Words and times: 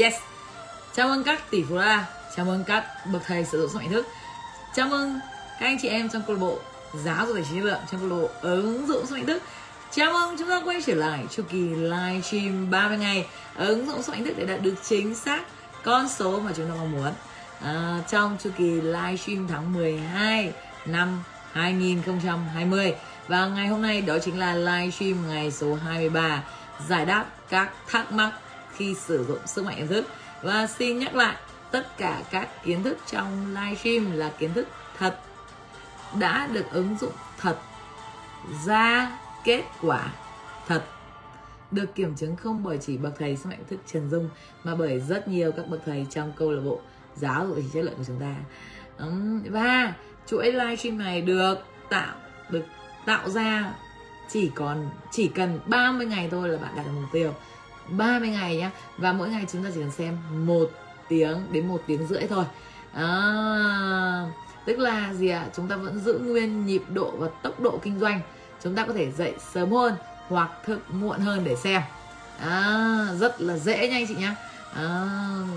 yes. 0.00 0.14
Chào 0.96 1.08
mừng 1.08 1.24
các 1.24 1.50
tỷ 1.50 1.64
phú 1.68 1.76
la. 1.76 2.06
Chào 2.36 2.46
mừng 2.46 2.64
các 2.64 2.84
bậc 3.12 3.22
thầy 3.26 3.44
sử 3.44 3.60
dụng 3.60 3.70
sức 3.70 3.78
mạnh 3.78 3.90
thức. 3.90 4.06
Chào 4.74 4.88
mừng 4.88 5.20
các 5.60 5.66
anh 5.66 5.78
chị 5.82 5.88
em 5.88 6.08
trong 6.08 6.22
câu 6.26 6.36
lạc 6.36 6.40
bộ 6.40 6.58
giáo 6.94 7.26
dục 7.26 7.36
tài 7.36 7.44
chính 7.50 7.64
lượng 7.64 7.80
trong 7.90 8.00
câu 8.00 8.08
lạc 8.08 8.22
bộ 8.22 8.28
ứng 8.40 8.86
dụng 8.86 9.06
sức 9.06 9.14
mạnh 9.14 9.26
thức. 9.26 9.42
Chào 9.90 10.12
mừng 10.12 10.36
chúng 10.38 10.48
ta 10.48 10.60
quay 10.64 10.82
trở 10.82 10.94
lại 10.94 11.26
chu 11.30 11.42
kỳ 11.50 11.68
live 11.68 12.20
stream 12.20 12.70
30 12.70 12.98
ngày 12.98 13.26
ứng 13.56 13.86
dụng 13.86 14.02
sức 14.02 14.12
mạnh 14.12 14.24
thức 14.24 14.34
để 14.36 14.46
đạt 14.46 14.62
được 14.62 14.74
chính 14.88 15.14
xác 15.14 15.42
con 15.82 16.08
số 16.08 16.40
mà 16.40 16.52
chúng 16.56 16.66
ta 16.66 16.74
mong 16.78 16.92
muốn. 16.92 17.12
À, 17.64 17.98
trong 18.08 18.36
chu 18.42 18.50
kỳ 18.58 18.70
live 18.80 19.16
stream 19.16 19.48
tháng 19.48 19.72
12 19.72 20.52
năm 20.86 21.22
2020 21.52 22.94
và 23.28 23.46
ngày 23.46 23.68
hôm 23.68 23.82
nay 23.82 24.00
đó 24.00 24.18
chính 24.18 24.38
là 24.38 24.54
live 24.54 24.90
stream 24.90 25.28
ngày 25.28 25.50
số 25.50 25.74
23 25.74 26.42
giải 26.88 27.06
đáp 27.06 27.24
các 27.48 27.70
thắc 27.88 28.12
mắc 28.12 28.32
khi 28.76 28.94
sử 28.94 29.24
dụng 29.24 29.38
sức 29.46 29.64
mạnh 29.64 29.78
nhận 29.78 29.88
thức 29.88 30.06
và 30.42 30.66
xin 30.66 30.98
nhắc 30.98 31.14
lại, 31.14 31.36
tất 31.70 31.96
cả 31.96 32.22
các 32.30 32.48
kiến 32.64 32.82
thức 32.82 32.98
trong 33.10 33.54
livestream 33.54 34.12
là 34.12 34.32
kiến 34.38 34.54
thức 34.54 34.68
thật, 34.98 35.18
đã 36.18 36.48
được 36.52 36.64
ứng 36.72 36.96
dụng 37.00 37.12
thật, 37.38 37.56
ra 38.64 39.18
kết 39.44 39.64
quả 39.82 40.12
thật, 40.68 40.84
được 41.70 41.94
kiểm 41.94 42.14
chứng 42.14 42.36
không 42.36 42.62
bởi 42.62 42.78
chỉ 42.78 42.96
bậc 42.96 43.12
thầy 43.18 43.36
sức 43.36 43.48
mạnh 43.48 43.64
thức 43.70 43.80
Trần 43.86 44.10
Dung, 44.10 44.28
mà 44.64 44.74
bởi 44.74 45.00
rất 45.00 45.28
nhiều 45.28 45.52
các 45.52 45.68
bậc 45.68 45.80
thầy 45.86 46.06
trong 46.10 46.32
câu 46.36 46.50
lạc 46.50 46.60
bộ 46.64 46.80
giáo 47.16 47.46
dục 47.46 47.58
chất 47.74 47.82
lượng 47.84 47.94
của 47.96 48.04
chúng 48.06 48.20
ta. 48.20 48.34
Và 49.50 49.92
chuỗi 50.26 50.52
livestream 50.52 50.98
này 50.98 51.20
được 51.20 51.58
tạo 51.90 52.14
được 52.50 52.64
tạo 53.06 53.30
ra 53.30 53.74
chỉ 54.30 54.50
còn, 54.54 54.90
chỉ 55.10 55.28
cần 55.28 55.60
30 55.66 56.06
ngày 56.06 56.28
thôi 56.30 56.48
là 56.48 56.58
bạn 56.58 56.72
đạt 56.76 56.86
được 56.86 56.92
mục 56.94 57.10
tiêu. 57.12 57.34
30 57.88 58.28
ngày 58.28 58.56
nhá. 58.56 58.70
Và 58.98 59.12
mỗi 59.12 59.28
ngày 59.28 59.44
chúng 59.52 59.64
ta 59.64 59.70
chỉ 59.74 59.80
cần 59.80 59.90
xem 59.90 60.18
một 60.46 60.70
tiếng 61.08 61.46
đến 61.52 61.68
một 61.68 61.82
tiếng 61.86 62.06
rưỡi 62.06 62.22
thôi. 62.26 62.44
À, 62.92 64.26
tức 64.66 64.78
là 64.78 65.14
gì 65.14 65.28
ạ? 65.28 65.40
À? 65.40 65.50
chúng 65.56 65.68
ta 65.68 65.76
vẫn 65.76 65.98
giữ 65.98 66.18
nguyên 66.18 66.66
nhịp 66.66 66.82
độ 66.88 67.10
và 67.10 67.28
tốc 67.42 67.60
độ 67.60 67.78
kinh 67.82 67.98
doanh. 67.98 68.20
Chúng 68.62 68.74
ta 68.74 68.86
có 68.86 68.92
thể 68.92 69.10
dậy 69.10 69.34
sớm 69.52 69.72
hơn 69.72 69.94
hoặc 70.28 70.50
thức 70.64 70.80
muộn 70.90 71.20
hơn 71.20 71.44
để 71.44 71.56
xem. 71.56 71.82
À, 72.40 73.06
rất 73.20 73.40
là 73.40 73.58
dễ 73.58 73.88
nha 73.88 73.96
anh 73.96 74.06
chị 74.08 74.14
nhá. 74.14 74.36
À, 74.74 75.08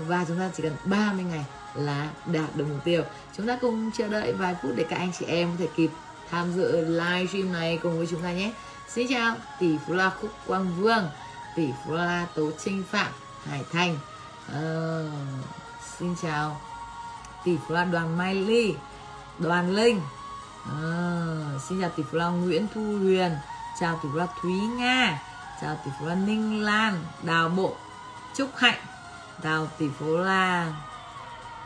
và 0.06 0.24
chúng 0.28 0.38
ta 0.38 0.50
chỉ 0.56 0.62
cần 0.62 0.72
30 0.84 1.24
ngày 1.24 1.44
là 1.74 2.08
đạt 2.26 2.56
được 2.56 2.64
mục 2.68 2.84
tiêu. 2.84 3.02
Chúng 3.36 3.46
ta 3.46 3.58
cùng 3.60 3.90
chờ 3.98 4.08
đợi 4.08 4.32
vài 4.32 4.54
phút 4.62 4.72
để 4.76 4.84
các 4.88 4.96
anh 4.96 5.12
chị 5.18 5.26
em 5.26 5.48
có 5.48 5.54
thể 5.58 5.68
kịp 5.76 5.90
tham 6.30 6.52
dự 6.52 6.84
livestream 6.84 7.52
này 7.52 7.78
cùng 7.82 7.98
với 7.98 8.06
chúng 8.06 8.22
ta 8.22 8.32
nhé. 8.32 8.52
Xin 8.88 9.06
chào 9.10 9.36
tỷ 9.60 9.76
phú 9.86 9.94
la 9.94 10.10
khúc 10.10 10.30
quang 10.46 10.66
vương 10.76 11.04
tỷ 11.56 11.72
phú 11.84 11.92
la 11.92 12.26
tố 12.34 12.50
trinh 12.64 12.84
phạm 12.90 13.12
hải 13.48 13.64
thành. 13.72 13.98
À, 14.52 14.60
xin 15.98 16.16
chào. 16.22 16.60
Tỷ 17.44 17.56
phú 17.56 17.74
la 17.74 17.84
đoàn 17.84 18.18
mai 18.18 18.34
ly 18.34 18.74
đoàn 19.38 19.70
linh. 19.70 20.00
À, 20.64 20.80
xin 21.68 21.80
chào 21.80 21.90
tỷ 21.90 22.02
phú 22.02 22.18
la 22.18 22.26
nguyễn 22.26 22.66
thu 22.74 22.80
huyền. 22.80 23.36
Chào 23.80 24.00
tỷ 24.02 24.08
phú 24.12 24.18
la 24.18 24.26
thúy 24.42 24.52
nga. 24.52 25.22
Chào 25.60 25.76
tỷ 25.84 25.90
phú 25.98 26.06
la 26.06 26.14
ninh 26.14 26.62
lan 26.62 27.04
đào 27.22 27.48
bộ 27.48 27.76
trúc 28.34 28.56
hạnh. 28.56 28.80
Chào 29.42 29.66
tỷ 29.78 29.88
phú 29.98 30.16
la 30.16 30.72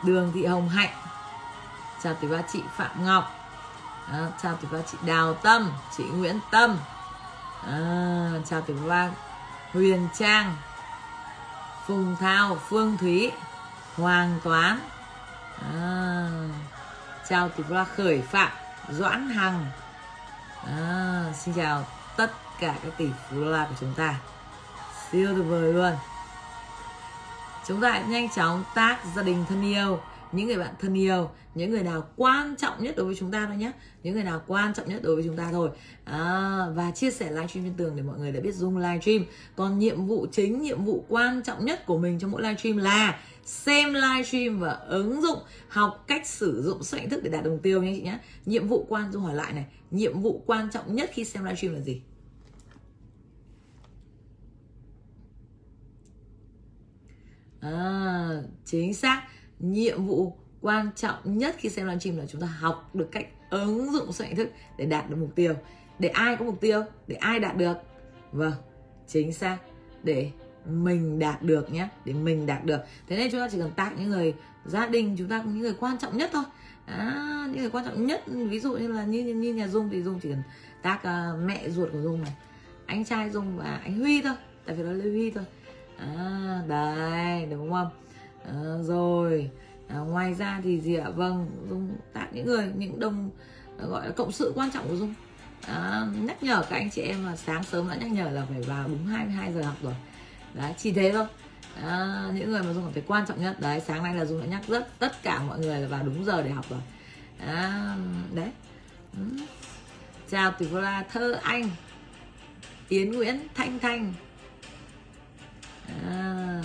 đường 0.03 0.31
thị 0.33 0.45
hồng 0.45 0.69
hạnh. 0.69 0.93
Chào 2.03 2.13
tỷ 2.13 2.27
phú 2.27 2.33
la 2.33 2.43
chị 2.53 2.61
phạm 2.75 3.05
ngọc. 3.05 3.31
À, 4.11 4.27
chào 4.43 4.55
tỷ 4.55 4.67
phú 4.71 4.75
la 4.77 4.83
chị 4.91 4.97
đào 5.05 5.33
tâm 5.33 5.71
chị 5.97 6.03
nguyễn 6.03 6.39
tâm. 6.51 6.77
À, 7.67 8.31
chào 8.49 8.61
tỷ 8.61 8.73
phú 8.81 8.87
la 8.87 9.09
huyền 9.73 10.07
trang 10.13 10.55
phùng 11.85 12.15
thao 12.19 12.55
phương 12.69 12.97
thúy 12.97 13.31
hoàng 13.95 14.39
toán. 14.43 14.79
À, 15.73 16.27
chào 17.29 17.49
tỷ 17.49 17.63
phú 17.63 17.73
la 17.73 17.83
khởi 17.83 18.21
phạm 18.21 18.51
doãn 18.89 19.29
hằng. 19.29 19.65
À, 20.67 21.23
xin 21.33 21.53
chào 21.53 21.85
tất 22.17 22.31
cả 22.59 22.75
các 22.83 22.93
tỷ 22.97 23.09
phú 23.29 23.37
la 23.37 23.65
của 23.65 23.75
chúng 23.79 23.93
ta. 23.93 24.15
Siêu 25.11 25.33
tuyệt 25.35 25.45
vời 25.47 25.73
luôn. 25.73 25.93
Chúng 27.67 27.81
ta 27.81 27.91
hãy 27.91 28.03
nhanh 28.03 28.29
chóng 28.29 28.63
tác 28.75 28.97
gia 29.15 29.21
đình 29.23 29.45
thân 29.49 29.61
yêu 29.61 29.99
những 30.31 30.47
người 30.47 30.57
bạn 30.57 30.73
thân 30.81 30.93
yêu 30.93 31.29
những 31.55 31.71
người 31.71 31.83
nào 31.83 32.07
quan 32.15 32.55
trọng 32.55 32.83
nhất 32.83 32.95
đối 32.97 33.05
với 33.05 33.15
chúng 33.15 33.31
ta 33.31 33.45
thôi 33.45 33.57
nhé 33.57 33.71
những 34.03 34.13
người 34.13 34.23
nào 34.23 34.41
quan 34.47 34.73
trọng 34.73 34.89
nhất 34.89 35.01
đối 35.03 35.15
với 35.15 35.23
chúng 35.23 35.37
ta 35.37 35.49
thôi. 35.51 35.69
À, 36.03 36.65
và 36.73 36.91
chia 36.91 37.11
sẻ 37.11 37.31
livestream 37.31 37.65
trên 37.65 37.73
tường 37.77 37.95
để 37.95 38.01
mọi 38.01 38.19
người 38.19 38.31
đã 38.31 38.39
biết 38.39 38.55
zoom 38.55 38.77
livestream 38.77 39.25
còn 39.55 39.79
nhiệm 39.79 40.05
vụ 40.05 40.27
chính 40.31 40.61
nhiệm 40.61 40.83
vụ 40.83 41.05
quan 41.09 41.41
trọng 41.43 41.65
nhất 41.65 41.85
của 41.85 41.97
mình 41.97 42.19
trong 42.19 42.31
mỗi 42.31 42.41
livestream 42.41 42.77
là 42.77 43.19
xem 43.45 43.93
livestream 43.93 44.59
và 44.59 44.71
ứng 44.71 45.21
dụng 45.21 45.39
học 45.67 46.03
cách 46.07 46.27
sử 46.27 46.61
dụng 46.63 46.83
sức 46.83 46.97
thức 47.11 47.23
để 47.23 47.29
đạt 47.29 47.43
được 47.43 47.51
mục 47.51 47.63
tiêu 47.63 47.83
nhé 47.83 47.93
chị 47.95 48.01
nhé 48.01 48.19
nhiệm 48.45 48.67
vụ 48.67 48.85
quan 48.89 49.11
dung 49.11 49.23
hỏi 49.23 49.35
lại 49.35 49.53
này. 49.53 49.65
Nhiệm 49.91 50.21
vụ 50.21 50.43
quan 50.45 50.69
trọng 50.69 50.95
nhất 50.95 51.09
khi 51.13 51.25
xem 51.25 51.43
livestream 51.43 51.75
là 51.75 51.81
gì? 51.81 52.01
À, 57.59 58.41
chính 58.65 58.93
xác. 58.93 59.23
Nhiệm 59.59 60.05
vụ 60.05 60.37
quan 60.61 60.89
trọng 60.95 61.37
nhất 61.37 61.55
khi 61.57 61.69
xem 61.69 61.85
livestream 61.85 62.17
là 62.17 62.25
chúng 62.25 62.41
ta 62.41 62.47
học 62.47 62.89
được 62.93 63.09
cách 63.11 63.27
ứng 63.49 63.91
dụng 63.91 64.11
sự 64.13 64.23
nhận 64.23 64.35
thức 64.35 64.49
để 64.77 64.85
đạt 64.85 65.09
được 65.09 65.15
mục 65.15 65.35
tiêu. 65.35 65.53
Để 65.99 66.09
ai 66.09 66.35
có 66.35 66.45
mục 66.45 66.61
tiêu 66.61 66.83
để 67.07 67.15
ai 67.15 67.39
đạt 67.39 67.57
được? 67.57 67.77
Vâng 68.31 68.53
chính 69.07 69.33
xác. 69.33 69.57
Để 70.03 70.31
mình 70.65 71.19
đạt 71.19 71.41
được 71.41 71.71
nhé 71.71 71.87
để 72.05 72.13
mình 72.13 72.45
đạt 72.45 72.65
được. 72.65 72.81
Thế 73.07 73.17
nên 73.17 73.31
chúng 73.31 73.39
ta 73.39 73.49
chỉ 73.51 73.57
cần 73.57 73.71
tặng 73.75 73.95
những 73.99 74.09
người 74.09 74.33
gia 74.65 74.87
đình 74.87 75.15
chúng 75.17 75.27
ta 75.27 75.43
những 75.45 75.59
người 75.59 75.75
quan 75.79 75.97
trọng 75.97 76.17
nhất 76.17 76.29
thôi. 76.33 76.43
À, 76.85 77.47
những 77.51 77.61
người 77.61 77.69
quan 77.69 77.85
trọng 77.85 78.05
nhất 78.05 78.23
ví 78.27 78.59
dụ 78.59 78.77
như 78.77 78.87
là 78.87 79.05
như 79.05 79.23
như 79.23 79.53
nhà 79.53 79.67
dung 79.67 79.89
thì 79.89 80.03
dung 80.03 80.19
chỉ 80.19 80.29
cần 80.29 80.41
tác 80.81 80.95
uh, 80.95 81.05
à, 81.05 81.33
mẹ 81.45 81.69
ruột 81.69 81.91
của 81.91 82.01
dung 82.01 82.21
này 82.21 82.33
anh 82.85 83.05
trai 83.05 83.29
dung 83.29 83.57
và 83.57 83.81
anh 83.83 83.99
huy 83.99 84.21
thôi 84.21 84.33
tại 84.65 84.75
vì 84.75 84.83
nó 84.83 84.91
là 84.91 85.03
huy 85.03 85.31
thôi. 85.31 85.43
À, 85.97 86.61
đấy 86.67 87.47
đúng 87.51 87.71
không? 87.71 87.89
À, 88.45 88.83
rồi 88.83 89.51
à, 89.93 89.97
ngoài 89.97 90.33
ra 90.33 90.61
thì 90.63 90.81
gì 90.81 90.95
ạ? 90.95 91.09
Vâng 91.09 91.47
dung 91.69 91.97
tặng 92.13 92.29
những 92.31 92.45
người 92.45 92.71
những 92.75 92.99
đồng 92.99 93.29
à, 93.79 93.85
gọi 93.85 94.07
là 94.07 94.13
cộng 94.13 94.31
sự 94.31 94.53
quan 94.55 94.71
trọng 94.71 94.87
của 94.87 94.95
dung. 94.95 95.13
À, 95.67 96.07
nhắc 96.21 96.43
nhở 96.43 96.63
các 96.69 96.75
anh 96.75 96.89
chị 96.89 97.01
em 97.01 97.25
là 97.25 97.35
sáng 97.35 97.63
sớm 97.63 97.89
đã 97.89 97.95
nhắc 97.95 98.11
nhở 98.11 98.29
là 98.29 98.45
phải 98.49 98.61
vào 98.61 98.87
đúng 98.87 99.05
22 99.05 99.53
giờ 99.53 99.61
học 99.61 99.75
rồi. 99.81 99.95
Đấy 100.53 100.73
chỉ 100.77 100.91
thế 100.91 101.11
thôi. 101.11 101.25
À, 101.83 102.25
những 102.33 102.51
người 102.51 102.63
mà 102.63 102.73
dung 102.73 102.83
cảm 102.83 102.93
thấy 102.93 103.03
quan 103.07 103.25
trọng 103.27 103.41
nhất 103.41 103.59
đấy 103.59 103.81
sáng 103.87 104.03
nay 104.03 104.15
là 104.15 104.25
dung 104.25 104.41
đã 104.41 104.47
nhắc 104.47 104.61
rất 104.67 104.99
tất 104.99 105.23
cả 105.23 105.43
mọi 105.43 105.59
người 105.59 105.79
là 105.79 105.87
vào 105.87 106.03
đúng 106.03 106.25
giờ 106.25 106.41
để 106.41 106.49
học 106.49 106.65
rồi. 106.69 106.81
À, 107.45 107.95
đấy. 108.33 108.49
Ừ. 109.13 109.23
chào 110.29 110.51
tỷ 110.51 110.65
la 110.69 111.03
thơ 111.11 111.39
anh 111.43 111.69
yến 112.89 113.11
nguyễn 113.11 113.39
thanh 113.55 113.79
thanh. 113.79 114.13
À, 116.05 116.61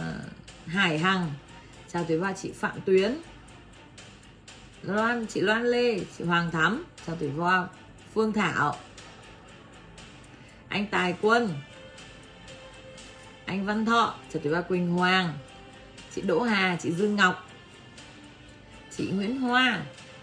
hải 0.66 0.98
hằng 0.98 1.30
chào 1.96 2.04
tới 2.04 2.18
ba 2.18 2.32
chị 2.32 2.52
phạm 2.52 2.80
tuyến 2.84 3.14
loan, 4.82 5.26
chị 5.26 5.40
loan 5.40 5.64
lê, 5.66 5.98
chị 6.18 6.24
hoàng 6.24 6.50
thắm. 6.50 6.84
Chào 7.06 7.16
tới 7.16 7.30
ba 7.38 7.66
phương 8.14 8.32
thảo. 8.32 8.76
Anh 10.68 10.86
tài 10.86 11.14
quân. 11.20 11.50
Anh 13.44 13.66
văn 13.66 13.86
thọ. 13.86 14.14
Chào 14.32 14.42
tới 14.42 14.52
ba 14.52 14.60
quỳnh 14.60 14.88
hoàng. 14.88 15.38
Chị 16.14 16.22
đỗ 16.22 16.42
hà, 16.42 16.76
chị 16.82 16.92
dương 16.92 17.16
ngọc. 17.16 17.50
Chị 18.96 19.10
nguyễn 19.10 19.40
hoa. 19.40 19.82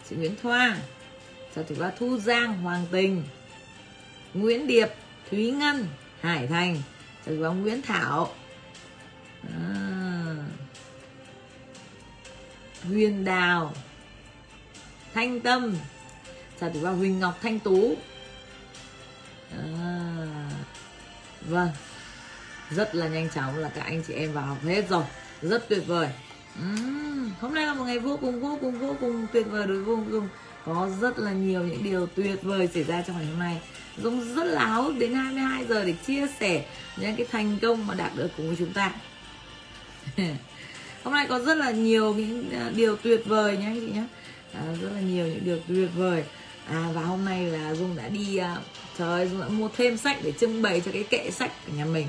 Chị 0.10 0.16
nguyễn 0.16 0.36
thoa. 0.42 0.78
Chào 1.56 1.64
tới 1.64 1.78
ba 1.80 1.92
thu 2.00 2.18
giang, 2.18 2.62
hoàng 2.62 2.86
tình. 2.92 3.24
Nguyễn 4.34 4.68
điệp, 4.68 4.88
thúy 5.32 5.52
ngân, 5.52 5.88
hải 6.22 6.48
thành. 6.48 6.76
Chào 7.26 7.36
tới 7.36 7.38
ba 7.38 7.50
nguyễn 7.50 7.82
thảo. 7.82 8.34
À. 9.54 9.93
Huyền 12.88 13.26
Đào 13.26 13.74
Thanh 15.14 15.40
Tâm 15.40 15.76
chào 16.62 16.70
tỷ 16.70 16.80
vào 16.80 16.96
Huỳnh 16.96 17.20
Ngọc 17.20 17.40
Thanh 17.42 17.60
Tú. 17.60 17.96
À. 19.52 20.50
Vâng. 21.42 21.70
Rất 22.70 22.96
là 22.96 23.08
nhanh 23.08 23.30
chóng 23.36 23.58
là 23.58 23.70
các 23.70 23.82
anh 23.82 24.04
chị 24.08 24.14
em 24.14 24.34
vào 24.34 24.46
học 24.46 24.58
hết 24.64 24.90
rồi. 24.90 25.04
Rất 25.42 25.70
tuyệt 25.70 25.84
vời. 25.88 26.10
Uhm, 26.60 27.32
Hôm 27.40 27.54
nay 27.54 27.66
là 27.66 27.74
một 27.74 27.84
ngày 27.84 28.00
vô 28.00 28.18
cùng 28.22 28.42
vô 28.42 28.58
cùng 28.62 28.80
vô 28.80 28.96
cùng 29.00 29.28
tuyệt 29.34 29.48
vời 29.50 29.68
đối 29.68 29.84
vô 29.84 30.04
cùng 30.12 30.28
Có 30.66 30.90
rất 31.02 31.20
là 31.20 31.32
nhiều 31.32 31.64
những 31.64 31.84
điều 31.84 32.08
tuyệt 32.08 32.44
vời 32.44 32.70
xảy 32.74 32.84
ra 32.84 33.04
trong 33.08 33.18
ngày 33.18 33.26
hôm 33.26 33.40
nay. 33.40 33.62
Dung 33.98 34.36
rất 34.36 34.44
là 34.44 34.66
háo 34.66 34.84
hức 34.84 34.98
đến 34.98 35.14
22 35.14 35.66
giờ 35.66 35.86
để 35.86 35.94
chia 36.08 36.28
sẻ 36.40 36.66
những 36.98 37.16
cái 37.16 37.28
thành 37.32 37.58
công 37.62 37.88
mà 37.88 37.96
đạt 37.96 38.12
được 38.16 38.30
cùng 38.38 38.48
với 38.48 38.56
chúng 38.60 38.74
ta. 38.74 38.92
hôm 41.04 41.14
nay 41.14 41.26
có 41.30 41.40
rất 41.40 41.58
là 41.58 41.72
nhiều 41.72 42.14
những 42.14 42.50
à, 42.52 42.72
điều 42.76 42.96
tuyệt 42.96 43.22
vời 43.26 43.58
nhé 43.58 43.66
anh 43.66 43.80
chị 43.80 43.94
nhé 43.94 44.04
à, 44.54 44.62
rất 44.82 44.90
là 44.96 45.02
nhiều 45.02 45.28
những 45.28 45.46
điều 45.46 45.60
tuyệt 45.68 45.90
vời. 45.96 46.24
À, 46.70 46.90
và 46.94 47.02
hôm 47.02 47.26
nay 47.26 47.46
là 47.46 47.76
dung 47.76 47.96
đã 47.96 48.08
đi 48.08 48.38
à, 48.38 48.58
trời 48.98 49.10
ơi 49.10 49.30
dung 49.32 49.42
đã 49.42 49.48
mua 49.48 49.70
thêm 49.78 49.98
sách 49.98 50.18
để 50.24 50.32
trưng 50.32 50.62
bày 50.62 50.82
cho 50.86 50.92
cái 50.92 51.04
kệ 51.04 51.32
sách 51.32 51.52
của 51.66 51.74
nhà 51.78 51.86
mình. 51.86 52.08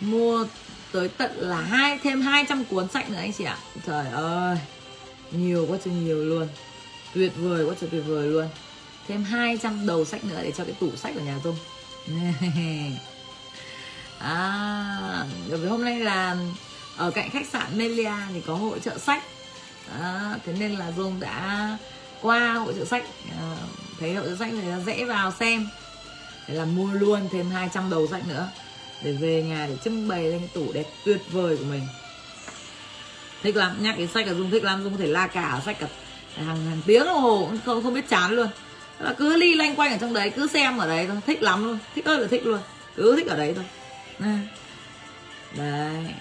Mua 0.00 0.46
tới 0.92 1.08
tận 1.08 1.30
là 1.36 1.60
hai 1.60 1.98
thêm 1.98 2.20
200 2.20 2.64
cuốn 2.64 2.88
sách 2.88 3.10
nữa 3.10 3.18
anh 3.18 3.32
chị 3.32 3.44
ạ. 3.44 3.58
Trời 3.86 4.06
ơi 4.06 4.56
nhiều 5.30 5.66
quá 5.68 5.78
trời 5.84 5.94
nhiều 5.94 6.24
luôn. 6.24 6.48
Tuyệt 7.14 7.32
vời 7.36 7.64
quá 7.64 7.74
trời 7.80 7.90
tuyệt 7.90 8.02
vời 8.06 8.28
luôn. 8.28 8.48
Thêm 9.08 9.24
200 9.24 9.86
đầu 9.86 10.04
sách 10.04 10.24
nữa 10.24 10.40
để 10.42 10.52
cho 10.52 10.64
cái 10.64 10.74
tủ 10.80 10.90
sách 10.96 11.14
của 11.14 11.20
nhà 11.20 11.38
Dung. 11.44 11.56
À 14.18 15.24
bởi 15.48 15.58
vì 15.58 15.68
hôm 15.68 15.84
nay 15.84 16.00
là 16.00 16.36
ở 16.96 17.10
cạnh 17.10 17.30
khách 17.30 17.46
sạn 17.46 17.78
Melia 17.78 18.12
thì 18.32 18.40
có 18.46 18.54
hội 18.54 18.80
trợ 18.80 18.98
sách. 18.98 19.22
À, 20.00 20.36
thế 20.46 20.52
nên 20.58 20.72
là 20.72 20.92
Dung 20.96 21.20
đã 21.20 21.76
qua 22.22 22.52
hội 22.52 22.74
trợ 22.78 22.84
sách. 22.84 23.04
À, 23.40 23.56
thấy 24.00 24.14
hội 24.14 24.26
trợ 24.26 24.36
sách 24.36 24.50
thì 24.52 24.68
dễ 24.86 25.04
vào 25.04 25.32
xem. 25.40 25.68
Thế 26.46 26.54
là 26.54 26.64
mua 26.64 26.92
luôn 26.92 27.28
thêm 27.32 27.50
200 27.50 27.90
đầu 27.90 28.06
sách 28.10 28.28
nữa 28.28 28.48
để 29.02 29.12
về 29.12 29.42
nhà 29.42 29.66
để 29.66 29.76
trưng 29.84 30.08
bày 30.08 30.22
lên 30.22 30.38
cái 30.38 30.48
tủ 30.54 30.72
đẹp 30.72 30.86
tuyệt 31.04 31.20
vời 31.30 31.56
của 31.56 31.64
mình. 31.64 31.82
Thích 33.42 33.56
lắm 33.56 33.76
nhắc 33.80 33.98
đến 33.98 34.08
sách 34.14 34.26
là 34.26 34.34
dung 34.34 34.50
thích 34.50 34.64
lắm. 34.64 34.84
Dung 34.84 34.92
có 34.92 34.98
thể 34.98 35.06
la 35.06 35.26
cả 35.26 35.60
sách 35.64 35.76
cả 35.80 35.86
hàng 36.36 36.66
hàng 36.66 36.80
tiếng 36.86 37.04
đồng 37.04 37.20
hồ 37.20 37.46
cũng 37.50 37.58
không 37.64 37.82
không 37.82 37.94
biết 37.94 38.08
chán 38.08 38.32
luôn. 38.32 38.48
Là 38.98 39.12
cứ 39.12 39.36
ly 39.36 39.54
lanh 39.54 39.76
quanh 39.76 39.92
ở 39.92 39.98
trong 39.98 40.14
đấy 40.14 40.30
cứ 40.30 40.46
xem 40.46 40.78
ở 40.78 40.88
đấy 40.88 41.06
thôi. 41.06 41.16
Thích 41.26 41.42
lắm 41.42 41.64
luôn 41.64 41.78
thích 41.94 42.04
ơi 42.04 42.18
là 42.18 42.26
thích 42.30 42.46
luôn. 42.46 42.60
Cứ 42.96 43.16
thích 43.16 43.26
ở 43.26 43.36
đấy 43.36 43.54
thôi. 43.56 43.64
Đấy. 45.56 46.14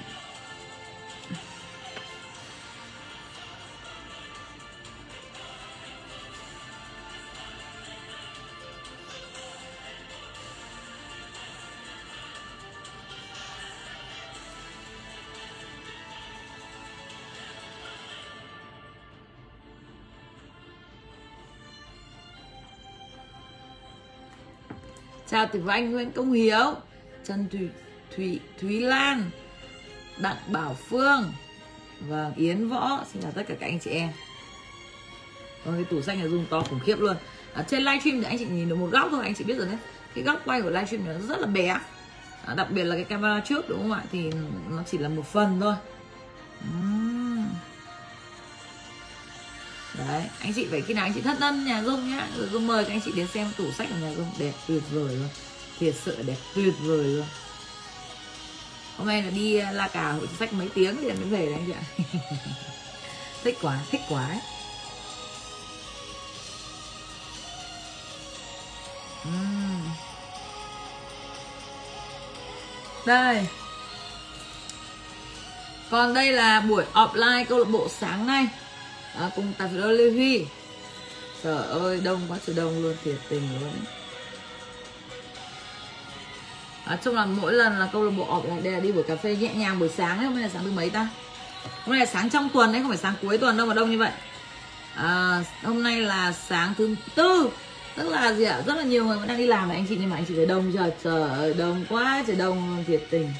Chào 25.34 25.48
từ 25.54 25.62
anh 25.68 25.92
Nguyễn 25.92 26.12
Công 26.12 26.32
Hiếu 26.32 26.76
Trần 27.24 27.50
Thủy 27.52 27.70
Thủy 28.16 28.40
Thúy 28.62 28.80
Lan 28.80 29.30
Đặng 30.18 30.36
Bảo 30.48 30.78
Phương 30.90 31.34
và 32.08 32.32
Yến 32.36 32.70
Võ 32.70 33.06
xin 33.14 33.22
chào 33.22 33.32
tất 33.32 33.44
cả 33.48 33.56
các 33.60 33.68
anh 33.68 33.80
chị 33.80 33.92
em. 33.92 34.10
Vâng, 35.66 35.76
cái 35.76 35.84
tủ 35.84 36.02
xanh 36.02 36.20
này 36.20 36.30
dùng 36.30 36.46
to 36.50 36.62
khủng 36.62 36.80
khiếp 36.80 37.00
luôn. 37.00 37.16
Ở 37.54 37.64
trên 37.68 37.84
livestream 37.84 38.22
thì 38.22 38.24
anh 38.24 38.38
chị 38.38 38.46
nhìn 38.46 38.70
được 38.70 38.76
một 38.76 38.90
góc 38.92 39.08
thôi 39.12 39.24
anh 39.24 39.36
chị 39.36 39.44
biết 39.44 39.58
rồi 39.58 39.66
đấy. 39.66 39.78
Cái 40.16 40.24
góc 40.24 40.42
quay 40.46 40.62
của 40.62 40.70
livestream 40.70 41.06
nó 41.06 41.14
rất 41.28 41.40
là 41.40 41.48
bé. 41.48 41.68
À, 42.46 42.54
đặc 42.56 42.68
biệt 42.72 42.84
là 42.84 42.96
cái 42.96 43.04
camera 43.04 43.40
trước 43.46 43.70
đúng 43.70 43.80
không 43.80 43.92
ạ? 43.92 44.04
Thì 44.12 44.32
nó 44.70 44.84
chỉ 44.86 44.98
là 44.98 45.10
một 45.10 45.26
phần 45.26 45.60
thôi. 45.60 45.76
Uhm 46.70 47.23
đấy, 49.98 50.24
anh 50.40 50.54
chị 50.54 50.68
phải, 50.72 50.82
khi 50.82 50.94
nào 50.94 51.06
anh 51.06 51.14
chị 51.14 51.22
thất 51.22 51.38
tân 51.40 51.66
nhà 51.66 51.84
dung 51.84 52.10
nhá, 52.10 52.28
rồi 52.38 52.48
dung 52.52 52.68
mời 52.68 52.86
các 52.86 52.94
anh 52.94 53.02
chị 53.06 53.12
đến 53.16 53.28
xem 53.34 53.48
tủ 53.58 53.72
sách 53.72 53.88
của 53.90 53.96
nhà 54.02 54.14
dung, 54.14 54.32
đẹp 54.40 54.54
tuyệt 54.68 54.84
vời 54.92 55.16
luôn, 55.16 55.30
thiệt 55.80 55.96
sự 56.06 56.24
đẹp 56.24 56.38
tuyệt 56.56 56.74
vời 56.80 57.04
luôn 57.04 57.26
hôm 58.98 59.08
nay 59.08 59.24
là 59.24 59.30
đi 59.30 59.58
à, 59.58 59.72
la 59.72 59.88
cà 59.88 60.12
hội 60.12 60.28
sách 60.40 60.54
mấy 60.54 60.70
tiếng 60.74 60.98
thì 61.02 61.08
mới 61.08 61.16
về 61.16 61.46
đấy 61.46 61.54
anh 61.54 61.66
chị 61.68 61.72
ạ 61.72 61.84
thích 63.44 63.58
quá 63.62 63.80
thích 63.92 64.02
quá 64.10 64.28
ấy. 64.28 64.40
Uhm. 69.28 69.90
đây 73.06 73.48
còn 75.90 76.14
đây 76.14 76.32
là 76.32 76.60
buổi 76.60 76.86
offline 76.94 77.46
câu 77.46 77.60
lạc 77.60 77.70
bộ 77.70 77.88
sáng 77.90 78.28
nay 78.28 78.48
à, 79.20 79.30
cùng 79.36 79.54
tập 79.58 79.70
phiếu 79.74 79.88
Lê 79.88 80.10
Huy. 80.12 80.46
Trời 81.44 81.68
ơi 81.68 82.02
đông 82.04 82.22
quá 82.28 82.38
trời 82.48 82.56
đông 82.56 82.84
luôn 82.84 82.96
thiệt 83.04 83.16
tình 83.30 83.50
luôn 83.60 83.70
ấy. 83.70 83.80
À, 86.86 86.98
chung 87.04 87.16
là 87.16 87.26
mỗi 87.26 87.54
lần 87.54 87.80
là 87.80 87.90
câu 87.94 88.04
lạc 88.04 88.12
bộ 88.18 88.26
ọp 88.26 88.44
đây 88.64 88.74
là 88.74 88.80
đi 88.80 88.92
buổi 88.92 89.04
cà 89.04 89.16
phê 89.16 89.36
nhẹ 89.36 89.54
nhàng 89.54 89.80
buổi 89.80 89.90
sáng 89.90 90.18
ấy 90.18 90.26
hôm 90.26 90.36
nay 90.36 90.44
là 90.44 90.50
sáng 90.54 90.64
thứ 90.64 90.72
mấy 90.72 90.90
ta? 90.90 91.08
Hôm 91.84 91.96
nay 91.96 92.00
là 92.00 92.06
sáng 92.06 92.30
trong 92.30 92.50
tuần 92.50 92.72
đấy 92.72 92.82
không 92.82 92.90
phải 92.90 92.98
sáng 92.98 93.14
cuối 93.22 93.38
tuần 93.38 93.58
đâu 93.58 93.68
mà 93.68 93.74
đông 93.74 93.92
như 93.92 93.98
vậy. 93.98 94.12
À, 94.96 95.44
hôm 95.64 95.84
nay 95.84 96.02
là 96.02 96.34
sáng 96.48 96.74
thứ 96.78 96.96
tư 97.16 97.50
tức 97.96 98.10
là 98.10 98.34
gì 98.34 98.44
ạ? 98.44 98.62
Rất 98.66 98.78
là 98.78 98.84
nhiều 98.84 99.06
người 99.06 99.18
vẫn 99.18 99.28
đang 99.28 99.38
đi 99.38 99.48
làm 99.48 99.68
này 99.68 99.78
anh 99.78 99.86
chị 99.90 99.98
nhưng 100.00 100.10
mà 100.10 100.16
anh 100.16 100.26
chị 100.28 100.36
thấy 100.36 100.46
đông 100.46 100.72
trời 100.74 100.92
trời 101.04 101.30
ơi 101.30 101.54
đông 101.54 101.86
quá 101.90 102.24
trời 102.28 102.36
đông 102.36 102.84
thiệt 102.88 103.02
tình. 103.10 103.34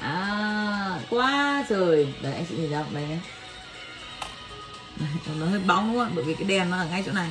À 0.00 1.00
quá 1.10 1.64
trời. 1.68 2.14
Đấy 2.22 2.34
anh 2.34 2.44
chị 2.48 2.54
nhìn 2.56 2.70
ra 2.70 2.84
đây 2.94 3.02
nhé 3.08 3.16
nó 5.40 5.46
hơi 5.46 5.60
bóng 5.66 5.92
đúng 5.92 6.04
không 6.04 6.12
bởi 6.14 6.24
vì 6.24 6.34
cái 6.34 6.48
đèn 6.48 6.70
nó 6.70 6.76
ở 6.76 6.86
ngay 6.90 7.02
chỗ 7.06 7.12
này. 7.12 7.30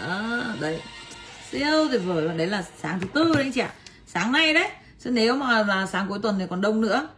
Đó, 0.00 0.42
đấy. 0.60 0.80
Siêu 1.50 1.88
tuyệt 1.90 2.00
vời 2.04 2.28
đấy 2.38 2.46
là 2.46 2.64
sáng 2.78 3.00
thứ 3.00 3.06
tư 3.14 3.32
đấy 3.34 3.42
anh 3.42 3.52
chị 3.52 3.60
ạ. 3.60 3.72
Sáng 4.06 4.32
nay 4.32 4.54
đấy. 4.54 4.68
Chứ 5.00 5.10
nếu 5.10 5.36
mà 5.36 5.62
là 5.62 5.86
sáng 5.86 6.08
cuối 6.08 6.18
tuần 6.22 6.38
thì 6.38 6.44
còn 6.50 6.60
đông 6.60 6.80
nữa. 6.80 7.08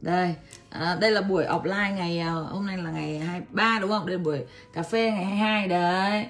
Đây. 0.00 0.34
À, 0.70 0.96
đây 1.00 1.10
là 1.10 1.20
buổi 1.20 1.44
offline 1.44 1.94
ngày 1.94 2.18
à, 2.18 2.30
hôm 2.30 2.66
nay 2.66 2.78
là 2.78 2.90
ngày 2.90 3.18
23 3.18 3.78
đúng 3.80 3.90
không? 3.90 4.06
Đây 4.06 4.16
là 4.16 4.24
buổi 4.24 4.44
cà 4.72 4.82
phê 4.82 5.10
ngày 5.10 5.24
22 5.24 5.68
đấy. 5.68 6.26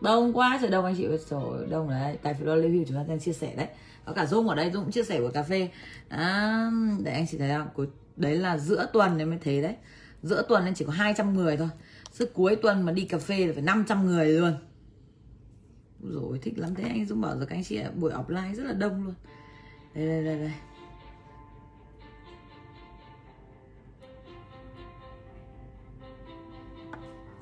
Đông 0.00 0.36
quá 0.36 0.58
trời 0.60 0.70
đông 0.70 0.84
anh 0.84 0.94
chị 0.96 1.06
trời 1.30 1.40
đông 1.70 1.90
đấy. 1.90 2.16
Tài 2.22 2.34
phiếu 2.34 2.46
review 2.46 2.84
chúng 2.88 2.96
ta 2.96 3.04
đang 3.08 3.20
chia 3.20 3.32
sẻ 3.32 3.52
đấy. 3.56 3.66
Có 4.04 4.12
cả 4.12 4.26
dung 4.26 4.48
ở 4.48 4.54
đây 4.54 4.70
dung 4.70 4.82
cũng 4.82 4.92
chia 4.92 5.04
sẻ 5.04 5.20
của 5.20 5.30
cà 5.34 5.42
phê. 5.42 5.68
À, 6.08 6.70
để 7.02 7.12
anh 7.12 7.26
chị 7.30 7.38
thấy 7.38 7.50
không? 7.50 7.86
Đấy 8.16 8.36
là 8.36 8.58
giữa 8.58 8.86
tuần 8.92 9.16
nên 9.16 9.30
mới 9.30 9.38
thấy 9.44 9.62
đấy 9.62 9.74
giữa 10.22 10.42
tuần 10.48 10.64
nên 10.64 10.74
chỉ 10.74 10.84
có 10.84 10.92
200 10.92 11.34
người 11.34 11.56
thôi. 11.56 11.68
Chứ 12.18 12.26
cuối 12.34 12.56
tuần 12.56 12.82
mà 12.82 12.92
đi 12.92 13.04
cà 13.04 13.18
phê 13.18 13.46
là 13.46 13.52
phải 13.52 13.62
500 13.62 14.06
người 14.06 14.26
luôn. 14.28 14.56
Rồi 16.00 16.38
thích 16.42 16.58
lắm 16.58 16.74
thế. 16.74 16.88
Anh 16.88 17.06
Dũng 17.06 17.20
bảo 17.20 17.36
rồi 17.36 17.46
các 17.46 17.56
anh 17.56 17.64
chị 17.64 17.80
buổi 17.94 18.12
offline 18.12 18.54
rất 18.54 18.64
là 18.64 18.72
đông 18.72 19.04
luôn. 19.04 19.14
Đây 19.94 20.06
đây 20.06 20.24
đây 20.24 20.38
đây. 20.38 20.52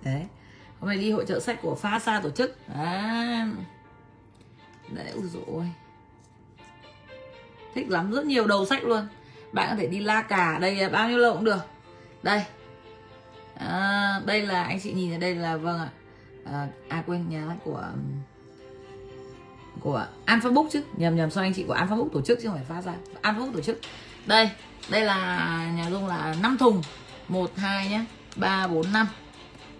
Đấy. 0.04 0.26
Hôm 0.78 0.88
nay 0.88 0.98
đi 0.98 1.10
hội 1.10 1.24
trợ 1.28 1.40
sách 1.40 1.58
của 1.62 1.74
pha 1.74 1.98
sa 1.98 2.20
tổ 2.20 2.30
chức. 2.30 2.56
À. 2.68 3.50
đấy 4.94 5.10
ui 5.10 5.28
dồi 5.28 5.66
thích 7.74 7.90
lắm, 7.90 8.12
rất 8.12 8.26
nhiều 8.26 8.46
đầu 8.46 8.66
sách 8.66 8.84
luôn. 8.84 9.06
Bạn 9.52 9.68
có 9.70 9.76
thể 9.76 9.86
đi 9.86 10.00
la 10.00 10.22
cà 10.22 10.58
đây, 10.60 10.88
bao 10.88 11.08
nhiêu 11.08 11.18
lâu 11.18 11.34
cũng 11.34 11.44
được. 11.44 11.60
Đây 12.22 12.42
à, 13.58 14.20
đây 14.24 14.42
là 14.42 14.62
anh 14.62 14.80
chị 14.80 14.92
nhìn 14.92 15.12
ở 15.12 15.18
đây 15.18 15.34
là 15.34 15.56
vâng 15.56 15.80
ạ. 15.80 15.88
À, 16.44 16.68
à 16.88 17.02
quên 17.06 17.28
nhà 17.28 17.46
của 17.64 17.82
của 19.80 20.06
An 20.24 20.38
Facebook 20.38 20.68
chứ. 20.72 20.82
Nhầm 20.96 21.16
nhầm 21.16 21.30
sao 21.30 21.44
anh 21.44 21.54
chị 21.54 21.64
của 21.66 21.72
An 21.72 21.88
Facebook 21.88 22.08
tổ 22.08 22.22
chức 22.22 22.38
chứ 22.42 22.48
không 22.48 22.56
phải 22.56 22.64
phát 22.64 22.80
ra. 22.84 22.92
An 23.20 23.38
Facebook 23.38 23.52
tổ 23.52 23.60
chức. 23.60 23.80
Đây 24.26 24.50
đây 24.88 25.00
là 25.00 25.48
nhà 25.76 25.90
dung 25.90 26.06
là 26.06 26.34
5 26.42 26.58
thùng. 26.58 26.82
Một 27.28 27.52
hai 27.56 27.88
nhé 27.88 28.04
ba 28.36 28.66
bốn 28.66 28.92
năm. 28.92 29.08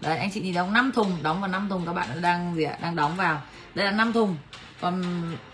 Đấy 0.00 0.18
anh 0.18 0.30
chị 0.30 0.40
nhìn 0.40 0.54
đóng 0.54 0.72
5 0.72 0.92
thùng 0.92 1.22
đóng 1.22 1.40
vào 1.40 1.50
5 1.50 1.68
thùng 1.68 1.86
các 1.86 1.92
bạn 1.92 2.22
đang 2.22 2.54
gì 2.54 2.62
ạ? 2.62 2.78
Đang 2.82 2.96
đóng 2.96 3.16
vào. 3.16 3.42
Đây 3.74 3.86
là 3.86 3.90
5 3.90 4.12
thùng. 4.12 4.36
Còn 4.80 5.02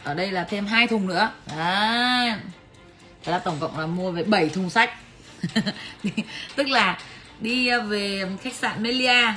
ở 0.04 0.14
đây 0.14 0.30
là 0.30 0.44
thêm 0.44 0.66
hai 0.66 0.86
thùng 0.86 1.06
nữa. 1.06 1.30
Đấy. 1.56 2.32
Thế 3.24 3.32
là 3.32 3.38
tổng 3.38 3.56
cộng 3.60 3.78
là 3.78 3.86
mua 3.86 4.12
về 4.12 4.22
7 4.24 4.48
thùng 4.48 4.70
sách. 4.70 4.90
Tức 6.56 6.68
là 6.68 6.98
đi 7.40 7.68
ờ, 7.68 7.80
về 7.80 8.26
khách 8.42 8.54
sạn 8.54 8.82
Melia. 8.82 9.32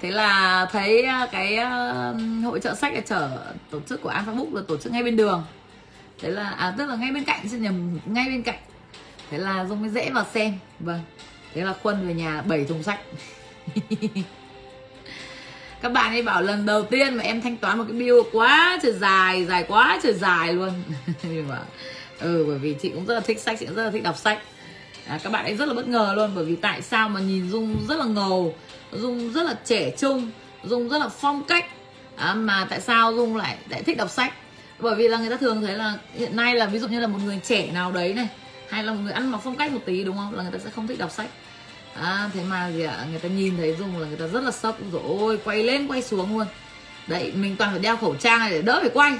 Thế 0.00 0.10
là 0.10 0.66
thấy 0.72 1.02
ờ, 1.02 1.28
cái 1.32 1.56
ờ, 1.56 2.14
hội 2.44 2.60
trợ 2.60 2.74
sách 2.74 2.94
ở 2.94 3.00
chở 3.06 3.30
tổ 3.70 3.80
chức 3.88 4.02
của 4.02 4.08
Alpha 4.08 4.32
Book 4.32 4.54
là 4.54 4.62
tổ 4.68 4.76
chức 4.76 4.92
ngay 4.92 5.02
bên 5.02 5.16
đường. 5.16 5.44
Thế 6.18 6.28
là 6.30 6.50
à 6.50 6.74
tức 6.78 6.86
là 6.86 6.96
ngay 6.96 7.12
bên 7.12 7.24
cạnh 7.24 7.48
xin 7.48 7.62
nhầm 7.62 7.98
ngay 8.06 8.26
bên 8.28 8.42
cạnh. 8.42 8.58
Thế 9.30 9.38
là 9.38 9.64
dung 9.64 9.80
mới 9.80 9.90
dễ 9.90 10.10
vào 10.10 10.26
xem. 10.32 10.58
Vâng 10.80 11.00
thế 11.54 11.62
là 11.62 11.74
khuân 11.82 12.08
về 12.08 12.14
nhà 12.14 12.42
bảy 12.42 12.64
thùng 12.64 12.82
sách. 12.82 13.00
Các 15.82 15.92
bạn 15.92 16.12
ấy 16.12 16.22
bảo 16.22 16.42
lần 16.42 16.66
đầu 16.66 16.82
tiên 16.82 17.14
mà 17.14 17.22
em 17.22 17.40
thanh 17.40 17.56
toán 17.56 17.78
một 17.78 17.84
cái 17.88 17.96
bill 17.98 18.16
quá 18.32 18.78
trời 18.82 18.92
dài 18.92 19.44
dài 19.44 19.64
quá 19.68 20.00
trời 20.02 20.12
dài 20.12 20.52
luôn. 20.52 20.70
Nhưng 21.22 21.46
vâng. 21.48 21.58
mà 21.58 21.62
ừ 22.20 22.44
bởi 22.48 22.58
vì 22.58 22.74
chị 22.82 22.88
cũng 22.88 23.06
rất 23.06 23.14
là 23.14 23.20
thích 23.20 23.40
sách, 23.40 23.56
chị 23.60 23.66
cũng 23.66 23.74
rất 23.74 23.84
là 23.84 23.90
thích 23.90 24.02
đọc 24.02 24.18
sách 24.18 24.38
à, 25.06 25.18
các 25.22 25.30
bạn 25.32 25.44
ấy 25.44 25.56
rất 25.56 25.68
là 25.68 25.74
bất 25.74 25.88
ngờ 25.88 26.12
luôn 26.16 26.30
bởi 26.34 26.44
vì 26.44 26.56
tại 26.56 26.82
sao 26.82 27.08
mà 27.08 27.20
nhìn 27.20 27.50
dung 27.50 27.76
rất 27.88 27.98
là 27.98 28.04
ngầu 28.04 28.54
dung 28.92 29.32
rất 29.32 29.42
là 29.42 29.54
trẻ 29.64 29.90
trung 29.98 30.30
dung 30.64 30.88
rất 30.88 30.98
là 30.98 31.08
phong 31.08 31.44
cách. 31.44 31.66
À, 32.16 32.34
mà 32.34 32.66
tại 32.70 32.80
sao 32.80 33.14
dung 33.14 33.36
lại 33.36 33.56
lại 33.68 33.82
thích 33.82 33.96
đọc 33.96 34.10
sách? 34.10 34.32
Bởi 34.78 34.94
vì 34.94 35.08
là 35.08 35.18
người 35.18 35.30
ta 35.30 35.36
thường 35.36 35.62
thấy 35.62 35.74
là 35.74 35.98
hiện 36.14 36.36
nay 36.36 36.54
là 36.54 36.66
ví 36.66 36.78
dụ 36.78 36.88
như 36.88 37.00
là 37.00 37.06
một 37.06 37.18
người 37.24 37.40
trẻ 37.44 37.70
nào 37.72 37.92
đấy 37.92 38.14
này 38.14 38.28
hay 38.68 38.84
là 38.84 38.92
một 38.92 39.00
người 39.02 39.12
ăn 39.12 39.30
mặc 39.32 39.40
phong 39.44 39.56
cách 39.56 39.72
một 39.72 39.80
tí 39.86 40.04
đúng 40.04 40.16
không? 40.16 40.34
Là 40.34 40.42
người 40.42 40.52
ta 40.52 40.58
sẽ 40.64 40.70
không 40.70 40.86
thích 40.86 40.98
đọc 40.98 41.10
sách. 41.10 41.30
À, 41.94 42.30
thế 42.34 42.40
mà 42.48 42.70
gì 42.70 42.82
ạ 42.82 42.96
à, 42.98 43.04
người 43.10 43.18
ta 43.18 43.28
nhìn 43.28 43.56
thấy 43.56 43.76
dung 43.78 43.98
là 43.98 44.08
người 44.08 44.16
ta 44.16 44.26
rất 44.26 44.42
là 44.42 44.50
sốc. 44.50 44.78
Rồi 44.92 45.02
ôi 45.04 45.38
quay 45.44 45.62
lên 45.62 45.88
quay 45.88 46.02
xuống 46.02 46.38
luôn. 46.38 46.46
Đấy 47.06 47.32
mình 47.36 47.56
toàn 47.56 47.70
phải 47.70 47.80
đeo 47.80 47.96
khẩu 47.96 48.16
trang 48.16 48.38
này 48.38 48.50
để 48.50 48.62
đỡ 48.62 48.78
phải 48.80 48.90
quay 48.94 49.12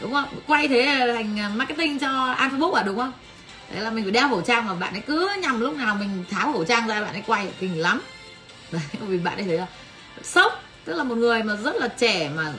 đúng 0.00 0.12
không? 0.12 0.24
Quay 0.46 0.68
thế 0.68 1.06
là 1.06 1.14
thành 1.14 1.40
à, 1.40 1.48
marketing 1.48 1.98
cho 1.98 2.32
an 2.36 2.50
facebook 2.50 2.72
à 2.72 2.82
đúng 2.82 2.96
không? 2.96 3.12
Đấy 3.72 3.82
là 3.82 3.90
mình 3.90 4.04
phải 4.04 4.12
đeo 4.12 4.28
khẩu 4.28 4.42
trang 4.42 4.66
mà 4.66 4.74
bạn 4.74 4.92
ấy 4.92 5.02
cứ 5.06 5.30
nhầm 5.40 5.60
lúc 5.60 5.76
nào 5.76 5.94
mình 5.94 6.24
tháo 6.30 6.52
khẩu 6.52 6.64
trang 6.64 6.88
ra 6.88 7.00
bạn 7.02 7.12
ấy 7.12 7.22
quay, 7.26 7.48
kinh 7.60 7.80
lắm. 7.80 8.02
Đấy, 8.72 8.82
vì 9.00 9.18
bạn 9.18 9.36
ấy 9.36 9.44
thấy 9.44 9.58
là 9.58 9.66
sốc, 10.22 10.62
tức 10.84 10.96
là 10.96 11.04
một 11.04 11.14
người 11.14 11.42
mà 11.42 11.56
rất 11.56 11.76
là 11.76 11.88
trẻ 11.88 12.30
mà 12.36 12.52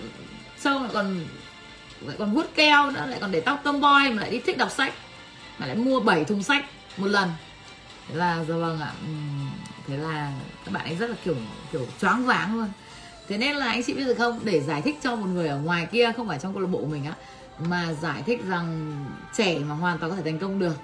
sâu 0.59 0.79
lại 0.79 0.89
còn 0.93 1.25
lại 2.01 2.15
còn 2.19 2.29
hút 2.29 2.45
keo 2.55 2.91
nữa, 2.91 3.05
lại 3.09 3.17
còn 3.21 3.31
để 3.31 3.39
tóc 3.41 3.59
tomboy 3.63 4.11
mà 4.13 4.21
lại 4.21 4.31
đi 4.31 4.39
thích 4.39 4.57
đọc 4.57 4.71
sách, 4.71 4.93
mà 5.59 5.65
lại 5.65 5.75
mua 5.75 5.99
7 5.99 6.25
thùng 6.25 6.43
sách 6.43 6.65
một 6.97 7.07
lần. 7.07 7.29
Thế 8.09 8.15
là 8.15 8.43
dạ 8.47 8.55
vâng 8.55 8.79
ạ 8.79 8.91
ừ, 9.01 9.07
thế 9.87 9.97
là 9.97 10.31
các 10.65 10.71
bạn 10.71 10.85
ấy 10.85 10.95
rất 10.95 11.09
là 11.09 11.15
kiểu 11.25 11.35
kiểu 11.71 11.87
choáng 12.01 12.25
váng 12.25 12.55
luôn. 12.55 12.67
Thế 13.27 13.37
nên 13.37 13.55
là 13.55 13.65
anh 13.65 13.83
chị 13.83 13.93
biết 13.93 14.05
được 14.05 14.15
không? 14.17 14.39
Để 14.43 14.61
giải 14.61 14.81
thích 14.81 14.97
cho 15.03 15.15
một 15.15 15.25
người 15.25 15.47
ở 15.47 15.57
ngoài 15.57 15.87
kia, 15.91 16.11
không 16.17 16.27
phải 16.27 16.39
trong 16.39 16.53
câu 16.53 16.61
lạc 16.61 16.69
bộ 16.71 16.85
mình 16.85 17.05
á, 17.05 17.13
mà 17.59 17.93
giải 18.01 18.23
thích 18.25 18.41
rằng 18.47 18.95
trẻ 19.37 19.59
mà 19.59 19.75
hoàn 19.75 19.99
toàn 19.99 20.11
có 20.11 20.17
thể 20.17 20.23
thành 20.23 20.39
công 20.39 20.59
được 20.59 20.75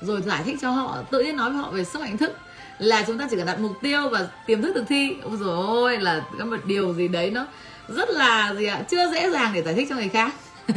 rồi 0.00 0.22
giải 0.22 0.42
thích 0.44 0.56
cho 0.60 0.70
họ 0.70 0.98
tự 1.10 1.20
nhiên 1.20 1.36
nói 1.36 1.50
với 1.50 1.58
họ 1.58 1.70
về 1.70 1.84
sức 1.84 2.00
mạnh 2.00 2.16
thức. 2.16 2.32
Là 2.78 3.04
chúng 3.06 3.18
ta 3.18 3.26
chỉ 3.30 3.36
cần 3.36 3.46
đặt 3.46 3.60
mục 3.60 3.72
tiêu 3.82 4.08
và 4.08 4.28
tiềm 4.46 4.62
thức 4.62 4.72
thực 4.74 4.84
thi. 4.88 5.16
Ôi 5.22 5.36
rồi 5.40 5.66
ôi 5.66 5.98
là 5.98 6.24
có 6.38 6.44
một 6.44 6.56
điều 6.64 6.94
gì 6.94 7.08
đấy 7.08 7.30
nó 7.30 7.46
rất 7.88 8.10
là 8.10 8.54
gì 8.58 8.66
ạ? 8.66 8.82
Chưa 8.90 9.10
dễ 9.12 9.30
dàng 9.30 9.50
để 9.54 9.62
giải 9.62 9.74
thích 9.74 9.86
cho 9.90 9.96
người 9.96 10.08
khác. 10.08 10.34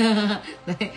Đấy. 0.65 0.89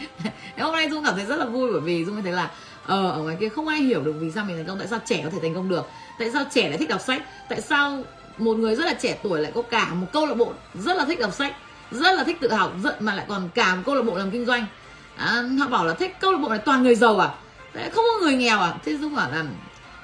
hôm 0.58 0.72
nay 0.72 0.88
dung 0.90 1.04
cảm 1.04 1.14
thấy 1.16 1.24
rất 1.24 1.36
là 1.36 1.46
vui 1.46 1.72
bởi 1.72 1.80
vì 1.80 2.04
dung 2.04 2.22
thấy 2.22 2.32
là 2.32 2.50
ờ, 2.86 3.10
ở 3.10 3.18
ngoài 3.18 3.36
kia 3.40 3.48
không 3.48 3.68
ai 3.68 3.78
hiểu 3.78 4.00
được 4.00 4.14
vì 4.20 4.30
sao 4.30 4.44
mình 4.44 4.56
thành 4.56 4.66
công 4.66 4.78
tại 4.78 4.88
sao 4.88 4.98
trẻ 5.04 5.20
có 5.24 5.30
thể 5.30 5.38
thành 5.42 5.54
công 5.54 5.68
được? 5.68 5.86
Tại 6.18 6.30
sao 6.32 6.44
trẻ 6.50 6.68
lại 6.68 6.78
thích 6.78 6.88
đọc 6.88 7.00
sách? 7.00 7.22
Tại 7.48 7.60
sao 7.60 8.02
một 8.38 8.56
người 8.56 8.74
rất 8.76 8.84
là 8.84 8.94
trẻ 8.94 9.18
tuổi 9.22 9.40
lại 9.40 9.52
có 9.54 9.62
cả 9.62 9.94
một 9.94 10.06
câu 10.12 10.26
lạc 10.26 10.34
bộ 10.34 10.52
rất 10.74 10.96
là 10.96 11.04
thích 11.04 11.20
đọc 11.20 11.34
sách 11.34 11.54
rất 11.90 12.14
là 12.14 12.24
thích 12.24 12.40
tự 12.40 12.52
học 12.52 12.72
rất 12.82 13.02
mà 13.02 13.14
lại 13.14 13.26
còn 13.28 13.48
cả 13.54 13.74
một 13.74 13.82
câu 13.86 13.94
lạc 13.94 14.02
bộ 14.02 14.16
làm 14.16 14.30
kinh 14.30 14.46
doanh? 14.46 14.66
À, 15.16 15.42
họ 15.60 15.68
bảo 15.68 15.84
là 15.84 15.94
thích 15.94 16.16
câu 16.20 16.32
lạc 16.32 16.38
bộ 16.38 16.48
này 16.48 16.58
toàn 16.58 16.82
người 16.82 16.94
giàu 16.94 17.18
à? 17.18 17.28
Đấy, 17.74 17.90
không 17.90 18.04
có 18.12 18.26
người 18.26 18.36
nghèo 18.36 18.58
à? 18.58 18.74
Thế 18.84 18.96
dung 18.96 19.14
bảo 19.14 19.30
là 19.30 19.44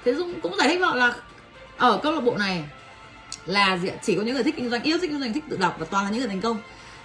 thế 0.04 0.14
dung 0.14 0.40
cũng 0.40 0.56
giải 0.56 0.68
thích 0.68 0.80
họ 0.80 0.94
là 0.94 1.14
ở 1.76 2.00
câu 2.02 2.12
lạc 2.12 2.20
bộ 2.20 2.36
này 2.36 2.64
là 3.46 3.78
chỉ 4.02 4.16
có 4.16 4.22
những 4.22 4.34
người 4.34 4.44
thích 4.44 4.54
kinh 4.56 4.70
doanh 4.70 4.82
yêu 4.82 4.98
thích 4.98 5.10
kinh 5.10 5.20
doanh 5.20 5.32
thích 5.32 5.44
tự 5.50 5.56
đọc 5.56 5.76
và 5.78 5.86
toàn 5.90 6.04
là 6.04 6.10
những 6.10 6.18
người 6.18 6.28
thành 6.28 6.40
công. 6.40 6.58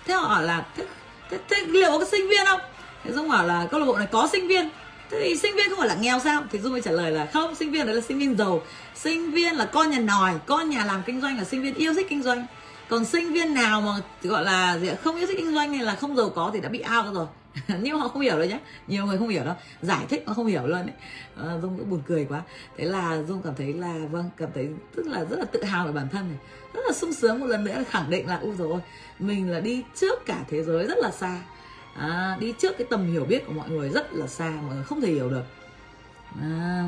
Thế 0.06 0.14
họ 0.14 0.22
hỏi 0.22 0.44
là 0.44 0.66
thế, 0.78 0.86
thế, 1.30 1.38
thế 1.50 1.66
liệu 1.68 1.92
có 2.00 2.06
sinh 2.06 2.30
viên 2.30 2.46
không? 2.46 2.60
Thế 3.04 3.12
dung 3.12 3.30
bảo 3.30 3.48
là 3.48 3.68
câu 3.72 3.80
lạc 3.80 3.86
bộ 3.86 3.98
này 3.98 4.08
có 4.12 4.28
sinh 4.32 4.48
viên. 4.48 4.70
Thế 5.12 5.20
thì 5.24 5.36
sinh 5.36 5.56
viên 5.56 5.70
không 5.70 5.80
phải 5.80 5.88
là 5.88 5.96
nghèo 5.96 6.20
sao? 6.20 6.44
Thì 6.52 6.60
dung 6.60 6.72
mới 6.72 6.82
trả 6.82 6.92
lời 6.92 7.12
là 7.12 7.28
không 7.34 7.56
sinh 7.56 7.72
viên 7.72 7.86
đấy 7.86 7.96
là 7.96 8.02
sinh 8.02 8.20
viên 8.20 8.38
giàu. 8.38 8.62
Sinh 8.96 9.32
viên 9.32 9.56
là 9.56 9.66
con 9.66 9.90
nhà 9.90 10.00
nòi 10.00 10.34
con 10.46 10.70
nhà 10.70 10.86
làm 10.86 11.04
kinh 11.06 11.22
doanh 11.22 11.38
là 11.38 11.44
sinh 11.44 11.64
viên 11.64 11.74
yêu 11.74 11.94
thích 11.94 12.08
kinh 12.10 12.24
doanh. 12.24 12.46
Còn 12.90 13.06
sinh 13.06 13.34
viên 13.34 13.54
nào 13.54 13.82
mà 13.82 13.92
gọi 14.24 14.44
là 14.44 14.78
gì 14.78 14.90
không 15.04 15.16
yêu 15.16 15.28
thích 15.28 15.38
kinh 15.38 15.54
doanh 15.54 15.74
hay 15.74 15.86
là 15.86 15.96
không 15.96 16.16
giàu 16.16 16.30
có 16.30 16.52
thì 16.54 16.62
đã 16.62 16.70
bị 16.70 16.84
out 16.98 17.16
rồi. 17.16 17.26
nhưng 17.82 18.00
họ 18.00 18.08
không 18.08 18.22
hiểu 18.22 18.38
đâu 18.38 18.48
nhé 18.48 18.60
nhiều 18.88 19.06
người 19.06 19.18
không 19.18 19.30
hiểu 19.30 19.44
đâu 19.44 19.56
giải 19.82 20.06
thích 20.10 20.24
mà 20.28 20.34
không 20.34 20.46
hiểu 20.46 20.68
luôn 20.68 20.82
ấy. 20.82 20.94
À, 21.36 21.58
dung 21.62 21.78
cũng 21.78 21.90
buồn 21.90 22.02
cười 22.08 22.26
quá. 22.26 22.42
Thế 22.78 22.86
là 22.86 23.24
dung 23.28 23.42
cảm 23.42 23.56
thấy 23.56 23.74
là 23.74 24.00
vâng 24.12 24.30
cảm 24.38 24.50
thấy 24.54 24.70
tức 24.96 25.08
là 25.08 25.26
rất 25.26 25.40
là 25.40 25.46
tự 25.46 25.64
hào 25.64 25.86
về 25.86 25.92
bản 25.92 26.08
thân 26.10 26.28
này. 26.30 26.38
Rất 26.74 26.82
là 26.88 26.94
sung 26.94 27.14
sướng 27.14 27.40
một 27.40 27.46
lần 27.46 27.64
nữa 27.64 27.74
là 27.78 27.84
khẳng 27.84 28.10
định 28.10 28.28
là 28.28 28.38
u 28.38 28.54
rồi 28.58 28.80
mình 29.20 29.52
là 29.52 29.60
đi 29.60 29.84
trước 29.96 30.26
cả 30.26 30.44
thế 30.50 30.64
giới 30.64 30.88
rất 30.88 30.98
là 30.98 31.12
xa. 31.12 31.42
À, 31.96 32.38
đi 32.40 32.54
trước 32.60 32.78
cái 32.78 32.88
tầm 32.90 33.12
hiểu 33.12 33.26
biết 33.26 33.48
của 33.48 33.54
mọi 33.54 33.70
người 33.70 33.90
rất 33.90 34.14
là 34.14 34.28
xa 34.28 34.50
mọi 34.50 34.76
người 34.76 34.84
không 34.84 35.02
thể 35.02 35.12
hiểu 35.12 35.30
được. 35.30 35.44
À, 36.42 36.84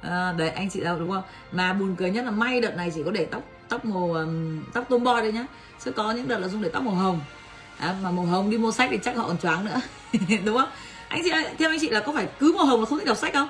à, 0.00 0.34
đấy 0.38 0.48
anh 0.48 0.70
chị 0.70 0.80
đâu 0.80 0.98
đúng 0.98 1.10
không? 1.10 1.22
Mà 1.52 1.72
buồn 1.72 1.94
cười 1.98 2.10
nhất 2.10 2.24
là 2.24 2.30
may 2.30 2.60
đợt 2.60 2.76
này 2.76 2.92
chỉ 2.94 3.02
có 3.02 3.10
để 3.10 3.24
tóc 3.30 3.42
tóc 3.68 3.84
màu 3.84 4.14
tóc 4.14 4.24
tóc 4.72 4.84
tomboy 4.88 5.20
đây 5.20 5.32
nhá. 5.32 5.46
Sẽ 5.78 5.90
có 5.90 6.12
những 6.12 6.28
đợt 6.28 6.38
là 6.38 6.48
dùng 6.48 6.62
để 6.62 6.68
tóc 6.68 6.82
màu 6.82 6.94
hồng 6.94 7.20
à, 7.78 7.94
mà 8.02 8.10
màu 8.10 8.24
hồng 8.24 8.50
đi 8.50 8.58
mua 8.58 8.72
sách 8.72 8.88
thì 8.92 8.98
chắc 9.04 9.16
họ 9.16 9.24
còn 9.26 9.38
choáng 9.38 9.64
nữa. 9.64 9.80
Đúng 10.44 10.56
không? 10.56 10.68
Anh 11.08 11.20
chị 11.24 11.30
ơi, 11.30 11.44
theo 11.58 11.70
anh 11.70 11.78
chị 11.80 11.88
là 11.88 12.00
có 12.00 12.12
phải 12.12 12.26
cứ 12.38 12.52
màu 12.56 12.66
hồng 12.66 12.80
là 12.80 12.86
không 12.86 12.98
thích 12.98 13.06
đọc 13.06 13.16
sách 13.16 13.34
không? 13.34 13.48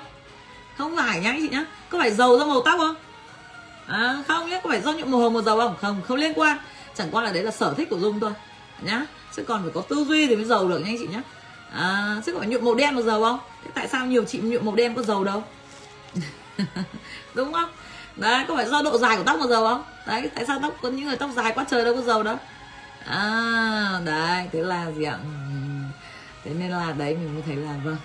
Không 0.77 0.95
phải 0.95 1.19
nhá 1.19 1.31
anh 1.31 1.41
chị 1.41 1.49
nhá. 1.49 1.65
Có 1.89 1.99
phải 1.99 2.11
dầu 2.11 2.39
do 2.39 2.45
màu 2.45 2.61
tóc 2.65 2.75
không? 2.77 2.95
À, 3.87 4.23
không 4.27 4.49
nhé 4.49 4.59
có 4.63 4.69
phải 4.69 4.81
do 4.81 4.93
nhuộm 4.93 5.11
màu 5.11 5.21
hồng 5.21 5.33
màu 5.33 5.41
dầu 5.41 5.59
không? 5.59 5.75
Không 5.81 6.01
không 6.07 6.17
liên 6.17 6.33
quan. 6.35 6.57
Chẳng 6.95 7.07
qua 7.11 7.23
là 7.23 7.31
đấy 7.31 7.43
là 7.43 7.51
sở 7.51 7.73
thích 7.73 7.89
của 7.89 7.99
dung 7.99 8.19
thôi 8.19 8.31
nhá. 8.81 9.05
Chứ 9.35 9.43
còn 9.43 9.61
phải 9.61 9.71
có 9.75 9.81
tư 9.81 10.05
duy 10.07 10.27
thì 10.27 10.35
mới 10.35 10.45
giàu 10.45 10.67
được 10.67 10.79
nha 10.79 10.85
anh 10.87 10.97
chị 10.99 11.07
nhá. 11.07 11.21
À, 11.71 12.15
chứ 12.25 12.33
có 12.33 12.39
phải 12.39 12.47
nhuộm 12.47 12.65
màu 12.65 12.75
đen 12.75 12.95
mà 12.95 13.01
dầu 13.01 13.23
không? 13.23 13.39
Thế 13.63 13.71
tại 13.73 13.87
sao 13.87 14.05
nhiều 14.05 14.23
chị 14.23 14.39
nhuộm 14.39 14.65
màu 14.65 14.75
đen 14.75 14.95
có 14.95 15.01
dầu 15.01 15.23
đâu? 15.23 15.43
Đúng 17.33 17.53
không? 17.53 17.69
Đấy 18.15 18.45
có 18.47 18.55
phải 18.55 18.65
do 18.65 18.81
độ 18.81 18.97
dài 18.97 19.17
của 19.17 19.23
tóc 19.23 19.39
mà 19.39 19.47
dầu 19.47 19.67
không? 19.67 19.83
Đấy 20.07 20.29
tại 20.35 20.45
sao 20.45 20.59
tóc 20.61 20.77
có 20.81 20.89
những 20.89 21.05
người 21.05 21.15
tóc 21.15 21.29
dài 21.35 21.51
quá 21.55 21.65
trời 21.69 21.85
đâu 21.85 21.95
có 21.95 22.01
dầu 22.01 22.23
đâu? 22.23 22.37
À 23.09 24.01
đấy 24.05 24.47
thế 24.51 24.59
là 24.59 24.91
gì 24.91 25.03
ạ? 25.03 25.17
Ừ, 25.23 25.29
thế 26.43 26.51
nên 26.59 26.69
là 26.69 26.93
đấy 26.97 27.15
mình 27.15 27.33
mới 27.33 27.43
thấy 27.45 27.55
là 27.55 27.73
vâng. 27.83 27.97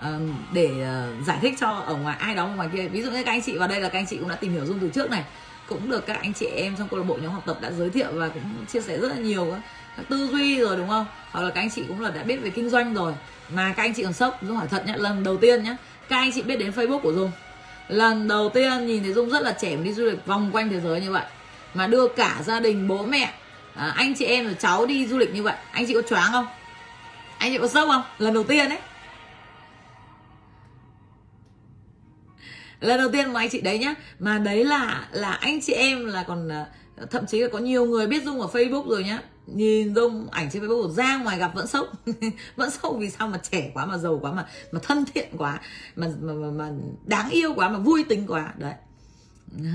À, 0.00 0.18
để 0.52 0.66
uh, 0.66 1.26
giải 1.26 1.38
thích 1.42 1.54
cho 1.60 1.68
ở 1.68 1.94
ngoài 1.94 2.16
ai 2.20 2.34
đó 2.34 2.46
ngoài 2.46 2.68
kia 2.72 2.88
ví 2.88 3.02
dụ 3.02 3.10
như 3.10 3.22
các 3.22 3.32
anh 3.32 3.42
chị 3.42 3.58
vào 3.58 3.68
đây 3.68 3.80
là 3.80 3.88
các 3.88 3.98
anh 3.98 4.06
chị 4.06 4.16
cũng 4.16 4.28
đã 4.28 4.34
tìm 4.34 4.52
hiểu 4.52 4.66
dung 4.66 4.78
từ 4.78 4.88
trước 4.94 5.10
này 5.10 5.24
cũng 5.68 5.90
được 5.90 6.06
các 6.06 6.16
anh 6.22 6.32
chị 6.34 6.46
em 6.46 6.76
trong 6.78 6.88
câu 6.88 7.00
lạc 7.00 7.06
bộ 7.08 7.18
nhóm 7.22 7.32
học 7.32 7.42
tập 7.46 7.58
đã 7.60 7.70
giới 7.70 7.90
thiệu 7.90 8.08
và 8.12 8.28
cũng 8.28 8.66
chia 8.72 8.80
sẻ 8.80 8.98
rất 8.98 9.08
là 9.08 9.16
nhiều 9.16 9.54
các 9.96 10.06
tư 10.08 10.28
duy 10.32 10.58
rồi 10.58 10.76
đúng 10.76 10.88
không? 10.88 11.06
Hoặc 11.30 11.42
là 11.42 11.50
các 11.50 11.60
anh 11.60 11.70
chị 11.70 11.82
cũng 11.88 12.00
là 12.00 12.10
đã 12.10 12.22
biết 12.22 12.36
về 12.36 12.50
kinh 12.50 12.70
doanh 12.70 12.94
rồi. 12.94 13.14
Mà 13.50 13.74
các 13.76 13.82
anh 13.82 13.94
chị 13.94 14.02
còn 14.02 14.12
sốc 14.12 14.38
dung 14.42 14.56
hỏi 14.56 14.66
thật 14.70 14.86
nhá 14.86 14.94
lần 14.96 15.24
đầu 15.24 15.36
tiên 15.36 15.64
nhé 15.64 15.76
các 16.08 16.16
anh 16.16 16.30
chị 16.34 16.42
biết 16.42 16.56
đến 16.56 16.70
facebook 16.70 17.00
của 17.00 17.12
dung. 17.12 17.30
Lần 17.88 18.28
đầu 18.28 18.48
tiên 18.48 18.86
nhìn 18.86 19.02
thấy 19.02 19.12
dung 19.12 19.30
rất 19.30 19.42
là 19.42 19.52
trẻ 19.52 19.76
đi 19.76 19.92
du 19.92 20.04
lịch 20.04 20.26
vòng 20.26 20.50
quanh 20.52 20.68
thế 20.68 20.80
giới 20.80 21.00
như 21.00 21.10
vậy. 21.10 21.24
Mà 21.74 21.86
đưa 21.86 22.08
cả 22.08 22.40
gia 22.44 22.60
đình 22.60 22.88
bố 22.88 23.02
mẹ 23.02 23.32
à, 23.78 23.92
anh 23.96 24.14
chị 24.14 24.24
em 24.24 24.46
và 24.46 24.54
cháu 24.54 24.86
đi 24.86 25.06
du 25.06 25.18
lịch 25.18 25.34
như 25.34 25.42
vậy 25.42 25.54
anh 25.72 25.86
chị 25.86 25.94
có 25.94 26.02
choáng 26.02 26.32
không? 26.32 26.46
Anh 27.38 27.52
chị 27.52 27.58
có 27.58 27.68
sốc 27.68 27.88
không? 27.88 28.02
Lần 28.18 28.34
đầu 28.34 28.44
tiên 28.44 28.68
đấy. 28.68 28.78
Lần 32.80 32.98
đầu 32.98 33.08
tiên 33.12 33.32
mà 33.32 33.40
anh 33.40 33.48
chị 33.50 33.60
đấy 33.60 33.78
nhá 33.78 33.94
mà 34.18 34.38
đấy 34.38 34.64
là 34.64 35.08
là 35.12 35.30
anh 35.30 35.60
chị 35.60 35.72
em 35.72 36.04
là 36.04 36.22
còn 36.22 36.48
à, 36.48 36.66
thậm 37.10 37.26
chí 37.26 37.40
là 37.40 37.48
có 37.52 37.58
nhiều 37.58 37.86
người 37.86 38.06
biết 38.06 38.24
dung 38.24 38.40
ở 38.40 38.46
facebook 38.46 38.88
rồi 38.88 39.04
nhá. 39.04 39.22
Nhìn 39.46 39.94
dung 39.94 40.28
ảnh 40.30 40.50
trên 40.50 40.62
facebook 40.62 40.92
ra 40.92 41.16
ngoài 41.16 41.38
gặp 41.38 41.54
vẫn 41.54 41.66
sốc. 41.66 41.92
Vẫn 42.56 42.70
sốc 42.70 42.94
vì 42.98 43.10
sao 43.10 43.28
mà 43.28 43.38
trẻ 43.50 43.70
quá 43.74 43.86
mà 43.86 43.98
giàu 43.98 44.18
quá 44.22 44.32
mà 44.32 44.46
mà 44.72 44.80
thân 44.82 45.04
thiện 45.14 45.28
quá 45.38 45.60
mà 45.96 46.06
mà, 46.20 46.32
mà, 46.32 46.50
mà 46.50 46.70
đáng 47.04 47.30
yêu 47.30 47.54
quá 47.54 47.68
mà 47.68 47.78
vui 47.78 48.04
tính 48.04 48.26
quá. 48.28 48.54
Đấy. 48.58 48.74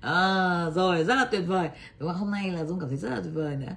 à, 0.00 0.70
rồi 0.74 1.04
rất 1.04 1.14
là 1.14 1.24
tuyệt 1.24 1.42
vời. 1.46 1.68
Đúng 1.98 2.08
không? 2.08 2.18
Hôm 2.18 2.30
nay 2.30 2.50
là 2.50 2.64
dung 2.64 2.80
cảm 2.80 2.88
thấy 2.88 2.98
rất 2.98 3.08
là 3.10 3.20
tuyệt 3.24 3.34
vời 3.34 3.56
nữa. 3.56 3.74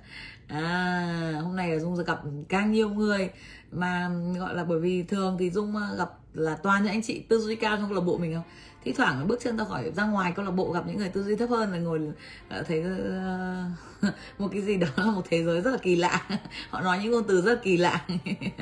À 0.47 1.41
hôm 1.43 1.55
nay 1.55 1.71
là 1.71 1.79
dung 1.79 2.03
gặp 2.03 2.21
càng 2.49 2.71
nhiều 2.71 2.89
người 2.89 3.29
mà 3.71 4.11
gọi 4.39 4.55
là 4.55 4.63
bởi 4.63 4.79
vì 4.79 5.03
thường 5.03 5.37
thì 5.39 5.49
dung 5.49 5.75
ờ, 5.75 5.95
gặp 5.97 6.09
là 6.33 6.57
toàn 6.63 6.83
những 6.83 6.93
anh 6.93 7.01
chị 7.01 7.19
tư 7.19 7.39
duy 7.39 7.55
cao 7.55 7.77
trong 7.77 7.85
câu 7.85 7.95
lạc 7.95 8.05
bộ 8.05 8.17
mình 8.17 8.33
không? 8.33 8.43
Thi 8.85 8.91
thoảng 8.91 9.27
bước 9.27 9.39
chân 9.43 9.57
ra 9.57 9.65
khỏi 9.65 9.91
ra 9.95 10.05
ngoài 10.05 10.33
câu 10.35 10.45
lạc 10.45 10.51
bộ 10.51 10.71
gặp 10.71 10.87
những 10.87 10.97
người 10.97 11.09
tư 11.09 11.23
duy 11.23 11.35
thấp 11.35 11.49
hơn 11.49 11.71
là 11.71 11.77
ngồi 11.77 12.11
ờ, 12.49 12.63
thấy 12.63 12.79
uh, 12.79 14.13
một 14.39 14.47
cái 14.51 14.61
gì 14.61 14.77
đó 14.77 14.87
là 14.95 15.11
một 15.11 15.21
thế 15.29 15.43
giới 15.43 15.61
rất 15.61 15.71
là 15.71 15.77
kỳ 15.77 15.95
lạ. 15.95 16.25
Họ 16.69 16.81
nói 16.81 16.99
những 17.03 17.11
ngôn 17.11 17.23
từ 17.27 17.41
rất 17.41 17.53
là 17.53 17.59
kỳ 17.63 17.77
lạ. 17.77 18.05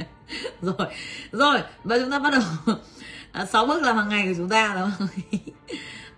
Rồi 0.61 0.87
rồi 1.31 1.59
và 1.83 1.99
chúng 1.99 2.11
ta 2.11 2.19
bắt 2.19 2.33
đầu. 2.33 2.75
À, 3.31 3.45
sáu 3.45 3.65
bước 3.65 3.81
làm 3.83 3.97
hàng 3.97 4.09
ngày 4.09 4.27
của 4.27 4.33
chúng 4.37 4.49
ta 4.49 4.75
đúng 4.79 4.91
không? 4.97 5.07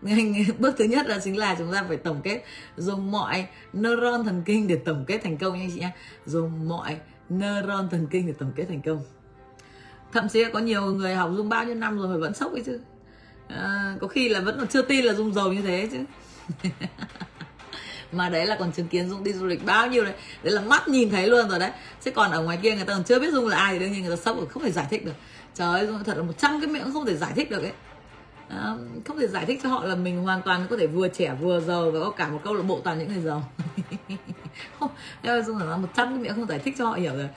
bước 0.60 0.76
thứ 0.78 0.86
nhất 0.86 1.08
là 1.08 1.20
chính 1.24 1.38
là 1.38 1.56
chúng 1.58 1.74
ta 1.74 1.84
phải 1.88 1.98
tổng 1.98 2.22
kết 2.24 2.44
dùng 2.78 3.12
mọi 3.12 3.48
neuron 3.74 4.24
thần 4.24 4.42
kinh 4.46 4.68
để 4.68 4.76
tổng 4.76 5.06
kết 5.08 5.18
thành 5.24 5.38
công 5.38 5.54
nha 5.54 5.64
anh 5.64 5.72
chị 5.74 5.80
nhé 5.80 5.92
dùng 6.26 6.70
mọi 6.70 6.98
neuron 7.30 7.90
thần 7.90 8.08
kinh 8.12 8.28
để 8.28 8.34
tổng 8.40 8.52
kết 8.56 8.66
thành 8.70 8.82
công. 8.82 9.04
Thậm 10.14 10.30
chí 10.30 10.44
là 10.44 10.50
có 10.54 10.60
nhiều 10.60 10.82
người 10.82 11.16
học 11.16 11.32
dung 11.36 11.50
bao 11.50 11.66
nhiêu 11.66 11.76
năm 11.76 11.98
rồi 11.98 12.08
mà 12.08 12.18
vẫn 12.18 12.34
sốc 12.34 12.54
ấy 12.54 12.64
chứ. 12.66 12.80
À, 13.48 13.96
có 14.02 14.08
khi 14.08 14.30
là 14.30 14.40
vẫn 14.40 14.58
còn 14.60 14.68
chưa 14.68 14.82
tin 14.82 15.06
là 15.06 15.14
dung 15.14 15.34
giàu 15.34 15.54
như 15.54 15.62
thế 15.62 15.90
chứ. 15.92 16.00
Mà 18.12 18.30
đấy 18.30 18.46
là 18.46 18.56
còn 18.60 18.72
chứng 18.72 18.88
kiến 18.88 19.10
dung 19.10 19.24
đi 19.24 19.34
du 19.34 19.46
lịch 19.46 19.66
bao 19.66 19.88
nhiêu 19.88 20.04
đấy. 20.04 20.14
Đấy 20.44 20.54
là 20.54 20.62
mắt 20.62 20.88
nhìn 20.88 21.10
thấy 21.10 21.28
luôn 21.28 21.50
rồi 21.50 21.60
đấy. 21.60 21.72
Chứ 22.06 22.12
còn 22.12 22.32
ở 22.32 22.44
ngoài 22.44 22.60
kia 22.62 22.76
người 22.76 22.86
ta 22.86 22.94
còn 22.94 23.04
chưa 23.04 23.20
biết 23.20 23.34
dung 23.34 23.48
là 23.48 23.58
ai 23.58 23.74
thì 23.74 23.80
đương 23.80 23.92
nhiên 23.92 24.04
người 24.04 24.18
ta 24.18 24.22
sốc 24.22 24.38
rồi 24.38 24.46
không 24.46 24.64
thể 24.64 24.72
giải 24.72 24.88
thích 24.90 25.06
được. 25.06 25.16
Trời 25.54 25.80
ơi 25.80 25.88
dung 25.88 26.04
thật 26.04 26.18
là 26.18 26.24
một 26.24 26.38
trăm 26.38 26.62
cái 26.62 26.70
miệng 26.70 26.94
không 26.94 27.06
thể 27.06 27.16
giải 27.16 27.32
thích 27.36 27.52
được 27.52 27.62
ấy 27.64 27.74
à, 28.52 28.76
không 29.06 29.20
thể 29.20 29.28
giải 29.28 29.46
thích 29.46 29.60
cho 29.64 29.70
họ 29.70 29.86
là 29.86 29.96
mình 29.96 30.24
hoàn 30.24 30.42
toàn 30.42 30.68
có 30.70 30.78
thể 30.78 30.88
vừa 30.88 31.08
trẻ 31.08 31.36
vừa 31.42 31.60
giàu 31.60 31.92
và 31.92 32.00
có 32.00 32.12
cả 32.12 32.30
một 32.30 32.40
câu 32.44 32.54
lạc 32.54 32.64
bộ 32.64 32.80
toàn 32.84 33.00
những 33.00 33.08
người 33.08 33.22
giàu. 33.22 33.52
Không 34.80 34.92
dung 35.46 35.58
là 35.58 35.78
một 35.78 35.88
trăm 35.96 36.08
cái 36.08 36.18
miệng 36.18 36.36
không 36.36 36.46
giải 36.46 36.60
thích 36.60 36.76
cho 36.78 36.86
họ 36.86 36.94
hiểu 36.94 37.14
rồi. 37.16 37.30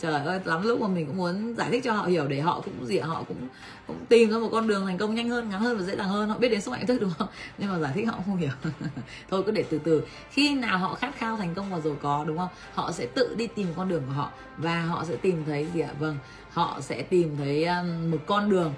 Trời 0.00 0.24
ơi 0.24 0.40
lắm 0.44 0.62
lúc 0.62 0.80
mà 0.80 0.88
mình 0.88 1.06
cũng 1.06 1.16
muốn 1.16 1.54
giải 1.56 1.70
thích 1.70 1.84
cho 1.84 1.92
họ 1.92 2.04
hiểu 2.04 2.26
để 2.28 2.40
họ 2.40 2.60
cũng 2.60 2.86
gì 2.86 2.98
họ 2.98 3.22
cũng 3.28 3.48
cũng 3.86 4.06
tìm 4.08 4.30
ra 4.30 4.38
một 4.38 4.48
con 4.52 4.68
đường 4.68 4.86
thành 4.86 4.98
công 4.98 5.14
nhanh 5.14 5.28
hơn 5.28 5.50
ngắn 5.50 5.60
hơn 5.60 5.76
và 5.76 5.82
dễ 5.82 5.96
dàng 5.96 6.08
hơn. 6.08 6.28
Họ 6.28 6.38
biết 6.38 6.48
đến 6.48 6.60
sức 6.60 6.70
mạnh 6.70 6.86
thức 6.86 7.00
đúng 7.00 7.12
không? 7.18 7.28
Nhưng 7.58 7.72
mà 7.72 7.78
giải 7.78 7.92
thích 7.94 8.08
họ 8.08 8.18
không 8.26 8.36
hiểu. 8.36 8.50
Thôi 9.30 9.42
cứ 9.46 9.52
để 9.52 9.64
từ 9.70 9.78
từ. 9.78 10.02
Khi 10.30 10.54
nào 10.54 10.78
họ 10.78 10.94
khát 10.94 11.16
khao 11.18 11.36
thành 11.36 11.54
công 11.54 11.70
và 11.70 11.80
giàu 11.80 11.96
có 12.02 12.24
đúng 12.26 12.38
không? 12.38 12.48
Họ 12.74 12.92
sẽ 12.92 13.06
tự 13.06 13.34
đi 13.36 13.46
tìm 13.46 13.66
con 13.76 13.88
đường 13.88 14.02
của 14.06 14.12
họ 14.12 14.30
và 14.56 14.82
họ 14.82 15.04
sẽ 15.04 15.16
tìm 15.16 15.44
thấy 15.46 15.66
gì 15.74 15.80
ạ? 15.80 15.90
Vâng 15.98 16.16
họ 16.54 16.78
sẽ 16.80 17.02
tìm 17.02 17.36
thấy 17.38 17.64
um, 17.64 18.10
một 18.10 18.18
con 18.26 18.50
đường 18.50 18.74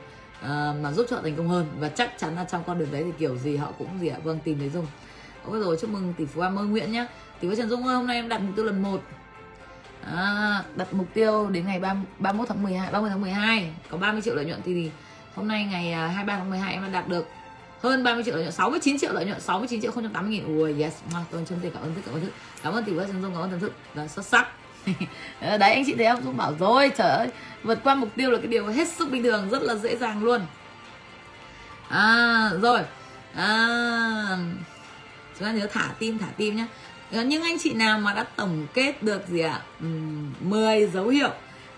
uh, 0.47 0.81
mà 0.83 0.93
giúp 0.93 1.07
cho 1.11 1.17
họ 1.17 1.23
thành 1.23 1.37
công 1.37 1.49
hơn. 1.49 1.67
Và 1.79 1.89
chắc 1.89 2.19
chắn 2.19 2.35
là 2.37 2.45
trong 2.45 2.63
con 2.67 2.79
đường 2.79 2.89
đấy 2.93 3.03
thì 3.07 3.13
kiểu 3.19 3.37
gì 3.37 3.57
họ 3.57 3.73
cũng 3.79 3.89
gì 4.01 4.09
ạ? 4.09 4.19
Vâng 4.25 4.39
tìm 4.45 4.59
thấy 4.59 4.69
dung. 4.71 4.87
Ôi 5.45 5.61
rồi 5.61 5.77
chúc 5.81 5.91
mừng 5.91 6.15
tỷ 6.19 6.25
phú 6.25 6.41
Am 6.41 6.59
ơi 6.59 6.67
Nguyễn 6.67 6.93
nhé 6.93 7.07
Tỷ 7.41 7.49
phú 7.49 7.55
Trần 7.55 7.69
Dung 7.69 7.87
ơi 7.87 7.97
hôm 7.97 8.07
nay 8.07 8.17
em 8.17 8.29
đặt 8.29 8.41
mục 8.41 8.57
tiêu 8.57 8.65
lần 8.65 8.83
1 8.83 9.01
à, 10.05 10.63
Đặt 10.77 10.95
mục 10.95 11.07
tiêu 11.15 11.49
đến 11.51 11.67
ngày 11.67 11.81
30, 11.81 12.03
31 12.19 12.49
tháng 12.49 12.63
12 12.63 12.93
30 12.93 13.11
tháng 13.11 13.21
12 13.21 13.71
Có 13.91 13.99
30 13.99 14.23
triệu 14.23 14.35
lợi 14.35 14.45
nhuận 14.45 14.61
thì 14.65 14.91
hôm 15.35 15.49
nay 15.49 15.65
ngày 15.65 15.93
à, 15.93 16.07
23 16.07 16.37
tháng 16.39 16.51
12 16.51 16.73
em 16.73 16.83
đã 16.83 16.89
đạt 16.89 17.09
được 17.09 17.27
hơn 17.81 18.05
30 18.05 18.25
triệu 18.25 18.35
lợi 18.35 18.43
nhuận 18.43 18.53
69 18.53 18.99
triệu 18.99 19.13
lợi 19.13 19.25
nhuận 19.25 19.41
69 19.41 19.81
triệu 19.81 19.91
080 19.91 20.31
nghìn. 20.31 20.59
Ui 20.59 20.83
yes 20.83 20.95
mà 21.13 21.25
tôi 21.31 21.45
chân 21.49 21.59
tiền 21.63 21.73
cảm 21.75 21.83
ơn 21.83 21.95
thức 21.95 22.01
cảm 22.07 22.15
ơn 22.15 22.21
thức 22.21 22.31
cảm 22.63 22.73
ơn 22.73 22.85
tỷ 22.85 22.93
phú 22.93 22.99
Trần 22.99 23.23
Dung 23.23 23.33
cảm 23.33 23.43
ơn 23.43 23.51
thần 23.51 23.61
thức. 23.61 23.73
Là 23.95 24.09
xuất 24.09 24.27
sắc. 24.27 24.49
Ờ, 25.41 25.59
đấy 25.59 25.75
anh 25.75 25.85
chị 25.87 25.95
thấy 25.95 26.07
không? 26.07 26.23
Dũng 26.25 26.37
bảo 26.37 26.55
rồi 26.59 26.91
trời 26.97 27.11
ơi 27.11 27.29
vượt 27.63 27.79
qua 27.85 27.95
mục 27.95 28.09
tiêu 28.17 28.31
là 28.31 28.39
cái 28.39 28.47
điều 28.47 28.67
hết 28.67 28.89
sức 28.89 29.11
bình 29.11 29.23
thường 29.23 29.51
rất 29.51 29.63
là 29.63 29.75
dễ 29.75 29.97
dàng 29.97 30.25
luôn. 30.25 30.41
À 31.89 32.51
rồi. 32.63 32.81
À, 33.35 34.39
chúng 35.39 35.49
ta 35.49 35.53
nhớ 35.53 35.67
thả 35.73 35.91
tim 35.99 36.19
thả 36.19 36.27
tim 36.37 36.57
nhé 36.57 36.67
ờ, 37.13 37.23
những 37.23 37.43
anh 37.43 37.57
chị 37.59 37.73
nào 37.73 37.99
mà 37.99 38.15
đã 38.15 38.25
tổng 38.37 38.67
kết 38.75 39.03
được 39.03 39.29
gì 39.29 39.41
ạ? 39.41 39.61
Ừ, 39.81 39.87
à? 39.87 40.41
10 40.41 40.87
dấu 40.87 41.09
hiệu 41.09 41.31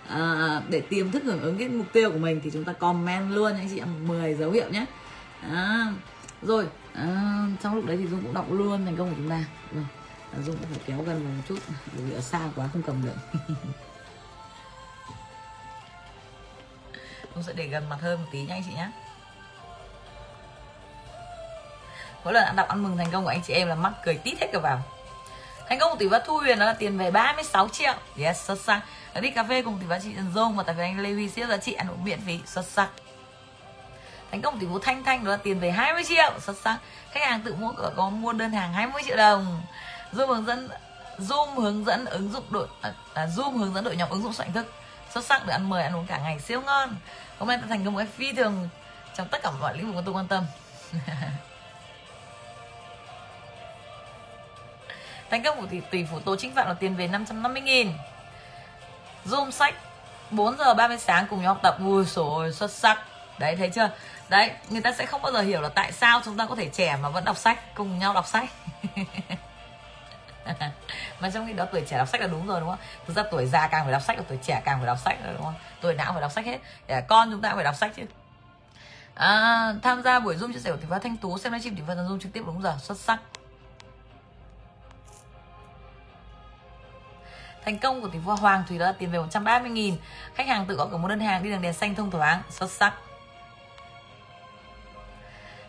à, 0.09 0.63
để 0.69 0.81
tìm 0.81 1.11
thức 1.11 1.23
hưởng 1.25 1.41
ứng 1.41 1.59
cái 1.59 1.69
mục 1.69 1.87
tiêu 1.93 2.11
của 2.11 2.19
mình 2.19 2.41
thì 2.45 2.51
chúng 2.53 2.65
ta 2.65 2.73
comment 2.73 3.31
luôn 3.31 3.53
anh 3.55 3.69
chị 3.75 3.79
ạ 3.79 3.87
10 4.07 4.35
dấu 4.35 4.51
hiệu 4.51 4.69
nhé 4.71 4.85
à, 5.43 5.87
rồi 6.43 6.67
à, 6.95 7.07
trong 7.63 7.75
lúc 7.75 7.87
đấy 7.87 7.97
thì 7.97 8.07
dung 8.07 8.23
cũng 8.23 8.35
đọc 8.35 8.53
luôn 8.53 8.85
thành 8.85 8.97
công 8.97 9.11
của 9.11 9.17
chúng 9.17 9.31
ta. 9.31 9.45
Rồi 9.75 9.85
dung 10.47 10.57
phải 10.71 10.81
kéo 10.87 10.97
gần 10.97 11.25
vào 11.25 11.33
một 11.37 11.43
chút. 11.49 11.59
Bởi 11.93 12.05
vì 12.05 12.15
ở 12.15 12.21
xa 12.21 12.41
quá, 12.57 12.69
không 12.73 12.83
cầm 12.83 13.03
được. 13.07 13.17
Dũng 17.35 17.45
sẽ 17.45 17.53
để 17.53 17.67
gần 17.67 17.89
mặt 17.89 17.99
hơn 18.01 18.23
một 18.23 18.29
tí 18.33 18.43
nha 18.43 18.55
anh 18.55 18.63
chị 18.67 18.75
nhé 18.75 18.89
mỗi 22.25 22.35
lần 22.35 22.45
ăn 22.45 22.57
đọc 22.57 22.69
ăn 22.69 22.83
mừng 22.83 22.97
thành 22.97 23.11
công 23.13 23.25
của 23.25 23.31
anh 23.31 23.43
chị 23.43 23.53
em 23.53 23.69
là 23.69 23.75
mắt 23.75 23.93
cười 24.05 24.15
tít 24.15 24.41
hết 24.41 24.47
cả 24.53 24.59
vào. 24.59 24.83
Thành 25.69 25.79
công 25.79 25.91
của 25.91 25.97
tỷ 25.99 26.09
phú 26.09 26.17
thu 26.27 26.39
huyền 26.39 26.59
đó 26.59 26.67
là 26.67 26.73
tiền 26.73 26.99
về 26.99 27.11
36 27.11 27.69
triệu. 27.69 27.95
Yes, 28.19 28.45
xuất 28.45 28.59
sắc. 28.61 28.81
Đã 29.15 29.21
đi 29.21 29.31
cà 29.31 29.45
phê 29.45 29.63
cùng 29.63 29.79
tỷ 29.79 29.87
phú 29.89 29.95
chị 30.03 30.13
trần 30.17 30.33
dung 30.35 30.57
và 30.57 30.63
tại 30.63 30.75
vì 30.75 30.83
anh 30.83 31.01
lê 31.01 31.13
huy 31.13 31.29
siêu 31.29 31.47
giá 31.47 31.57
trị 31.57 31.73
ăn 31.73 31.89
uống 31.89 32.05
miễn 32.05 32.21
phí. 32.21 32.41
Xuất 32.47 32.65
sắc. 32.65 32.89
Thành 34.31 34.43
công 34.43 34.55
của 34.55 34.61
tỷ 34.61 34.67
phú 34.67 34.79
thanh 34.79 35.05
thanh 35.05 35.25
đó 35.25 35.31
là 35.31 35.37
tiền 35.37 35.61
về 35.61 35.71
20 35.71 36.05
triệu. 36.05 36.33
Xuất 36.41 36.57
sắc. 36.65 36.79
Khách 37.11 37.23
hàng 37.25 37.41
tự 37.41 37.55
mua 37.55 37.73
có 37.97 38.11
mua 38.11 38.33
đơn 38.33 38.53
hàng 38.53 38.73
20 38.73 39.03
triệu 39.07 39.17
đồng 39.17 39.63
zoom 40.13 40.27
hướng 40.27 40.47
dẫn 40.47 40.69
zoom 41.19 41.61
hướng 41.61 41.85
dẫn 41.85 42.05
ứng 42.05 42.33
dụng 42.33 42.45
đội 42.51 42.69
à, 42.81 42.93
à, 43.15 43.27
zoom 43.27 43.57
hướng 43.57 43.75
dẫn 43.75 43.85
đội 43.85 43.97
nhóm 43.97 44.11
ứng 44.11 44.23
dụng 44.23 44.33
soạn 44.33 44.53
thức 44.53 44.73
xuất 45.11 45.25
sắc 45.25 45.47
để 45.47 45.53
ăn 45.53 45.69
mời 45.69 45.83
ăn 45.83 45.97
uống 45.97 46.07
cả 46.07 46.19
ngày 46.19 46.39
siêu 46.41 46.61
ngon. 46.61 46.97
Hôm 47.39 47.49
nay 47.49 47.59
ta 47.59 47.65
thành 47.69 47.85
công 47.85 47.95
một 47.95 47.99
cái 47.99 48.07
phi 48.07 48.33
thường 48.33 48.69
trong 49.15 49.29
tất 49.29 49.43
cả 49.43 49.51
mọi 49.51 49.77
lĩnh 49.77 49.87
vực 49.87 49.95
mà 49.95 50.03
tôi 50.05 50.15
quan 50.15 50.29
tâm. 50.29 50.47
Thành 55.31 55.43
công 55.43 55.61
của 55.61 55.67
tỷ, 55.67 55.81
tỷ 55.91 56.05
phú 56.05 56.21
Tố 56.21 56.37
Chính 56.37 56.55
Phạm 56.55 56.67
là 56.69 56.75
tiền 56.75 56.97
về 56.97 57.07
550 57.07 57.63
nghìn. 57.63 57.93
Zoom 59.27 59.51
sách 59.51 59.75
4 60.31 60.59
giờ 60.59 60.75
30 60.75 60.99
sáng 60.99 61.27
cùng 61.31 61.43
nhau 61.43 61.55
học 61.55 61.63
tập. 61.63 61.77
Ui 61.85 62.05
rồi 62.05 62.53
xuất 62.53 62.71
sắc. 62.71 62.99
Đấy 63.39 63.57
thấy 63.57 63.71
chưa? 63.75 63.91
Đấy 64.29 64.51
người 64.69 64.81
ta 64.81 64.93
sẽ 64.93 65.07
không 65.07 65.23
bao 65.23 65.33
giờ 65.33 65.41
hiểu 65.41 65.61
là 65.61 65.69
tại 65.69 65.93
sao 65.93 66.21
chúng 66.25 66.37
ta 66.37 66.47
có 66.47 66.55
thể 66.55 66.69
trẻ 66.69 66.97
mà 67.03 67.09
vẫn 67.09 67.25
đọc 67.25 67.37
sách 67.37 67.75
Cùng 67.75 67.99
nhau 67.99 68.15
đọc 68.15 68.27
sách. 68.27 68.49
mà 71.21 71.31
trong 71.31 71.47
khi 71.47 71.53
đó 71.53 71.67
tuổi 71.73 71.83
trẻ 71.89 71.99
đọc 71.99 72.09
sách 72.09 72.21
là 72.21 72.27
đúng 72.27 72.47
rồi 72.47 72.61
đúng 72.61 72.69
không? 72.69 72.79
Thực 73.07 73.17
ra 73.17 73.23
tuổi 73.31 73.47
già 73.47 73.69
càng 73.69 73.85
phải 73.85 73.93
đọc 73.93 74.03
sách 74.03 74.19
và 74.19 74.25
tuổi 74.29 74.39
trẻ 74.43 74.63
càng 74.65 74.79
phải 74.79 74.87
đọc 74.87 74.99
sách 75.05 75.19
rồi 75.25 75.35
đúng 75.35 75.45
không? 75.45 75.55
Tuổi 75.81 75.95
nào 75.95 76.13
phải 76.13 76.21
đọc 76.21 76.33
sách 76.33 76.45
hết. 76.45 76.59
Để 76.87 77.01
con 77.01 77.31
chúng 77.31 77.41
ta 77.41 77.55
phải 77.55 77.65
đọc 77.65 77.75
sách 77.75 77.93
chứ. 77.97 78.03
À, 79.15 79.75
tham 79.83 80.03
gia 80.03 80.19
buổi 80.19 80.37
zoom 80.37 80.53
chia 80.53 80.59
sẻ 80.59 80.71
của 80.71 80.77
tỷ 80.77 80.87
phú 80.89 80.95
thanh 81.03 81.17
tú 81.17 81.39
xem 81.39 81.53
livestream 81.53 81.77
tỷ 81.77 81.83
phú 81.87 81.93
zoom 81.93 82.21
trực 82.21 82.33
tiếp 82.33 82.43
đúng 82.47 82.63
giờ 82.63 82.77
xuất 82.81 82.99
sắc. 82.99 83.19
Thành 87.65 87.79
công 87.79 88.01
của 88.01 88.09
tỷ 88.09 88.19
phú 88.25 88.33
Hoàng 88.33 88.65
Thủy 88.69 88.79
đó 88.79 88.87
là 88.87 88.93
tiền 88.93 89.11
về 89.11 89.19
130 89.19 89.71
nghìn. 89.71 89.97
Khách 90.35 90.47
hàng 90.47 90.67
tự 90.67 90.75
gọi 90.75 90.89
cửa 90.91 90.97
một 90.97 91.09
đơn 91.09 91.21
hàng 91.21 91.43
đi 91.43 91.51
đường 91.51 91.63
đèn 91.63 91.73
xanh 91.73 91.95
thông 91.95 92.11
thoáng 92.11 92.43
Xuất 92.51 92.71
sắc. 92.71 92.95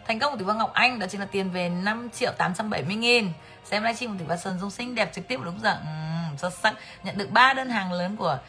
Thành 0.08 0.20
công 0.20 0.32
của 0.32 0.40
tỷ 0.40 0.46
phú 0.46 0.54
Ngọc 0.54 0.74
Anh 0.74 1.00
đó 1.00 1.08
chính 1.10 1.20
là 1.20 1.28
tiền 1.32 1.52
về 1.52 1.70
5 1.70 2.10
triệu 2.10 2.32
870 2.38 2.96
nghìn. 2.96 3.32
Xem 3.70 3.84
livestream 3.84 4.14
của 4.14 4.20
tỷ 4.20 4.26
phú 4.30 4.42
Sơn 4.42 4.60
Dung 4.60 4.72
xinh 4.72 4.96
đẹp 4.96 5.14
trực 5.14 5.28
tiếp 5.28 5.40
đúng 5.44 5.60
giờ. 5.62 5.78
Uhm, 5.82 6.38
Xuất 6.38 6.54
sắc. 6.54 6.74
Nhận 7.04 7.18
được 7.18 7.32
ba 7.32 7.54
đơn 7.54 7.70
hàng 7.70 7.94
lớn 7.94 8.18
của 8.18 8.40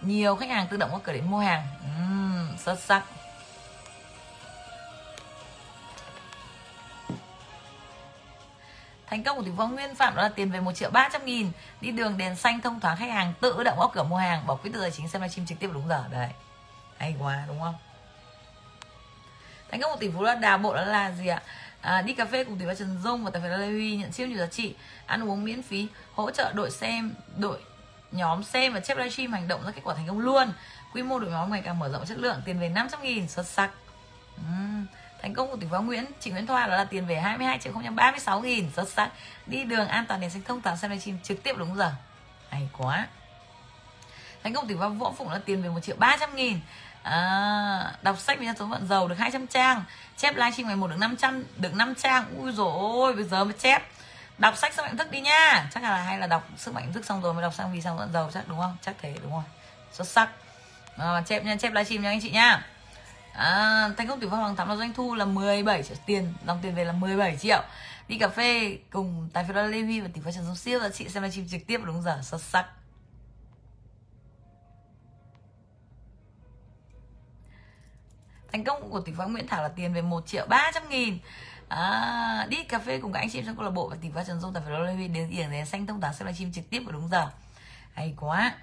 nhiều 0.00 0.36
khách 0.36 0.48
hàng 0.48 0.66
tự 0.66 0.76
động 0.76 0.90
có 0.92 1.00
cửa 1.04 1.12
đến 1.12 1.30
mua 1.30 1.38
hàng. 1.38 1.66
Uhm, 1.86 2.56
Xuất 2.56 2.78
sắc. 2.78 3.02
Thành 9.06 9.24
công 9.24 9.36
của 9.36 9.42
tỷ 9.42 9.50
phú 9.56 9.66
Nguyên 9.66 9.94
Phạm 9.94 10.16
đó 10.16 10.22
là 10.22 10.28
tiền 10.28 10.50
về 10.50 10.60
1 10.60 10.72
triệu 10.72 10.90
300 10.90 11.24
nghìn. 11.24 11.50
Đi 11.80 11.90
đường 11.90 12.18
đèn 12.18 12.36
xanh 12.36 12.60
thông 12.60 12.80
thoáng 12.80 12.96
khách 12.96 13.10
hàng 13.10 13.34
tự 13.40 13.62
động 13.64 13.78
gõ 13.78 13.90
cửa 13.94 14.02
mua 14.02 14.16
hàng. 14.16 14.46
Bỏ 14.46 14.54
quý 14.54 14.70
từ 14.74 14.80
tài 14.80 14.90
chính 14.90 15.08
xem 15.08 15.22
livestream 15.22 15.46
trực 15.46 15.58
tiếp 15.58 15.70
đúng 15.74 15.88
giờ. 15.88 16.04
Đấy. 16.10 16.28
Hay 16.98 17.14
quá 17.18 17.44
đúng 17.48 17.60
không? 17.60 17.74
Thành 19.70 19.80
công 19.80 19.92
của 19.92 19.98
tỷ 20.00 20.10
phú 20.10 20.22
là 20.22 20.34
đào 20.34 20.58
bộ 20.58 20.74
đó 20.74 20.82
là 20.82 21.10
gì 21.10 21.28
ạ? 21.28 21.42
À, 21.82 22.02
Đi 22.02 22.12
cà 22.12 22.24
phê 22.24 22.44
cùng 22.44 22.58
tỷ 22.58 22.64
phú 22.64 22.72
Trần 22.78 22.98
Dung 23.04 23.24
và 23.24 23.30
tài 23.30 23.42
phú 23.42 23.48
Lê 23.48 23.66
Huy 23.66 23.96
nhận 23.96 24.12
siêu 24.12 24.26
nhiều 24.26 24.38
giá 24.38 24.46
trị. 24.46 24.74
Ăn 25.06 25.30
uống 25.30 25.44
miễn 25.44 25.62
phí 25.62 25.86
Hỗ 26.14 26.30
trợ 26.30 26.52
đội 26.52 26.70
xem 26.70 27.14
đội 27.38 27.58
nhóm 28.12 28.42
xem 28.42 28.72
và 28.72 28.80
chép 28.80 28.96
livestream 28.96 29.32
hành 29.32 29.48
động 29.48 29.64
ra 29.64 29.70
kết 29.70 29.80
quả 29.84 29.94
thành 29.94 30.06
công 30.06 30.18
luôn. 30.18 30.52
Quy 30.94 31.02
mô 31.02 31.18
đội 31.18 31.30
nhóm 31.30 31.50
ngày 31.50 31.62
càng 31.64 31.78
mở 31.78 31.88
rộng 31.88 32.06
chất 32.06 32.18
lượng 32.18 32.42
Tiền 32.44 32.58
về 32.58 32.68
500 32.68 33.02
nghìn 33.02 33.28
xuất 33.28 33.46
sắc. 33.46 33.70
Uhm 34.36 34.86
thành 35.22 35.34
công 35.34 35.50
của 35.50 35.56
tỷ 35.56 35.66
phú 35.70 35.82
Nguyễn 35.82 36.04
chị 36.20 36.30
Nguyễn 36.30 36.46
Thoa 36.46 36.66
đó 36.66 36.76
là 36.76 36.84
tiền 36.84 37.06
về 37.06 37.20
22 37.20 37.58
triệu 37.58 37.72
036 37.72 38.40
nghìn 38.40 38.70
xuất 38.70 38.88
sắc. 38.88 39.10
Đi 39.46 39.64
đường 39.64 39.88
an 39.88 40.04
toàn 40.08 40.20
đèn 40.20 40.30
xanh 40.30 40.42
thông 40.42 40.62
thoáng 40.62 40.76
xem 40.76 40.90
livestream 40.90 41.18
trực 41.22 41.42
tiếp 41.42 41.54
đúng 41.58 41.76
giờ. 41.76 41.92
Hay 42.48 42.68
quá. 42.78 43.08
Thành 44.42 44.54
công 44.54 44.68
tỷ 44.68 44.74
phú 44.74 44.88
Võ 44.88 45.12
Phụng 45.12 45.30
là 45.30 45.38
tiền 45.44 45.62
về 45.62 45.68
1 45.68 45.80
triệu 45.80 45.96
300 45.98 46.36
nghìn 46.36 46.60
à, 47.02 47.92
đọc 48.02 48.18
sách 48.18 48.38
với 48.38 48.48
số 48.58 48.66
vận 48.66 48.86
giàu 48.86 49.08
được 49.08 49.18
200 49.18 49.46
trang. 49.46 49.84
Chép 50.16 50.36
livestream 50.36 50.66
ngày 50.66 50.76
một 50.76 50.90
được 50.90 50.98
500 50.98 51.44
được 51.56 51.74
5 51.74 51.94
trang. 51.94 52.24
Ui 52.38 52.52
rồi 52.52 52.72
ôi 52.72 53.14
bây 53.14 53.24
giờ 53.24 53.44
mới 53.44 53.54
chép. 53.58 53.82
Đọc 54.38 54.56
sách 54.56 54.74
sức 54.74 54.82
mạnh 54.82 54.96
thức 54.96 55.10
đi 55.10 55.20
nha. 55.20 55.68
Chắc 55.74 55.82
là 55.82 56.02
hay 56.02 56.18
là 56.18 56.26
đọc 56.26 56.48
sức 56.56 56.74
mạnh 56.74 56.92
thức 56.92 57.04
xong 57.04 57.22
rồi 57.22 57.34
mới 57.34 57.42
đọc 57.42 57.54
sang 57.54 57.72
vì 57.72 57.80
sao 57.80 57.96
vận 57.96 58.12
giàu 58.12 58.30
chắc 58.34 58.48
đúng 58.48 58.58
không? 58.58 58.76
Chắc 58.82 58.94
thế 59.00 59.14
đúng 59.22 59.30
không 59.30 59.44
xuất 59.92 60.08
sắc. 60.08 60.28
À, 60.96 61.22
chép 61.26 61.44
nha 61.44 61.56
chép 61.56 61.72
livestream 61.72 62.02
nha 62.02 62.10
anh 62.10 62.20
chị 62.20 62.30
nha. 62.30 62.66
À, 63.32 63.88
thành 63.96 64.08
công 64.08 64.20
tỷ 64.20 64.26
phú 64.26 64.36
hoàng 64.36 64.56
thắm 64.56 64.68
là 64.68 64.76
doanh 64.76 64.92
thu 64.92 65.14
là 65.14 65.24
17 65.24 65.82
triệu 65.82 65.96
tiền 66.06 66.32
dòng 66.46 66.58
tiền 66.62 66.74
về 66.74 66.84
là 66.84 66.92
17 66.92 67.36
triệu. 67.36 67.62
Đi 68.08 68.18
cà 68.18 68.28
phê 68.28 68.78
cùng 68.90 69.28
tài 69.32 69.44
phiệt 69.44 69.56
Lê 69.56 69.82
Huy 69.82 70.00
và 70.00 70.08
tỷ 70.14 70.20
phú 70.24 70.30
Trần 70.34 70.44
Dung 70.46 70.56
Siêu. 70.56 70.80
Và 70.80 70.88
chị 70.88 71.08
xem 71.08 71.22
livestream 71.22 71.48
trực 71.48 71.66
tiếp 71.66 71.80
đúng 71.84 72.02
giờ. 72.02 72.18
Xuất 72.22 72.40
sắc. 72.40 72.66
Thành 78.52 78.64
công 78.64 78.90
của 78.90 79.00
tỷ 79.00 79.12
phú 79.12 79.22
Nguyễn 79.28 79.46
Thảo 79.46 79.62
là 79.62 79.68
tiền 79.68 79.94
về 79.94 80.02
1 80.02 80.26
triệu 80.26 80.46
300 80.46 80.88
nghìn. 80.88 81.18
À, 81.68 82.46
đi 82.48 82.64
cà 82.64 82.78
phê 82.78 82.98
cùng 83.02 83.12
các 83.12 83.20
anh 83.20 83.30
chị 83.30 83.42
trong 83.46 83.56
câu 83.56 83.64
lạc 83.64 83.70
bộ 83.70 83.88
và 83.88 83.96
tỷ 84.00 84.08
phú 84.14 84.20
Trần 84.26 84.40
Dung 84.40 84.52
tại 84.52 84.62
phải 84.66 84.80
Lê 84.80 84.92
Huy 84.92 85.08
đến 85.08 85.30
điểm 85.30 85.50
đến 85.50 85.66
xanh 85.66 85.86
thông 85.86 86.00
tán 86.00 86.14
sẽ 86.14 86.24
livestream 86.24 86.52
trực 86.52 86.70
tiếp 86.70 86.80
vào 86.80 86.92
đúng 86.92 87.08
giờ. 87.08 87.28
Hay 87.92 88.14
quá. 88.20 88.54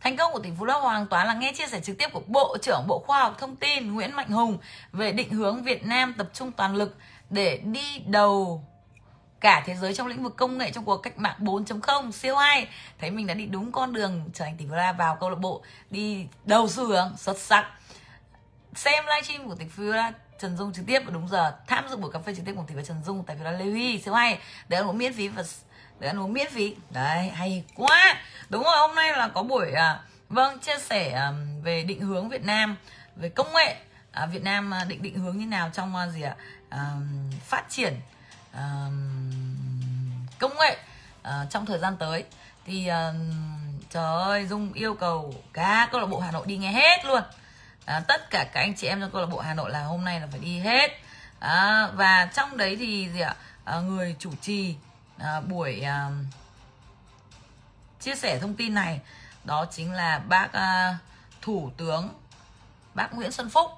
Thành 0.00 0.16
công 0.16 0.32
của 0.32 0.38
tỷ 0.38 0.50
phú 0.58 0.64
Lâm 0.64 0.82
Hoàng 0.82 1.06
Toán 1.06 1.26
là 1.26 1.34
nghe 1.34 1.52
chia 1.52 1.66
sẻ 1.66 1.80
trực 1.80 1.98
tiếp 1.98 2.08
của 2.12 2.22
Bộ 2.26 2.56
trưởng 2.62 2.84
Bộ 2.86 3.04
Khoa 3.06 3.22
học 3.22 3.36
Thông 3.38 3.56
tin 3.56 3.92
Nguyễn 3.92 4.16
Mạnh 4.16 4.30
Hùng 4.30 4.58
về 4.92 5.12
định 5.12 5.30
hướng 5.30 5.62
Việt 5.62 5.86
Nam 5.86 6.14
tập 6.18 6.30
trung 6.32 6.52
toàn 6.52 6.74
lực 6.74 6.96
để 7.30 7.56
đi 7.56 7.98
đầu 8.06 8.64
cả 9.42 9.62
thế 9.66 9.74
giới 9.74 9.94
trong 9.94 10.06
lĩnh 10.06 10.22
vực 10.22 10.36
công 10.36 10.58
nghệ 10.58 10.70
trong 10.70 10.84
cuộc 10.84 10.96
cách 10.96 11.18
mạng 11.18 11.36
4.0 11.38 12.10
siêu 12.10 12.36
hay. 12.36 12.68
Thấy 12.98 13.10
mình 13.10 13.26
đã 13.26 13.34
đi 13.34 13.46
đúng 13.46 13.72
con 13.72 13.92
đường 13.92 14.30
trở 14.34 14.44
thành 14.44 14.56
tỷ 14.56 14.66
phú 14.68 14.74
la 14.74 14.92
vào 14.92 15.16
câu 15.16 15.30
lạc 15.30 15.38
bộ 15.40 15.62
đi 15.90 16.26
đầu 16.44 16.68
xu 16.68 16.86
hướng 16.86 17.16
xuất 17.16 17.38
sắc. 17.38 17.70
Xem 18.74 19.04
livestream 19.04 19.48
của 19.48 19.54
tỷ 19.54 19.64
phú 19.76 19.82
la 19.82 20.12
Trần 20.38 20.56
Dung 20.56 20.72
trực 20.72 20.86
tiếp 20.86 21.00
vào 21.00 21.14
đúng 21.14 21.28
giờ 21.28 21.56
tham 21.66 21.88
dự 21.90 21.96
buổi 21.96 22.12
cà 22.12 22.18
phê 22.18 22.34
trực 22.34 22.44
tiếp 22.44 22.52
cùng 22.56 22.66
tỷ 22.66 22.74
phú 22.74 22.80
Trần 22.84 23.02
Dung 23.04 23.24
tại 23.24 23.36
phú 23.36 23.44
la 23.44 23.52
Lê 23.52 23.64
Huy 23.64 23.98
siêu 23.98 24.14
hay. 24.14 24.38
Để 24.68 24.76
ăn 24.76 24.88
uống 24.88 24.98
miễn 24.98 25.12
phí 25.12 25.28
và 25.28 25.42
để 26.00 26.08
ăn 26.08 26.20
uống 26.20 26.32
miễn 26.32 26.50
phí. 26.50 26.76
Đấy 26.90 27.28
hay 27.28 27.64
quá. 27.74 28.16
Đúng 28.48 28.62
rồi 28.62 28.76
hôm 28.76 28.94
nay 28.94 29.12
là 29.12 29.28
có 29.28 29.42
buổi 29.42 29.72
à, 29.72 30.00
vâng 30.28 30.58
chia 30.58 30.78
sẻ 30.78 31.10
à, 31.10 31.32
về 31.62 31.84
định 31.84 32.00
hướng 32.00 32.28
Việt 32.28 32.44
Nam 32.44 32.76
về 33.16 33.28
công 33.28 33.52
nghệ. 33.54 33.76
À, 34.12 34.26
Việt 34.26 34.42
Nam 34.42 34.74
à, 34.74 34.84
định 34.84 35.02
định 35.02 35.18
hướng 35.18 35.38
như 35.38 35.46
nào 35.46 35.70
trong 35.72 35.96
à, 35.96 36.06
gì 36.08 36.22
ạ? 36.22 36.36
À, 36.68 36.90
phát 37.44 37.64
triển 37.68 37.94
công 40.38 40.58
nghệ 40.58 40.78
uh, 41.20 41.50
trong 41.50 41.66
thời 41.66 41.78
gian 41.78 41.96
tới. 41.96 42.24
Thì 42.64 42.90
uh, 42.90 43.16
trời 43.90 44.22
ơi 44.22 44.46
Dung 44.46 44.72
yêu 44.72 44.94
cầu 44.94 45.34
cả 45.52 45.88
câu 45.92 46.00
lạc 46.00 46.06
bộ 46.06 46.20
Hà 46.20 46.30
Nội 46.30 46.46
đi 46.46 46.56
nghe 46.56 46.72
hết 46.72 47.04
luôn. 47.04 47.22
À, 47.84 48.00
tất 48.08 48.30
cả 48.30 48.44
các 48.52 48.60
anh 48.60 48.74
chị 48.74 48.86
em 48.86 49.00
trong 49.00 49.10
câu 49.10 49.20
lạc 49.20 49.26
bộ 49.26 49.38
Hà 49.38 49.54
Nội 49.54 49.70
là 49.70 49.84
hôm 49.84 50.04
nay 50.04 50.20
là 50.20 50.26
phải 50.30 50.40
đi 50.40 50.58
hết. 50.58 50.90
À, 51.38 51.88
và 51.94 52.28
trong 52.34 52.56
đấy 52.56 52.76
thì 52.76 53.08
gì 53.08 53.20
ạ? 53.20 53.36
À, 53.64 53.80
người 53.80 54.16
chủ 54.18 54.30
trì 54.40 54.76
à, 55.18 55.40
buổi 55.40 55.80
à, 55.80 56.10
chia 58.00 58.14
sẻ 58.14 58.38
thông 58.38 58.54
tin 58.54 58.74
này 58.74 59.00
đó 59.44 59.66
chính 59.70 59.92
là 59.92 60.18
bác 60.18 60.52
à, 60.52 60.98
thủ 61.42 61.70
tướng 61.76 62.08
bác 62.94 63.14
Nguyễn 63.14 63.32
Xuân 63.32 63.50
Phúc. 63.50 63.70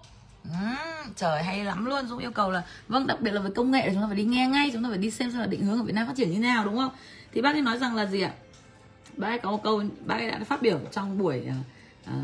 Trời 1.16 1.42
hay 1.42 1.64
lắm 1.64 1.84
luôn. 1.86 2.06
Dũng 2.06 2.18
yêu 2.18 2.30
cầu 2.30 2.50
là 2.50 2.62
vâng 2.88 3.06
đặc 3.06 3.20
biệt 3.20 3.30
là 3.30 3.40
về 3.40 3.50
công 3.54 3.70
nghệ 3.70 3.90
chúng 3.92 4.02
ta 4.02 4.06
phải 4.06 4.16
đi 4.16 4.24
nghe 4.24 4.48
ngay 4.48 4.70
chúng 4.72 4.82
ta 4.82 4.88
phải 4.88 4.98
đi 4.98 5.10
xem 5.10 5.30
xem 5.30 5.40
là 5.40 5.46
định 5.46 5.64
hướng 5.64 5.78
ở 5.78 5.82
Việt 5.82 5.92
Nam 5.92 6.06
phát 6.06 6.16
triển 6.16 6.30
như 6.32 6.38
nào 6.38 6.64
đúng 6.64 6.76
không? 6.76 6.90
Thì 7.32 7.40
bác 7.40 7.54
ấy 7.54 7.62
nói 7.62 7.78
rằng 7.78 7.96
là 7.96 8.06
gì 8.06 8.20
ạ? 8.20 8.32
Bác 9.16 9.28
ấy 9.28 9.38
có 9.38 9.50
một 9.50 9.60
câu 9.62 9.82
bác 10.06 10.14
ấy 10.14 10.30
đã 10.30 10.40
phát 10.44 10.62
biểu 10.62 10.80
trong 10.92 11.18
buổi 11.18 11.42
uh, 12.06 12.14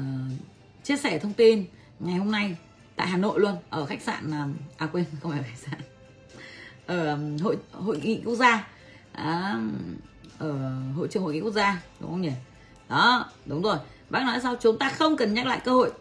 chia 0.84 0.96
sẻ 0.96 1.18
thông 1.18 1.32
tin 1.32 1.64
ngày 2.00 2.16
hôm 2.16 2.30
nay 2.30 2.56
tại 2.96 3.06
Hà 3.06 3.16
Nội 3.16 3.40
luôn 3.40 3.56
ở 3.70 3.86
khách 3.86 4.02
sạn 4.02 4.30
ờ, 4.30 4.48
à 4.76 4.86
quên 4.92 5.04
không 5.20 5.32
phải 5.32 5.42
khách 5.42 5.70
sạn. 5.70 5.80
Ở 6.86 7.18
hội 7.42 7.56
hội 7.72 8.00
nghị 8.02 8.20
quốc 8.24 8.34
gia. 8.34 8.68
À, 9.12 9.60
ở 10.38 10.72
hội 10.96 11.08
trường 11.10 11.22
hội 11.22 11.34
nghị 11.34 11.40
quốc 11.40 11.52
gia 11.52 11.82
đúng 12.00 12.10
không 12.10 12.22
nhỉ? 12.22 12.32
Đó 12.88 13.30
đúng 13.46 13.62
rồi. 13.62 13.76
Bác 14.10 14.22
nói 14.22 14.40
sao? 14.42 14.56
Chúng 14.60 14.78
ta 14.78 14.88
không 14.88 15.16
cần 15.16 15.34
nhắc 15.34 15.46
lại 15.46 15.60
cơ 15.64 15.72
hội 15.72 15.92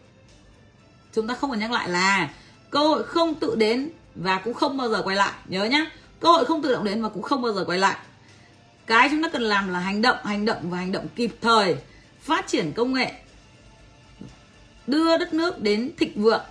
chúng 1.13 1.27
ta 1.27 1.33
không 1.33 1.49
cần 1.49 1.59
nhắc 1.59 1.71
lại 1.71 1.89
là 1.89 2.29
cơ 2.69 2.79
hội 2.79 3.03
không 3.03 3.35
tự 3.35 3.55
đến 3.55 3.89
và 4.15 4.41
cũng 4.43 4.53
không 4.53 4.77
bao 4.77 4.89
giờ 4.89 5.01
quay 5.01 5.15
lại. 5.15 5.33
Nhớ 5.47 5.65
nhá, 5.65 5.85
cơ 6.19 6.31
hội 6.31 6.45
không 6.45 6.61
tự 6.61 6.71
động 6.71 6.83
đến 6.83 7.01
và 7.01 7.09
cũng 7.09 7.23
không 7.23 7.41
bao 7.41 7.53
giờ 7.53 7.63
quay 7.67 7.79
lại. 7.79 7.97
Cái 8.85 9.09
chúng 9.11 9.23
ta 9.23 9.29
cần 9.29 9.41
làm 9.41 9.69
là 9.69 9.79
hành 9.79 10.01
động 10.01 10.17
hành 10.23 10.45
động 10.45 10.69
và 10.69 10.77
hành 10.77 10.91
động 10.91 11.07
kịp 11.15 11.35
thời, 11.41 11.75
phát 12.21 12.47
triển 12.47 12.71
công 12.71 12.93
nghệ, 12.93 13.11
đưa 14.87 15.17
đất 15.17 15.33
nước 15.33 15.61
đến 15.61 15.91
thịnh 15.97 16.23
vượng. 16.23 16.43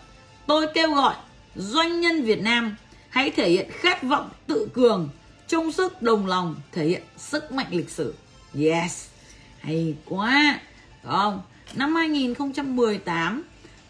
Tôi 0.46 0.66
kêu 0.74 0.94
gọi 0.94 1.14
doanh 1.56 2.00
nhân 2.00 2.22
việt 2.22 2.42
nam 2.42 2.76
hãy 3.08 3.30
thể 3.30 3.50
hiện 3.50 3.70
khát 3.70 4.02
vọng 4.02 4.30
tự 4.46 4.68
cường, 4.74 5.08
chung 5.48 5.72
sức, 5.72 6.02
đồng 6.02 6.26
lòng, 6.26 6.56
thể 6.72 6.84
hiện 6.84 7.02
sức 7.16 7.52
mạnh 7.52 7.66
lịch 7.70 7.90
sử. 7.90 8.14
Yes, 8.54 9.06
hay 9.60 9.96
quá. 10.04 10.60
Đúng 11.02 11.12
không? 11.12 11.42
Năm 11.74 11.94
2018 11.94 13.42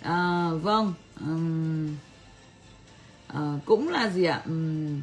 à, 0.03 0.49
vâng 0.63 0.95
um, 1.21 1.97
à, 3.27 3.41
cũng 3.65 3.89
là 3.89 4.11
gì 4.11 4.25
ạ? 4.25 4.43
Um, 4.45 5.01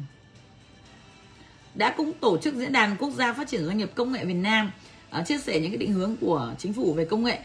đã 1.74 1.94
cũng 1.96 2.12
tổ 2.20 2.38
chức 2.38 2.54
diễn 2.54 2.72
đàn 2.72 2.96
quốc 2.96 3.10
gia 3.10 3.32
phát 3.32 3.48
triển 3.48 3.64
doanh 3.66 3.78
nghiệp 3.78 3.90
công 3.94 4.12
nghệ 4.12 4.24
Việt 4.24 4.34
Nam 4.34 4.70
à, 5.10 5.22
chia 5.22 5.38
sẻ 5.38 5.60
những 5.60 5.70
cái 5.70 5.78
định 5.78 5.92
hướng 5.92 6.16
của 6.20 6.54
chính 6.58 6.72
phủ 6.72 6.92
về 6.92 7.04
công 7.04 7.24
nghệ 7.24 7.38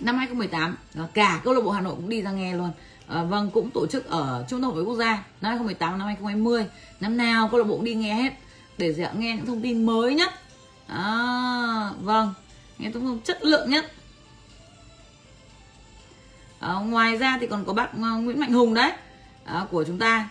năm 0.00 0.16
2018 0.16 0.76
à, 0.94 1.08
cả 1.14 1.40
câu 1.44 1.54
lạc 1.54 1.60
bộ 1.64 1.70
Hà 1.70 1.80
Nội 1.80 1.94
cũng 1.96 2.08
đi 2.08 2.22
ra 2.22 2.32
nghe 2.32 2.54
luôn. 2.54 2.70
À, 3.06 3.22
vâng 3.22 3.50
cũng 3.50 3.70
tổ 3.70 3.86
chức 3.86 4.10
ở 4.10 4.44
trung 4.48 4.62
tâm 4.62 4.70
hội 4.70 4.84
quốc 4.84 4.96
gia 4.96 5.12
năm 5.40 5.50
2018 5.50 5.98
năm 5.98 6.06
2020 6.06 6.66
năm 7.00 7.16
nào 7.16 7.48
câu 7.48 7.60
lạc 7.60 7.66
bộ 7.66 7.76
cũng 7.76 7.84
đi 7.84 7.94
nghe 7.94 8.14
hết 8.14 8.32
để 8.78 8.92
gì 8.92 9.04
nghe 9.18 9.36
những 9.36 9.46
thông 9.46 9.62
tin 9.62 9.86
mới 9.86 10.14
nhất. 10.14 10.32
À, 10.86 11.90
vâng 12.00 12.34
nghe 12.78 12.90
thông 12.90 13.02
tin 13.02 13.20
chất 13.20 13.44
lượng 13.44 13.70
nhất 13.70 13.92
à, 16.60 16.72
ngoài 16.72 17.16
ra 17.16 17.38
thì 17.40 17.46
còn 17.46 17.64
có 17.64 17.72
bác 17.72 17.92
ờ, 17.92 18.16
Nguyễn 18.16 18.40
Mạnh 18.40 18.52
Hùng 18.52 18.74
đấy. 18.74 18.92
À, 19.44 19.66
của 19.70 19.84
chúng 19.84 19.98
ta. 19.98 20.28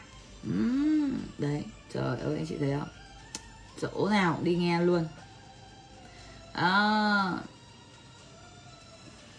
Uhm, 0.50 1.12
đấy 1.38 1.63
trời 1.94 2.20
ơi 2.20 2.36
anh 2.36 2.46
chị 2.50 2.56
thấy 2.60 2.72
không? 2.80 2.89
Chỗ 3.82 4.10
nào 4.10 4.34
cũng 4.34 4.44
đi 4.44 4.56
nghe 4.56 4.82
luôn. 4.82 5.06
À, 6.54 7.32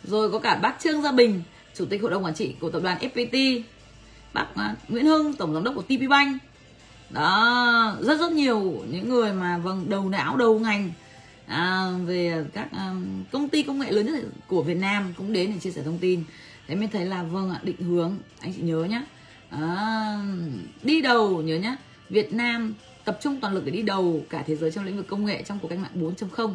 rồi 0.04 0.30
có 0.30 0.38
cả 0.38 0.54
bác 0.54 0.80
Trương 0.80 1.02
Gia 1.02 1.12
Bình 1.12 1.42
chủ 1.74 1.86
tịch 1.86 2.02
hội 2.02 2.10
đồng 2.10 2.24
quản 2.24 2.34
trị 2.34 2.54
của 2.60 2.70
tập 2.70 2.80
đoàn 2.82 2.98
FPT 2.98 3.62
bác 4.32 4.46
Nguyễn 4.88 5.06
Hưng 5.06 5.32
tổng 5.32 5.54
giám 5.54 5.64
đốc 5.64 5.74
của 5.74 5.82
TP 5.82 6.08
Bank. 6.10 6.42
Đó 7.10 7.96
rất 8.00 8.20
rất 8.20 8.32
nhiều 8.32 8.84
những 8.90 9.08
người 9.08 9.32
mà 9.32 9.58
vâng 9.58 9.86
đầu 9.88 10.08
não 10.08 10.36
đầu 10.36 10.58
ngành 10.58 10.92
à, 11.46 11.90
về 12.06 12.44
các 12.54 12.68
um, 12.72 13.24
công 13.32 13.48
ty 13.48 13.62
công 13.62 13.78
nghệ 13.78 13.90
lớn 13.90 14.06
nhất 14.06 14.24
của 14.46 14.62
Việt 14.62 14.76
Nam 14.76 15.14
cũng 15.16 15.32
đến 15.32 15.50
để 15.52 15.58
chia 15.60 15.70
sẻ 15.70 15.82
thông 15.84 15.98
tin 15.98 16.24
thế 16.70 16.76
mới 16.76 16.88
thấy 16.88 17.06
là 17.06 17.22
vâng 17.22 17.50
ạ 17.50 17.60
định 17.62 17.76
hướng. 17.76 18.18
Anh 18.40 18.52
chị 18.56 18.62
nhớ 18.62 18.84
nhá. 18.84 19.02
À, 19.50 20.24
đi 20.82 21.00
đầu 21.00 21.42
nhớ 21.42 21.56
nhá. 21.56 21.76
Việt 22.08 22.32
Nam 22.32 22.74
tập 23.04 23.18
trung 23.22 23.40
toàn 23.40 23.54
lực 23.54 23.64
để 23.64 23.70
đi 23.70 23.82
đầu 23.82 24.22
cả 24.30 24.44
thế 24.46 24.56
giới 24.56 24.70
trong 24.70 24.84
lĩnh 24.84 24.96
vực 24.96 25.06
công 25.08 25.24
nghệ 25.24 25.42
trong 25.42 25.58
cuộc 25.62 25.68
cách 25.68 25.78
mạng 25.78 25.90
4.0 25.94 26.54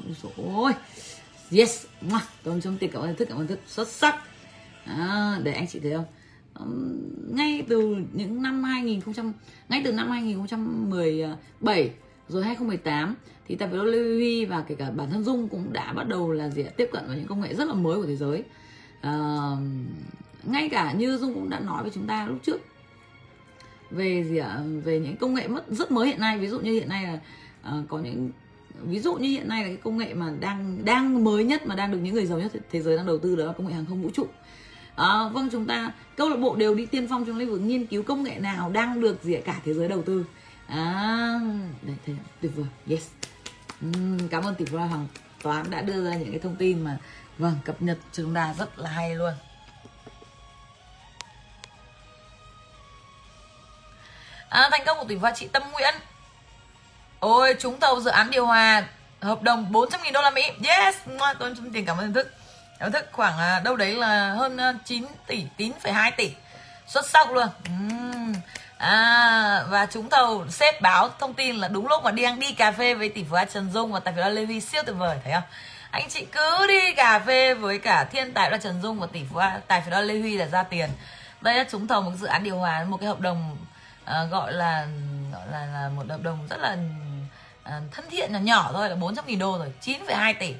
ôi 0.55 0.71
yes 1.51 1.85
tôi 2.43 2.61
trong 2.61 2.77
tiền 2.77 2.91
cảm 2.93 3.01
ơn 3.01 3.15
thức 3.15 3.27
cảm 3.29 3.37
ơn 3.37 3.47
thức 3.47 3.59
xuất 3.67 3.87
sắc. 3.87 4.15
À, 4.85 5.39
để 5.43 5.53
anh 5.53 5.67
chị 5.67 5.79
thấy 5.79 5.93
không? 5.93 6.05
Ngay 7.35 7.63
từ 7.69 7.95
những 8.13 8.41
năm 8.41 8.63
2000 8.63 9.01
ngay 9.69 9.81
từ 9.85 9.91
năm 9.91 10.09
2017 10.09 11.89
rồi 12.27 12.43
2018 12.43 13.15
thì 13.47 13.55
tập 13.55 13.69
đoàn 13.73 13.85
Huy 13.85 14.45
và 14.45 14.63
kể 14.67 14.75
cả 14.75 14.91
bản 14.91 15.09
thân 15.11 15.23
Dung 15.23 15.47
cũng 15.47 15.73
đã 15.73 15.93
bắt 15.93 16.07
đầu 16.07 16.31
là 16.31 16.49
gì 16.49 16.63
tiếp 16.77 16.89
cận 16.91 17.07
với 17.07 17.17
những 17.17 17.27
công 17.27 17.41
nghệ 17.41 17.53
rất 17.53 17.67
là 17.67 17.73
mới 17.73 17.95
của 17.95 18.05
thế 18.05 18.15
giới 18.15 18.43
uh, 19.09 19.59
ngay 20.43 20.69
cả 20.69 20.93
như 20.93 21.17
dung 21.17 21.33
cũng 21.33 21.49
đã 21.49 21.59
nói 21.59 21.83
với 21.83 21.91
chúng 21.93 22.07
ta 22.07 22.25
lúc 22.25 22.37
trước 22.43 22.57
về 23.91 24.23
gì 24.23 24.37
ạ? 24.37 24.59
Về 24.83 24.99
những 24.99 25.17
công 25.17 25.33
nghệ 25.33 25.47
mất 25.47 25.65
rất 25.69 25.91
mới 25.91 26.07
hiện 26.07 26.19
nay. 26.19 26.37
Ví 26.37 26.47
dụ 26.47 26.59
như 26.59 26.73
hiện 26.73 26.89
nay 26.89 27.03
là 27.03 27.19
uh, 27.79 27.89
có 27.89 27.99
những 27.99 28.31
ví 28.83 28.99
dụ 28.99 29.15
như 29.15 29.29
hiện 29.29 29.47
nay 29.47 29.61
là 29.61 29.67
cái 29.67 29.77
công 29.77 29.97
nghệ 29.97 30.13
mà 30.13 30.33
đang 30.39 30.85
đang 30.85 31.23
mới 31.23 31.43
nhất 31.43 31.67
mà 31.67 31.75
đang 31.75 31.91
được 31.91 31.97
những 31.97 32.13
người 32.13 32.25
giàu 32.25 32.39
nhất 32.39 32.51
thế 32.71 32.81
giới 32.81 32.97
đang 32.97 33.05
đầu 33.05 33.17
tư 33.17 33.35
đó 33.35 33.45
là 33.45 33.53
công 33.53 33.67
nghệ 33.67 33.73
hàng 33.73 33.85
không 33.85 34.03
vũ 34.03 34.09
trụ. 34.13 34.27
À, 34.95 35.27
vâng 35.33 35.49
chúng 35.51 35.65
ta 35.65 35.91
câu 36.15 36.29
lạc 36.29 36.37
bộ 36.37 36.55
đều 36.55 36.75
đi 36.75 36.85
tiên 36.85 37.07
phong 37.09 37.25
trong 37.25 37.37
lĩnh 37.37 37.49
vực 37.49 37.61
nghiên 37.61 37.85
cứu 37.85 38.03
công 38.03 38.23
nghệ 38.23 38.39
nào 38.39 38.69
đang 38.69 39.01
được 39.01 39.23
gì 39.23 39.37
cả 39.45 39.61
thế 39.65 39.73
giới 39.73 39.87
đầu 39.87 40.01
tư. 40.01 40.25
À, 40.67 41.39
đấy 41.81 41.95
thế 42.05 42.13
tuyệt 42.41 42.51
vời. 42.55 42.65
Yes. 42.89 43.09
Uhm, 43.87 44.27
cảm 44.29 44.43
ơn 44.43 44.55
tỷ 44.55 44.65
phú 44.65 44.77
hoàng 44.77 45.07
toán 45.43 45.65
đã 45.69 45.81
đưa 45.81 46.03
ra 46.03 46.15
những 46.15 46.31
cái 46.31 46.39
thông 46.39 46.55
tin 46.55 46.83
mà 46.83 46.99
vâng 47.37 47.59
cập 47.65 47.81
nhật 47.81 47.97
cho 48.11 48.23
chúng 48.23 48.33
ta 48.33 48.53
rất 48.57 48.79
là 48.79 48.89
hay 48.89 49.15
luôn. 49.15 49.33
À, 54.49 54.69
thành 54.71 54.85
công 54.85 54.97
của 54.97 55.05
tỷ 55.07 55.17
phú 55.21 55.27
chị 55.35 55.47
Tâm 55.47 55.63
Nguyễn. 55.71 55.93
Ôi 57.19 57.55
trúng 57.59 57.79
thầu 57.79 58.01
dự 58.01 58.09
án 58.11 58.31
điều 58.31 58.45
hòa 58.45 58.83
hợp 59.21 59.41
đồng 59.41 59.71
400 59.71 60.01
nghìn 60.03 60.13
đô 60.13 60.21
la 60.21 60.29
Mỹ. 60.29 60.51
Yes! 60.63 60.95
Tôi 61.39 61.55
xin 61.55 61.73
tiền 61.73 61.85
cảm 61.85 61.97
ơn 61.97 62.13
thức. 62.13 62.33
Cảm 62.79 62.91
thức 62.91 63.05
khoảng 63.11 63.37
à, 63.39 63.59
đâu 63.59 63.75
đấy 63.75 63.93
là 63.93 64.29
hơn 64.29 64.57
à, 64.57 64.73
9 64.85 65.05
tỷ 65.27 65.45
9,2 65.57 66.11
tỷ. 66.17 66.31
Xuất 66.87 67.05
sắc 67.05 67.31
luôn. 67.31 67.47
Uhm. 67.69 68.33
À, 68.77 69.63
và 69.69 69.87
chúng 69.91 70.09
thầu 70.09 70.45
xếp 70.49 70.81
báo 70.81 71.09
thông 71.19 71.33
tin 71.33 71.55
là 71.55 71.67
đúng 71.67 71.87
lúc 71.87 72.03
mà 72.03 72.11
đi 72.11 72.23
ăn 72.23 72.39
đi 72.39 72.51
cà 72.51 72.71
phê 72.71 72.93
với 72.93 73.09
tỷ 73.09 73.23
phú 73.29 73.37
Trần 73.53 73.71
Dung 73.73 73.91
và 73.91 73.99
tài 73.99 74.13
phiệt 74.13 74.27
Levi 74.27 74.61
siêu 74.61 74.83
tuyệt 74.85 74.95
vời 74.99 75.17
thấy 75.23 75.33
không? 75.33 75.43
Anh 75.95 76.09
chị 76.09 76.25
cứ 76.31 76.67
đi 76.67 76.93
cà 76.93 77.19
phê 77.19 77.53
với 77.53 77.79
cả 77.79 78.03
thiên 78.03 78.33
tài 78.33 78.51
là 78.51 78.57
Trần 78.57 78.81
Dung 78.81 78.99
và 78.99 79.07
tỷ 79.07 79.23
phú 79.23 79.39
tài 79.67 79.81
phiệt 79.81 79.93
Lê 80.03 80.19
Huy 80.19 80.37
là 80.37 80.45
ra 80.45 80.63
tiền. 80.63 80.89
Đây 81.41 81.57
là 81.57 81.65
chúng 81.69 81.87
thầu 81.87 82.01
một 82.01 82.11
dự 82.19 82.27
án 82.27 82.43
điều 82.43 82.57
hòa 82.57 82.83
một 82.83 82.97
cái 82.97 83.07
hợp 83.07 83.19
đồng 83.19 83.57
uh, 84.03 84.31
gọi 84.31 84.53
là 84.53 84.87
gọi 85.33 85.47
là, 85.51 85.65
là 85.65 85.89
một 85.95 86.03
hợp 86.09 86.21
đồng 86.21 86.47
rất 86.49 86.57
là 86.59 86.77
uh, 87.63 87.91
thân 87.91 88.05
thiện 88.09 88.33
nhỏ 88.33 88.39
nhỏ 88.39 88.69
thôi 88.73 88.89
là 88.89 88.95
400 88.95 89.25
nghìn 89.25 89.39
đô 89.39 89.57
rồi 89.57 89.73
9,2 89.81 90.33
tỷ. 90.39 90.53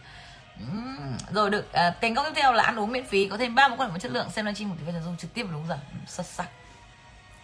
Uhm, 0.64 1.18
rồi 1.32 1.50
được 1.50 1.66
uh, 1.70 1.94
tiền 2.00 2.16
công 2.16 2.26
tiếp 2.26 2.42
theo 2.42 2.54
là 2.54 2.64
ăn 2.64 2.80
uống 2.80 2.92
miễn 2.92 3.06
phí 3.06 3.28
có 3.28 3.38
thêm 3.38 3.56
ba 3.56 3.68
món 3.68 3.80
quà 3.80 3.90
chất 4.00 4.12
lượng 4.12 4.30
xem 4.30 4.46
livestream 4.46 4.70
một 4.70 4.76
tỷ 4.80 4.86
phú 4.86 4.92
Trần 4.92 5.04
Dung 5.04 5.18
trực 5.18 5.34
tiếp 5.34 5.46
đúng 5.52 5.68
giờ. 5.68 5.78
Xuất 6.08 6.26
sắc. 6.26 6.48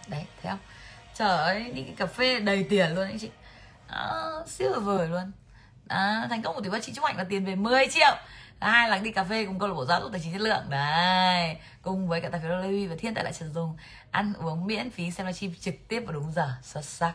Đấy 0.08 0.26
thấy 0.44 0.50
không? 0.50 0.60
Trời 1.16 1.38
ơi 1.38 1.72
đi 1.74 1.84
cái 1.84 1.94
cà 1.98 2.06
phê 2.06 2.40
đầy 2.40 2.66
tiền 2.70 2.96
luôn 2.96 3.06
anh 3.06 3.20
chị. 3.20 3.30
À, 3.88 4.12
siêu 4.48 4.80
vời 4.80 5.08
luôn 5.08 5.32
à, 5.92 6.28
thành 6.30 6.42
công 6.42 6.56
của 6.56 6.62
tỷ 6.62 6.70
phú 6.70 6.78
chị 6.82 6.94
Trúc 6.94 7.06
Hạnh 7.06 7.18
là 7.18 7.24
tiền 7.24 7.46
về 7.46 7.56
10 7.56 7.88
triệu. 7.88 8.16
Hai 8.60 8.90
là 8.90 8.98
đi 8.98 9.12
cà 9.12 9.24
phê 9.24 9.46
cùng 9.46 9.60
câu 9.60 9.68
lạc 9.70 9.76
bộ 9.76 9.86
giáo 9.86 10.02
dục 10.02 10.12
tài 10.12 10.22
chính 10.24 10.34
chất 10.34 10.42
lượng. 10.42 10.64
Đấy 10.70 11.58
cùng 11.82 12.08
với 12.08 12.22
cả 12.22 12.30
tài 12.30 12.42
phiếu 12.42 12.58
Lê 12.58 12.88
và 12.88 12.96
thiên 13.00 13.14
tài 13.14 13.24
lại 13.24 13.34
Trần 13.34 13.54
Dung 13.54 13.78
ăn 14.12 14.34
uống 14.34 14.68
miễn 14.68 14.90
phí 14.90 15.12
xem 15.12 15.28
livestream 15.28 15.54
trực 15.60 15.76
tiếp 15.88 16.00
vào 16.00 16.14
đúng 16.14 16.32
giờ. 16.32 16.54
Xuất 16.64 16.86
sắc. 16.86 17.14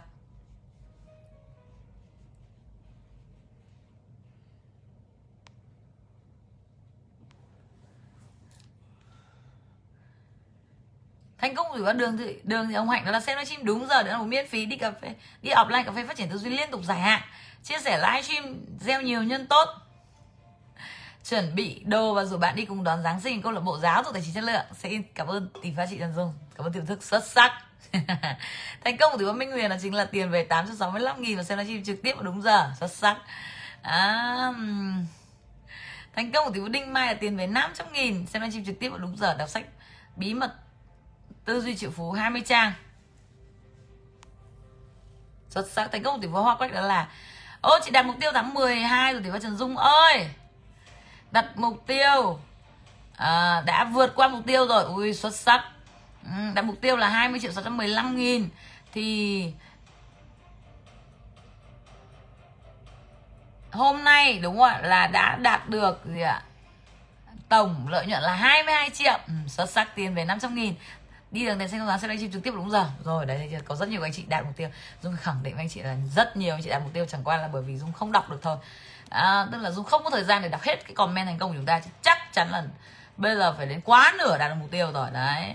Thành 11.39 11.55
công 11.55 11.67
của 11.71 11.93
đường 11.93 12.17
thì 12.17 12.37
đường 12.45 12.69
thì 12.69 12.75
ông 12.75 12.89
hạnh 12.89 13.05
đó 13.05 13.11
là 13.11 13.21
xem 13.21 13.37
livestream 13.37 13.65
đúng 13.65 13.87
giờ 13.89 14.03
để 14.03 14.11
ăn 14.11 14.21
uống 14.21 14.29
miễn 14.29 14.47
phí 14.47 14.67
đi 14.67 14.77
cà 14.77 14.91
phê 14.91 15.15
đi 15.43 15.51
offline 15.51 15.85
cà 15.85 15.93
phê 15.93 16.05
phát 16.07 16.17
triển 16.17 16.29
tư 16.29 16.39
duy 16.39 16.51
liên 16.51 16.71
tục 16.71 16.81
dài 16.85 17.01
hạn 17.01 17.23
chia 17.67 17.79
sẻ 17.79 17.99
livestream 17.99 18.61
gieo 18.81 19.03
nhiều 19.03 19.23
nhân 19.23 19.47
tốt. 19.47 19.69
Chuẩn 21.31 21.55
bị 21.55 21.83
đồ 21.85 22.15
và 22.15 22.25
rủ 22.25 22.39
bạn 22.39 22.57
đi 22.57 22.65
cùng 22.65 22.85
đón 22.85 23.03
Giáng 23.03 23.21
sinh. 23.21 23.43
Câu 23.43 23.53
lạc 23.53 23.61
bộ 23.61 23.79
giáo 23.79 24.03
dục 24.05 24.13
tài 24.13 24.23
chính 24.25 24.35
chất 24.35 24.45
lượng. 24.45 24.65
Xin 24.79 25.03
cảm 25.15 25.27
ơn 25.27 25.49
tỷ 25.63 25.73
phát 25.77 25.87
chị 25.91 25.99
Trần 25.99 26.15
Dung. 26.15 26.35
Cảm 26.55 26.67
ơn 26.67 26.73
tiểu 26.73 26.85
thức 26.87 27.03
xuất 27.03 27.25
sắc. 27.25 27.53
Thành 28.85 28.97
công 28.97 29.13
của 29.13 29.19
tỷ 29.19 29.25
phú 29.25 29.33
Minh 29.33 29.53
Huyền 29.53 29.71
là 29.71 29.79
chính 29.83 29.95
là 29.95 30.05
tiền 30.05 30.31
về 30.31 30.45
865 30.45 31.23
nghìn 31.23 31.37
và 31.37 31.43
xem 31.43 31.59
livestream 31.59 31.85
trực 31.85 32.03
tiếp 32.03 32.13
vào 32.13 32.23
đúng 32.23 32.43
giờ. 32.43 32.71
Xuất 32.81 32.91
sắc. 32.91 33.17
À, 33.83 34.53
thành 36.15 36.33
công 36.33 36.47
của 36.47 36.51
tỷ 36.55 36.61
phú 36.61 36.69
Đinh 36.69 36.93
Mai 36.93 37.07
là 37.07 37.15
tiền 37.15 37.37
về 37.37 37.47
500 37.47 37.93
nghìn. 37.93 38.27
Xem 38.27 38.43
livestream 38.43 38.65
trực 38.65 38.79
tiếp 38.81 38.89
vào 38.89 38.99
đúng 38.99 39.17
giờ. 39.17 39.35
Đọc 39.35 39.49
sách 39.49 39.65
bí 40.17 40.35
mật. 40.35 40.55
Tư 41.45 41.61
duy 41.61 41.77
triệu 41.77 41.91
phú 41.91 42.13
20 42.13 42.43
trang. 42.47 42.73
Xuất 45.51 45.71
sắc. 45.71 45.93
Thành 45.93 46.03
công 46.03 46.15
của 46.15 46.23
tỷ 46.23 46.29
phú 46.33 46.43
Hoa 46.43 46.57
Quách 46.57 46.73
đó 46.73 46.81
là 46.81 47.09
Ô 47.67 47.79
chị 47.85 47.91
đặt 47.91 48.07
mục 48.07 48.17
tiêu 48.21 48.31
tháng 48.35 48.55
12 48.55 49.13
rồi 49.13 49.23
thì 49.25 49.31
có 49.33 49.39
Trần 49.39 49.57
Dung 49.57 49.77
ơi. 49.77 50.29
Đặt 51.31 51.47
mục 51.55 51.87
tiêu. 51.87 52.39
À, 53.17 53.63
Đã 53.67 53.85
vượt 53.85 54.13
qua 54.15 54.29
mục 54.29 54.47
tiêu 54.47 54.67
rồi. 54.67 54.85
Ui 54.85 55.15
xuất 55.15 55.35
sắc. 55.35 55.65
Ừ, 56.25 56.31
đặt 56.55 56.63
mục 56.63 56.77
tiêu 56.81 56.97
là 56.97 57.09
20 57.09 57.41
triệu 57.41 57.53
615 57.53 58.17
nghìn. 58.17 58.49
Thì 58.93 59.53
hôm 63.73 64.05
nay 64.05 64.39
đúng 64.39 64.59
không 64.59 64.69
ạ 64.69 64.81
là 64.83 65.07
đã 65.07 65.37
đạt 65.37 65.69
được 65.69 66.01
gì 66.05 66.21
ạ? 66.21 66.43
Tổng 67.49 67.89
lợi 67.89 68.07
nhuận 68.07 68.23
là 68.23 68.35
22 68.35 68.91
triệu. 68.91 69.19
Ừ, 69.27 69.35
xuất 69.49 69.71
sắc 69.71 69.95
tiền 69.95 70.15
về 70.15 70.25
500 70.25 70.55
nghìn 70.55 70.75
đi 71.31 71.47
đường 71.47 71.59
đèn 71.59 71.69
xanh 71.69 71.81
không 71.81 71.89
dáng 71.89 72.01
sẽ 72.01 72.09
livestream 72.09 72.33
trực 72.33 72.43
tiếp 72.43 72.53
đúng 72.55 72.71
giờ? 72.71 72.87
Rồi 73.05 73.27
đấy 73.27 73.57
có 73.65 73.75
rất 73.75 73.89
nhiều 73.89 74.03
anh 74.03 74.13
chị 74.13 74.25
đạt 74.29 74.45
mục 74.45 74.57
tiêu. 74.57 74.69
Dung 75.03 75.17
khẳng 75.17 75.43
định 75.43 75.55
với 75.55 75.63
anh 75.63 75.69
chị 75.69 75.83
là 75.83 75.97
rất 76.15 76.37
nhiều 76.37 76.55
anh 76.55 76.63
chị 76.63 76.71
đạt 76.71 76.83
mục 76.83 76.93
tiêu 76.93 77.05
chẳng 77.09 77.25
qua 77.25 77.37
là 77.37 77.49
bởi 77.53 77.63
vì 77.63 77.79
dung 77.79 77.93
không 77.93 78.13
đọc 78.13 78.31
được 78.31 78.39
thôi. 78.43 78.57
À, 79.11 79.47
tức 79.53 79.59
là 79.59 79.71
dung 79.71 79.85
không 79.85 80.05
có 80.05 80.11
thời 80.11 80.25
gian 80.25 80.43
để 80.43 80.49
đọc 80.49 80.63
hết 80.63 80.85
cái 80.85 80.95
comment 80.95 81.27
thành 81.27 81.39
công 81.39 81.51
của 81.51 81.57
chúng 81.57 81.67
ta 81.67 81.81
chắc 82.03 82.19
chắn 82.33 82.51
là 82.51 82.65
bây 83.17 83.37
giờ 83.37 83.55
phải 83.57 83.67
đến 83.67 83.81
quá 83.85 84.15
nửa 84.19 84.39
đạt 84.39 84.51
được 84.51 84.57
mục 84.61 84.71
tiêu 84.71 84.93
rồi 84.93 85.11
đấy. 85.11 85.55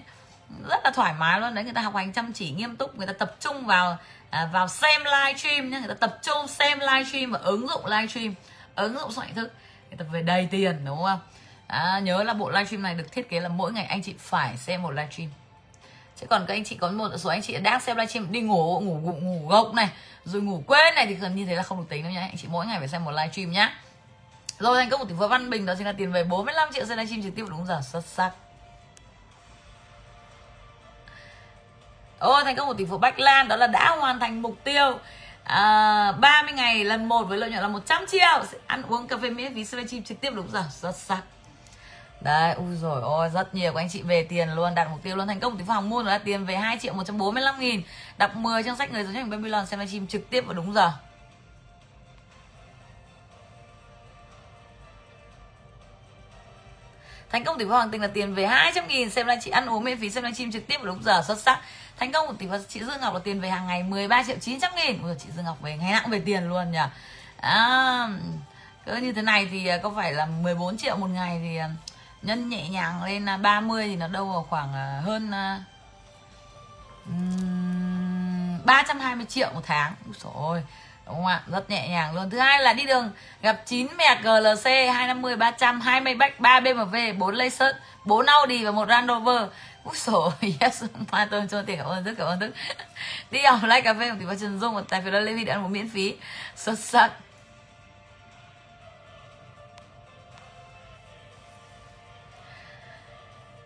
Rất 0.69 0.79
là 0.83 0.91
thoải 0.91 1.13
mái 1.13 1.39
luôn 1.39 1.55
đấy 1.55 1.63
người 1.63 1.73
ta 1.73 1.81
học 1.81 1.95
hành 1.95 2.13
chăm 2.13 2.33
chỉ 2.33 2.51
nghiêm 2.51 2.75
túc 2.75 2.97
người 2.97 3.07
ta 3.07 3.13
tập 3.13 3.35
trung 3.39 3.65
vào 3.65 3.97
à, 4.29 4.49
vào 4.53 4.67
xem 4.67 5.01
livestream 5.03 5.69
nhé 5.69 5.79
người 5.79 5.95
ta 5.95 6.07
tập 6.07 6.19
trung 6.21 6.47
xem 6.47 6.79
livestream 6.79 7.31
và 7.31 7.39
ứng 7.39 7.67
dụng 7.67 7.85
livestream 7.85 8.33
ứng 8.75 8.97
dụng 8.99 9.11
soạn 9.11 9.33
thức 9.33 9.53
người 9.89 9.97
ta 9.97 10.05
về 10.11 10.21
đầy 10.21 10.47
tiền 10.51 10.85
đúng 10.85 11.03
không? 11.03 11.19
À, 11.67 11.99
nhớ 11.99 12.23
là 12.23 12.33
bộ 12.33 12.49
livestream 12.49 12.81
này 12.81 12.95
được 12.95 13.11
thiết 13.11 13.29
kế 13.29 13.39
là 13.39 13.49
mỗi 13.49 13.73
ngày 13.73 13.85
anh 13.85 14.03
chị 14.03 14.15
phải 14.19 14.57
xem 14.57 14.81
một 14.81 14.91
livestream 14.91 15.29
chứ 16.21 16.27
còn 16.29 16.45
các 16.47 16.53
anh 16.53 16.63
chị 16.63 16.75
có 16.75 16.91
một 16.91 17.09
số 17.17 17.29
anh 17.29 17.41
chị 17.41 17.57
đang 17.57 17.79
xem 17.79 17.97
livestream 17.97 18.31
đi 18.31 18.41
ngủ 18.41 18.79
ngủ 18.79 18.99
ngủ 18.99 19.13
ngủ 19.13 19.47
gục 19.47 19.73
này 19.73 19.89
rồi 20.25 20.41
ngủ 20.41 20.63
quên 20.67 20.95
này 20.95 21.05
thì 21.05 21.13
gần 21.13 21.35
như 21.35 21.45
thế 21.45 21.55
là 21.55 21.63
không 21.63 21.77
được 21.77 21.85
tính 21.89 22.03
đâu 22.03 22.11
nhá. 22.11 22.21
Anh 22.21 22.37
chị 22.37 22.47
mỗi 22.51 22.65
ngày 22.65 22.79
phải 22.79 22.87
xem 22.87 23.05
một 23.05 23.11
livestream 23.11 23.51
nhá. 23.51 23.79
Rồi 24.59 24.77
thành 24.77 24.89
công 24.89 24.99
của 24.99 25.05
tỷ 25.05 25.15
phú 25.19 25.27
Văn 25.27 25.49
Bình 25.49 25.65
đó 25.65 25.73
chính 25.77 25.85
là 25.85 25.91
tiền 25.91 26.11
về 26.11 26.23
45 26.23 26.69
triệu 26.73 26.85
xem 26.85 26.97
livestream 26.97 27.23
trực 27.23 27.35
tiếp 27.35 27.45
đúng 27.49 27.65
giờ 27.65 27.81
xuất 27.81 28.05
sắc. 28.05 28.31
Ô 32.19 32.43
thành 32.43 32.55
công 32.55 32.67
của 32.67 32.73
tỷ 32.73 32.85
phú 32.85 32.97
Bách 32.97 33.19
Lan 33.19 33.47
đó 33.47 33.55
là 33.55 33.67
đã 33.67 33.95
hoàn 33.99 34.19
thành 34.19 34.41
mục 34.41 34.57
tiêu 34.63 34.99
à, 35.43 36.11
30 36.11 36.53
ngày 36.53 36.83
lần 36.83 37.05
một 37.05 37.23
với 37.23 37.37
lợi 37.37 37.49
nhuận 37.49 37.61
là 37.61 37.67
100 37.67 38.05
triệu. 38.07 38.43
Ăn 38.67 38.83
uống 38.89 39.07
cà 39.07 39.17
phê 39.17 39.29
miễn 39.29 39.53
phí 39.53 39.65
livestream 39.71 40.03
trực 40.03 40.21
tiếp 40.21 40.31
đúng 40.35 40.51
giờ 40.51 40.63
xuất 40.71 40.95
sắc. 40.95 41.21
Đấy, 42.21 42.53
ui 42.53 42.75
rồi 42.75 43.01
ôi, 43.01 43.29
rất 43.33 43.55
nhiều 43.55 43.71
của 43.73 43.79
anh 43.79 43.89
chị 43.89 44.01
về 44.01 44.23
tiền 44.23 44.49
luôn, 44.49 44.75
đạt 44.75 44.87
mục 44.89 45.03
tiêu 45.03 45.15
luôn. 45.15 45.27
Thành 45.27 45.39
công 45.39 45.57
thì 45.57 45.63
phòng 45.67 45.89
mua 45.89 46.03
là 46.03 46.17
tiền 46.17 46.45
về 46.45 46.55
2 46.55 46.77
triệu 46.81 46.93
145 46.93 47.59
nghìn. 47.59 47.81
Đọc 48.17 48.35
10 48.35 48.63
trong 48.63 48.77
sách 48.77 48.91
người 48.91 49.03
dẫn 49.03 49.13
cho 49.13 49.23
Babylon 49.23 49.65
xem 49.65 49.79
livestream 49.79 50.07
trực 50.07 50.29
tiếp 50.29 50.41
vào 50.41 50.53
đúng 50.53 50.73
giờ. 50.73 50.91
Thành 57.29 57.43
công 57.43 57.57
tỷ 57.57 57.65
phú 57.65 57.71
Hoàng 57.71 57.89
Tình 57.89 58.01
là 58.01 58.07
tiền 58.07 58.35
về 58.35 58.47
200 58.47 58.87
nghìn. 58.87 59.09
Xem 59.09 59.27
là 59.27 59.35
chị 59.41 59.51
ăn 59.51 59.65
uống 59.65 59.83
miễn 59.83 59.99
phí 59.99 60.09
xem 60.09 60.23
livestream 60.23 60.51
trực 60.51 60.67
tiếp 60.67 60.77
vào 60.77 60.85
đúng 60.85 61.03
giờ 61.03 61.23
xuất 61.27 61.39
sắc. 61.39 61.59
Thành 61.97 62.11
công 62.11 62.27
của 62.27 62.33
tỷ 62.33 62.47
phú 62.47 62.55
chị 62.67 62.79
Dương 62.79 63.01
Ngọc 63.01 63.13
là 63.13 63.19
tiền 63.23 63.41
về 63.41 63.49
hàng 63.49 63.67
ngày 63.67 63.83
13 63.83 64.23
triệu 64.23 64.35
900 64.41 64.71
nghìn. 64.75 65.03
Ui, 65.03 65.15
chị 65.19 65.29
Dương 65.35 65.45
Ngọc 65.45 65.61
về 65.61 65.77
ngày 65.77 65.91
nào 65.91 66.01
cũng 66.03 66.11
về 66.11 66.21
tiền 66.25 66.49
luôn 66.49 66.71
nhỉ. 66.71 66.79
À, 67.37 68.09
cứ 68.85 68.95
như 68.95 69.13
thế 69.13 69.21
này 69.21 69.47
thì 69.51 69.67
à, 69.67 69.77
có 69.77 69.91
phải 69.95 70.13
là 70.13 70.25
14 70.25 70.77
triệu 70.77 70.97
một 70.97 71.09
ngày 71.09 71.39
thì 71.43 71.57
à, 71.57 71.69
nhân 72.21 72.49
nhẹ 72.49 72.69
nhàng 72.69 73.03
lên 73.03 73.25
là 73.25 73.37
30 73.37 73.87
thì 73.87 73.95
nó 73.95 74.07
đâu 74.07 74.25
vào 74.25 74.45
khoảng 74.49 74.73
à, 74.73 75.01
hơn 75.05 75.31
à, 75.31 75.63
uh, 77.09 78.65
320 78.65 79.25
triệu 79.29 79.49
một 79.53 79.61
tháng. 79.65 79.93
Úi 80.05 80.15
dồi 80.19 80.33
ôi 80.35 80.63
đúng 81.05 81.15
không 81.15 81.25
ạ? 81.25 81.41
Rất 81.47 81.69
nhẹ 81.69 81.87
nhàng 81.89 82.15
luôn. 82.15 82.29
Thứ 82.29 82.39
hai 82.39 82.63
là 82.63 82.73
đi 82.73 82.85
đường 82.85 83.11
gặp 83.41 83.61
9 83.65 83.87
mẹ 83.97 84.21
GLC 84.23 84.65
250 84.65 85.35
300 85.35 85.81
20 85.81 86.15
bách 86.15 86.39
3 86.39 86.59
BMW 86.59 87.17
4 87.17 87.35
Lexus 87.35 87.75
4 88.05 88.25
Audi 88.25 88.65
và 88.65 88.71
một 88.71 88.89
Land 88.89 89.09
Rover. 89.09 89.41
Úi 89.83 89.95
dồi 89.95 90.31
yes 90.59 90.83
Hoa 91.11 91.27
tôi 91.31 91.47
cho 91.51 91.61
tiền 91.61 91.77
cảm 91.77 91.87
ơn 91.87 92.03
rất 92.03 92.13
cảm 92.17 92.27
ơn 92.27 92.39
thức. 92.39 92.53
Đi 93.31 93.39
học 93.39 93.59
like 93.63 93.81
cà 93.81 93.93
phê 93.93 94.09
của 94.09 94.15
tỷ 94.19 94.25
phú 94.25 94.33
Trần 94.41 94.59
Dung 94.59 94.83
Tại 94.89 95.01
vì 95.01 95.11
đó 95.11 95.19
Lê 95.19 95.33
Vi 95.33 95.43
đã 95.43 95.53
ăn 95.53 95.63
một 95.63 95.69
miễn 95.69 95.89
phí. 95.89 96.15
Xuất 96.55 96.79
sắc. 96.79 97.11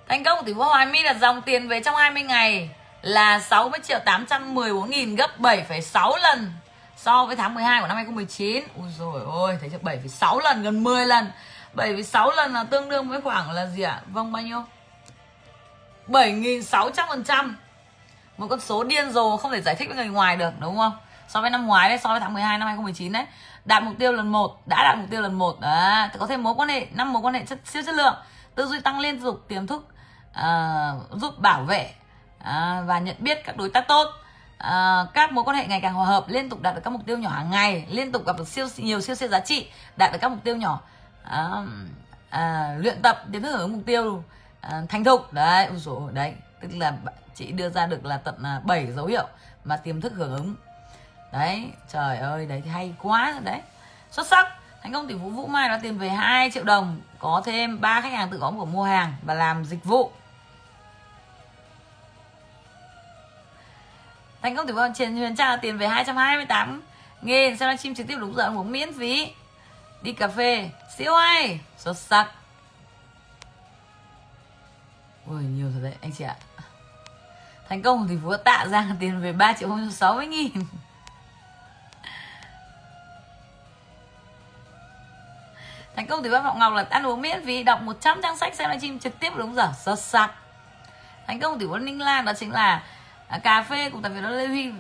Thành 0.08 0.24
công 0.24 0.40
của 0.40 0.46
tỷ 0.46 0.54
phú 0.54 0.64
Hoài 0.64 0.86
My 0.86 1.04
là 1.04 1.14
dòng 1.14 1.42
tiền 1.42 1.68
về 1.68 1.82
trong 1.82 1.96
20 1.96 2.24
ngày 2.24 2.70
là 3.02 3.40
60 3.40 3.80
triệu 3.84 4.00
814 4.06 4.90
nghìn 4.90 5.16
gấp 5.16 5.40
7,6 5.40 6.18
lần 6.18 6.54
so 6.98 7.26
với 7.26 7.36
tháng 7.36 7.54
12 7.54 7.82
của 7.82 7.88
năm 7.88 7.96
2019. 7.96 8.64
Ui 8.76 8.88
rồi 9.00 9.22
ôi, 9.26 9.58
thấy 9.60 9.70
chưa 9.70 9.78
7,6 9.78 10.40
lần 10.40 10.64
gần 10.64 10.84
10 10.84 11.06
lần. 11.06 11.32
7,6 11.76 12.36
lần 12.36 12.54
là 12.54 12.64
tương 12.64 12.90
đương 12.90 13.10
với 13.10 13.22
khoảng 13.22 13.52
là 13.52 13.66
gì 13.66 13.82
ạ? 13.82 13.92
À? 13.92 14.02
Vâng 14.08 14.32
bao 14.32 14.44
nhiêu? 14.44 14.64
7.600% 16.08 17.54
Một 18.38 18.48
con 18.50 18.60
số 18.60 18.84
điên 18.84 19.12
rồ 19.12 19.38
không 19.38 19.52
thể 19.52 19.62
giải 19.62 19.76
thích 19.76 19.88
với 19.88 19.98
người 19.98 20.08
ngoài 20.08 20.38
được 20.38 20.52
đúng 20.60 20.78
không? 20.78 20.98
So 21.28 21.42
với 21.42 21.50
năm 21.50 21.68
ngoái 21.68 21.90
đấy, 21.90 21.98
so 22.04 22.10
với 22.10 22.20
tháng 22.20 22.34
12 22.34 22.58
năm 22.58 22.68
2019 22.68 23.12
đấy 23.12 23.26
Đạt 23.66 23.84
mục 23.84 23.94
tiêu 24.00 24.12
lần 24.12 24.32
1, 24.32 24.68
đã 24.68 24.84
đạt 24.84 24.98
mục 24.98 25.08
tiêu 25.10 25.22
lần 25.22 25.34
1 25.34 25.60
Đấy, 25.62 26.10
có 26.20 26.28
thêm 26.28 26.44
mối 26.44 26.54
quan 26.58 26.70
hệ, 26.70 26.88
năm 26.92 27.14
mối 27.14 27.22
quan 27.22 27.34
hệ 27.34 27.44
chất, 27.46 27.60
siêu 27.66 27.84
chất 27.86 27.96
lượng 27.96 28.16
Tư 28.56 28.66
duy 28.66 28.80
tăng 28.80 29.00
liên 29.00 29.22
tục, 29.22 29.46
tiềm 29.48 29.68
thức 29.68 29.95
uh, 30.40 31.22
giúp 31.22 31.40
bảo 31.40 31.64
vệ 31.64 31.94
uh, 32.40 32.46
và 32.86 33.00
nhận 33.00 33.16
biết 33.20 33.46
các 33.46 33.58
đối 33.58 33.70
tác 33.70 33.88
tốt. 33.88 34.08
Uh, 34.56 35.14
các 35.14 35.32
mối 35.32 35.44
quan 35.44 35.58
hệ 35.58 35.68
ngày 35.68 35.82
càng 35.82 35.94
hòa 35.94 36.06
hợp 36.06 36.26
liên 36.28 36.50
tục 36.50 36.62
đạt 36.62 36.76
được 36.76 36.82
các 36.84 36.90
mục 36.90 37.02
tiêu 37.06 37.18
nhỏ 37.18 37.30
hàng 37.30 37.52
ngày 37.52 37.86
liên 37.90 38.12
tục 38.12 38.26
gặp 38.26 38.38
được 38.38 38.48
siêu 38.48 38.68
nhiều 38.78 39.02
siêu 39.02 39.16
siêu 39.16 39.30
giá 39.30 39.40
trị 39.40 39.68
đạt 39.98 40.12
được 40.12 40.18
các 40.22 40.32
mục 40.32 40.44
tiêu 40.44 40.56
nhỏ 40.56 40.82
uh, 41.28 41.68
uh, 42.36 42.84
luyện 42.84 43.02
tập 43.02 43.24
đến 43.28 43.44
hưởng 43.44 43.74
mục 43.74 43.82
tiêu 43.86 44.24
uh, 44.68 44.90
thành 44.90 45.04
thục. 45.04 45.34
Đấy 45.34 45.66
ui 45.66 45.78
dồi, 45.78 46.12
đấy 46.14 46.34
tức 46.62 46.70
là 46.78 46.94
chị 47.36 47.52
đưa 47.52 47.70
ra 47.70 47.86
được 47.86 48.06
là 48.06 48.18
tận 48.18 48.36
7 48.64 48.92
dấu 48.92 49.06
hiệu 49.06 49.28
mà 49.64 49.78
tiềm 49.78 50.02
thức 50.02 50.14
hưởng 50.16 50.36
ứng. 50.36 50.56
Đấy 51.34 51.72
trời 51.88 52.18
ơi 52.18 52.46
đấy 52.46 52.64
hay 52.72 52.94
quá 53.02 53.40
đấy. 53.44 53.62
Xuất 54.12 54.28
sắc 54.28 54.48
thành 54.84 54.94
công 54.94 55.08
tỷ 55.08 55.16
phú 55.22 55.30
vũ 55.30 55.48
mai 55.48 55.70
đã 55.70 55.80
tiền 55.84 55.98
về 55.98 56.10
2 56.10 56.52
triệu 56.52 56.64
đồng 56.64 57.02
có 57.20 57.42
thêm 57.46 57.82
ba 57.82 58.02
khách 58.02 58.12
hàng 58.12 58.30
tự 58.30 58.38
có 58.42 58.54
của 58.58 58.66
mua 58.66 58.84
hàng 58.84 59.14
và 59.24 59.34
làm 59.34 59.66
dịch 59.66 59.84
vụ. 59.84 60.12
Thành 64.46 64.56
công 64.56 64.68
tử 64.68 64.74
vong, 64.74 64.94
trên 64.94 65.16
huyền 65.16 65.36
trang 65.36 65.60
tiền 65.62 65.78
về 65.78 65.88
228 65.88 66.82
nghìn 67.22 67.58
xem 67.58 67.70
livestream 67.70 67.96
trực 67.96 68.08
tiếp 68.08 68.16
đúng 68.20 68.36
giờ, 68.36 68.52
uống 68.56 68.72
miễn 68.72 68.94
phí. 68.94 69.34
Đi 70.02 70.14
cà 70.14 70.28
phê, 70.28 70.70
siêu 70.98 71.16
hay 71.16 71.60
xuất 71.78 71.98
sắc 71.98 72.28
ôi 75.28 75.44
nhiều 75.44 75.72
rồi 75.74 75.84
đấy, 75.84 75.94
anh 76.02 76.12
chị 76.12 76.24
ạ. 76.24 76.36
Thành 77.70 77.82
công 77.82 78.08
thì 78.08 78.18
phú 78.24 78.38
tạ 78.38 78.66
giang 78.70 78.96
tiền 79.00 79.22
về 79.22 79.32
3 79.34 79.54
triệu 79.54 79.70
sáu 79.92 80.14
mươi 80.14 80.28
nghìn. 80.28 80.52
Thành 85.96 86.08
công 86.08 86.24
thì 86.24 86.30
bác 86.30 86.56
Ngọc 86.56 86.74
là 86.74 86.86
ăn 86.90 87.06
uống 87.06 87.22
miễn 87.22 87.46
phí, 87.46 87.64
đọc 87.64 87.82
100 87.82 88.22
trang 88.22 88.38
sách 88.38 88.56
xem 88.56 88.70
livestream 88.70 89.00
trực 89.00 89.20
tiếp 89.20 89.34
đúng 89.36 89.56
giờ 89.56 89.72
xuất 89.84 90.00
sắc 90.00 90.32
thành 91.28 91.40
công 91.40 91.60
thì 91.60 91.66
Ninh 91.82 92.02
Lan 92.02 92.26
đó 92.26 92.34
chính 92.34 92.52
là 92.52 92.84
à, 93.28 93.40
cà 93.40 93.62
phê 93.62 93.90
cùng 93.90 94.02
tập 94.02 94.10
viên 94.10 94.24
đó 94.24 94.30
Lê 94.30 94.48
Huy 94.48 94.72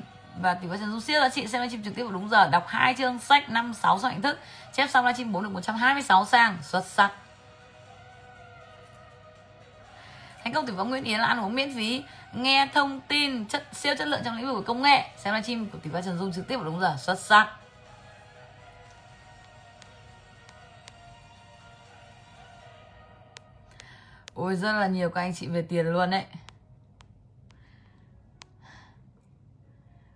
và 0.41 0.53
tỷ 0.53 0.67
phú 0.67 0.75
Trần 0.79 0.91
Dung 0.91 1.01
siêu 1.01 1.21
là 1.21 1.29
chị 1.29 1.47
xem 1.47 1.61
livestream 1.61 1.83
trực 1.83 1.95
tiếp 1.95 2.03
vào 2.03 2.11
đúng 2.11 2.29
giờ. 2.29 2.47
Đọc 2.47 2.65
hai 2.67 2.93
chương 2.97 3.19
sách 3.19 3.49
năm 3.49 3.73
sáu 3.73 3.99
sang 3.99 4.11
hạnh 4.11 4.21
thức. 4.21 4.39
Chép 4.73 4.89
xong 4.89 5.05
livestream 5.05 5.31
bốn 5.31 5.43
được 5.43 5.49
126 5.49 6.25
sang. 6.25 6.57
Xuất 6.61 6.85
sắc. 6.85 7.11
Thành 10.43 10.53
công 10.53 10.67
tỷ 10.67 10.73
vong 10.73 10.89
Nguyễn 10.89 11.03
Yến 11.03 11.19
là 11.19 11.25
ăn 11.25 11.39
uống 11.39 11.55
miễn 11.55 11.75
phí 11.75 12.03
nghe 12.33 12.67
thông 12.73 13.01
tin 13.01 13.45
chất 13.45 13.63
siêu 13.73 13.95
chất 13.97 14.07
lượng 14.07 14.21
trong 14.25 14.37
lĩnh 14.37 14.45
vực 14.45 14.55
của 14.55 14.73
công 14.73 14.81
nghệ. 14.81 15.09
Xem 15.17 15.33
livestream 15.33 15.65
của 15.65 15.77
tỷ 15.83 15.89
phú 15.89 15.99
Trần 16.05 16.17
Dung 16.17 16.33
trực 16.33 16.47
tiếp 16.47 16.55
vào 16.55 16.65
đúng 16.65 16.79
giờ. 16.79 16.95
Xuất 16.97 17.19
sắc. 17.19 17.47
Ôi 24.33 24.55
rất 24.55 24.71
là 24.71 24.87
nhiều 24.87 25.09
các 25.09 25.21
anh 25.21 25.33
chị 25.35 25.47
về 25.47 25.61
tiền 25.61 25.85
luôn 25.85 26.09
đấy 26.09 26.23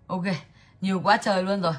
ok 0.09 0.23
nhiều 0.81 1.01
quá 1.03 1.17
trời 1.17 1.43
luôn 1.43 1.61
rồi. 1.61 1.73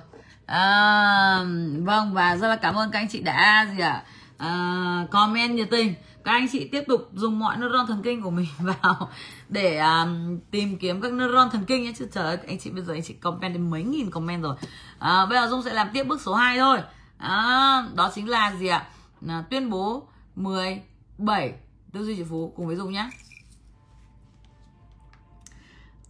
À, 0.46 1.44
vâng 1.78 2.14
và 2.14 2.36
rất 2.36 2.48
là 2.48 2.56
cảm 2.56 2.74
ơn 2.74 2.90
các 2.90 2.98
anh 2.98 3.08
chị 3.08 3.20
đã 3.20 3.66
gì 3.76 3.82
ạ? 3.82 4.02
À, 4.38 5.06
comment 5.10 5.54
nhiệt 5.54 5.68
tình. 5.70 5.94
Các 6.24 6.32
anh 6.32 6.46
chị 6.52 6.68
tiếp 6.68 6.84
tục 6.88 7.08
dùng 7.14 7.38
mọi 7.38 7.56
neuron 7.56 7.86
thần 7.86 8.02
kinh 8.02 8.22
của 8.22 8.30
mình 8.30 8.46
vào 8.58 9.10
để 9.48 9.78
um, 9.78 10.38
tìm 10.50 10.78
kiếm 10.78 11.00
các 11.00 11.12
neuron 11.12 11.50
thần 11.50 11.64
kinh 11.64 11.84
nhé. 11.84 11.92
Chứ 11.98 12.08
trời 12.12 12.24
ơi 12.24 12.38
anh 12.46 12.58
chị 12.58 12.70
bây 12.70 12.82
giờ 12.82 12.92
anh 12.92 13.02
chị 13.02 13.14
comment 13.14 13.54
đến 13.54 13.70
mấy 13.70 13.82
nghìn 13.82 14.10
comment 14.10 14.42
rồi. 14.42 14.56
À, 14.98 15.26
bây 15.26 15.38
giờ 15.38 15.48
dung 15.48 15.62
sẽ 15.62 15.72
làm 15.72 15.88
tiếp 15.92 16.04
bước 16.04 16.20
số 16.20 16.34
2 16.34 16.58
thôi. 16.58 16.78
À, 17.18 17.84
đó 17.94 18.10
chính 18.14 18.28
là 18.28 18.54
gì 18.54 18.66
ạ? 18.66 18.86
À, 19.28 19.44
tuyên 19.50 19.70
bố 19.70 20.08
17 20.36 21.52
tư 21.92 22.04
duy 22.04 22.16
triệu 22.16 22.26
phú 22.30 22.52
cùng 22.56 22.66
với 22.66 22.76
dung 22.76 22.92
nhé. 22.92 23.10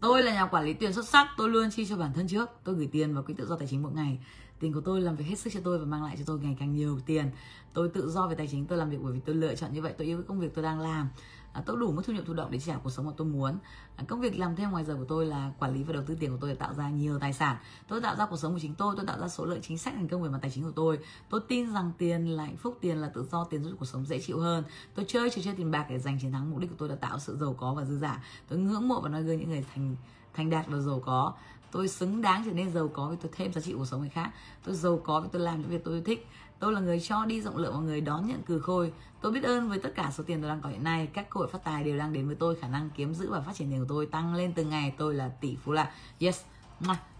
Tôi 0.00 0.22
là 0.22 0.32
nhà 0.34 0.46
quản 0.46 0.64
lý 0.64 0.72
tiền 0.72 0.92
xuất 0.92 1.08
sắc, 1.08 1.28
tôi 1.36 1.48
luôn 1.48 1.70
chi 1.70 1.86
cho 1.86 1.96
bản 1.96 2.12
thân 2.12 2.28
trước. 2.28 2.50
Tôi 2.64 2.74
gửi 2.74 2.88
tiền 2.92 3.14
vào 3.14 3.22
quỹ 3.22 3.34
tự 3.34 3.46
do 3.46 3.56
tài 3.56 3.68
chính 3.68 3.82
mỗi 3.82 3.92
ngày. 3.92 4.18
Tiền 4.60 4.72
của 4.72 4.80
tôi 4.80 5.00
làm 5.00 5.16
việc 5.16 5.24
hết 5.24 5.38
sức 5.38 5.50
cho 5.52 5.60
tôi 5.64 5.78
và 5.78 5.84
mang 5.84 6.04
lại 6.04 6.16
cho 6.18 6.24
tôi 6.26 6.38
ngày 6.40 6.56
càng 6.58 6.72
nhiều 6.72 7.00
tiền. 7.06 7.30
Tôi 7.72 7.88
tự 7.88 8.10
do 8.10 8.28
về 8.28 8.34
tài 8.34 8.48
chính, 8.48 8.66
tôi 8.66 8.78
làm 8.78 8.90
việc 8.90 8.98
bởi 9.02 9.12
vì 9.12 9.20
tôi 9.20 9.34
lựa 9.34 9.54
chọn 9.54 9.72
như 9.72 9.82
vậy, 9.82 9.94
tôi 9.98 10.06
yêu 10.06 10.16
cái 10.16 10.24
công 10.28 10.40
việc 10.40 10.54
tôi 10.54 10.64
đang 10.64 10.80
làm 10.80 11.08
à, 11.52 11.62
tôi 11.66 11.76
đủ 11.76 11.92
mức 11.92 12.02
thu 12.06 12.12
nhập 12.12 12.24
thụ 12.26 12.34
động 12.34 12.50
để 12.50 12.58
trả 12.58 12.76
cuộc 12.76 12.90
sống 12.90 13.06
mà 13.06 13.12
tôi 13.16 13.26
muốn. 13.26 13.58
À, 13.96 14.04
công 14.08 14.20
việc 14.20 14.38
làm 14.38 14.56
thêm 14.56 14.70
ngoài 14.70 14.84
giờ 14.84 14.94
của 14.94 15.04
tôi 15.04 15.26
là 15.26 15.52
quản 15.58 15.74
lý 15.74 15.82
và 15.82 15.92
đầu 15.92 16.02
tư 16.06 16.16
tiền 16.20 16.30
của 16.30 16.38
tôi 16.40 16.50
để 16.50 16.56
tạo 16.56 16.74
ra 16.74 16.90
nhiều 16.90 17.18
tài 17.18 17.32
sản. 17.32 17.56
Tôi 17.88 18.00
tạo 18.00 18.16
ra 18.16 18.26
cuộc 18.26 18.36
sống 18.36 18.52
của 18.52 18.58
chính 18.62 18.74
tôi 18.74 18.94
tôi 18.96 19.06
tạo 19.06 19.20
ra 19.20 19.28
số 19.28 19.44
lượng 19.44 19.60
chính 19.62 19.78
sách 19.78 19.94
thành 19.94 20.08
công 20.08 20.22
về 20.22 20.28
mặt 20.28 20.38
tài 20.42 20.50
chính 20.50 20.64
của 20.64 20.72
tôi. 20.76 20.98
Tôi 21.28 21.40
tin 21.48 21.72
rằng 21.72 21.92
tiền 21.98 22.26
là 22.26 22.44
hạnh 22.44 22.56
phúc 22.56 22.78
tiền 22.80 22.96
là 22.96 23.10
tự 23.14 23.26
do 23.32 23.44
tiền 23.44 23.62
giúp 23.62 23.76
cuộc 23.78 23.86
sống 23.86 24.06
dễ 24.06 24.20
chịu 24.20 24.40
hơn. 24.40 24.64
Tôi 24.94 25.04
chơi 25.08 25.30
trò 25.30 25.42
chơi 25.44 25.54
tiền 25.54 25.70
bạc 25.70 25.86
để 25.90 25.98
giành 25.98 26.18
chiến 26.20 26.32
thắng 26.32 26.50
mục 26.50 26.60
đích 26.60 26.70
của 26.70 26.76
tôi 26.78 26.88
là 26.88 26.96
tạo 26.96 27.18
sự 27.18 27.36
giàu 27.36 27.54
có 27.58 27.74
và 27.74 27.84
dư 27.84 27.98
giả. 27.98 28.24
Tôi 28.48 28.58
ngưỡng 28.58 28.88
mộ 28.88 29.00
và 29.00 29.08
nói 29.08 29.22
gương 29.22 29.38
những 29.38 29.48
người 29.48 29.64
thành 29.74 29.96
thành 30.34 30.50
đạt 30.50 30.66
và 30.68 30.78
giàu 30.78 31.02
có. 31.06 31.32
Tôi 31.72 31.88
xứng 31.88 32.22
đáng 32.22 32.42
trở 32.46 32.52
nên 32.52 32.72
giàu 32.72 32.88
có 32.88 33.08
vì 33.08 33.16
tôi 33.22 33.30
thêm 33.36 33.52
giá 33.52 33.60
trị 33.60 33.72
cuộc 33.72 33.84
sống 33.84 34.00
người 34.00 34.08
khác. 34.08 34.30
Tôi 34.64 34.74
giàu 34.74 35.00
có 35.04 35.20
vì 35.20 35.28
tôi 35.32 35.42
làm 35.42 35.60
những 35.60 35.70
việc 35.70 35.84
tôi 35.84 36.00
thích 36.00 36.26
tôi 36.60 36.72
là 36.72 36.80
người 36.80 37.00
cho 37.00 37.24
đi 37.24 37.40
rộng 37.40 37.56
lượng 37.56 37.72
và 37.74 37.80
người 37.80 38.00
đón 38.00 38.26
nhận 38.26 38.42
cừ 38.42 38.60
khôi. 38.60 38.92
Tôi 39.20 39.32
biết 39.32 39.44
ơn 39.44 39.68
với 39.68 39.78
tất 39.78 39.92
cả 39.94 40.10
số 40.12 40.24
tiền 40.26 40.40
tôi 40.40 40.48
đang 40.48 40.60
có 40.60 40.68
hiện 40.68 40.84
nay. 40.84 41.08
Các 41.12 41.30
cơ 41.30 41.38
hội 41.38 41.48
phát 41.48 41.64
tài 41.64 41.84
đều 41.84 41.98
đang 41.98 42.12
đến 42.12 42.26
với 42.26 42.36
tôi. 42.36 42.56
Khả 42.56 42.68
năng 42.68 42.90
kiếm 42.90 43.14
giữ 43.14 43.30
và 43.30 43.40
phát 43.40 43.54
triển 43.54 43.70
tiền 43.70 43.80
của 43.80 43.86
tôi 43.88 44.06
tăng 44.06 44.34
lên 44.34 44.52
từng 44.52 44.70
ngày. 44.70 44.94
Tôi 44.98 45.14
là 45.14 45.28
tỷ 45.40 45.56
phú 45.56 45.72
là 45.72 45.90
yes. 46.18 46.40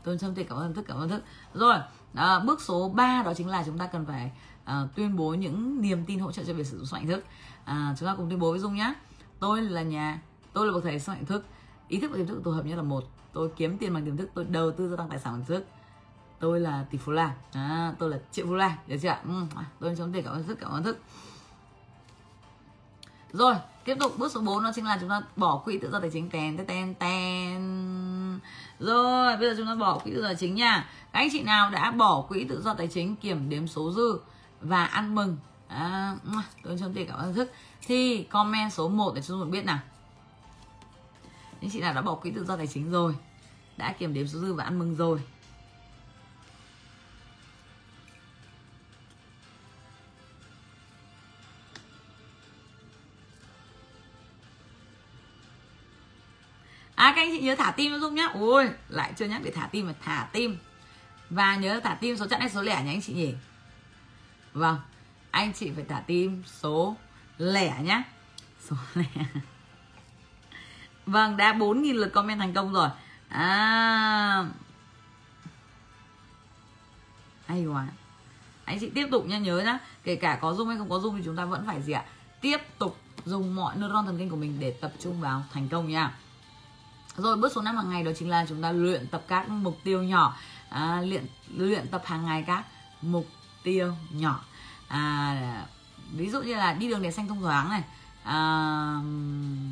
Tôi 0.05 0.19
chân 0.19 0.35
tình 0.35 0.47
cảm 0.49 0.59
ơn 0.59 0.75
thức 0.75 0.85
cảm 0.89 0.97
ơn 0.97 1.09
thức 1.09 1.23
rồi 1.55 1.77
à, 2.15 2.39
bước 2.39 2.61
số 2.61 2.89
3 2.89 3.23
đó 3.23 3.35
chính 3.35 3.49
là 3.49 3.63
chúng 3.67 3.79
ta 3.79 3.87
cần 3.87 4.07
phải 4.07 4.33
à, 4.65 4.89
tuyên 4.97 5.17
bố 5.17 5.35
những 5.35 5.81
niềm 5.83 6.05
tin 6.05 6.19
hỗ 6.19 6.33
trợ 6.33 6.45
cho 6.45 6.55
việc 6.55 6.67
sử 6.67 6.77
dụng 6.77 6.87
sức 6.87 6.97
mạnh 6.97 7.07
thức. 7.07 7.25
À, 7.65 7.95
chúng 7.99 8.07
ta 8.07 8.15
cùng 8.17 8.29
tuyên 8.29 8.39
bố 8.39 8.51
với 8.51 8.61
dung 8.61 8.75
nhá. 8.75 8.95
Tôi 9.39 9.63
là 9.63 9.83
nhà 9.83 10.21
tôi 10.53 10.67
là 10.67 10.73
bậc 10.73 10.85
thầy 10.85 11.01
sức 11.01 11.13
mạnh 11.13 11.27
thức. 11.27 11.45
Ý 11.89 12.01
thức 12.01 12.11
và 12.11 12.17
tiềm 12.17 12.27
thức 12.27 12.41
tổ 12.45 12.51
hợp 12.51 12.67
nhất 12.67 12.77
là 12.77 12.83
một. 12.83 13.05
Tôi 13.33 13.51
kiếm 13.57 13.79
tiền 13.79 13.95
bằng 13.95 14.05
tiềm 14.05 14.17
thức 14.17 14.31
tôi 14.35 14.45
đầu 14.45 14.71
tư 14.71 14.89
gia 14.89 14.97
tăng 14.97 15.09
tài 15.09 15.19
sản 15.19 15.33
bằng 15.33 15.45
thức 15.45 15.67
tôi 16.41 16.61
là 16.61 16.85
tỷ 16.91 16.99
phú 16.99 17.13
la 17.13 17.35
à, 17.53 17.93
tôi 17.99 18.11
là 18.11 18.19
triệu 18.33 18.47
phú 18.47 18.55
la 18.55 18.77
được 18.87 18.97
chưa 19.03 19.09
ừ, 19.09 19.45
à, 19.57 19.65
tôi 19.81 19.95
chống 19.99 20.13
tiền 20.13 20.25
cảm 20.25 20.33
ơn 20.33 20.47
thức 20.47 20.59
cảm 20.61 20.71
ơn 20.71 20.83
thức. 20.83 20.99
Rồi 23.33 23.55
tiếp 23.85 23.97
tục 24.01 24.19
bước 24.19 24.33
số 24.33 24.41
4 24.41 24.65
đó 24.65 24.71
chính 24.75 24.85
là 24.85 24.99
chúng 25.01 25.09
ta 25.09 25.23
bỏ 25.37 25.57
quỹ 25.57 25.79
tự 25.79 25.91
do 25.91 26.01
tài 26.01 26.11
chính. 26.11 26.31
Ten 26.31 26.57
ten 26.57 26.67
ten 26.67 26.95
ten. 26.95 28.41
Rồi 28.79 29.37
bây 29.37 29.49
giờ 29.49 29.55
chúng 29.57 29.67
ta 29.67 29.75
bỏ 29.75 29.99
quỹ 29.99 30.11
tự 30.11 30.23
do 30.23 30.29
tài 30.29 30.37
chính 30.37 30.55
nha. 30.55 30.89
Các 31.13 31.19
anh 31.19 31.29
chị 31.33 31.43
nào 31.43 31.71
đã 31.71 31.91
bỏ 31.91 32.21
quỹ 32.29 32.45
tự 32.45 32.63
do 32.63 32.75
tài 32.75 32.89
chính 32.89 33.17
kiểm 33.17 33.49
đếm 33.49 33.67
số 33.67 33.93
dư 33.93 34.19
và 34.61 34.85
ăn 34.85 35.15
mừng? 35.15 35.37
À, 35.69 36.15
tôi 36.65 36.77
chống 36.81 36.95
tiền 36.95 37.09
cảm 37.09 37.19
ơn 37.19 37.35
thức. 37.35 37.53
Thì 37.87 38.23
comment 38.23 38.73
số 38.73 38.89
1 38.89 39.15
để 39.15 39.23
cho 39.23 39.35
tôi 39.35 39.47
biết 39.47 39.65
nào. 39.65 39.79
Những 41.61 41.71
chị 41.71 41.81
nào 41.81 41.95
đã 41.95 42.03
bỏ 42.03 42.15
quỹ 42.15 42.31
tự 42.31 42.45
do 42.45 42.57
tài 42.57 42.67
chính 42.67 42.91
rồi 42.91 43.15
đã 43.77 43.93
kiểm 43.93 44.15
đếm 44.15 44.27
số 44.27 44.39
dư 44.39 44.55
và 44.55 44.65
ăn 44.65 44.79
mừng 44.79 44.95
rồi 44.95 45.21
à 57.01 57.13
các 57.17 57.23
anh 57.23 57.31
chị 57.33 57.41
nhớ 57.41 57.55
thả 57.55 57.71
tim 57.71 57.93
cho 57.93 57.99
dung 57.99 58.15
nhá. 58.15 58.27
Ui, 58.27 58.65
lại 58.89 59.13
chưa 59.17 59.27
nhắc 59.27 59.41
để 59.45 59.51
thả 59.51 59.67
tim 59.67 59.87
mà 59.87 59.95
thả 60.05 60.29
tim. 60.33 60.59
Và 61.31 61.57
nhớ 61.57 61.81
thả 61.85 61.95
tim 61.95 62.17
số 62.17 62.27
chẵn 62.27 62.41
hay 62.41 62.51
số 62.51 62.63
lẻ 62.63 62.83
nhá 62.85 62.91
anh 62.91 63.03
chị 63.03 63.13
nhỉ? 63.13 63.35
Vâng 64.53 64.77
anh 65.31 65.53
chị 65.53 65.71
phải 65.75 65.85
thả 65.89 66.01
tim 66.07 66.43
số 66.47 66.97
lẻ 67.39 67.77
nhá. 67.83 68.03
Số 68.69 68.77
lẻ. 68.95 69.05
Vâng 71.07 71.37
đã 71.37 71.53
4.000 71.53 71.95
lượt 71.95 72.09
comment 72.09 72.39
thành 72.39 72.55
công 72.55 72.73
rồi. 72.73 72.89
À. 73.29 74.45
Hay 77.47 77.67
quá. 77.67 77.87
Anh 78.65 78.79
chị 78.81 78.91
tiếp 78.95 79.09
tục 79.11 79.27
nha 79.27 79.39
nhớ 79.39 79.59
nhá. 79.59 79.79
Kể 80.05 80.17
cả 80.17 80.39
có 80.41 80.55
dung 80.55 80.69
hay 80.69 80.79
không 80.79 80.91
có 80.91 80.99
dung 80.99 81.17
thì 81.17 81.23
chúng 81.25 81.37
ta 81.37 81.45
vẫn 81.45 81.67
phải 81.67 81.83
gì 81.83 81.93
ạ? 81.93 82.05
Tiếp 82.41 82.59
tục 82.79 82.99
dùng 83.25 83.55
mọi 83.55 83.77
neuron 83.77 84.07
thần 84.07 84.19
kinh 84.19 84.31
của 84.31 84.37
mình 84.37 84.57
để 84.61 84.71
tập 84.71 84.93
trung 85.01 85.21
vào 85.21 85.43
thành 85.53 85.69
công 85.69 85.89
nha 85.89 86.15
rồi 87.21 87.37
bước 87.37 87.53
số 87.53 87.63
5 87.63 87.77
hàng 87.77 87.91
ngày 87.91 88.03
đó 88.03 88.11
chính 88.19 88.29
là 88.29 88.47
chúng 88.49 88.63
ta 88.63 88.73
luyện 88.73 89.07
tập 89.07 89.23
các 89.29 89.49
mục 89.49 89.79
tiêu 89.85 90.03
nhỏ. 90.03 90.37
À, 90.69 91.01
luyện 91.01 91.27
luyện 91.57 91.89
tập 91.89 92.03
hàng 92.05 92.27
ngày 92.27 92.45
các 92.47 92.65
mục 93.03 93.27
tiêu 93.63 93.95
nhỏ. 94.11 94.45
À, 94.89 95.67
ví 96.13 96.31
dụ 96.31 96.43
như 96.43 96.55
là 96.55 96.73
đi 96.73 96.89
đường 96.89 97.03
đèn 97.03 97.13
xanh 97.13 97.29
thông 97.29 97.41
thoáng 97.41 97.71
này. 97.71 97.83
À, 98.23 98.37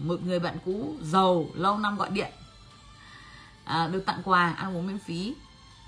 một 0.04 0.22
người 0.22 0.38
bạn 0.38 0.56
cũ 0.64 0.96
giàu 1.02 1.46
lâu 1.54 1.78
năm 1.78 1.96
gọi 1.96 2.11
điện. 2.11 2.30
À, 3.64 3.88
được 3.88 4.06
tặng 4.06 4.22
quà 4.24 4.52
ăn 4.52 4.76
uống 4.76 4.87
miễn 4.87 4.98
phí. 4.98 5.34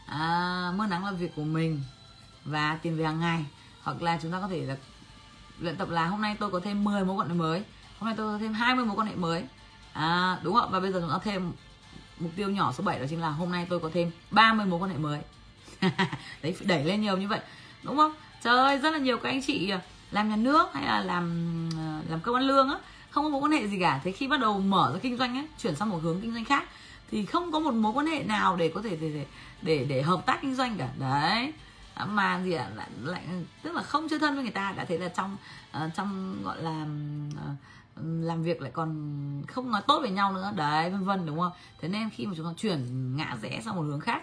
À, 0.06 0.72
mưa 0.76 0.86
nắng 0.86 1.04
là 1.04 1.12
việc 1.12 1.36
của 1.36 1.44
mình 1.44 1.82
và 2.44 2.78
tiền 2.82 2.96
về 2.96 3.04
hàng 3.04 3.20
ngày. 3.20 3.44
Hoặc 3.82 4.02
là 4.02 4.18
chúng 4.22 4.32
ta 4.32 4.40
có 4.40 4.48
thể 4.48 4.66
là 4.66 4.76
luyện 5.58 5.76
tập 5.76 5.88
là 5.90 6.06
hôm 6.06 6.20
nay 6.20 6.36
tôi 6.40 6.50
có 6.50 6.60
thêm 6.64 6.84
10 6.84 7.04
mối 7.04 7.16
quan 7.16 7.28
hệ 7.28 7.34
mới. 7.34 7.64
Hôm 7.98 8.06
nay 8.06 8.14
tôi 8.16 8.32
có 8.32 8.38
thêm 8.38 8.52
20 8.52 8.84
mối 8.84 8.96
quan 8.96 9.06
hệ 9.06 9.14
mới 9.14 9.44
à, 9.92 10.38
đúng 10.42 10.54
không 10.54 10.70
và 10.70 10.80
bây 10.80 10.92
giờ 10.92 11.00
chúng 11.00 11.10
ta 11.10 11.18
thêm 11.24 11.52
mục 12.18 12.30
tiêu 12.36 12.50
nhỏ 12.50 12.72
số 12.72 12.84
7 12.84 12.98
đó 12.98 13.06
chính 13.10 13.20
là 13.20 13.28
hôm 13.28 13.52
nay 13.52 13.66
tôi 13.70 13.80
có 13.80 13.90
thêm 13.94 14.10
30 14.30 14.66
mối 14.66 14.80
quan 14.80 14.90
hệ 14.90 14.98
mới. 14.98 15.20
Đấy 16.42 16.56
đẩy 16.60 16.84
lên 16.84 17.00
nhiều 17.00 17.16
như 17.16 17.28
vậy. 17.28 17.40
Đúng 17.82 17.96
không? 17.96 18.14
Trời 18.42 18.58
ơi 18.58 18.78
rất 18.78 18.90
là 18.90 18.98
nhiều 18.98 19.18
các 19.18 19.28
anh 19.28 19.42
chị 19.42 19.72
làm 20.10 20.30
nhà 20.30 20.36
nước 20.36 20.74
hay 20.74 20.84
là 20.84 21.00
làm 21.00 21.68
ờ, 21.76 22.00
làm 22.10 22.20
công 22.20 22.34
ăn 22.34 22.44
lương 22.44 22.68
á 22.68 22.76
không 23.10 23.24
có 23.24 23.30
mối 23.30 23.40
quan 23.40 23.52
hệ 23.52 23.68
gì 23.68 23.80
cả. 23.80 24.00
Thế 24.04 24.12
khi 24.12 24.28
bắt 24.28 24.40
đầu 24.40 24.60
mở 24.60 24.90
ra 24.92 24.98
kinh 25.02 25.16
doanh 25.16 25.34
á 25.34 25.42
chuyển 25.62 25.76
sang 25.76 25.90
một 25.90 25.98
hướng 26.02 26.20
kinh 26.20 26.32
doanh 26.34 26.44
khác 26.44 26.68
thì 27.10 27.26
không 27.26 27.52
có 27.52 27.60
một 27.60 27.74
mối 27.74 27.92
quan 27.92 28.06
hệ 28.06 28.22
nào 28.22 28.56
để 28.56 28.72
có 28.74 28.82
thể 28.82 28.96
để 28.96 29.10
để 29.10 29.26
để, 29.62 29.84
để 29.88 30.02
hợp 30.02 30.26
tác 30.26 30.38
kinh 30.42 30.54
doanh 30.54 30.76
cả. 30.78 30.88
Đấy. 30.98 31.52
Mà 32.06 32.40
gì 32.44 32.52
ạ? 32.52 32.68
Lại, 32.76 32.88
lại 33.02 33.22
tức 33.62 33.74
là 33.74 33.82
không 33.82 34.08
chơi 34.08 34.18
thân 34.18 34.34
với 34.34 34.42
người 34.42 34.52
ta. 34.52 34.72
Đã 34.76 34.84
thấy 34.84 34.98
là 34.98 35.08
trong 35.08 35.36
uh, 35.76 35.94
trong 35.94 36.42
gọi 36.44 36.62
là 36.62 36.86
uh, 37.32 37.56
làm 38.02 38.42
việc 38.42 38.62
lại 38.62 38.70
còn 38.74 39.42
không 39.48 39.70
nói 39.70 39.82
tốt 39.86 40.00
về 40.02 40.10
nhau 40.10 40.32
nữa. 40.32 40.52
Đấy 40.56 40.90
vân 40.90 41.04
vân 41.04 41.26
đúng 41.26 41.38
không? 41.40 41.52
Thế 41.80 41.88
nên 41.88 42.10
khi 42.10 42.26
mà 42.26 42.32
chúng 42.36 42.46
ta 42.46 42.52
chuyển 42.56 43.16
ngã 43.16 43.36
rẽ 43.42 43.60
sang 43.64 43.76
một 43.76 43.82
hướng 43.82 44.00
khác 44.00 44.22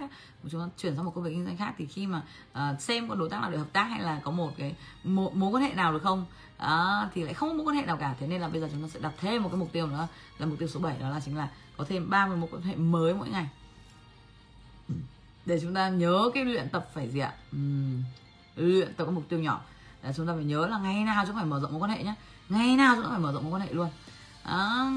chúng 0.50 0.62
ta 0.62 0.68
chuyển 0.78 0.96
sang 0.96 1.06
một 1.06 1.12
công 1.16 1.24
việc 1.24 1.32
kinh 1.34 1.46
doanh 1.46 1.58
khác 1.58 1.74
thì 1.78 1.86
khi 1.86 2.08
mà 2.08 2.22
uh, 2.52 2.82
xem 2.82 3.10
có 3.10 3.16
đối 3.16 3.30
tác 3.30 3.42
nào 3.42 3.52
để 3.52 3.58
hợp 3.58 3.74
tác 3.74 3.84
hay 3.84 4.00
là 4.00 4.20
có 4.24 4.32
một 4.32 4.52
cái 4.58 4.76
một 5.04 5.36
mối 5.36 5.52
quan 5.52 5.64
hệ 5.64 5.74
nào 5.74 5.94
được 5.94 6.04
không 6.04 6.26
à, 6.58 7.10
thì 7.14 7.24
lại 7.24 7.34
không 7.34 7.50
có 7.50 7.56
mối 7.56 7.66
quan 7.66 7.76
hệ 7.76 7.86
nào 7.86 7.98
cả. 7.98 8.16
Thế 8.20 8.28
nên 8.28 8.42
là 8.42 8.48
bây 8.48 8.62
giờ 8.62 8.70
chúng 8.72 8.82
ta 8.82 8.88
sẽ 8.88 9.00
đặt 9.00 9.14
thêm 9.18 9.44
một 9.44 9.50
cái 9.50 9.58
mục 9.58 9.72
tiêu 9.72 9.88
nữa 9.88 10.08
là 10.38 10.46
mục 10.46 10.60
tiêu 10.60 10.68
số 10.68 10.80
7 10.80 10.98
đó 11.00 11.10
là 11.10 11.20
chính 11.20 11.38
là 11.38 11.50
có 11.78 11.86
thêm 11.90 12.10
30 12.10 12.38
mối 12.38 12.50
quan 12.52 12.62
hệ 12.62 12.76
mới 12.76 13.14
mỗi 13.14 13.30
ngày. 13.30 13.48
Để 15.46 15.60
chúng 15.62 15.74
ta 15.74 15.90
nhớ 15.90 16.30
cái 16.34 16.46
luyện 16.46 16.70
tập 16.70 16.90
phải 16.94 17.10
gì 17.10 17.20
ạ? 17.20 17.34
Uhm, 17.56 18.04
luyện 18.56 18.94
tập 18.94 19.06
các 19.06 19.12
mục 19.12 19.24
tiêu 19.30 19.40
nhỏ. 19.40 19.62
Để 20.04 20.14
chúng 20.16 20.28
ta 20.28 20.34
phải 20.36 20.44
nhớ 20.44 20.68
là 20.68 20.80
ngày 20.80 21.04
nào 21.04 21.24
chúng 21.28 21.36
phải 21.36 21.46
mở 21.46 21.60
rộng 21.60 21.72
mối 21.72 21.82
quan 21.82 21.92
hệ 21.92 22.04
nhé 22.04 22.16
ngày 22.50 22.76
nào 22.76 22.96
cũng 22.96 23.10
phải 23.10 23.20
mở 23.20 23.32
rộng 23.32 23.44
mối 23.44 23.54
quan 23.54 23.62
hệ 23.62 23.74
luôn. 23.74 23.90
Đó. 24.46 24.92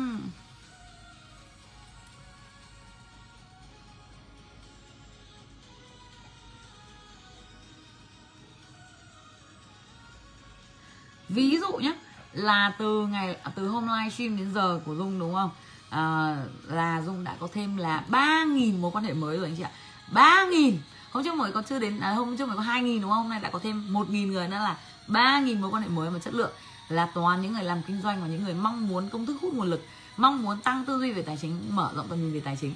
ví 11.31 11.59
dụ 11.59 11.73
nhé 11.73 11.95
là 12.33 12.73
từ 12.79 13.07
ngày 13.07 13.37
à, 13.43 13.53
từ 13.55 13.69
hôm 13.69 13.89
livestream 13.89 14.37
đến 14.37 14.55
giờ 14.55 14.81
của 14.85 14.95
dung 14.95 15.19
đúng 15.19 15.35
không? 15.35 15.51
À, 15.91 16.37
là 16.67 17.03
dung 17.07 17.25
đã 17.25 17.37
có 17.41 17.49
thêm 17.53 17.77
là 17.77 18.05
ba 18.09 18.45
nghìn 18.45 18.81
mối 18.81 18.91
quan 18.95 19.05
hệ 19.05 19.13
mới 19.13 19.37
rồi 19.37 19.47
anh 19.47 19.57
chị 19.57 19.63
ạ. 19.63 19.71
Ba 20.13 20.45
nghìn. 20.45 20.79
hôm 21.11 21.25
trước 21.25 21.35
mới 21.35 21.53
có 21.53 21.63
chưa 21.69 21.79
đến 21.79 22.01
à, 22.01 22.11
hôm 22.11 22.37
trước 22.37 22.49
mới 22.49 22.57
có 22.57 22.63
2.000 22.63 23.01
đúng 23.01 23.11
không? 23.11 23.23
Hôm 23.23 23.29
nay 23.29 23.41
đã 23.41 23.51
có 23.51 23.59
thêm 23.63 23.93
1.000 23.93 24.27
người 24.27 24.49
nữa 24.49 24.57
là 24.57 24.77
ba 25.07 25.41
nghìn 25.41 25.61
mối 25.61 25.71
quan 25.71 25.83
hệ 25.83 25.89
mới 25.89 26.11
mà 26.11 26.19
chất 26.19 26.35
lượng 26.35 26.53
là 26.91 27.09
toàn 27.15 27.43
những 27.43 27.53
người 27.53 27.65
làm 27.65 27.83
kinh 27.83 28.01
doanh 28.01 28.21
và 28.21 28.27
những 28.27 28.45
người 28.45 28.55
mong 28.55 28.89
muốn 28.89 29.09
công 29.09 29.27
thức 29.27 29.37
hút 29.43 29.55
nguồn 29.55 29.71
lực 29.71 29.87
mong 30.17 30.43
muốn 30.43 30.61
tăng 30.61 30.85
tư 30.85 30.99
duy 30.99 31.13
về 31.13 31.23
tài 31.23 31.37
chính 31.43 31.77
mở 31.77 31.93
rộng 31.97 32.09
tầm 32.09 32.21
nhìn 32.21 32.33
về 32.33 32.41
tài 32.41 32.57
chính. 32.61 32.75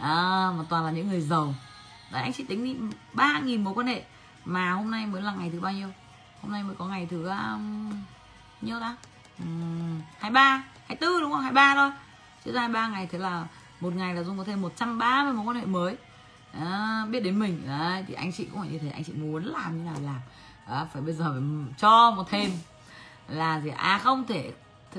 À, 0.00 0.50
mà 0.58 0.64
toàn 0.68 0.84
là 0.84 0.90
những 0.90 1.08
người 1.08 1.20
giàu. 1.20 1.54
Đấy 2.12 2.22
anh 2.22 2.32
chị 2.32 2.44
tính 2.44 2.64
đi 2.64 2.76
ba 3.12 3.40
nghìn 3.40 3.64
mối 3.64 3.74
quan 3.74 3.86
hệ. 3.86 4.02
Mà 4.44 4.72
hôm 4.72 4.90
nay 4.90 5.06
mới 5.06 5.22
là 5.22 5.34
ngày 5.34 5.50
thứ 5.52 5.60
bao 5.60 5.72
nhiêu? 5.72 5.88
Hôm 6.42 6.52
nay 6.52 6.62
mới 6.62 6.74
có 6.78 6.86
ngày 6.86 7.06
thứ 7.10 7.28
um, 7.28 7.90
nhiêu 8.60 8.80
ta? 8.80 8.96
Um, 9.38 10.00
23 10.18 10.64
24 10.86 11.20
đúng 11.20 11.32
không? 11.32 11.40
23 11.40 11.74
thôi. 11.74 11.90
Chứ 12.44 12.52
ra 12.52 12.68
ba 12.68 12.88
ngày 12.88 13.08
thế 13.12 13.18
là 13.18 13.46
một 13.80 13.94
ngày 13.94 14.14
là 14.14 14.22
dung 14.22 14.38
có 14.38 14.44
thêm 14.44 14.62
130 14.62 15.32
mối 15.32 15.44
quan 15.46 15.56
hệ 15.56 15.66
mới. 15.66 15.96
À, 16.52 17.06
biết 17.10 17.20
đến 17.20 17.38
mình. 17.38 17.62
Đấy 17.66 18.04
thì 18.08 18.14
anh 18.14 18.32
chị 18.32 18.44
cũng 18.44 18.60
phải 18.60 18.68
như 18.68 18.78
thế. 18.78 18.90
Anh 18.90 19.04
chị 19.04 19.12
muốn 19.12 19.44
làm 19.44 19.78
như 19.78 19.84
nào 19.84 19.96
làm. 20.04 20.20
À, 20.66 20.86
phải 20.92 21.02
bây 21.02 21.14
giờ 21.14 21.32
phải 21.32 21.74
cho 21.78 22.10
một 22.10 22.24
thêm 22.30 22.50
là 23.28 23.60
gì 23.60 23.70
à 23.76 24.00
không 24.04 24.26
thể 24.26 24.52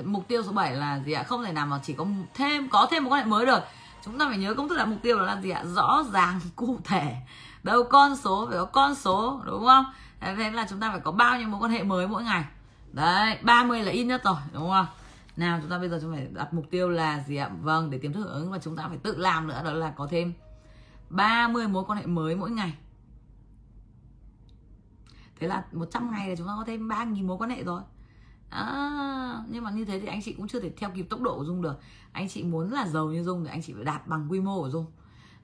mục 0.04 0.28
tiêu 0.28 0.42
số 0.42 0.52
7 0.52 0.74
là 0.74 1.00
gì 1.06 1.12
ạ? 1.12 1.22
Không 1.22 1.44
thể 1.44 1.52
nào 1.52 1.66
mà 1.66 1.80
chỉ 1.82 1.92
có 1.92 2.06
thêm 2.34 2.68
có 2.68 2.86
thêm 2.90 3.04
một 3.04 3.10
quan 3.10 3.24
hệ 3.24 3.30
mới 3.30 3.46
được. 3.46 3.60
Chúng 4.04 4.18
ta 4.18 4.26
phải 4.28 4.38
nhớ 4.38 4.54
công 4.54 4.68
thức 4.68 4.76
đặt 4.78 4.88
mục 4.88 4.98
tiêu 5.02 5.18
là 5.18 5.40
gì 5.40 5.50
ạ? 5.50 5.64
Rõ 5.64 6.04
ràng, 6.12 6.40
cụ 6.56 6.78
thể. 6.84 7.16
Đâu 7.62 7.84
con 7.84 8.16
số, 8.16 8.46
phải 8.50 8.58
có 8.58 8.64
con 8.64 8.94
số, 8.94 9.40
đúng 9.44 9.66
không? 9.66 9.84
Thế 10.20 10.50
là 10.50 10.66
chúng 10.70 10.80
ta 10.80 10.90
phải 10.90 11.00
có 11.00 11.12
bao 11.12 11.38
nhiêu 11.38 11.48
mối 11.48 11.60
quan 11.60 11.72
hệ 11.72 11.82
mới 11.82 12.06
mỗi 12.06 12.22
ngày? 12.22 12.44
Đấy 12.92 13.38
30 13.42 13.82
là 13.82 13.92
ít 13.92 14.04
nhất 14.04 14.24
rồi, 14.24 14.36
đúng 14.52 14.70
không? 14.70 14.86
Nào, 15.36 15.58
chúng 15.62 15.70
ta 15.70 15.78
bây 15.78 15.88
giờ 15.88 15.98
chúng 16.02 16.12
phải 16.12 16.26
đặt 16.32 16.54
mục 16.54 16.64
tiêu 16.70 16.88
là 16.88 17.24
gì 17.26 17.36
ạ? 17.36 17.50
Vâng 17.62 17.90
để 17.90 17.98
tiềm 17.98 18.12
thức 18.12 18.20
hưởng 18.20 18.32
ứng 18.32 18.50
và 18.50 18.58
chúng 18.58 18.76
ta 18.76 18.88
phải 18.88 18.98
tự 18.98 19.16
làm 19.16 19.48
nữa, 19.48 19.62
đó 19.64 19.70
là 19.72 19.92
có 19.96 20.08
thêm 20.10 20.34
30 21.10 21.68
mối 21.68 21.84
quan 21.84 21.98
hệ 21.98 22.06
mới 22.06 22.36
mỗi 22.36 22.50
ngày. 22.50 22.74
Thế 25.40 25.46
là 25.46 25.64
100 25.72 26.10
ngày 26.10 26.28
là 26.28 26.34
chúng 26.36 26.46
ta 26.46 26.52
có 26.56 26.64
thêm 26.66 26.88
3.000 26.88 27.26
mối 27.26 27.38
quan 27.38 27.50
hệ 27.50 27.64
rồi 27.64 27.82
à, 28.64 29.42
nhưng 29.50 29.64
mà 29.64 29.70
như 29.70 29.84
thế 29.84 30.00
thì 30.00 30.06
anh 30.06 30.22
chị 30.22 30.32
cũng 30.32 30.48
chưa 30.48 30.60
thể 30.60 30.70
theo 30.76 30.90
kịp 30.90 31.02
tốc 31.02 31.20
độ 31.20 31.36
của 31.36 31.44
dung 31.44 31.62
được. 31.62 31.74
Anh 32.12 32.28
chị 32.28 32.42
muốn 32.42 32.72
là 32.72 32.86
giàu 32.86 33.06
như 33.06 33.22
dung 33.22 33.44
thì 33.44 33.50
anh 33.50 33.62
chị 33.62 33.72
phải 33.72 33.84
đạt 33.84 34.06
bằng 34.06 34.26
quy 34.30 34.40
mô 34.40 34.62
của 34.62 34.70
dung. 34.70 34.86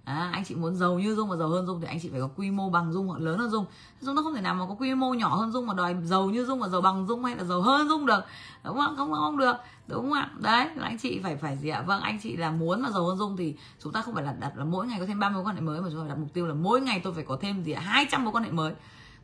À, 0.04 0.30
anh 0.32 0.44
chị 0.44 0.54
muốn 0.54 0.76
giàu 0.76 0.98
như 0.98 1.14
dung 1.14 1.30
và 1.30 1.36
giàu 1.36 1.48
hơn 1.48 1.66
dung 1.66 1.80
thì 1.80 1.86
anh 1.86 2.00
chị 2.00 2.08
phải 2.08 2.20
có 2.20 2.28
quy 2.36 2.50
mô 2.50 2.70
bằng 2.70 2.92
dung 2.92 3.08
hoặc 3.08 3.20
lớn 3.20 3.38
hơn 3.38 3.50
dung. 3.50 3.64
Dung 4.00 4.14
nó 4.14 4.22
không 4.22 4.34
thể 4.34 4.40
nào 4.40 4.54
mà 4.54 4.66
có 4.68 4.74
quy 4.74 4.94
mô 4.94 5.14
nhỏ 5.14 5.36
hơn 5.36 5.52
dung 5.52 5.66
mà 5.66 5.74
đòi 5.74 5.96
giàu 6.04 6.30
như 6.30 6.44
dung 6.44 6.60
và 6.60 6.68
giàu 6.68 6.80
bằng 6.80 7.06
dung 7.06 7.24
hay 7.24 7.36
là 7.36 7.44
giàu 7.44 7.62
hơn 7.62 7.88
dung 7.88 8.06
được. 8.06 8.20
Đúng 8.64 8.76
không? 8.76 8.96
Không 8.96 9.12
không 9.12 9.38
được. 9.38 9.56
Đúng 9.86 10.02
không 10.02 10.12
ạ? 10.12 10.30
Đấy 10.38 10.68
là 10.76 10.86
anh 10.86 10.98
chị 10.98 11.20
phải 11.22 11.36
phải 11.36 11.56
gì 11.56 11.68
ạ? 11.68 11.82
Vâng 11.86 12.00
anh 12.00 12.18
chị 12.22 12.36
là 12.36 12.50
muốn 12.50 12.82
mà 12.82 12.90
giàu 12.90 13.06
hơn 13.06 13.18
dung 13.18 13.36
thì 13.36 13.56
chúng 13.82 13.92
ta 13.92 14.02
không 14.02 14.14
phải 14.14 14.24
là 14.24 14.32
đặt 14.32 14.52
là 14.56 14.64
mỗi 14.64 14.86
ngày 14.86 15.00
có 15.00 15.06
thêm 15.06 15.20
30 15.20 15.34
mối 15.34 15.50
quan 15.50 15.56
hệ 15.56 15.62
mới 15.62 15.80
mà 15.80 15.88
chúng 15.90 15.98
ta 15.98 16.02
phải 16.02 16.08
đặt 16.08 16.18
mục 16.18 16.32
tiêu 16.32 16.46
là 16.46 16.54
mỗi 16.54 16.80
ngày 16.80 17.00
tôi 17.04 17.14
phải 17.14 17.24
có 17.24 17.38
thêm 17.40 17.62
gì 17.62 17.72
ạ? 17.72 17.80
200 17.80 18.24
mối 18.24 18.32
quan 18.32 18.44
hệ 18.44 18.50
mới. 18.50 18.74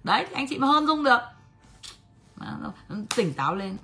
Đấy 0.04 0.26
thì 0.28 0.34
anh 0.34 0.46
chị 0.48 0.58
mà 0.58 0.66
hơn 0.66 0.86
dung 0.86 1.04
được 1.04 1.18
tỉnh 3.16 3.34
táo 3.34 3.54
lên. 3.54 3.76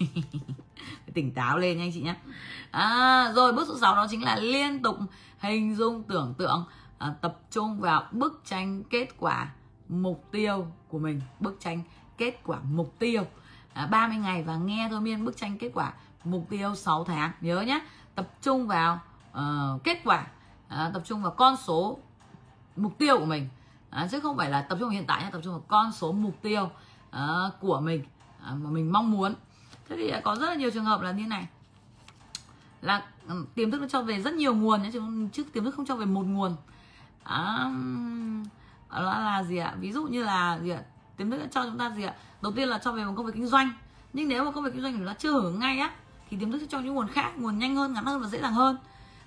Tỉnh 1.14 1.34
táo 1.34 1.58
lên 1.58 1.78
nha 1.78 1.84
anh 1.84 1.90
chị 1.94 2.00
nhé 2.00 2.14
à, 2.70 3.32
rồi 3.34 3.52
bước 3.52 3.68
số 3.68 3.78
6 3.78 3.94
đó 3.94 4.06
chính 4.10 4.24
là 4.24 4.36
liên 4.36 4.82
tục 4.82 4.96
hình 5.38 5.76
dung 5.76 6.02
tưởng 6.02 6.34
tượng 6.38 6.64
à, 6.98 7.14
tập 7.20 7.38
trung 7.50 7.80
vào 7.80 8.06
bức 8.10 8.42
tranh 8.44 8.82
kết 8.90 9.08
quả 9.18 9.50
mục 9.88 10.24
tiêu 10.32 10.66
của 10.88 10.98
mình. 10.98 11.20
Bức 11.40 11.56
tranh 11.60 11.82
kết 12.18 12.40
quả 12.44 12.58
mục 12.72 12.94
tiêu. 12.98 13.22
À, 13.72 13.86
30 13.86 14.16
ngày 14.16 14.42
và 14.42 14.56
nghe 14.56 14.88
thôi 14.90 15.00
miên 15.00 15.24
bức 15.24 15.36
tranh 15.36 15.58
kết 15.58 15.70
quả 15.74 15.92
mục 16.24 16.46
tiêu 16.50 16.74
6 16.74 17.04
tháng. 17.04 17.30
Nhớ 17.40 17.60
nhé 17.60 17.80
tập 18.14 18.28
trung 18.42 18.66
vào 18.66 19.00
uh, 19.32 19.84
kết 19.84 20.00
quả 20.04 20.26
à, 20.68 20.90
tập 20.94 21.02
trung 21.04 21.22
vào 21.22 21.32
con 21.32 21.56
số 21.56 21.98
mục 22.76 22.98
tiêu 22.98 23.18
của 23.18 23.24
mình. 23.24 23.48
À, 23.90 24.08
chứ 24.10 24.20
không 24.20 24.36
phải 24.36 24.50
là 24.50 24.62
tập 24.62 24.76
trung 24.80 24.88
vào 24.88 24.94
hiện 24.94 25.06
tại 25.06 25.22
nhé 25.22 25.28
tập 25.32 25.40
trung 25.44 25.52
vào 25.52 25.64
con 25.68 25.92
số 25.92 26.12
mục 26.12 26.34
tiêu 26.42 26.70
uh, 27.16 27.60
của 27.60 27.80
mình. 27.80 28.02
Uh, 28.52 28.62
mà 28.62 28.70
mình 28.70 28.92
mong 28.92 29.10
muốn. 29.10 29.34
Thế 29.88 29.96
thì 29.96 30.12
có 30.24 30.36
rất 30.36 30.46
là 30.46 30.54
nhiều 30.54 30.70
trường 30.70 30.84
hợp 30.84 31.00
là 31.00 31.12
như 31.12 31.26
này. 31.26 31.46
Là 32.82 33.02
ừ, 33.28 33.46
tiềm 33.54 33.70
thức 33.70 33.80
nó 33.80 33.88
cho 33.88 34.02
về 34.02 34.20
rất 34.20 34.34
nhiều 34.34 34.54
nguồn 34.54 34.82
nhé 34.82 34.90
chứ, 34.92 35.02
chứ 35.32 35.44
tiềm 35.52 35.64
thức 35.64 35.74
không 35.74 35.86
cho 35.86 35.96
về 35.96 36.06
một 36.06 36.22
nguồn. 36.22 36.56
À, 37.24 37.70
đó 38.90 39.18
là 39.18 39.42
gì 39.42 39.56
ạ? 39.56 39.74
Ví 39.80 39.92
dụ 39.92 40.04
như 40.04 40.24
là 40.24 40.58
gì 40.62 40.70
ạ? 40.70 40.80
Tiềm 41.16 41.30
thức 41.30 41.40
cho 41.50 41.64
chúng 41.64 41.78
ta 41.78 41.90
gì 41.90 42.02
ạ? 42.02 42.14
Đầu 42.42 42.52
tiên 42.52 42.68
là 42.68 42.78
cho 42.78 42.92
về 42.92 43.04
một 43.04 43.12
công 43.16 43.26
việc 43.26 43.32
kinh 43.34 43.46
doanh. 43.46 43.70
Nhưng 44.12 44.28
nếu 44.28 44.44
mà 44.44 44.50
công 44.50 44.64
việc 44.64 44.70
kinh 44.72 44.82
doanh 44.82 44.92
của 44.92 44.98
chúng 44.98 45.06
ta 45.06 45.14
chưa 45.14 45.32
hưởng 45.32 45.58
ngay 45.58 45.78
á 45.78 45.90
thì 46.30 46.36
tiềm 46.36 46.52
thức 46.52 46.58
sẽ 46.58 46.66
cho 46.68 46.80
những 46.80 46.94
nguồn 46.94 47.08
khác 47.08 47.32
nguồn 47.36 47.58
nhanh 47.58 47.76
hơn 47.76 47.92
ngắn 47.92 48.04
hơn 48.04 48.20
và 48.20 48.28
dễ 48.28 48.40
dàng 48.40 48.52
hơn. 48.52 48.76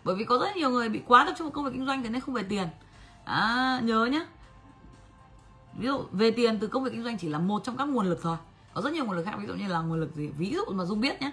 Bởi 0.03 0.15
vì 0.15 0.23
có 0.23 0.37
rất 0.37 0.55
nhiều 0.55 0.69
người 0.69 0.89
bị 0.89 1.01
quá 1.07 1.25
tập 1.25 1.33
trung 1.37 1.47
vào 1.47 1.51
công 1.51 1.65
việc 1.65 1.71
kinh 1.73 1.85
doanh 1.85 2.03
thế 2.03 2.09
nên 2.09 2.21
không 2.21 2.35
về 2.35 2.43
tiền. 2.43 2.67
À, 3.25 3.79
nhớ 3.83 4.05
nhá 4.05 4.25
ví 5.79 5.87
dụ, 5.87 6.03
về 6.11 6.31
tiền 6.31 6.59
từ 6.59 6.67
công 6.67 6.83
việc 6.83 6.91
kinh 6.93 7.03
doanh 7.03 7.17
chỉ 7.17 7.29
là 7.29 7.39
một 7.39 7.63
trong 7.63 7.77
các 7.77 7.87
nguồn 7.87 8.05
lực 8.05 8.19
thôi. 8.21 8.37
Có 8.73 8.81
rất 8.81 8.93
nhiều 8.93 9.05
nguồn 9.05 9.15
lực 9.15 9.23
khác, 9.23 9.35
ví 9.39 9.47
dụ 9.47 9.53
như 9.53 9.67
là 9.67 9.79
nguồn 9.79 9.99
lực 9.99 10.15
gì? 10.15 10.27
Ví 10.37 10.53
dụ 10.53 10.73
mà 10.73 10.85
dung 10.85 11.01
biết 11.01 11.21
nhé 11.21 11.31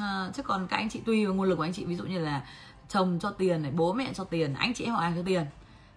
à, 0.00 0.30
chứ 0.34 0.42
còn 0.42 0.66
các 0.66 0.76
anh 0.76 0.88
chị 0.88 1.00
tùy 1.00 1.26
vào 1.26 1.34
nguồn 1.34 1.48
lực 1.48 1.56
của 1.56 1.62
anh 1.62 1.72
chị, 1.72 1.84
ví 1.84 1.96
dụ 1.96 2.04
như 2.04 2.18
là 2.18 2.42
chồng 2.88 3.18
cho 3.22 3.30
tiền 3.30 3.62
này, 3.62 3.72
bố 3.76 3.92
mẹ 3.92 4.12
cho 4.14 4.24
tiền, 4.24 4.54
anh 4.54 4.74
chị 4.74 4.86
họ 4.86 5.00
hàng 5.00 5.16
cho 5.16 5.22
tiền. 5.26 5.46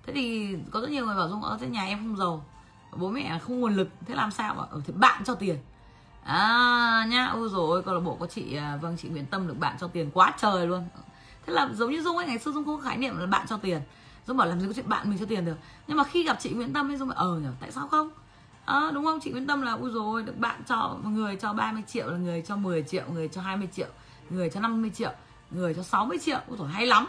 Thế 0.05 0.13
thì 0.13 0.55
có 0.71 0.81
rất 0.81 0.89
nhiều 0.89 1.05
người 1.05 1.15
bảo 1.15 1.29
dung 1.29 1.43
ở 1.43 1.57
thế 1.61 1.67
nhà 1.67 1.85
em 1.85 1.97
không 1.97 2.17
giàu, 2.17 2.45
bố 2.97 3.09
mẹ 3.09 3.39
không 3.39 3.59
nguồn 3.59 3.75
lực, 3.75 3.89
thế 4.05 4.15
làm 4.15 4.31
sao 4.31 4.53
ở 4.53 4.67
ừ, 4.71 4.81
thì 4.85 4.93
bạn 4.93 5.23
cho 5.25 5.35
tiền. 5.35 5.57
À 6.23 7.05
nhá, 7.09 7.25
ôi 7.25 7.49
rồi 7.51 7.83
câu 7.83 7.93
lạc 7.93 7.99
bộ 7.99 8.15
có 8.15 8.27
chị 8.27 8.55
à, 8.55 8.77
vâng 8.81 8.97
chị 8.97 9.09
Nguyễn 9.09 9.25
Tâm 9.25 9.47
được 9.47 9.59
bạn 9.59 9.75
cho 9.79 9.87
tiền 9.87 10.11
quá 10.13 10.33
trời 10.37 10.67
luôn. 10.67 10.87
Thế 11.45 11.53
là 11.53 11.69
giống 11.73 11.91
như 11.91 12.01
dung 12.01 12.17
ấy, 12.17 12.25
ngày 12.27 12.39
xưa 12.39 12.51
dung 12.51 12.65
không 12.65 12.77
có 12.77 12.83
khái 12.83 12.97
niệm 12.97 13.17
là 13.17 13.25
bạn 13.25 13.47
cho 13.49 13.57
tiền 13.57 13.81
dung 14.27 14.37
bảo 14.37 14.47
làm 14.47 14.59
gì 14.59 14.67
có 14.67 14.73
chuyện 14.73 14.89
bạn 14.89 15.09
mình 15.09 15.19
cho 15.19 15.25
tiền 15.25 15.45
được. 15.45 15.55
Nhưng 15.87 15.97
mà 15.97 16.03
khi 16.03 16.23
gặp 16.23 16.37
chị 16.39 16.49
Nguyễn 16.49 16.73
Tâm 16.73 16.91
ấy 16.91 16.97
dung 16.97 17.07
bảo 17.07 17.17
ờ 17.17 17.39
nhở 17.39 17.51
tại 17.59 17.71
sao 17.71 17.87
không? 17.87 18.09
À, 18.65 18.91
đúng 18.93 19.05
không? 19.05 19.19
Chị 19.19 19.31
Nguyễn 19.31 19.47
Tâm 19.47 19.61
là 19.61 19.71
ui 19.71 19.91
rồi 19.91 20.23
được 20.23 20.37
bạn 20.37 20.61
cho 20.67 20.97
người 21.03 21.35
cho 21.35 21.53
30 21.53 21.83
triệu 21.87 22.07
là 22.09 22.17
người 22.17 22.41
cho 22.41 22.55
10 22.55 22.83
triệu 22.83 23.03
người 23.13 23.27
cho 23.27 23.41
20 23.41 23.67
triệu 23.75 23.87
người 24.29 24.49
cho 24.49 24.59
50 24.59 24.91
triệu 24.95 25.11
người 25.51 25.73
cho 25.73 25.83
60 25.83 26.17
triệu. 26.21 26.39
Ui 26.47 26.57
rồi 26.57 26.67
hay 26.69 26.85
lắm. 26.85 27.07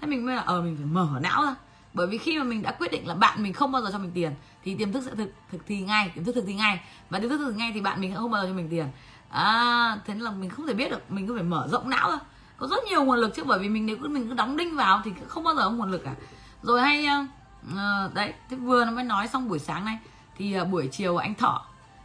Thế 0.00 0.06
mình 0.08 0.26
mới 0.26 0.36
là 0.36 0.42
ờ 0.42 0.62
mình 0.62 0.76
phải 0.76 0.86
mở 0.86 1.08
não 1.22 1.44
ra. 1.44 1.54
Bởi 1.94 2.06
vì 2.06 2.18
khi 2.18 2.38
mà 2.38 2.44
mình 2.44 2.62
đã 2.62 2.72
quyết 2.72 2.92
định 2.92 3.06
là 3.06 3.14
bạn 3.14 3.42
mình 3.42 3.52
không 3.52 3.72
bao 3.72 3.82
giờ 3.82 3.88
cho 3.92 3.98
mình 3.98 4.10
tiền 4.14 4.32
thì 4.64 4.74
tiềm 4.74 4.92
thức 4.92 5.02
sẽ 5.06 5.14
thực 5.14 5.32
thực 5.52 5.66
thi 5.66 5.80
ngay 5.80 6.12
tiềm 6.14 6.24
thức 6.24 6.34
thực 6.34 6.44
thi 6.46 6.54
ngay. 6.54 6.80
Và 7.10 7.18
tiềm 7.18 7.28
thức 7.28 7.38
thực 7.38 7.50
thi 7.50 7.58
ngay 7.58 7.70
thì 7.74 7.80
bạn 7.80 8.00
mình 8.00 8.10
sẽ 8.10 8.16
không 8.16 8.30
bao 8.30 8.42
giờ 8.42 8.48
cho 8.48 8.54
mình 8.54 8.68
tiền. 8.70 8.86
À 9.28 9.98
thế 10.06 10.14
nên 10.14 10.22
là 10.22 10.30
mình 10.30 10.50
không 10.50 10.66
thể 10.66 10.74
biết 10.74 10.90
được 10.90 11.10
mình 11.10 11.26
cứ 11.26 11.34
phải 11.34 11.44
mở 11.44 11.68
rộng 11.70 11.90
não 11.90 12.10
ra. 12.10 12.18
Có 12.56 12.66
rất 12.66 12.84
nhiều 12.90 13.04
nguồn 13.04 13.18
lực 13.18 13.34
chứ 13.34 13.44
bởi 13.44 13.58
vì 13.58 13.68
mình 13.68 13.86
nếu 13.86 13.96
cứ 14.02 14.08
mình 14.08 14.28
cứ 14.28 14.34
đóng 14.34 14.56
đinh 14.56 14.76
vào 14.76 15.00
thì 15.04 15.12
không 15.28 15.44
bao 15.44 15.54
giờ 15.54 15.62
có 15.64 15.70
nguồn 15.70 15.90
lực 15.90 16.02
cả 16.04 16.14
rồi 16.62 16.80
hay 16.80 17.06
uh, 17.72 18.14
đấy 18.14 18.34
thế 18.50 18.56
vừa 18.56 18.84
nó 18.84 18.90
mới 18.90 19.04
nói 19.04 19.28
xong 19.28 19.48
buổi 19.48 19.58
sáng 19.58 19.84
này 19.84 19.98
thì 20.36 20.60
uh, 20.60 20.68
buổi 20.68 20.88
chiều 20.92 21.16
anh 21.16 21.34
thọ 21.34 21.64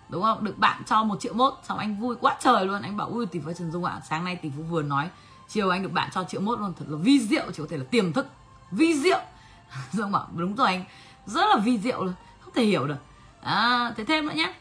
đúng 0.10 0.24
không? 0.24 0.44
Được 0.44 0.58
bạn 0.58 0.82
cho 0.86 1.04
một 1.04 1.20
triệu 1.20 1.34
mốt 1.34 1.54
xong 1.64 1.78
anh 1.78 2.00
vui 2.00 2.16
quá 2.22 2.38
trời 2.40 2.66
luôn. 2.66 2.82
Anh 2.82 2.98
bảo 2.98 3.08
ui 3.08 3.26
tỷ 3.26 3.40
phú 3.40 3.54
trần 3.54 3.72
dung 3.72 3.86
ạ 3.86 3.94
à, 3.94 4.02
sáng 4.10 4.26
nay 4.26 4.36
tỷ 4.36 4.52
phú 4.58 4.64
vừa 4.64 4.82
nói 4.82 5.10
chiều 5.48 5.70
anh 5.70 5.84
được 5.84 5.92
bạn 5.92 6.10
cho 6.14 6.24
triệu 6.24 6.42
mốt 6.42 6.60
luôn 6.60 6.74
thật 6.80 6.86
là 6.88 6.98
vi 6.98 7.20
diệu 7.20 7.52
chỉ 7.54 7.64
có 7.64 7.68
thể 7.70 7.78
là 7.78 7.84
tiềm 7.92 8.14
thức. 8.14 8.28
Vi 8.72 9.00
diệu. 9.00 9.20
Dung 9.92 10.12
bảo 10.12 10.28
đúng 10.36 10.56
rồi 10.56 10.68
anh 10.68 10.86
rất 11.26 11.46
là 11.50 11.58
vi 11.58 11.78
diệu 11.78 12.04
luôn 12.04 12.14
không 12.42 12.54
thể 12.54 12.64
hiểu 12.64 12.88
được. 12.88 12.98
À, 13.42 13.94
thế 13.98 14.06
thêm 14.06 14.26
nữa 14.26 14.34
nhé 14.36 14.54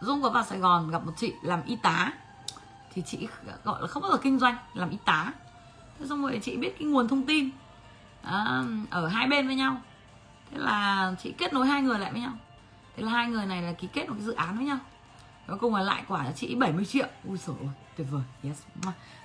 dung 0.00 0.22
có 0.22 0.30
vào 0.30 0.44
sài 0.44 0.58
gòn 0.58 0.90
gặp 0.90 1.06
một 1.06 1.12
chị 1.16 1.32
làm 1.42 1.62
y 1.66 1.76
tá 1.76 2.12
thì 2.92 3.02
chị 3.06 3.28
gọi 3.64 3.80
là 3.80 3.86
không 3.86 4.02
bao 4.02 4.12
giờ 4.12 4.18
kinh 4.22 4.38
doanh 4.38 4.56
làm 4.74 4.90
y 4.90 4.96
tá. 5.04 5.32
Thế 5.98 6.06
xong 6.06 6.22
rồi 6.22 6.40
chị 6.42 6.56
biết 6.56 6.78
cái 6.78 6.88
nguồn 6.88 7.08
thông 7.08 7.22
tin 7.22 7.50
à, 8.24 8.62
ở 8.90 9.08
hai 9.08 9.26
bên 9.26 9.46
với 9.46 9.56
nhau. 9.56 9.80
Thế 10.50 10.58
là 10.58 11.12
chị 11.22 11.34
kết 11.38 11.52
nối 11.52 11.66
hai 11.66 11.82
người 11.82 11.98
lại 11.98 12.12
với 12.12 12.20
nhau. 12.20 12.32
Thế 12.96 13.02
là 13.02 13.12
hai 13.12 13.26
người 13.26 13.46
này 13.46 13.62
là 13.62 13.72
ký 13.72 13.88
kết 13.92 14.08
một 14.08 14.14
cái 14.18 14.24
dự 14.24 14.32
án 14.32 14.56
với 14.56 14.66
nhau. 14.66 14.78
Cuối 15.46 15.58
cùng 15.58 15.74
là 15.74 15.82
lại 15.82 16.04
quả 16.08 16.24
là 16.24 16.32
chị 16.32 16.54
70 16.54 16.84
triệu. 16.84 17.06
Ui 17.28 17.38
sổ 17.38 17.54
tuyệt 17.96 18.06
vời. 18.10 18.22
Yes. 18.42 18.62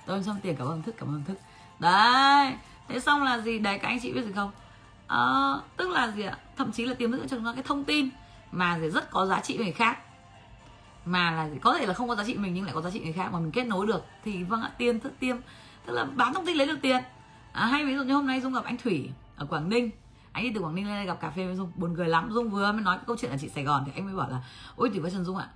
Tôi 0.06 0.22
xong 0.22 0.40
tiền 0.42 0.56
cảm 0.56 0.66
ơn 0.66 0.82
thức 0.82 0.94
cảm 0.98 1.08
ơn 1.08 1.24
thức. 1.24 1.38
Đấy. 1.78 2.54
Thế 2.88 3.00
xong 3.00 3.22
là 3.22 3.38
gì? 3.38 3.58
Đấy 3.58 3.78
các 3.78 3.88
anh 3.88 3.98
chị 4.02 4.12
biết 4.12 4.24
gì 4.24 4.32
không? 4.32 4.50
À, 5.06 5.18
tức 5.76 5.90
là 5.90 6.10
gì 6.10 6.22
ạ? 6.22 6.38
Thậm 6.56 6.72
chí 6.72 6.86
là 6.86 6.94
tiềm 6.94 7.12
thức 7.12 7.20
cho 7.22 7.36
chúng 7.36 7.44
ta 7.44 7.52
cái 7.52 7.62
thông 7.62 7.84
tin 7.84 8.08
mà 8.52 8.78
thì 8.80 8.90
rất 8.90 9.10
có 9.10 9.26
giá 9.26 9.40
trị 9.40 9.56
người 9.56 9.72
khác. 9.72 9.98
Mà 11.04 11.30
là 11.30 11.48
có 11.60 11.78
thể 11.78 11.86
là 11.86 11.94
không 11.94 12.08
có 12.08 12.14
giá 12.14 12.24
trị 12.24 12.34
mình 12.34 12.54
nhưng 12.54 12.64
lại 12.64 12.74
có 12.74 12.80
giá 12.80 12.90
trị 12.90 13.00
người 13.00 13.12
khác 13.12 13.32
mà 13.32 13.38
mình 13.38 13.52
kết 13.52 13.64
nối 13.64 13.86
được. 13.86 14.04
Thì 14.24 14.44
vâng 14.44 14.62
ạ 14.62 14.70
tiền 14.78 15.00
thức 15.00 15.12
tiêm. 15.18 15.36
Tức 15.86 15.92
là 15.92 16.04
bán 16.04 16.34
thông 16.34 16.46
tin 16.46 16.56
lấy 16.56 16.66
được 16.66 16.78
tiền 16.82 17.02
à, 17.52 17.66
hay 17.66 17.84
ví 17.84 17.94
dụ 17.94 18.02
như 18.02 18.14
hôm 18.14 18.26
nay 18.26 18.40
dung 18.40 18.52
gặp 18.52 18.64
anh 18.64 18.76
thủy 18.78 19.10
ở 19.36 19.46
quảng 19.46 19.68
ninh. 19.68 19.90
Anh 20.32 20.44
đi 20.44 20.52
từ 20.54 20.60
quảng 20.60 20.74
ninh 20.74 20.86
lên 20.86 20.94
đây 20.94 21.06
gặp 21.06 21.20
cà 21.20 21.30
phê 21.30 21.46
với 21.46 21.56
dung 21.56 21.72
buồn 21.76 21.94
cười 21.96 22.08
lắm. 22.08 22.30
Dung 22.32 22.50
vừa 22.50 22.72
mới 22.72 22.82
nói 22.82 22.96
cái 22.96 23.04
câu 23.06 23.16
chuyện 23.20 23.30
là 23.30 23.36
chị 23.40 23.48
sài 23.48 23.64
gòn 23.64 23.82
thì 23.86 23.92
anh 23.94 24.04
mới 24.06 24.14
bảo 24.14 24.30
là 24.30 24.42
ôi 24.76 24.90
thủy 24.90 25.00
với 25.00 25.10
trần 25.10 25.24
dung 25.24 25.36
ạ 25.36 25.48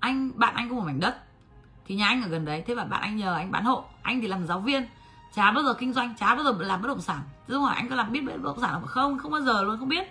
anh 0.00 0.30
bạn 0.34 0.54
anh 0.54 0.68
có 0.68 0.74
một 0.74 0.84
mảnh 0.86 1.00
đất 1.00 1.22
thì 1.86 1.94
nhà 1.94 2.08
anh 2.08 2.22
ở 2.22 2.28
gần 2.28 2.44
đấy 2.44 2.64
thế 2.66 2.74
mà 2.74 2.84
bạn 2.84 3.00
anh 3.02 3.16
nhờ 3.16 3.34
anh 3.34 3.50
bán 3.50 3.64
hộ 3.64 3.84
anh 4.02 4.20
thì 4.20 4.26
làm 4.26 4.46
giáo 4.46 4.60
viên 4.60 4.86
chả 5.34 5.50
bao 5.52 5.64
giờ 5.64 5.74
kinh 5.74 5.92
doanh 5.92 6.14
chả 6.16 6.34
bao 6.34 6.44
giờ 6.44 6.54
làm 6.58 6.82
bất 6.82 6.88
động 6.88 7.00
sản. 7.00 7.20
Dung 7.48 7.62
hỏi 7.62 7.74
anh 7.76 7.88
có 7.88 7.96
làm 7.96 8.12
biết 8.12 8.20
bất 8.20 8.42
động 8.42 8.60
sản 8.60 8.72
không? 8.72 8.86
Không 8.86 9.18
không 9.18 9.32
bao 9.32 9.40
giờ 9.40 9.62
luôn 9.62 9.78
không 9.78 9.88
biết. 9.88 10.06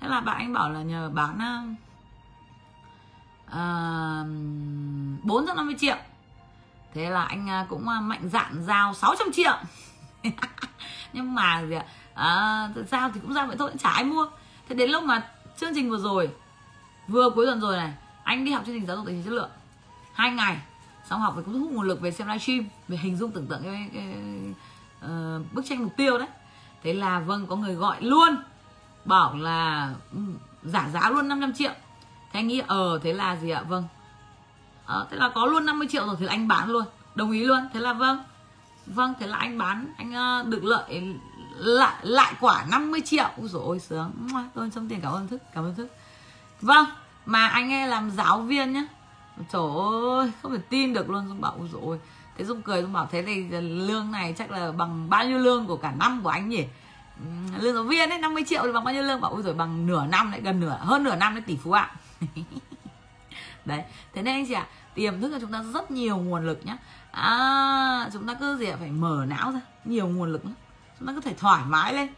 Thế 0.00 0.08
là 0.08 0.20
bạn 0.20 0.36
anh 0.38 0.52
bảo 0.52 0.70
là 0.70 0.82
nhờ 0.82 1.10
bán 1.14 1.38
ờ, 1.38 1.62
ờ, 3.46 4.24
bốn 5.22 5.46
trăm 5.46 5.56
năm 5.56 5.66
mươi 5.66 5.76
triệu. 5.78 5.96
Thế 6.94 7.10
là 7.10 7.24
anh 7.24 7.48
ờ, 7.48 7.66
cũng 7.68 7.84
mạnh 7.84 8.28
dạn 8.28 8.62
giao 8.62 8.94
600 8.94 9.28
triệu. 9.32 9.56
nhưng 11.12 11.34
mà 11.34 11.64
gì 11.68 11.74
ạ? 11.74 11.84
À, 12.14 12.68
sao 12.90 13.10
thì 13.14 13.20
cũng 13.20 13.34
ra 13.34 13.46
vậy 13.46 13.56
thôi 13.58 13.70
chả 13.78 13.90
ai 13.90 14.04
mua. 14.04 14.26
Thế 14.68 14.74
đến 14.74 14.90
lúc 14.90 15.04
mà 15.04 15.22
chương 15.56 15.74
trình 15.74 15.90
vừa 15.90 15.98
rồi 15.98 16.30
vừa 17.08 17.30
cuối 17.30 17.46
tuần 17.46 17.60
rồi 17.60 17.76
này 17.76 17.92
anh 18.24 18.44
đi 18.44 18.52
học 18.52 18.62
chương 18.66 18.74
trình 18.74 18.86
giáo 18.86 18.96
dục 18.96 19.06
tài 19.06 19.14
chính 19.14 19.24
chất 19.24 19.32
lượng. 19.32 19.50
Hai 20.12 20.30
ngày 20.30 20.58
xong 21.04 21.20
học 21.20 21.36
về 21.36 21.42
cũng 21.46 21.60
hút 21.60 21.72
nguồn 21.72 21.88
lực 21.88 22.00
về 22.00 22.10
xem 22.10 22.26
livestream 22.26 22.68
về 22.88 22.96
hình 22.96 23.16
dung 23.16 23.30
tưởng 23.30 23.46
tượng 23.46 23.62
cái, 23.62 23.90
cái, 23.94 24.02
cái 24.02 24.54
uh, 25.04 25.52
bức 25.52 25.64
tranh 25.68 25.82
mục 25.82 25.96
tiêu 25.96 26.18
đấy. 26.18 26.28
Thế 26.82 26.92
là 26.92 27.20
vâng 27.20 27.46
có 27.46 27.56
người 27.56 27.74
gọi 27.74 28.02
luôn 28.02 28.36
bảo 29.04 29.36
là 29.36 29.90
um, 30.12 30.36
giả 30.62 30.88
giá 30.92 31.10
luôn 31.10 31.28
500 31.28 31.52
triệu. 31.52 31.72
Thế 32.32 32.40
anh 32.40 32.48
nghĩ 32.48 32.62
ờ 32.66 33.00
thế 33.02 33.12
là 33.12 33.36
gì 33.36 33.50
ạ? 33.50 33.62
Vâng. 33.68 33.84
Ờ, 34.86 35.06
thế 35.10 35.16
là 35.16 35.28
có 35.28 35.46
luôn 35.46 35.66
50 35.66 35.88
triệu 35.90 36.06
rồi 36.06 36.16
thì 36.18 36.26
anh 36.26 36.48
bán 36.48 36.70
luôn 36.70 36.84
đồng 37.14 37.30
ý 37.30 37.44
luôn. 37.44 37.68
Thế 37.72 37.80
là 37.80 37.92
vâng 37.92 38.24
vâng 38.94 39.14
thế 39.20 39.26
là 39.26 39.36
anh 39.36 39.58
bán 39.58 39.92
anh 39.96 40.40
uh, 40.42 40.48
được 40.48 40.64
lợi 40.64 41.02
lại 41.58 41.94
lại 42.02 42.34
quả 42.40 42.66
50 42.70 43.00
triệu. 43.04 43.28
Úi 43.36 43.48
dồi 43.48 43.62
ôi 43.64 43.80
sướng. 43.80 44.12
Tôi 44.54 44.70
trong 44.74 44.88
tiền 44.88 45.00
cảm 45.00 45.12
ơn 45.12 45.28
thức 45.28 45.42
cảm 45.54 45.64
ơn 45.64 45.74
thức. 45.74 45.88
Vâng 46.60 46.86
mà 47.26 47.46
anh 47.46 47.72
ấy 47.72 47.86
làm 47.86 48.10
giáo 48.10 48.40
viên 48.40 48.72
nhá. 48.72 48.86
Trời 49.52 49.62
ơi 50.18 50.32
không 50.42 50.52
thể 50.52 50.62
tin 50.68 50.92
được 50.92 51.10
luôn. 51.10 51.28
Dung 51.28 51.40
bảo 51.40 51.54
ui 51.58 51.68
dồi 51.68 51.82
ôi. 51.84 52.00
Thế 52.36 52.44
dung 52.44 52.62
cười 52.62 52.82
dung 52.82 52.92
bảo 52.92 53.08
thế 53.10 53.22
thì 53.22 53.60
lương 53.60 54.10
này 54.10 54.34
chắc 54.38 54.50
là 54.50 54.72
bằng 54.72 55.10
bao 55.10 55.24
nhiêu 55.24 55.38
lương 55.38 55.66
của 55.66 55.76
cả 55.76 55.92
năm 55.98 56.20
của 56.22 56.28
anh 56.28 56.48
nhỉ? 56.48 56.64
Lương 57.58 57.74
giáo 57.74 57.84
viên 57.84 58.10
ấy 58.10 58.18
50 58.18 58.44
triệu 58.46 58.62
thì 58.64 58.72
bằng 58.72 58.84
bao 58.84 58.94
nhiêu 58.94 59.02
lương? 59.02 59.20
Bảo 59.20 59.32
ui 59.32 59.42
rồi 59.42 59.54
bằng 59.54 59.86
nửa 59.86 60.06
năm 60.06 60.30
lại 60.30 60.40
gần 60.40 60.60
nửa 60.60 60.78
hơn 60.80 61.04
nửa 61.04 61.16
năm 61.16 61.34
đấy 61.34 61.42
tỷ 61.46 61.56
phú 61.56 61.72
ạ. 61.72 61.90
Đấy 63.64 63.82
thế 64.14 64.22
nên 64.22 64.34
anh 64.34 64.46
chị 64.46 64.54
ạ 64.54 64.60
à, 64.60 64.68
tiềm 64.94 65.20
thức 65.20 65.32
là 65.32 65.38
chúng 65.40 65.52
ta 65.52 65.62
rất 65.74 65.90
nhiều 65.90 66.16
nguồn 66.16 66.46
lực 66.46 66.60
nhá 66.64 66.76
à, 67.10 68.10
chúng 68.12 68.26
ta 68.26 68.34
cứ 68.34 68.56
gì 68.56 68.66
ạ 68.66 68.76
phải 68.80 68.90
mở 68.90 69.26
não 69.28 69.52
ra 69.52 69.60
nhiều 69.84 70.08
nguồn 70.08 70.32
lực 70.32 70.42
chúng 70.98 71.08
ta 71.08 71.12
cứ 71.14 71.20
phải 71.20 71.34
thoải 71.38 71.64
mái 71.66 71.94
lên 71.94 72.08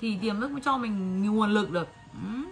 thì 0.00 0.18
tiềm 0.22 0.40
thức 0.40 0.50
mới 0.50 0.60
cho 0.60 0.78
mình 0.78 1.22
nhiều 1.22 1.32
nguồn 1.32 1.50
lực 1.50 1.70
được. 1.70 1.88
Ừ. 2.12 2.44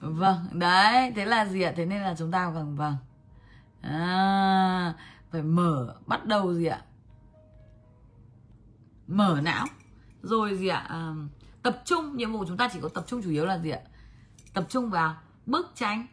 Vâng 0.00 0.46
đấy 0.52 1.12
thế 1.16 1.24
là 1.24 1.46
gì 1.46 1.62
ạ? 1.62 1.72
Thế 1.76 1.86
nên 1.86 2.02
là 2.02 2.14
chúng 2.18 2.30
ta 2.30 2.50
vâng 2.50 2.76
vâng. 2.76 2.96
À, 3.80 4.94
phải 5.30 5.42
mở 5.42 5.94
bắt 6.06 6.26
đầu 6.26 6.54
gì 6.54 6.66
ạ? 6.66 6.82
Mở 9.06 9.40
não. 9.42 9.66
Rồi 10.22 10.56
gì 10.56 10.68
ạ? 10.68 10.84
À, 10.88 11.12
tập 11.68 11.82
trung 11.84 12.16
nhiệm 12.16 12.32
vụ 12.32 12.44
chúng 12.48 12.56
ta 12.56 12.68
chỉ 12.72 12.78
có 12.82 12.88
tập 12.88 13.04
trung 13.06 13.22
chủ 13.22 13.30
yếu 13.30 13.46
là 13.46 13.58
gì 13.58 13.70
ạ? 13.70 13.78
Tập 14.54 14.64
trung 14.68 14.90
vào 14.90 15.16
bức 15.46 15.72
tranh 15.74 16.06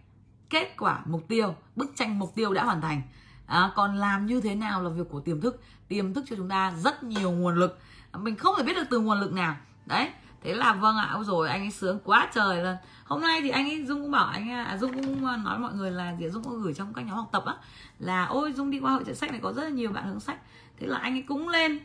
kết 0.50 0.76
quả 0.78 1.02
mục 1.06 1.28
tiêu 1.28 1.56
bức 1.76 1.92
tranh 1.96 2.20
mục 2.20 2.36
tiêu 2.36 2.54
đã 2.54 2.64
hoàn 2.64 2.82
thành. 2.82 3.02
À, 3.46 3.72
còn 3.76 3.96
làm 3.96 4.26
như 4.26 4.42
thế 4.42 4.56
nào 4.56 4.84
là 4.84 4.90
việc 4.90 5.10
của 5.10 5.20
tiềm 5.20 5.42
thức. 5.42 5.62
Tiềm 5.88 6.14
thức 6.14 6.26
cho 6.30 6.36
chúng 6.36 6.50
ta 6.50 6.74
rất 6.84 7.04
nhiều 7.04 7.32
nguồn 7.32 7.56
lực. 7.56 7.80
Mình 8.14 8.36
không 8.36 8.56
thể 8.58 8.64
biết 8.64 8.74
được 8.74 8.84
từ 8.90 9.00
nguồn 9.00 9.20
lực 9.20 9.34
nào. 9.34 9.56
Đấy 9.86 10.10
thế 10.42 10.54
là 10.54 10.74
vâng 10.74 10.98
ạ. 10.98 11.18
Rồi 11.22 11.50
anh 11.50 11.62
ấy 11.62 11.72
sướng 11.72 12.00
quá 12.04 12.30
trời 12.34 12.64
luôn. 12.64 12.76
Hôm 13.06 13.22
nay 13.22 13.42
thì 13.42 13.50
anh 13.50 13.70
ấy 13.70 13.86
dung 13.86 14.02
cũng 14.02 14.12
bảo 14.12 14.26
anh 14.26 14.50
à, 14.50 14.78
dung 14.78 14.94
cũng 14.94 15.44
nói 15.44 15.60
mọi 15.60 15.74
người 15.74 15.92
là 15.92 16.16
gì 16.20 16.30
dung 16.30 16.44
cũng 16.44 16.62
gửi 16.62 16.74
trong 16.74 16.94
các 16.94 17.02
nhóm 17.02 17.16
học 17.16 17.30
tập 17.32 17.44
á 17.46 17.56
là 18.00 18.26
ôi 18.26 18.54
dung 18.54 18.72
đi 18.72 18.80
qua 18.80 18.92
hội 18.92 19.04
trợ 19.06 19.14
sách 19.14 19.32
này 19.32 19.40
có 19.44 19.54
rất 19.54 19.64
là 19.64 19.70
nhiều 19.70 19.92
bạn 19.92 20.08
hướng 20.08 20.20
sách. 20.20 20.38
Thế 20.80 20.88
là 20.88 20.98
anh 20.98 21.14
ấy 21.14 21.24
cũng 21.28 21.50
lên. 21.50 21.80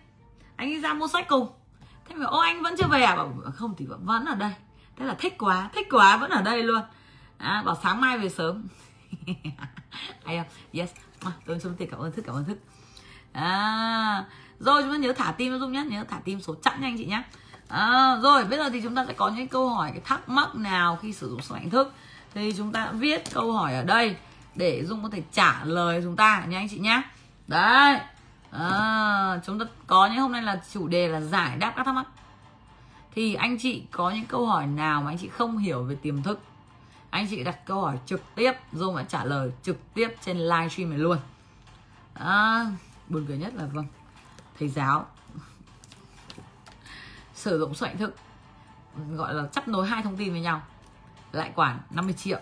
Anh 0.56 0.70
ấy 0.72 0.80
ra 0.80 0.94
mua 0.94 1.08
sách 1.08 1.28
cùng 1.28 1.48
thế 2.10 2.16
mà 2.16 2.26
ô 2.26 2.38
anh 2.38 2.62
vẫn 2.62 2.74
chưa 2.78 2.86
về 2.86 3.02
à? 3.02 3.16
Bảo 3.16 3.32
không 3.54 3.74
thì 3.78 3.86
vẫn 3.86 4.24
ở 4.24 4.34
đây. 4.34 4.52
Thế 4.96 5.04
là 5.04 5.14
thích 5.18 5.34
quá 5.38 5.70
thích 5.74 5.86
quá 5.90 6.16
vẫn 6.16 6.30
ở 6.30 6.42
đây 6.42 6.62
luôn. 6.62 6.82
À, 7.38 7.62
bảo 7.66 7.76
sáng 7.82 8.00
mai 8.00 8.18
về 8.18 8.28
sớm. 8.28 8.66
Hay 10.24 10.36
không? 10.36 10.46
Yes. 10.72 10.90
Tôi 11.46 11.60
xin 11.60 11.72
cảm 11.90 12.00
ơn 12.00 12.12
thức 12.12 12.24
cảm 12.26 12.34
ơn 12.34 12.44
thức. 12.44 12.58
À, 13.32 14.24
rồi 14.58 14.82
chúng 14.82 14.92
ta 14.92 14.98
nhớ 14.98 15.12
thả 15.12 15.32
tim 15.32 15.52
cho 15.52 15.58
dung 15.58 15.72
nhé 15.72 15.84
nhớ 15.88 16.04
thả 16.08 16.20
tim 16.24 16.40
số 16.40 16.54
chẵn 16.62 16.80
nha 16.80 16.88
anh 16.88 16.98
chị 16.98 17.04
nhé 17.04 17.22
à, 17.68 18.16
rồi 18.22 18.44
bây 18.44 18.58
giờ 18.58 18.70
thì 18.70 18.80
chúng 18.80 18.94
ta 18.94 19.04
sẽ 19.06 19.12
có 19.12 19.28
những 19.28 19.48
câu 19.48 19.68
hỏi 19.68 19.90
cái 19.90 20.00
thắc 20.04 20.28
mắc 20.28 20.54
nào 20.54 20.98
khi 21.02 21.12
sử 21.12 21.30
dụng 21.30 21.42
số 21.42 21.54
ảnh 21.54 21.70
thức? 21.70 21.92
Thì 22.34 22.52
chúng 22.56 22.72
ta 22.72 22.92
viết 22.92 23.24
câu 23.32 23.52
hỏi 23.52 23.74
ở 23.74 23.82
đây 23.82 24.16
để 24.54 24.84
dung 24.84 25.02
có 25.02 25.08
thể 25.12 25.22
trả 25.32 25.64
lời 25.64 26.00
chúng 26.04 26.16
ta 26.16 26.44
nha 26.48 26.58
anh 26.58 26.68
chị 26.68 26.78
nhé 26.78 27.02
đấy 27.46 28.00
à, 28.50 29.40
chúng 29.46 29.58
ta 29.58 29.64
có 29.86 30.06
những 30.06 30.18
hôm 30.18 30.32
nay 30.32 30.42
là 30.42 30.62
chủ 30.72 30.88
đề 30.88 31.08
là 31.08 31.20
giải 31.20 31.56
đáp 31.56 31.72
các 31.76 31.84
thắc 31.84 31.94
mắc. 31.94 32.06
Thì 33.14 33.34
anh 33.34 33.58
chị 33.58 33.82
có 33.90 34.10
những 34.10 34.26
câu 34.26 34.46
hỏi 34.46 34.66
nào 34.66 35.02
mà 35.02 35.10
anh 35.10 35.18
chị 35.18 35.28
không 35.28 35.58
hiểu 35.58 35.82
về 35.82 35.96
tiềm 36.02 36.22
thức? 36.22 36.40
Anh 37.10 37.26
chị 37.30 37.44
đặt 37.44 37.66
câu 37.66 37.80
hỏi 37.80 37.98
trực 38.06 38.22
tiếp 38.34 38.52
dung 38.72 38.96
đã 38.96 39.02
trả 39.02 39.24
lời 39.24 39.52
trực 39.62 39.94
tiếp 39.94 40.08
trên 40.20 40.38
livestream 40.38 40.90
này 40.90 40.98
luôn. 40.98 41.18
À, 42.14 42.66
buồn 43.08 43.24
cười 43.28 43.38
nhất 43.38 43.54
là 43.54 43.64
vâng 43.64 43.86
thầy 44.58 44.68
giáo 44.68 45.06
sử 47.34 47.58
dụng 47.58 47.74
sự 47.74 47.86
ảnh 47.86 47.98
thức 47.98 48.16
gọi 49.10 49.34
là 49.34 49.46
chấp 49.46 49.68
nối 49.68 49.86
hai 49.86 50.02
thông 50.02 50.16
tin 50.16 50.32
với 50.32 50.40
nhau 50.40 50.62
lại 51.32 51.52
quản 51.54 51.78
50 51.90 52.14
triệu. 52.14 52.38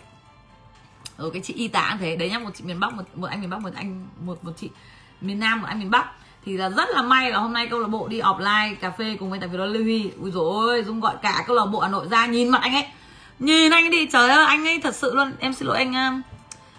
Rồi 1.18 1.30
cái 1.32 1.42
chị 1.44 1.54
y 1.54 1.68
tá 1.68 1.96
thế 2.00 2.16
đấy 2.16 2.30
nhá 2.30 2.38
một 2.38 2.50
chị 2.54 2.64
miền 2.64 2.80
bắc 2.80 2.94
một, 2.94 3.02
một 3.14 3.26
anh 3.26 3.40
miền 3.40 3.50
bắc 3.50 3.60
một 3.60 3.74
anh 3.74 4.06
một 4.20 4.44
một 4.44 4.52
chị 4.56 4.70
miền 5.20 5.40
nam 5.40 5.60
của 5.60 5.66
anh 5.66 5.78
miền 5.78 5.90
bắc. 5.90 6.06
Thì 6.44 6.56
là 6.56 6.70
rất 6.70 6.88
là 6.90 7.02
may 7.02 7.30
là 7.30 7.38
hôm 7.38 7.52
nay 7.52 7.66
câu 7.66 7.80
lạc 7.80 7.88
bộ 7.88 8.08
đi 8.08 8.20
offline 8.20 8.74
cà 8.74 8.90
phê 8.90 9.16
cùng 9.20 9.30
với 9.30 9.38
tại 9.38 9.48
vì 9.48 9.58
đó 9.58 9.64
lưu 9.64 9.82
huy. 9.82 10.10
Ui 10.20 10.30
dồi 10.30 10.44
ôi 10.44 10.84
dung 10.86 11.00
gọi 11.00 11.14
cả 11.22 11.44
câu 11.46 11.56
lạc 11.56 11.66
bộ 11.66 11.80
hà 11.80 11.88
nội 11.88 12.06
ra 12.10 12.26
nhìn 12.26 12.48
mặt 12.48 12.62
anh 12.62 12.74
ấy. 12.74 12.86
Nhìn 13.38 13.70
anh 13.70 13.84
ấy 13.84 13.90
đi 13.90 14.06
trời 14.06 14.30
ơi 14.30 14.46
anh 14.46 14.66
ấy 14.66 14.80
thật 14.80 14.94
sự 14.94 15.14
luôn. 15.14 15.32
Em 15.38 15.54
xin 15.54 15.68
lỗi 15.68 15.76
anh 15.76 15.94
um, 15.94 16.22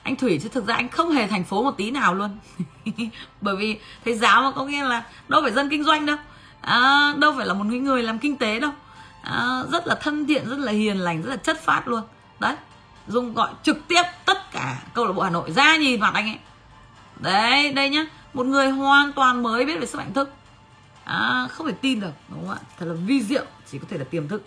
anh 0.04 0.16
thủy 0.16 0.40
chứ 0.44 0.50
thực 0.50 0.68
ra 0.68 0.76
anh 0.76 0.90
không 0.90 1.12
hề 1.12 1.28
thành 1.28 1.44
phố 1.44 1.64
một 1.64 1.78
tí 1.78 1.92
nào 1.92 2.14
luôn. 2.14 2.38
Bởi 3.42 3.56
vì 3.56 3.80
thầy 4.06 4.14
giáo 4.14 4.42
mà 4.42 4.52
có 4.52 4.66
nghĩa 4.66 4.84
là 4.84 5.04
đâu 5.28 5.42
phải 5.42 5.52
dân 5.52 5.70
kinh 5.70 5.84
doanh 5.84 6.06
đâu. 6.06 6.18
À, 6.62 7.14
đâu 7.18 7.34
phải 7.38 7.46
là 7.46 7.54
một 7.54 7.66
người 7.66 8.04
làm 8.04 8.20
kinh 8.20 8.38
tế 8.38 8.60
đâu. 8.60 8.72
À, 9.24 9.64
rất 9.72 9.88
là 9.88 9.96
thân 9.96 10.28
thiện 10.28 10.50
rất 10.50 10.60
là 10.60 10.72
hiền 10.72 10.98
lành 10.98 11.22
rất 11.22 11.30
là 11.30 11.36
chất 11.36 11.64
phát 11.64 11.88
luôn. 11.88 12.02
Đấy 12.40 12.56
dung 13.08 13.34
gọi 13.34 13.50
trực 13.64 13.88
tiếp 13.88 14.04
tất 14.26 14.52
cả 14.52 14.76
câu 14.94 15.06
lạc 15.06 15.14
bộ 15.14 15.22
hà 15.22 15.30
nội 15.30 15.52
ra 15.52 15.78
nhìn 15.78 16.00
mặt 16.00 16.12
anh 16.14 16.26
ấy. 16.26 16.38
Đấy 17.20 17.74
đây 17.74 17.90
nhá 17.90 18.06
một 18.34 18.46
người 18.46 18.70
hoàn 18.70 19.14
toàn 19.14 19.44
mới 19.44 19.66
biết 19.66 19.80
về 19.80 19.86
sức 19.86 19.98
mạnh 19.98 20.14
thức. 20.14 20.30
À, 21.04 21.48
không 21.52 21.68
thể 21.68 21.74
tin 21.82 22.00
được 22.00 22.12
đúng 22.30 22.48
không 22.48 22.56
ạ? 22.56 22.60
Thật 22.80 22.86
là 22.86 22.94
vi 22.94 23.24
diệu 23.24 23.46
chỉ 23.72 23.80
có 23.80 23.86
thể 23.90 23.98
là 23.98 24.04
tiềm 24.04 24.28
thức. 24.28 24.44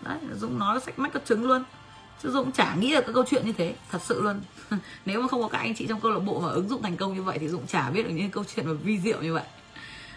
Đấy 0.00 0.18
dũng 0.34 0.58
nói 0.58 0.80
sách 0.80 0.98
mách 0.98 1.12
các 1.12 1.22
trứng 1.24 1.46
luôn. 1.46 1.64
Chứ 2.22 2.30
dũng 2.30 2.52
chả 2.52 2.74
nghĩ 2.74 2.92
được 2.92 3.00
cái 3.00 3.14
câu 3.14 3.24
chuyện 3.30 3.46
như 3.46 3.52
thế 3.52 3.74
thật 3.90 4.02
sự 4.02 4.22
luôn. 4.22 4.40
Nếu 5.06 5.20
mà 5.20 5.28
không 5.28 5.42
có 5.42 5.48
các 5.48 5.58
anh 5.58 5.74
chị 5.74 5.86
trong 5.86 6.00
câu 6.00 6.12
lạc 6.12 6.20
bộ 6.20 6.40
mà 6.40 6.48
ứng 6.48 6.68
dụng 6.68 6.82
thành 6.82 6.96
công 6.96 7.14
như 7.14 7.22
vậy 7.22 7.38
thì 7.38 7.48
dũng 7.48 7.66
chả 7.66 7.90
biết 7.90 8.02
được 8.02 8.14
những 8.14 8.30
câu 8.30 8.44
chuyện 8.54 8.66
mà 8.66 8.72
vi 8.72 8.98
diệu 8.98 9.22
như 9.22 9.34
vậy. 9.34 9.44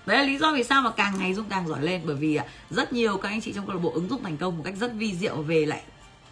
Đấy 0.06 0.18
là 0.18 0.24
lý 0.24 0.38
do 0.38 0.54
vì 0.54 0.64
sao 0.64 0.82
mà 0.82 0.92
càng 0.92 1.20
ngày 1.20 1.34
dung 1.34 1.46
càng 1.50 1.68
giỏi 1.68 1.82
lên 1.82 2.02
bởi 2.06 2.16
vì 2.16 2.36
à, 2.36 2.46
rất 2.70 2.94
nhiều 2.94 3.18
các 3.18 3.30
anh 3.30 3.42
chị 3.42 3.54
trong 3.54 3.66
câu 3.66 3.76
lạc 3.76 3.82
bộ 3.82 3.92
ứng 3.92 4.10
dụng 4.10 4.24
thành 4.24 4.38
công 4.38 4.58
một 4.58 4.64
cách 4.66 4.76
rất 4.80 4.92
vi 4.94 5.16
diệu 5.16 5.36
về 5.36 5.66
lại 5.66 5.84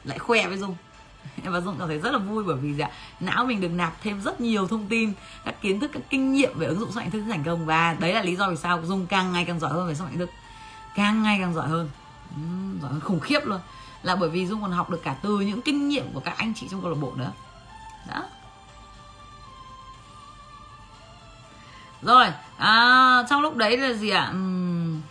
lại 0.03 0.19
khoe 0.19 0.47
với 0.47 0.57
dung 0.57 0.75
và 1.43 1.61
dung 1.61 1.75
cảm 1.80 1.88
thấy 1.88 1.99
rất 1.99 2.11
là 2.11 2.17
vui 2.17 2.43
bởi 2.43 2.55
vì 2.55 2.73
dạ, 2.73 2.88
não 3.19 3.45
mình 3.45 3.61
được 3.61 3.71
nạp 3.71 4.01
thêm 4.01 4.21
rất 4.21 4.41
nhiều 4.41 4.67
thông 4.67 4.88
tin 4.88 5.13
các 5.45 5.61
kiến 5.61 5.80
thức 5.80 5.91
các 5.93 6.03
kinh 6.09 6.34
nghiệm 6.34 6.59
về 6.59 6.67
ứng 6.67 6.80
dụng 6.80 6.91
số 6.91 7.01
ảnh 7.01 7.11
thức 7.11 7.23
thành 7.30 7.43
công 7.43 7.65
và 7.65 7.95
đấy 7.99 8.13
là 8.13 8.21
lý 8.21 8.36
do 8.36 8.49
vì 8.49 8.55
sao 8.55 8.82
dung 8.86 9.05
càng 9.05 9.32
ngày 9.34 9.45
càng 9.45 9.59
giỏi 9.59 9.71
hơn 9.71 9.88
về 9.88 9.95
số 9.95 10.05
ảnh 10.05 10.17
thức. 10.17 10.30
Càng 10.95 11.23
ngày 11.23 11.38
càng 11.41 11.53
giỏi 11.53 11.67
hơn. 11.67 11.89
Uhm, 12.36 12.82
giỏi 12.82 12.91
hơn 12.91 13.01
khủng 13.01 13.19
khiếp 13.19 13.45
luôn. 13.45 13.59
Là 14.03 14.15
bởi 14.15 14.30
vì 14.30 14.47
dung 14.47 14.61
còn 14.61 14.71
học 14.71 14.89
được 14.89 15.03
cả 15.03 15.15
từ 15.21 15.39
những 15.39 15.61
kinh 15.61 15.88
nghiệm 15.88 16.13
của 16.13 16.19
các 16.19 16.38
anh 16.38 16.53
chị 16.55 16.67
trong 16.71 16.82
câu 16.82 16.91
lạc 16.91 16.97
bộ 17.01 17.13
nữa. 17.15 17.32
Đó. 18.07 18.23
Rồi 22.01 22.25
à, 22.57 23.23
trong 23.30 23.41
lúc 23.41 23.55
đấy 23.55 23.78
là 23.78 23.93
gì 23.93 24.09
ạ? 24.09 24.32
Uhm, 24.32 25.01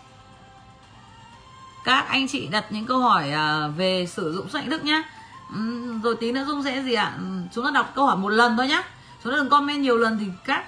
các 1.85 2.09
anh 2.09 2.29
chị 2.29 2.49
đặt 2.49 2.65
những 2.71 2.87
câu 2.87 3.01
hỏi 3.01 3.33
à, 3.33 3.69
về 3.69 4.07
sử 4.07 4.35
dụng 4.35 4.49
sách 4.49 4.65
thức 4.67 4.85
nhá 4.85 5.03
uhm, 5.53 6.01
rồi 6.03 6.17
tí 6.21 6.33
nữa 6.33 6.45
dung 6.47 6.63
sẽ 6.63 6.83
gì 6.83 6.95
ạ 6.95 7.05
à? 7.05 7.19
chúng 7.55 7.65
ta 7.65 7.71
đọc 7.71 7.93
câu 7.95 8.07
hỏi 8.07 8.17
một 8.17 8.29
lần 8.29 8.57
thôi 8.57 8.69
nhá 8.69 8.83
chúng 9.25 9.33
ta 9.33 9.37
đừng 9.37 9.49
comment 9.49 9.81
nhiều 9.81 9.97
lần 9.97 10.19
thì 10.19 10.27
các 10.45 10.65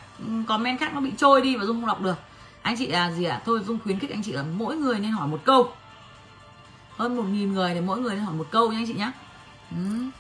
comment 0.47 0.81
khác 0.81 0.95
nó 0.95 1.01
bị 1.01 1.13
trôi 1.17 1.43
đi 1.43 1.57
và 1.57 1.65
dung 1.65 1.81
không 1.81 1.87
đọc 1.87 2.01
được 2.01 2.17
anh 2.63 2.77
chị 2.79 2.87
là 2.87 3.13
gì 3.13 3.25
ạ 3.25 3.41
thôi 3.45 3.61
dung 3.67 3.79
khuyến 3.85 3.99
khích 3.99 4.11
anh 4.11 4.23
chị 4.23 4.33
là 4.33 4.45
mỗi 4.57 4.77
người 4.77 4.99
nên 4.99 5.11
hỏi 5.11 5.29
một 5.29 5.41
câu 5.45 5.73
hơn 6.97 7.17
một 7.17 7.23
nghìn 7.23 7.53
người 7.53 7.75
thì 7.75 7.81
mỗi 7.81 7.99
người 7.99 8.15
nên 8.15 8.25
hỏi 8.25 8.35
một 8.35 8.47
câu 8.51 8.73
nha 8.73 8.79
anh 8.79 8.87
chị 8.87 8.95
nhé 8.95 9.11
uhm. 9.75 10.01
Ừ. 10.01 10.11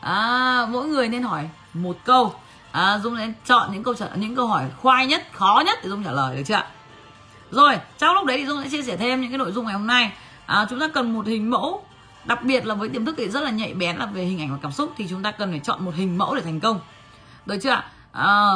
à, 0.00 0.66
mỗi 0.70 0.88
người 0.88 1.08
nên 1.08 1.22
hỏi 1.22 1.48
một 1.74 1.96
câu 2.04 2.34
à, 2.72 2.98
dung 2.98 3.16
sẽ 3.16 3.32
chọn 3.46 3.72
những 3.72 3.82
câu 3.82 3.94
trả 3.94 4.06
những 4.14 4.36
câu 4.36 4.46
hỏi 4.46 4.64
khoai 4.82 5.06
nhất 5.06 5.22
khó 5.32 5.62
nhất 5.66 5.78
để 5.82 5.88
dung 5.88 6.04
trả 6.04 6.12
lời 6.12 6.36
được 6.36 6.42
chưa 6.46 6.54
ạ? 6.54 6.66
Rồi 7.50 7.74
trong 7.98 8.14
lúc 8.14 8.24
đấy 8.24 8.38
thì 8.38 8.46
dung 8.46 8.62
sẽ 8.62 8.68
chia 8.70 8.82
sẻ 8.82 8.96
thêm 8.96 9.20
những 9.20 9.30
cái 9.30 9.38
nội 9.38 9.52
dung 9.52 9.64
ngày 9.64 9.74
hôm 9.74 9.86
nay. 9.86 10.12
À, 10.46 10.66
chúng 10.70 10.80
ta 10.80 10.88
cần 10.88 11.14
một 11.14 11.26
hình 11.26 11.50
mẫu. 11.50 11.84
Đặc 12.24 12.44
biệt 12.44 12.66
là 12.66 12.74
với 12.74 12.88
tiềm 12.88 13.04
thức 13.04 13.14
thì 13.18 13.28
rất 13.28 13.40
là 13.40 13.50
nhạy 13.50 13.74
bén 13.74 13.96
là 13.96 14.06
về 14.06 14.24
hình 14.24 14.40
ảnh 14.40 14.52
và 14.52 14.58
cảm 14.62 14.72
xúc 14.72 14.92
thì 14.96 15.06
chúng 15.10 15.22
ta 15.22 15.30
cần 15.30 15.50
phải 15.50 15.60
chọn 15.60 15.84
một 15.84 15.94
hình 15.94 16.18
mẫu 16.18 16.34
để 16.34 16.42
thành 16.42 16.60
công. 16.60 16.80
Được 17.46 17.58
chưa 17.62 17.70
ạ? 17.70 17.90
À, 18.12 18.46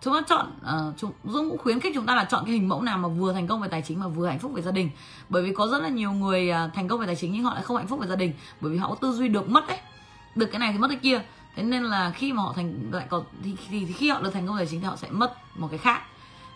chúng 0.00 0.14
ta 0.14 0.20
chọn 0.28 0.46
uh, 0.60 0.94
chúng, 0.96 1.12
dung 1.24 1.50
cũng 1.50 1.58
khuyến 1.58 1.80
khích 1.80 1.92
chúng 1.94 2.06
ta 2.06 2.14
là 2.14 2.24
chọn 2.24 2.44
cái 2.44 2.54
hình 2.54 2.68
mẫu 2.68 2.82
nào 2.82 2.98
mà 2.98 3.08
vừa 3.08 3.32
thành 3.32 3.46
công 3.46 3.60
về 3.60 3.68
tài 3.68 3.82
chính 3.82 4.00
mà 4.00 4.08
vừa 4.08 4.26
hạnh 4.26 4.38
phúc 4.38 4.52
về 4.54 4.62
gia 4.62 4.70
đình. 4.70 4.90
Bởi 5.28 5.42
vì 5.42 5.52
có 5.54 5.66
rất 5.66 5.78
là 5.82 5.88
nhiều 5.88 6.12
người 6.12 6.50
uh, 6.50 6.74
thành 6.74 6.88
công 6.88 7.00
về 7.00 7.06
tài 7.06 7.16
chính 7.16 7.32
nhưng 7.32 7.44
họ 7.44 7.54
lại 7.54 7.62
không 7.62 7.76
hạnh 7.76 7.86
phúc 7.86 8.00
về 8.00 8.06
gia 8.06 8.16
đình 8.16 8.32
bởi 8.60 8.72
vì 8.72 8.78
họ 8.78 8.88
có 8.88 8.94
tư 8.94 9.12
duy 9.12 9.28
được 9.28 9.48
mất 9.48 9.66
đấy 9.68 9.78
được 10.34 10.46
cái 10.46 10.58
này 10.58 10.72
thì 10.72 10.78
mất 10.78 10.88
cái 10.88 10.98
kia. 11.02 11.22
Thế 11.56 11.62
nên 11.62 11.84
là 11.84 12.10
khi 12.10 12.32
mà 12.32 12.42
họ 12.42 12.52
thành 12.56 12.90
lại 12.92 13.06
có 13.10 13.22
thì, 13.44 13.56
thì, 13.70 13.84
thì 13.86 13.92
khi 13.92 14.10
họ 14.10 14.20
được 14.20 14.30
thành 14.30 14.46
công 14.46 14.56
về 14.56 14.64
tài 14.64 14.70
chính 14.70 14.80
thì 14.80 14.86
họ 14.86 14.96
sẽ 14.96 15.08
mất 15.10 15.34
một 15.56 15.68
cái 15.70 15.78
khác 15.78 16.02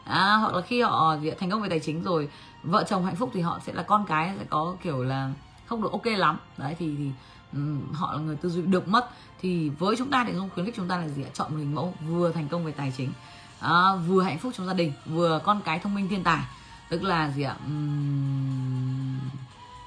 à, 0.05 0.37
hoặc 0.37 0.55
là 0.55 0.61
khi 0.61 0.81
họ 0.81 1.17
thành 1.39 1.51
công 1.51 1.63
về 1.63 1.69
tài 1.69 1.81
chính 1.81 2.03
rồi 2.03 2.29
vợ 2.63 2.85
chồng 2.89 3.05
hạnh 3.05 3.17
phúc 3.17 3.31
thì 3.35 3.41
họ 3.41 3.61
sẽ 3.67 3.73
là 3.73 3.83
con 3.83 4.05
cái 4.07 4.35
sẽ 4.39 4.45
có 4.51 4.77
kiểu 4.83 5.05
là 5.05 5.31
không 5.67 5.83
được 5.83 5.93
ok 5.93 6.07
lắm. 6.07 6.39
Đấy 6.57 6.77
thì, 6.79 6.95
thì 6.99 7.11
um, 7.53 7.93
họ 7.93 8.13
là 8.13 8.19
người 8.19 8.37
tư 8.37 8.49
duy 8.49 8.63
được 8.63 8.89
mất. 8.89 9.11
Thì 9.41 9.69
với 9.69 9.97
chúng 9.97 10.11
ta 10.11 10.25
thì 10.27 10.33
dung 10.33 10.51
khuyến 10.55 10.67
khích 10.67 10.75
chúng 10.77 10.89
ta 10.89 10.97
là 10.97 11.09
gì 11.09 11.23
ạ 11.23 11.31
chọn 11.35 11.53
một 11.53 11.59
hình 11.59 11.75
mẫu 11.75 11.95
vừa 12.09 12.33
thành 12.33 12.49
công 12.49 12.65
về 12.65 12.73
tài 12.73 12.93
chính 12.97 13.13
à, 13.61 13.95
vừa 14.09 14.23
hạnh 14.23 14.39
phúc 14.39 14.53
trong 14.57 14.67
gia 14.67 14.75
đình 14.75 14.93
vừa 15.07 15.41
con 15.45 15.61
cái 15.65 15.79
thông 15.79 15.95
minh 15.95 16.09
thiên 16.09 16.25
tài. 16.25 16.45
Tức 16.89 17.03
là 17.03 17.31
gì 17.31 17.43
ạ 17.43 17.57
um, 17.67 19.19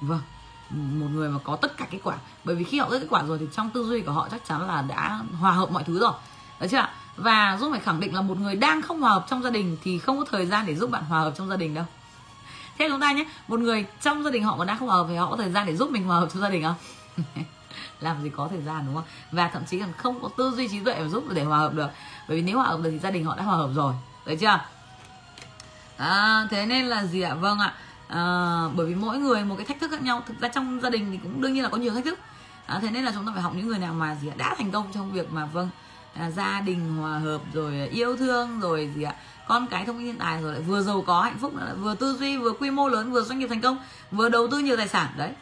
vâng 0.01 0.22
một 0.70 1.07
người 1.11 1.30
mà 1.30 1.39
có 1.43 1.55
tất 1.55 1.78
cả 1.78 1.88
kết 1.91 1.99
quả. 2.03 2.18
Bởi 2.43 2.55
vì 2.55 2.63
khi 2.63 2.80
họ 2.80 2.89
có 2.89 2.99
kết 2.99 3.07
quả 3.09 3.24
rồi 3.24 3.38
thì 3.38 3.45
trong 3.53 3.70
tư 3.70 3.86
duy 3.86 4.01
của 4.01 4.11
họ 4.11 4.28
chắc 4.32 4.45
chắn 4.45 4.68
là 4.68 4.82
đã 4.82 5.22
hòa 5.39 5.51
hợp 5.51 5.72
mọi 5.72 5.84
thứ 5.84 5.99
rồi. 5.99 6.11
Đấy 6.59 6.70
chưa 6.70 6.78
ạ? 6.78 6.93
Và 7.18 7.57
dung 7.59 7.72
phải 7.72 7.80
khẳng 7.80 7.99
định 7.99 8.15
là 8.15 8.22
một 8.22 8.38
người 8.38 8.55
đang 8.55 8.82
không 8.82 9.01
hòa 9.01 9.11
hợp 9.11 9.26
trong 9.30 9.43
gia 9.43 9.49
đình 9.49 9.78
thì 9.84 9.99
không 9.99 10.20
có 10.20 10.26
thời 10.32 10.45
gian 10.45 10.65
để 10.65 10.76
giúp 10.76 10.91
bạn 10.91 11.03
hòa 11.03 11.20
hợp 11.20 11.34
trong 11.38 11.49
gia 11.49 11.55
đình 11.55 11.74
đâu. 11.74 11.86
Thế 12.78 12.88
chúng 12.89 12.99
ta 12.99 13.11
nhé 13.11 13.26
một 13.47 13.59
người 13.59 13.86
trong 14.01 14.24
gia 14.24 14.32
đình 14.32 14.43
họ 14.43 14.57
còn 14.57 14.68
đang 14.68 14.80
không 14.80 14.88
hòa 14.88 14.97
hợp 14.97 15.05
thì 15.09 15.15
họ 15.15 15.30
có 15.30 15.38
thời 15.38 15.51
gian 15.51 15.68
để 15.68 15.76
giúp 15.76 15.91
mình 15.91 16.03
hòa 16.03 16.20
hợp 16.20 16.28
trong 16.34 16.41
gia 16.41 16.49
đình 16.49 16.63
không? 16.63 16.76
Làm 18.01 18.24
gì 18.24 18.30
có 18.30 18.47
thời 18.47 18.61
gian 18.61 18.84
đúng 18.86 18.95
không? 18.95 19.03
Và 19.32 19.47
thậm 19.47 19.63
chí 19.65 19.80
còn 19.80 19.93
không 19.97 20.22
có 20.22 20.30
tư 20.38 20.51
duy 20.55 20.68
trí 20.68 20.80
tuệ 20.80 20.93
để 20.93 21.09
giúp 21.09 21.24
để 21.34 21.43
hòa 21.43 21.57
hợp 21.57 21.74
được. 21.74 21.88
Bởi 22.28 22.38
vì 22.38 22.43
nếu 22.43 22.57
hòa 22.57 22.68
hợp 22.68 22.80
được 22.84 22.89
thì 22.91 22.99
gia 22.99 23.11
đình 23.11 23.26
họ 23.26 23.36
đã 23.36 23.43
hòa 23.43 23.55
hợp 23.55 23.70
rồi. 23.76 23.93
Đấy 24.26 24.38
chưa? 24.39 24.59
À, 25.97 26.47
thế 26.49 26.65
nên 26.65 26.86
là 26.86 27.05
gì 27.05 27.22
ạ? 27.22 27.34
Vâng 27.34 27.59
ạ. 27.59 27.74
À, 28.07 28.63
bởi 28.76 28.86
vì 28.86 28.95
mỗi 28.95 29.18
người 29.18 29.43
một 29.43 29.55
cái 29.57 29.65
thách 29.65 29.80
thức 29.80 29.91
khác 29.91 30.01
nhau. 30.01 30.24
Thực 30.28 30.39
ra 30.39 30.47
trong 30.47 30.80
gia 30.82 30.89
đình 30.89 31.11
thì 31.11 31.20
cũng 31.24 31.41
đương 31.41 31.53
nhiên 31.53 31.63
là 31.63 31.70
có 31.70 31.78
nhiều 31.78 31.93
thách 31.93 32.05
thức. 32.05 32.20
À, 32.65 32.80
thế 32.82 32.91
nên 32.91 33.05
là 33.05 33.11
chúng 33.15 33.26
ta 33.26 33.32
phải 33.34 33.41
học 33.41 33.53
những 33.55 33.68
người 33.68 33.80
nào 33.80 33.93
mà 33.93 34.15
gì 34.15 34.28
ạ? 34.28 34.34
Đã 34.38 34.55
thành 34.57 34.72
công 34.72 34.91
trong 34.93 35.11
việc 35.11 35.32
mà 35.32 35.45
vâng 35.45 35.70
à, 36.20 36.32
gia 36.32 36.61
đình 36.61 36.95
hòa 36.97 37.20
hợp 37.20 37.41
rồi 37.53 37.88
yêu 37.88 38.18
thương 38.18 38.59
rồi 38.59 38.91
gì 38.95 39.03
ạ. 39.03 39.15
Con 39.47 39.68
cái 39.68 39.86
thông 39.86 39.97
minh 39.97 40.05
hiện 40.05 40.18
tài 40.18 40.41
rồi 40.41 40.53
lại 40.53 40.61
vừa 40.61 40.82
giàu 40.82 41.03
có 41.07 41.22
hạnh 41.22 41.38
phúc 41.41 41.55
lại 41.55 41.74
vừa 41.76 41.95
tư 41.95 42.18
duy 42.20 42.38
vừa 42.38 42.51
quy 42.51 42.70
mô 42.70 42.88
lớn 42.88 43.11
vừa 43.11 43.22
doanh 43.22 43.39
nghiệp 43.39 43.47
thành 43.47 43.61
công 43.61 43.78
vừa 44.11 44.30
đầu 44.30 44.47
tư 44.51 44.59
nhiều 44.59 44.78
tài 44.78 44.88
sản 44.88 45.07
đấy. 45.18 45.34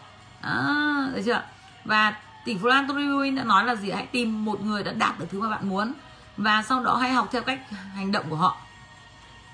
À, 0.42 1.10
được 1.16 1.22
chưa 1.26 1.42
và 1.86 2.16
tỷ 2.46 2.58
phú 2.58 2.68
Lan 2.68 2.88
Tony 2.88 3.32
đã 3.32 3.44
nói 3.44 3.66
là 3.66 3.76
gì 3.76 3.92
hãy 3.92 4.06
tìm 4.06 4.46
một 4.46 4.62
người 4.62 4.84
đã 4.84 4.92
đạt 4.92 5.20
được 5.20 5.26
thứ 5.32 5.42
mà 5.42 5.50
bạn 5.50 5.70
muốn 5.70 5.94
và 6.38 6.64
sau 6.64 6.84
đó 6.84 6.96
hãy 6.96 7.12
học 7.12 7.28
theo 7.32 7.42
cách 7.42 7.60
hành 7.96 8.12
động 8.12 8.26
của 8.30 8.36
họ. 8.36 8.58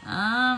À, 0.05 0.57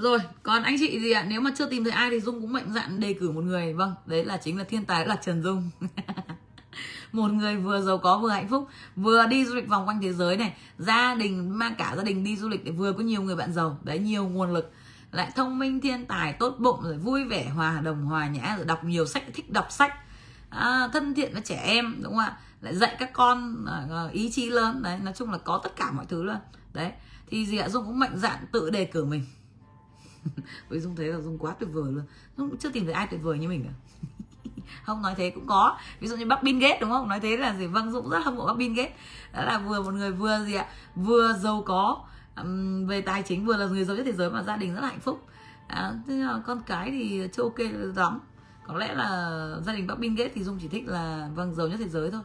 rồi 0.00 0.18
còn 0.42 0.62
anh 0.62 0.76
chị 0.78 1.00
gì 1.00 1.10
ạ? 1.10 1.26
Nếu 1.28 1.40
mà 1.40 1.50
chưa 1.56 1.66
tìm 1.66 1.84
thấy 1.84 1.92
ai 1.92 2.10
thì 2.10 2.20
dung 2.20 2.40
cũng 2.40 2.52
mạnh 2.52 2.72
dạn 2.74 3.00
đề 3.00 3.12
cử 3.12 3.30
một 3.30 3.44
người. 3.44 3.72
Vâng 3.72 3.94
đấy 4.06 4.24
là 4.24 4.36
chính 4.36 4.58
là 4.58 4.64
thiên 4.64 4.84
tài 4.84 5.06
là 5.06 5.16
trần 5.16 5.42
dung. 5.42 5.70
Một 7.12 7.32
người 7.32 7.56
vừa 7.56 7.80
giàu 7.80 7.98
có 7.98 8.18
vừa 8.18 8.28
hạnh 8.28 8.48
phúc 8.48 8.68
vừa 8.96 9.26
đi 9.26 9.44
du 9.44 9.54
lịch 9.54 9.68
vòng 9.68 9.88
quanh 9.88 10.00
thế 10.02 10.12
giới 10.12 10.36
này. 10.36 10.54
Gia 10.78 11.14
đình 11.14 11.58
mang 11.58 11.74
cả 11.78 11.94
gia 11.96 12.02
đình 12.02 12.24
đi 12.24 12.36
du 12.36 12.48
lịch 12.48 12.64
để 12.64 12.70
vừa 12.70 12.92
có 12.92 13.02
nhiều 13.02 13.22
người 13.22 13.36
bạn 13.36 13.52
giàu. 13.52 13.78
Đấy 13.82 13.98
nhiều 13.98 14.28
nguồn 14.28 14.52
lực. 14.52 14.72
Lại 15.12 15.30
thông 15.36 15.58
minh 15.58 15.80
thiên 15.80 16.06
tài 16.06 16.32
tốt 16.32 16.54
bụng 16.58 16.82
rồi 16.82 16.98
vui 16.98 17.24
vẻ 17.24 17.48
hòa 17.48 17.80
đồng 17.80 18.04
hòa 18.04 18.28
nhã 18.28 18.54
rồi 18.56 18.66
đọc 18.66 18.84
nhiều 18.84 19.06
sách 19.06 19.22
thích 19.34 19.50
đọc 19.50 19.66
sách. 19.70 19.92
À, 20.50 20.88
thân 20.92 21.14
thiện 21.14 21.32
với 21.32 21.42
trẻ 21.42 21.60
em 21.64 21.96
đúng 22.02 22.12
không 22.12 22.18
ạ? 22.18 22.36
Lại 22.60 22.74
dạy 22.74 22.96
các 22.98 23.12
con 23.12 23.66
à, 23.66 23.86
à, 23.90 24.08
ý 24.12 24.30
chí 24.30 24.50
lớn. 24.50 24.82
Đấy 24.82 24.98
nói 24.98 25.14
chung 25.16 25.30
là 25.30 25.38
có 25.38 25.60
tất 25.62 25.76
cả 25.76 25.90
mọi 25.92 26.06
thứ 26.08 26.22
luôn. 26.22 26.36
Đấy 26.72 26.92
thì 27.30 27.46
gì 27.46 27.58
ạ? 27.58 27.68
Dung 27.68 27.84
cũng 27.84 27.98
mạnh 27.98 28.18
dạn 28.18 28.38
tự 28.52 28.70
đề 28.70 28.84
cử 28.84 29.04
mình. 29.04 29.24
với 30.68 30.80
dung 30.80 30.96
thấy 30.96 31.06
là 31.06 31.20
dung 31.20 31.38
quá 31.38 31.54
tuyệt 31.58 31.70
vời 31.72 31.92
luôn. 31.92 32.04
Dung 32.36 32.50
cũng 32.50 32.58
chưa 32.58 32.70
tìm 32.70 32.84
thấy 32.84 32.94
ai 32.94 33.06
tuyệt 33.06 33.22
vời 33.22 33.38
như 33.38 33.48
mình 33.48 33.64
cả. 33.64 34.00
Không 34.84 35.02
nói 35.02 35.14
thế 35.16 35.30
cũng 35.30 35.46
có. 35.46 35.78
Ví 36.00 36.08
dụ 36.08 36.16
như 36.16 36.26
bác 36.26 36.42
Bill 36.42 36.58
Gates 36.58 36.80
đúng 36.80 36.90
không? 36.90 37.08
Nói 37.08 37.20
thế 37.20 37.36
là 37.36 37.54
gì? 37.54 37.66
Vâng 37.66 37.92
dũng 37.92 38.10
rất 38.10 38.18
hâm 38.24 38.36
mộ 38.36 38.46
bác 38.46 38.56
Bill 38.56 38.74
Gates. 38.74 38.92
Đó 39.32 39.44
là 39.44 39.58
vừa 39.58 39.82
một 39.82 39.94
người 39.94 40.12
vừa 40.12 40.44
gì 40.44 40.54
ạ? 40.54 40.66
Vừa 40.94 41.32
giàu 41.32 41.62
có 41.66 42.04
um, 42.36 42.86
về 42.86 43.00
tài 43.00 43.22
chính 43.22 43.46
vừa 43.46 43.56
là 43.56 43.66
người 43.66 43.84
giàu 43.84 43.96
nhất 43.96 44.02
thế 44.06 44.12
giới 44.12 44.30
mà 44.30 44.42
gia 44.42 44.56
đình 44.56 44.74
rất 44.74 44.80
là 44.80 44.88
hạnh 44.88 45.00
phúc. 45.00 45.26
À, 45.68 45.92
thế 46.06 46.14
là 46.14 46.40
con 46.46 46.62
cái 46.66 46.90
thì 46.90 47.28
chưa 47.32 47.42
ok 47.42 47.58
lắm. 47.96 48.20
Có 48.66 48.76
lẽ 48.76 48.94
là 48.94 49.48
gia 49.66 49.72
đình 49.72 49.86
bác 49.86 49.98
Bill 49.98 50.16
Gates 50.16 50.32
thì 50.34 50.44
dung 50.44 50.58
chỉ 50.62 50.68
thích 50.68 50.84
là 50.86 51.28
vâng 51.34 51.54
giàu 51.54 51.68
nhất 51.68 51.76
thế 51.78 51.88
giới 51.88 52.10
thôi. 52.10 52.22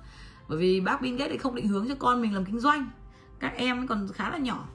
Bởi 0.48 0.58
vì 0.58 0.82
bác 0.82 1.02
Bill 1.02 1.18
Gates 1.18 1.32
thì 1.32 1.38
không 1.38 1.56
định 1.56 1.68
hướng 1.68 1.88
cho 1.88 1.96
con 2.00 2.22
mình 2.22 2.34
làm 2.34 2.46
kinh 2.46 2.60
doanh. 2.60 2.90
Các 3.40 3.54
em 3.56 3.88
còn 3.88 4.08
khá 4.14 4.30
là 4.30 4.38
nhỏ. 4.38 4.66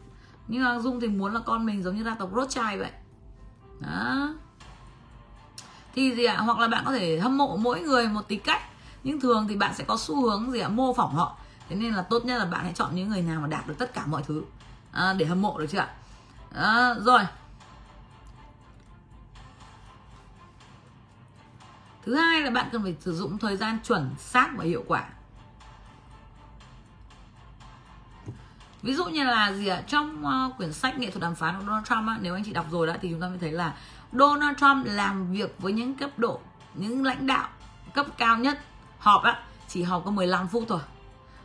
Nhưng 0.48 0.64
mà 0.64 0.78
dung 0.78 1.00
thì 1.00 1.08
muốn 1.08 1.34
là 1.34 1.40
con 1.40 1.66
mình 1.66 1.82
giống 1.82 1.96
như 1.96 2.04
gia 2.04 2.14
tộc 2.14 2.30
Rothschild 2.34 2.78
vậy 2.80 2.90
đó. 3.80 4.34
Thì 5.94 6.14
gì 6.14 6.24
ạ? 6.24 6.36
Hoặc 6.36 6.58
là 6.58 6.68
bạn 6.68 6.82
có 6.86 6.92
thể 6.92 7.18
hâm 7.18 7.38
mộ 7.38 7.56
mỗi 7.56 7.80
người 7.80 8.08
một 8.08 8.28
tí 8.28 8.36
cách. 8.36 8.62
Nhưng 9.04 9.20
thường 9.20 9.46
thì 9.48 9.56
bạn 9.56 9.74
sẽ 9.74 9.84
có 9.84 9.96
xu 9.96 10.30
hướng 10.30 10.52
gì 10.52 10.60
ạ? 10.60 10.68
Mô 10.68 10.94
phỏng 10.94 11.14
họ. 11.14 11.36
Thế 11.68 11.76
nên 11.76 11.94
là 11.94 12.02
tốt 12.02 12.24
nhất 12.24 12.38
là 12.38 12.44
bạn 12.44 12.64
hãy 12.64 12.72
chọn 12.72 12.94
những 12.94 13.08
người 13.08 13.22
nào 13.22 13.40
mà 13.40 13.46
đạt 13.46 13.66
được 13.66 13.74
tất 13.78 13.94
cả 13.94 14.06
mọi 14.06 14.22
thứ 14.22 14.42
à, 14.92 15.12
để 15.12 15.26
hâm 15.26 15.42
mộ 15.42 15.58
được 15.58 15.66
chưa 15.70 15.78
ạ. 15.78 15.94
À, 16.54 16.94
rồi. 17.00 17.20
Thứ 22.04 22.14
hai 22.14 22.40
là 22.40 22.50
bạn 22.50 22.68
cần 22.72 22.82
phải 22.82 22.96
sử 23.00 23.14
dụng 23.14 23.38
thời 23.38 23.56
gian 23.56 23.78
chuẩn 23.84 24.14
xác 24.18 24.50
và 24.56 24.64
hiệu 24.64 24.84
quả. 24.86 25.08
Ví 28.84 28.94
dụ 28.94 29.04
như 29.04 29.24
là 29.24 29.52
gì 29.52 29.66
ạ? 29.66 29.82
Trong 29.88 30.24
uh, 30.24 30.56
quyển 30.56 30.72
sách 30.72 30.98
nghệ 30.98 31.10
thuật 31.10 31.22
đàm 31.22 31.34
phán 31.34 31.54
của 31.58 31.64
Donald 31.66 31.86
Trump 31.86 32.08
á, 32.08 32.18
nếu 32.20 32.34
anh 32.34 32.44
chị 32.44 32.52
đọc 32.52 32.66
rồi 32.70 32.86
đã 32.86 32.98
thì 33.02 33.08
chúng 33.10 33.20
ta 33.20 33.28
mới 33.28 33.38
thấy 33.38 33.52
là 33.52 33.74
Donald 34.12 34.58
Trump 34.58 34.86
làm 34.86 35.32
việc 35.32 35.54
với 35.58 35.72
những 35.72 35.94
cấp 35.94 36.10
độ 36.16 36.40
những 36.74 37.04
lãnh 37.04 37.26
đạo 37.26 37.48
cấp 37.94 38.06
cao 38.18 38.38
nhất 38.38 38.58
họp 38.98 39.22
á 39.22 39.42
chỉ 39.68 39.82
họp 39.82 40.04
có 40.04 40.10
15 40.10 40.48
phút 40.48 40.64
thôi. 40.68 40.80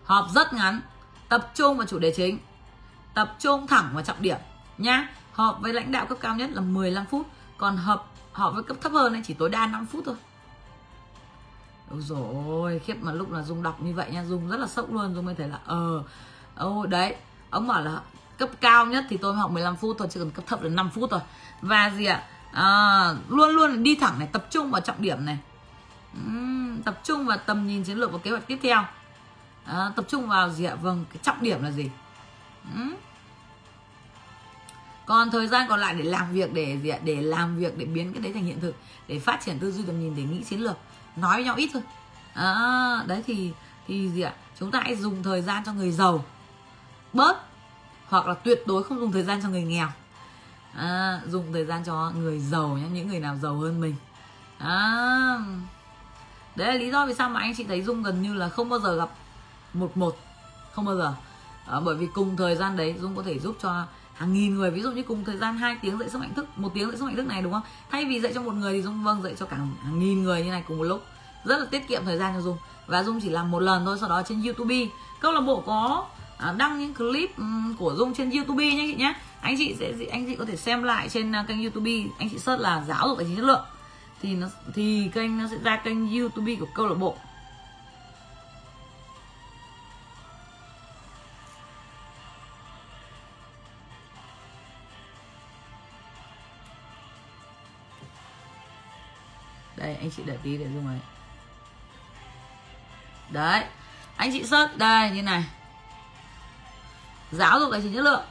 Họp 0.03 0.29
rất 0.35 0.53
ngắn 0.53 0.81
tập 1.29 1.51
trung 1.55 1.77
vào 1.77 1.87
chủ 1.87 1.99
đề 1.99 2.13
chính 2.15 2.39
tập 3.13 3.35
trung 3.39 3.67
thẳng 3.67 3.89
vào 3.93 4.03
trọng 4.03 4.21
điểm 4.21 4.37
nhá. 4.77 5.09
Họp 5.31 5.61
với 5.61 5.73
lãnh 5.73 5.91
đạo 5.91 6.05
cấp 6.05 6.17
cao 6.21 6.35
nhất 6.35 6.49
là 6.51 6.61
15 6.61 7.05
phút 7.05 7.27
còn 7.57 7.77
họp 7.77 8.13
họp 8.31 8.53
với 8.53 8.63
cấp 8.63 8.77
thấp 8.81 8.91
hơn 8.91 9.13
ấy 9.13 9.21
chỉ 9.25 9.33
tối 9.33 9.49
đa 9.49 9.67
5 9.67 9.85
phút 9.85 10.03
thôi. 10.05 10.15
Ôi 11.91 12.01
rồi 12.01 12.79
khiếp 12.79 12.95
mà 13.01 13.11
lúc 13.11 13.31
là 13.31 13.41
Dung 13.41 13.63
đọc 13.63 13.81
như 13.81 13.93
vậy 13.93 14.11
nha 14.11 14.25
Dung 14.25 14.49
rất 14.49 14.57
là 14.57 14.67
sốc 14.67 14.93
luôn 14.93 15.15
Dung 15.15 15.25
mới 15.25 15.35
thấy 15.35 15.47
là 15.47 15.59
ờ 15.65 16.03
ôi 16.55 16.87
đấy 16.87 17.15
ông 17.49 17.67
bảo 17.67 17.81
là 17.81 18.01
cấp 18.37 18.49
cao 18.61 18.85
nhất 18.85 19.05
thì 19.09 19.17
tôi 19.17 19.35
học 19.35 19.51
15 19.51 19.75
phút 19.75 19.95
thôi 19.99 20.07
chỉ 20.11 20.19
cần 20.19 20.31
cấp 20.31 20.45
thấp 20.47 20.61
là 20.61 20.69
5 20.69 20.89
phút 20.89 21.09
thôi. 21.11 21.19
Và 21.61 21.91
gì 21.97 22.05
ạ? 22.05 22.23
À, 22.51 23.13
luôn 23.29 23.49
luôn 23.49 23.83
đi 23.83 23.95
thẳng 23.95 24.19
này 24.19 24.27
tập 24.31 24.45
trung 24.49 24.71
vào 24.71 24.81
trọng 24.81 25.01
điểm 25.01 25.25
này. 25.25 25.37
Uhm, 26.25 26.81
tập 26.81 26.99
trung 27.03 27.25
vào 27.25 27.37
tầm 27.37 27.67
nhìn 27.67 27.83
chiến 27.83 27.97
lược 27.97 28.11
và 28.11 28.17
kế 28.17 28.31
hoạch 28.31 28.47
tiếp 28.47 28.59
theo. 28.63 28.83
À, 29.65 29.91
tập 29.95 30.05
trung 30.07 30.27
vào 30.27 30.49
gì 30.49 30.63
ạ? 30.63 30.75
Vâng 30.75 31.05
cái 31.09 31.17
trọng 31.23 31.41
điểm 31.41 31.63
là 31.63 31.71
gì? 31.71 31.89
Uhm. 32.73 32.95
còn 35.05 35.31
thời 35.31 35.47
gian 35.47 35.65
còn 35.69 35.79
lại 35.79 35.95
để 35.95 36.03
làm 36.03 36.33
việc 36.33 36.53
để 36.53 36.77
gì 36.83 36.89
ạ? 36.89 36.99
Để 37.03 37.21
làm 37.21 37.57
việc 37.57 37.77
để 37.77 37.85
biến 37.85 38.13
cái 38.13 38.21
đấy 38.21 38.33
thành 38.33 38.43
hiện 38.43 38.61
thực 38.61 38.75
để 39.07 39.19
phát 39.19 39.39
triển 39.45 39.59
tư 39.59 39.71
duy 39.71 39.83
tầm 39.87 39.99
nhìn 39.99 40.15
để 40.15 40.23
nghĩ 40.23 40.43
chiến 40.43 40.59
lược. 40.59 40.77
Nói 41.15 41.35
với 41.35 41.43
nhau 41.43 41.55
ít 41.55 41.69
thôi. 41.73 41.81
À, 42.33 43.03
đấy 43.07 43.23
thì 43.27 43.51
thì 43.87 44.09
gì 44.09 44.21
ạ? 44.21 44.33
Chúng 44.59 44.71
ta 44.71 44.79
hãy 44.83 44.95
dùng 44.95 45.23
thời 45.23 45.41
gian 45.41 45.63
cho 45.65 45.73
người 45.73 45.91
giàu 45.91 46.25
bớt 47.13 47.37
hoặc 48.07 48.27
là 48.27 48.33
tuyệt 48.33 48.63
đối 48.65 48.83
không 48.83 48.99
dùng 48.99 49.11
thời 49.11 49.23
gian 49.23 49.41
cho 49.43 49.49
người 49.49 49.63
nghèo. 49.63 49.87
À, 50.75 51.21
dùng 51.27 51.53
thời 51.53 51.65
gian 51.65 51.83
cho 51.85 52.11
người 52.15 52.39
giàu 52.39 52.67
nhé 52.67 52.87
những 52.93 53.07
người 53.07 53.19
nào 53.19 53.37
giàu 53.41 53.55
hơn 53.55 53.81
mình. 53.81 53.95
À, 54.57 55.37
đấy 56.55 56.67
là 56.67 56.73
lý 56.73 56.91
do 56.91 57.05
vì 57.05 57.13
sao 57.13 57.29
mà 57.29 57.39
anh 57.39 57.53
chị 57.57 57.63
thấy 57.63 57.81
dung 57.81 58.03
gần 58.03 58.21
như 58.21 58.33
là 58.33 58.49
không 58.49 58.69
bao 58.69 58.79
giờ 58.79 58.95
gặp 58.95 59.09
một 59.73 59.97
một 59.97 60.17
không 60.71 60.85
bao 60.85 60.97
giờ. 60.97 61.13
À, 61.67 61.79
bởi 61.79 61.95
vì 61.95 62.07
cùng 62.13 62.37
thời 62.37 62.55
gian 62.55 62.77
đấy 62.77 62.95
dung 62.99 63.15
có 63.15 63.23
thể 63.23 63.39
giúp 63.39 63.55
cho 63.61 63.85
hàng 64.13 64.33
nghìn 64.33 64.55
người 64.55 64.71
ví 64.71 64.81
dụ 64.81 64.91
như 64.91 65.03
cùng 65.03 65.25
thời 65.25 65.37
gian 65.37 65.57
2 65.57 65.77
tiếng 65.81 65.99
dạy 65.99 66.09
sức 66.09 66.21
mạnh 66.21 66.33
thức 66.33 66.45
một 66.55 66.71
tiếng 66.73 66.87
dạy 66.87 66.97
sức 66.97 67.05
mạnh 67.05 67.15
thức 67.15 67.27
này 67.27 67.41
đúng 67.41 67.53
không? 67.53 67.63
Thay 67.91 68.05
vì 68.05 68.19
dạy 68.19 68.31
cho 68.35 68.41
một 68.41 68.53
người 68.53 68.73
thì 68.73 68.81
dung 68.81 69.03
vâng 69.03 69.23
dạy 69.23 69.35
cho 69.39 69.45
cả 69.45 69.57
hàng 69.57 69.99
nghìn 69.99 70.23
người 70.23 70.43
như 70.43 70.51
này 70.51 70.63
cùng 70.67 70.77
một 70.77 70.83
lúc. 70.83 71.05
Rất 71.43 71.59
là 71.59 71.65
tiết 71.65 71.87
kiệm 71.87 72.05
thời 72.05 72.17
gian 72.17 72.33
cho 72.33 72.41
dung. 72.41 72.57
Và 72.87 73.03
dung 73.03 73.19
chỉ 73.21 73.29
làm 73.29 73.51
một 73.51 73.59
lần 73.59 73.85
thôi 73.85 73.97
sau 73.99 74.09
đó 74.09 74.21
trên 74.21 74.43
youtube. 74.43 74.75
Câu 75.19 75.31
lạc 75.31 75.41
bộ 75.41 75.63
có 75.65 76.05
À, 76.39 76.53
đăng 76.57 76.79
những 76.79 76.93
clip 76.93 77.37
ừ, 77.37 77.43
của 77.79 77.95
dung 77.95 78.13
trên 78.13 78.31
youtube 78.31 78.65
nhé, 78.65 78.85
chị 78.87 78.95
nhé. 78.95 79.13
Anh 79.41 79.55
chị 79.57 79.75
sẽ 79.79 79.93
anh 80.11 80.25
chị 80.25 80.35
có 80.35 80.45
thể 80.45 80.55
xem 80.55 80.83
lại 80.83 81.09
trên 81.09 81.35
à, 81.35 81.45
kênh 81.47 81.61
youtube. 81.61 81.91
Anh 82.19 82.29
chị 82.29 82.39
search 82.39 82.61
là 82.61 82.83
giáo 82.87 83.07
dục 83.07 83.17
tài 83.17 83.27
chính 83.27 83.35
chất 83.35 83.45
lượng. 83.45 83.65
Thì 84.21 84.35
nó, 84.35 84.47
thì 84.73 85.09
kênh 85.13 85.37
nó 85.37 85.47
sẽ 85.51 85.57
ra 85.57 85.75
kênh 85.75 86.19
youtube 86.19 86.55
của 86.55 86.67
câu 86.73 86.87
lạc 86.87 86.95
bộ. 86.95 87.17
Đây, 99.75 99.95
anh 99.95 100.11
chị 100.17 100.23
đợi 100.25 100.37
tí 100.43 100.57
để 100.57 100.65
dùng 100.73 100.87
này. 100.87 100.99
Đấy, 103.29 103.63
anh 104.15 104.31
chị 104.31 104.43
search, 104.43 104.77
đây, 104.77 105.11
như 105.11 105.21
này 105.23 105.43
giáo 107.31 107.59
dục 107.59 107.69
tài 107.71 107.81
chính 107.81 107.95
chất 107.95 108.01
lượng. 108.01 108.21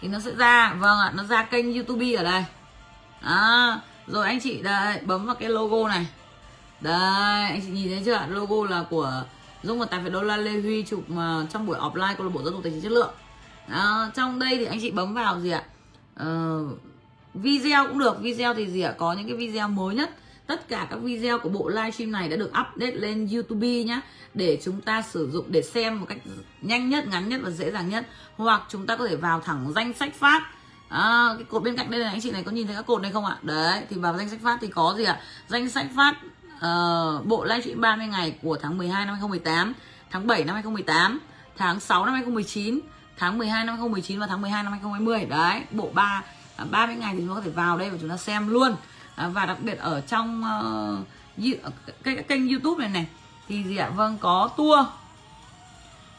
Thì 0.00 0.08
nó 0.08 0.18
sẽ 0.18 0.30
ra 0.34 0.74
vâng 0.78 0.98
ạ 0.98 1.12
nó 1.16 1.24
ra 1.24 1.42
kênh 1.42 1.74
youtube 1.74 2.12
ở 2.12 2.24
đây. 2.24 2.44
À, 3.20 3.80
rồi 4.06 4.26
anh 4.26 4.40
chị 4.40 4.62
đây 4.62 5.00
bấm 5.06 5.26
vào 5.26 5.34
cái 5.34 5.48
logo 5.48 5.88
này. 5.88 6.06
Đây 6.80 7.48
anh 7.48 7.60
chị 7.64 7.68
nhìn 7.68 7.88
thấy 7.88 8.02
chưa 8.04 8.26
logo 8.28 8.70
là 8.70 8.84
của 8.90 9.22
dung 9.62 9.78
và 9.78 9.86
tài 9.86 10.00
phiệt 10.04 10.12
đô 10.12 10.22
la 10.22 10.36
lê 10.36 10.60
huy 10.60 10.82
chụp 10.82 11.10
mà 11.10 11.46
trong 11.50 11.66
buổi 11.66 11.78
offline 11.78 12.14
câu 12.16 12.26
lạc 12.26 12.32
bộ 12.34 12.42
giáo 12.42 12.52
dục 12.52 12.60
tài 12.62 12.72
chính 12.72 12.82
chất 12.82 12.92
lượng. 12.92 13.14
À, 13.68 14.10
trong 14.14 14.38
đây 14.38 14.56
thì 14.56 14.64
anh 14.64 14.80
chị 14.80 14.90
bấm 14.90 15.14
vào 15.14 15.40
gì 15.40 15.50
ạ? 15.50 15.62
Uh, 16.22 16.78
video 17.34 17.86
cũng 17.86 17.98
được. 17.98 18.20
Video 18.20 18.54
thì 18.54 18.66
gì 18.66 18.80
ạ? 18.80 18.94
Có 18.98 19.12
những 19.12 19.28
cái 19.28 19.36
video 19.36 19.68
mới 19.68 19.94
nhất 19.94 20.10
tất 20.46 20.68
cả 20.68 20.86
các 20.90 20.96
video 20.96 21.38
của 21.38 21.48
bộ 21.48 21.68
livestream 21.68 22.12
này 22.12 22.28
đã 22.28 22.36
được 22.36 22.48
update 22.48 22.92
lên 22.92 23.28
YouTube 23.32 23.66
nhé 23.66 24.00
để 24.34 24.58
chúng 24.64 24.80
ta 24.80 25.02
sử 25.02 25.30
dụng 25.32 25.44
để 25.48 25.62
xem 25.62 26.00
một 26.00 26.06
cách 26.08 26.18
nhanh 26.62 26.88
nhất 26.88 27.08
ngắn 27.08 27.28
nhất 27.28 27.40
và 27.44 27.50
dễ 27.50 27.70
dàng 27.70 27.88
nhất. 27.88 28.06
Hoặc 28.36 28.62
chúng 28.68 28.86
ta 28.86 28.96
có 28.96 29.06
thể 29.06 29.16
vào 29.16 29.40
thẳng 29.40 29.72
danh 29.74 29.92
sách 29.92 30.14
phát. 30.14 30.42
À, 30.88 31.28
cái 31.36 31.44
cột 31.44 31.62
bên 31.62 31.76
cạnh 31.76 31.90
đây 31.90 32.00
này 32.00 32.10
anh 32.10 32.20
chị 32.20 32.30
này 32.30 32.42
có 32.42 32.50
nhìn 32.52 32.66
thấy 32.66 32.76
các 32.76 32.86
cột 32.86 33.02
này 33.02 33.12
không 33.12 33.24
ạ? 33.24 33.38
Đấy 33.42 33.82
thì 33.90 33.96
vào 33.96 34.16
danh 34.16 34.28
sách 34.28 34.38
phát 34.42 34.58
thì 34.60 34.68
có 34.68 34.94
gì 34.98 35.04
ạ? 35.04 35.20
Danh 35.48 35.70
sách 35.70 35.86
phát 35.96 36.14
uh, 36.56 37.26
bộ 37.26 37.44
livestream 37.44 37.80
30 37.80 38.06
ngày 38.06 38.38
của 38.42 38.58
tháng 38.62 38.78
12 38.78 39.06
năm 39.06 39.14
2018 39.14 39.74
tháng 40.10 40.26
7 40.26 40.44
năm 40.44 40.54
2018 40.54 41.20
tháng 41.56 41.80
6 41.80 42.04
năm 42.04 42.14
2019 42.14 42.80
tháng 43.18 43.38
12 43.38 43.64
năm 43.64 43.74
2019 43.74 44.20
và 44.20 44.26
tháng 44.26 44.40
12 44.40 44.62
năm 44.62 44.72
2020 44.72 45.24
đấy 45.24 45.62
bộ 45.70 45.90
3 45.94 46.22
30 46.70 46.96
à, 46.96 46.98
ngày 46.98 47.14
thì 47.14 47.20
chúng 47.20 47.28
ta 47.28 47.34
có 47.34 47.40
thể 47.40 47.50
vào 47.50 47.78
đây 47.78 47.90
và 47.90 47.98
chúng 48.00 48.10
ta 48.10 48.16
xem 48.16 48.48
luôn 48.48 48.76
à, 49.16 49.28
và 49.28 49.46
đặc 49.46 49.56
biệt 49.60 49.78
ở 49.78 50.00
trong 50.00 50.44
uh, 51.40 51.54
cái, 52.04 52.16
kênh 52.16 52.48
youtube 52.48 52.80
này 52.80 52.88
này 52.88 53.06
thì 53.48 53.64
gì 53.64 53.76
ạ? 53.76 53.90
Vâng 53.96 54.18
có 54.20 54.50
tour. 54.56 54.86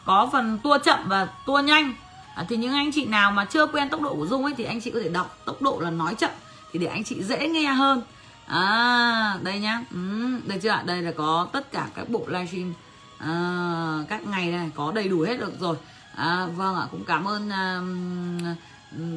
Có 0.05 0.29
phần 0.31 0.59
tour 0.63 0.81
chậm 0.83 0.99
và 1.07 1.27
tour 1.45 1.65
nhanh. 1.65 1.93
À, 2.35 2.45
thì 2.49 2.57
những 2.57 2.73
anh 2.73 2.91
chị 2.93 3.05
nào 3.05 3.31
mà 3.31 3.45
chưa 3.45 3.67
quen 3.67 3.89
tốc 3.89 4.01
độ 4.01 4.15
của 4.15 4.27
dung 4.27 4.43
ấy 4.43 4.53
thì 4.57 4.63
anh 4.63 4.81
chị 4.81 4.91
có 4.91 4.99
thể 5.03 5.09
đọc 5.09 5.37
tốc 5.45 5.61
độ 5.61 5.79
là 5.79 5.89
nói 5.89 6.15
chậm 6.15 6.31
thì 6.71 6.79
để 6.79 6.87
anh 6.87 7.03
chị 7.03 7.23
dễ 7.23 7.49
nghe 7.49 7.65
hơn. 7.65 8.01
À 8.45 9.37
đây 9.41 9.59
nhá. 9.59 9.81
Ừ, 9.91 10.39
đây 10.45 10.59
chưa 10.59 10.69
ạ? 10.69 10.83
Đây 10.85 11.01
là 11.01 11.11
có 11.17 11.47
tất 11.51 11.71
cả 11.71 11.87
các 11.95 12.09
bộ 12.09 12.23
livestream 12.27 12.73
à, 13.17 13.33
các 14.09 14.27
ngày 14.27 14.51
này 14.51 14.71
có 14.75 14.91
đầy 14.91 15.07
đủ 15.07 15.21
hết 15.21 15.39
được 15.39 15.59
rồi. 15.59 15.77
À, 16.15 16.45
vâng 16.55 16.75
ạ 16.75 16.87
cũng 16.91 17.03
cảm 17.05 17.27
ơn 17.27 17.49
à, 17.49 17.81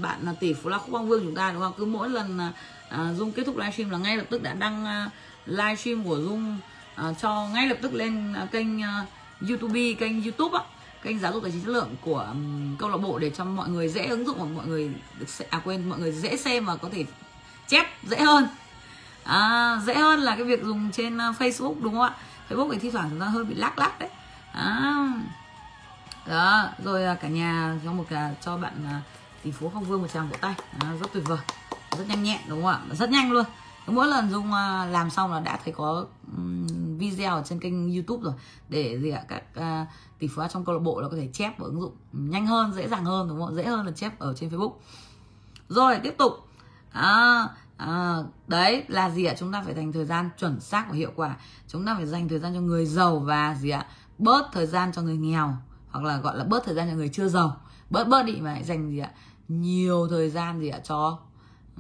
bạn 0.02 0.18
là 0.22 0.32
tỷ 0.40 0.52
phú 0.52 0.68
la 0.68 0.78
khúc 0.78 0.90
băng 0.90 1.08
vương 1.08 1.24
chúng 1.24 1.34
ta 1.34 1.52
đúng 1.52 1.62
không? 1.62 1.72
Cứ 1.78 1.84
mỗi 1.84 2.08
lần 2.08 2.38
à, 2.38 2.52
À, 2.90 3.12
dung 3.12 3.32
kết 3.32 3.42
thúc 3.46 3.56
livestream 3.56 3.90
là 3.90 3.98
ngay 3.98 4.16
lập 4.16 4.24
tức 4.30 4.42
đã 4.42 4.52
đăng 4.52 4.84
à, 4.84 5.10
livestream 5.46 6.04
của 6.04 6.16
dung 6.16 6.58
à, 6.94 7.04
cho 7.22 7.48
ngay 7.52 7.68
lập 7.68 7.76
tức 7.82 7.94
lên 7.94 8.34
à, 8.34 8.46
kênh 8.52 8.82
à, 8.82 9.04
youtube 9.48 9.92
kênh 9.92 10.22
youtube 10.22 10.58
á. 10.58 10.64
Kênh 11.02 11.18
giáo 11.18 11.32
dục 11.32 11.42
tài 11.42 11.52
chính 11.52 11.64
chất 11.64 11.70
lượng 11.70 11.96
của 12.00 12.18
um, 12.18 12.76
câu 12.76 12.88
lạc 12.88 12.96
bộ 12.96 13.18
để 13.18 13.30
cho 13.30 13.44
mọi 13.44 13.68
người 13.68 13.88
dễ 13.88 14.06
ứng 14.06 14.26
dụng 14.26 14.38
và 14.38 14.44
mọi 14.44 14.66
người 14.66 14.90
à 15.50 15.60
quên 15.64 15.88
mọi 15.88 15.98
người 15.98 16.12
dễ 16.12 16.36
xem 16.36 16.64
và 16.64 16.76
có 16.76 16.88
thể 16.92 17.04
chép 17.68 17.86
dễ 18.02 18.16
hơn. 18.16 18.48
À, 19.24 19.80
dễ 19.86 19.94
hơn 19.94 20.20
là 20.20 20.36
cái 20.36 20.44
việc 20.44 20.64
dùng 20.64 20.90
trên 20.92 21.16
uh, 21.16 21.20
Facebook 21.20 21.74
đúng 21.80 21.92
không 21.92 22.02
ạ? 22.02 22.14
Facebook 22.48 22.72
thì 22.72 22.78
thi 22.78 22.90
thoảng 22.90 23.10
chúng 23.10 23.20
ta 23.20 23.26
hơi 23.26 23.44
bị 23.44 23.54
lắc 23.54 23.78
lắc 23.78 23.98
đấy. 23.98 24.08
À, 24.52 25.08
đó 26.26 26.68
rồi 26.84 27.04
à, 27.04 27.14
cả 27.14 27.28
nhà 27.28 27.74
cho 27.84 27.92
một 27.92 28.04
cả 28.10 28.30
cho 28.44 28.56
bạn 28.56 28.72
uh, 28.84 29.02
tỷ 29.42 29.50
phú 29.50 29.70
không 29.74 29.84
vương 29.84 30.02
một 30.02 30.08
tràng 30.14 30.28
vỗ 30.28 30.36
tay. 30.40 30.54
À, 30.80 30.88
rất 31.00 31.06
tuyệt 31.12 31.24
vời 31.26 31.38
rất 31.98 32.08
nhanh 32.08 32.22
nhẹn 32.22 32.40
đúng 32.48 32.62
không 32.62 32.70
ạ? 32.70 32.80
Rất 32.92 33.10
nhanh 33.10 33.32
luôn. 33.32 33.44
Mỗi 33.86 34.06
lần 34.06 34.30
dung 34.30 34.52
à, 34.52 34.84
làm 34.84 35.10
xong 35.10 35.32
là 35.32 35.40
đã 35.40 35.58
thấy 35.64 35.74
có 35.76 36.06
video 36.98 37.34
ở 37.34 37.42
trên 37.42 37.60
kênh 37.60 37.92
youtube 37.94 38.22
rồi. 38.24 38.34
Để 38.68 38.98
gì 38.98 39.10
ạ? 39.10 39.22
Các 39.28 39.42
uh, 39.58 39.88
tỷ 40.18 40.28
phú 40.28 40.42
trong 40.50 40.64
câu 40.64 40.74
lạc 40.74 40.80
bộ 40.82 41.00
là 41.00 41.08
có 41.08 41.16
thể 41.16 41.28
chép 41.32 41.58
và 41.58 41.64
ứng 41.64 41.80
dụng 41.80 41.96
nhanh 42.12 42.46
hơn 42.46 42.72
dễ 42.72 42.88
dàng 42.88 43.04
hơn 43.04 43.28
đúng 43.28 43.40
không 43.40 43.54
dễ 43.54 43.64
hơn 43.64 43.86
là 43.86 43.92
chép 43.92 44.18
ở 44.18 44.34
trên 44.34 44.50
facebook. 44.50 44.72
Rồi 45.68 45.98
tiếp 46.02 46.14
tục. 46.18 46.32
À, 46.92 47.48
à, 47.76 48.16
đấy 48.46 48.84
là 48.88 49.10
gì 49.10 49.24
ạ? 49.24 49.34
Chúng 49.38 49.52
ta 49.52 49.62
phải 49.62 49.74
dành 49.74 49.92
thời 49.92 50.04
gian 50.04 50.30
chuẩn 50.38 50.60
xác 50.60 50.86
và 50.88 50.94
hiệu 50.94 51.12
quả. 51.16 51.36
Chúng 51.68 51.86
ta 51.86 51.94
phải 51.94 52.06
dành 52.06 52.28
thời 52.28 52.38
gian 52.38 52.54
cho 52.54 52.60
người 52.60 52.86
giàu 52.86 53.18
và 53.18 53.54
gì 53.54 53.70
ạ? 53.70 53.86
Bớt 54.18 54.48
thời 54.52 54.66
gian 54.66 54.92
cho 54.92 55.02
người 55.02 55.16
nghèo 55.16 55.56
hoặc 55.90 56.04
là 56.04 56.16
gọi 56.16 56.36
là 56.36 56.44
bớt 56.44 56.64
thời 56.64 56.74
gian 56.74 56.88
cho 56.90 56.96
người 56.96 57.08
chưa 57.08 57.28
giàu. 57.28 57.56
Bớt 57.90 58.08
bớt 58.08 58.22
đi 58.22 58.32
mà 58.40 58.58
dành 58.64 58.90
gì 58.90 58.98
ạ? 58.98 59.10
Nhiều 59.48 60.08
thời 60.10 60.30
gian 60.30 60.60
gì 60.60 60.68
ạ? 60.68 60.78
Cho 60.84 61.18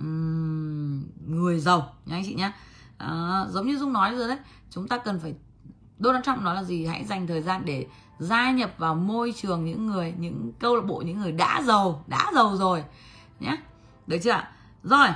um, 0.00 1.06
người 1.26 1.60
giàu 1.60 1.94
nhá 2.06 2.16
anh 2.16 2.24
chị 2.26 2.34
nhá. 2.34 2.52
À, 2.98 3.44
giống 3.50 3.66
như 3.66 3.76
dung 3.76 3.92
nói 3.92 4.16
rồi 4.16 4.28
đấy 4.28 4.38
chúng 4.70 4.88
ta 4.88 4.98
cần 4.98 5.20
phải 5.20 5.34
Donald 5.98 6.24
Trump 6.24 6.38
nói 6.38 6.54
là 6.54 6.62
gì? 6.62 6.86
Hãy 6.86 7.04
dành 7.04 7.26
thời 7.26 7.42
gian 7.42 7.64
để 7.64 7.86
gia 8.18 8.50
nhập 8.50 8.70
vào 8.78 8.94
môi 8.94 9.34
trường 9.36 9.64
những 9.64 9.86
người 9.86 10.14
những 10.18 10.52
câu 10.58 10.76
lạc 10.76 10.82
bộ 10.86 11.02
những 11.06 11.20
người 11.20 11.32
đã 11.32 11.62
giàu 11.64 12.04
đã 12.06 12.30
giàu 12.34 12.56
rồi 12.56 12.84
nhé 13.40 13.56
được 14.06 14.18
chưa 14.22 14.42
rồi 14.82 15.08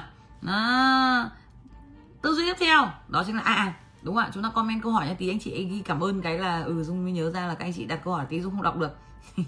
à, 0.46 1.30
tư 2.22 2.34
duy 2.34 2.44
tiếp 2.46 2.56
theo 2.60 2.88
đó 3.08 3.22
chính 3.26 3.36
là 3.36 3.42
à, 3.42 3.54
à 3.54 3.74
đúng 4.02 4.16
ạ 4.16 4.30
chúng 4.34 4.42
ta 4.42 4.50
comment 4.54 4.82
câu 4.82 4.92
hỏi 4.92 5.06
nha 5.06 5.14
tí 5.18 5.28
anh 5.28 5.38
chị 5.38 5.64
ghi 5.64 5.82
cảm 5.84 6.00
ơn 6.00 6.22
cái 6.22 6.38
là 6.38 6.62
ừ 6.62 6.82
dung 6.82 7.04
mới 7.04 7.12
nhớ 7.12 7.30
ra 7.30 7.46
là 7.46 7.54
các 7.54 7.64
anh 7.64 7.72
chị 7.72 7.84
đặt 7.84 8.00
câu 8.04 8.14
hỏi 8.14 8.26
tí 8.28 8.40
dung 8.40 8.52
không 8.52 8.62
đọc 8.62 8.76
được. 8.76 8.96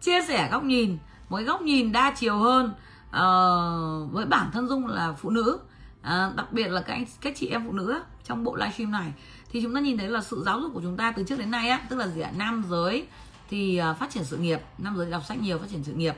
Chia 0.00 0.22
sẻ 0.28 0.48
góc 0.50 0.64
nhìn 0.64 0.98
một 1.28 1.36
cái 1.36 1.44
góc 1.44 1.62
nhìn 1.62 1.92
đa 1.92 2.14
chiều 2.16 2.38
hơn 2.38 2.74
uh, 3.14 4.12
với 4.12 4.26
bản 4.26 4.50
thân 4.52 4.68
dung 4.68 4.86
là 4.86 5.12
phụ 5.12 5.30
nữ. 5.30 5.58
Uh, 6.00 6.36
đặc 6.36 6.52
biệt 6.52 6.68
là 6.68 6.80
các 6.80 6.92
anh 6.92 7.04
các 7.20 7.32
chị 7.36 7.48
em 7.48 7.66
phụ 7.66 7.72
nữ 7.72 8.00
trong 8.24 8.44
bộ 8.44 8.56
livestream 8.56 8.90
này. 8.90 9.12
Thì 9.50 9.62
chúng 9.62 9.74
ta 9.74 9.80
nhìn 9.80 9.98
thấy 9.98 10.08
là 10.08 10.20
sự 10.20 10.42
giáo 10.46 10.60
dục 10.60 10.70
của 10.74 10.80
chúng 10.80 10.96
ta 10.96 11.12
từ 11.12 11.24
trước 11.24 11.38
đến 11.38 11.50
nay 11.50 11.68
á 11.68 11.80
tức 11.88 11.96
là 11.96 12.08
gì 12.08 12.20
ạ? 12.20 12.30
Nam 12.36 12.64
giới 12.70 13.06
thì 13.50 13.80
uh, 13.90 13.96
phát 13.96 14.10
triển 14.10 14.24
sự 14.24 14.36
nghiệp. 14.36 14.60
Nam 14.78 14.96
giới 14.96 15.10
đọc 15.10 15.22
sách 15.24 15.40
nhiều 15.40 15.58
phát 15.58 15.66
triển 15.70 15.84
sự 15.84 15.92
nghiệp. 15.92 16.14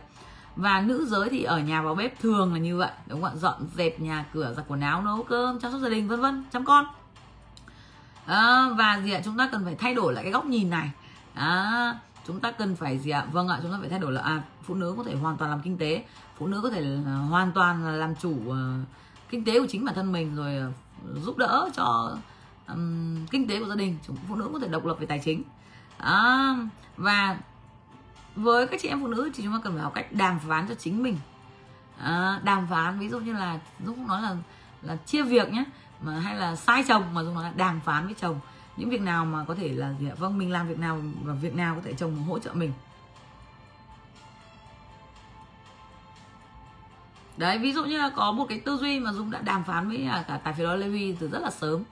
Và 0.56 0.80
nữ 0.80 1.06
giới 1.08 1.28
thì 1.28 1.42
ở 1.42 1.58
nhà 1.58 1.82
vào 1.82 1.94
bếp 1.94 2.20
thường 2.20 2.52
là 2.52 2.58
như 2.58 2.76
vậy. 2.76 2.90
Đúng 3.06 3.22
không 3.22 3.30
ạ? 3.30 3.36
Dọn 3.36 3.68
dẹp 3.74 4.00
nhà 4.00 4.24
cửa 4.34 4.54
giặt 4.56 4.64
quần 4.68 4.80
áo 4.80 5.02
nấu 5.02 5.22
cơm 5.22 5.60
chăm 5.60 5.72
sóc 5.72 5.80
gia 5.80 5.88
đình 5.88 6.08
vân 6.08 6.20
vân 6.20 6.44
chăm 6.52 6.64
con. 6.64 6.86
À, 8.26 8.68
và 8.78 9.00
gì 9.04 9.12
ạ? 9.12 9.20
Chúng 9.24 9.36
ta 9.36 9.48
cần 9.52 9.64
phải 9.64 9.74
thay 9.74 9.94
đổi 9.94 10.12
lại 10.12 10.24
cái 10.24 10.32
góc 10.32 10.44
nhìn 10.44 10.70
này. 10.70 10.90
À, 11.34 11.98
chúng 12.26 12.40
ta 12.40 12.50
cần 12.50 12.76
phải 12.76 12.98
gì 12.98 13.10
ạ? 13.10 13.26
Vâng 13.32 13.48
ạ 13.48 13.58
chúng 13.62 13.72
ta 13.72 13.78
phải 13.80 13.88
thay 13.88 13.98
đổi 13.98 14.12
là 14.12 14.22
à, 14.22 14.42
phụ 14.62 14.74
nữ 14.74 14.94
có 14.96 15.04
thể 15.04 15.14
hoàn 15.14 15.36
toàn 15.36 15.50
làm 15.50 15.60
kinh 15.60 15.78
tế 15.78 16.04
phụ 16.38 16.46
nữ 16.46 16.60
có 16.62 16.70
thể 16.70 16.96
hoàn 17.28 17.52
toàn 17.52 17.84
là 17.84 17.92
làm 17.92 18.14
chủ 18.16 18.50
ờ, 18.50 18.78
kinh 19.28 19.44
tế 19.44 19.60
của 19.60 19.66
chính 19.68 19.84
bản 19.84 19.94
thân 19.94 20.12
mình 20.12 20.36
rồi 20.36 20.56
ờ, 20.56 20.70
giúp 21.24 21.38
đỡ 21.38 21.70
cho 21.74 22.16
um, 22.68 23.26
kinh 23.26 23.48
tế 23.48 23.60
của 23.60 23.68
gia 23.68 23.74
đình. 23.74 23.98
Chúng 24.06 24.16
phụ 24.28 24.34
nữ 24.34 24.50
có 24.52 24.58
thể 24.58 24.68
độc 24.68 24.84
lập 24.84 24.96
về 25.00 25.06
tài 25.06 25.18
chính. 25.24 25.42
À, 25.98 26.56
và 26.96 27.38
với 28.36 28.66
các 28.66 28.80
chị 28.82 28.88
em 28.88 29.00
phụ 29.00 29.06
nữ 29.06 29.30
thì 29.34 29.42
chúng 29.42 29.52
ta 29.52 29.58
cần 29.64 29.72
phải 29.72 29.82
học 29.82 29.94
cách 29.94 30.12
đàm 30.12 30.38
phán 30.48 30.68
cho 30.68 30.74
chính 30.74 31.02
mình. 31.02 31.18
À, 31.98 32.40
đàm 32.44 32.66
phán 32.70 32.98
ví 32.98 33.08
dụ 33.08 33.18
như 33.18 33.32
là 33.32 33.58
dũng 33.86 34.06
nói 34.06 34.22
là 34.22 34.36
là 34.82 34.96
chia 34.96 35.22
việc 35.22 35.52
nhé 35.52 35.64
mà 36.00 36.18
hay 36.18 36.36
là 36.36 36.56
sai 36.56 36.84
chồng 36.88 37.14
mà 37.14 37.22
dũng 37.22 37.34
nói 37.34 37.44
là 37.44 37.52
đàm 37.56 37.80
phán 37.80 38.04
với 38.06 38.14
chồng. 38.20 38.40
Những 38.76 38.90
việc 38.90 39.00
nào 39.00 39.24
mà 39.24 39.44
có 39.44 39.54
thể 39.54 39.68
là 39.68 39.94
dạ, 40.00 40.14
vâng 40.18 40.38
mình 40.38 40.50
làm 40.50 40.68
việc 40.68 40.78
nào 40.78 41.00
và 41.24 41.34
việc 41.34 41.54
nào 41.54 41.74
có 41.74 41.80
thể 41.84 41.92
chồng 41.92 42.24
hỗ 42.28 42.38
trợ 42.38 42.52
mình. 42.54 42.72
Đấy, 47.36 47.58
ví 47.58 47.72
dụ 47.72 47.84
như 47.84 47.98
là 47.98 48.10
có 48.10 48.32
một 48.32 48.46
cái 48.48 48.60
tư 48.60 48.76
duy 48.76 49.00
mà 49.00 49.12
dung 49.12 49.30
đã 49.30 49.40
đàm 49.40 49.64
phán 49.64 49.88
với 49.88 50.04
à, 50.04 50.24
cả 50.28 50.40
tài 50.44 50.54
phiệt 50.54 50.66
đó 50.66 50.76
Levi 50.76 51.12
từ 51.20 51.28
rất 51.28 51.42
là 51.42 51.50
sớm. 51.50 51.82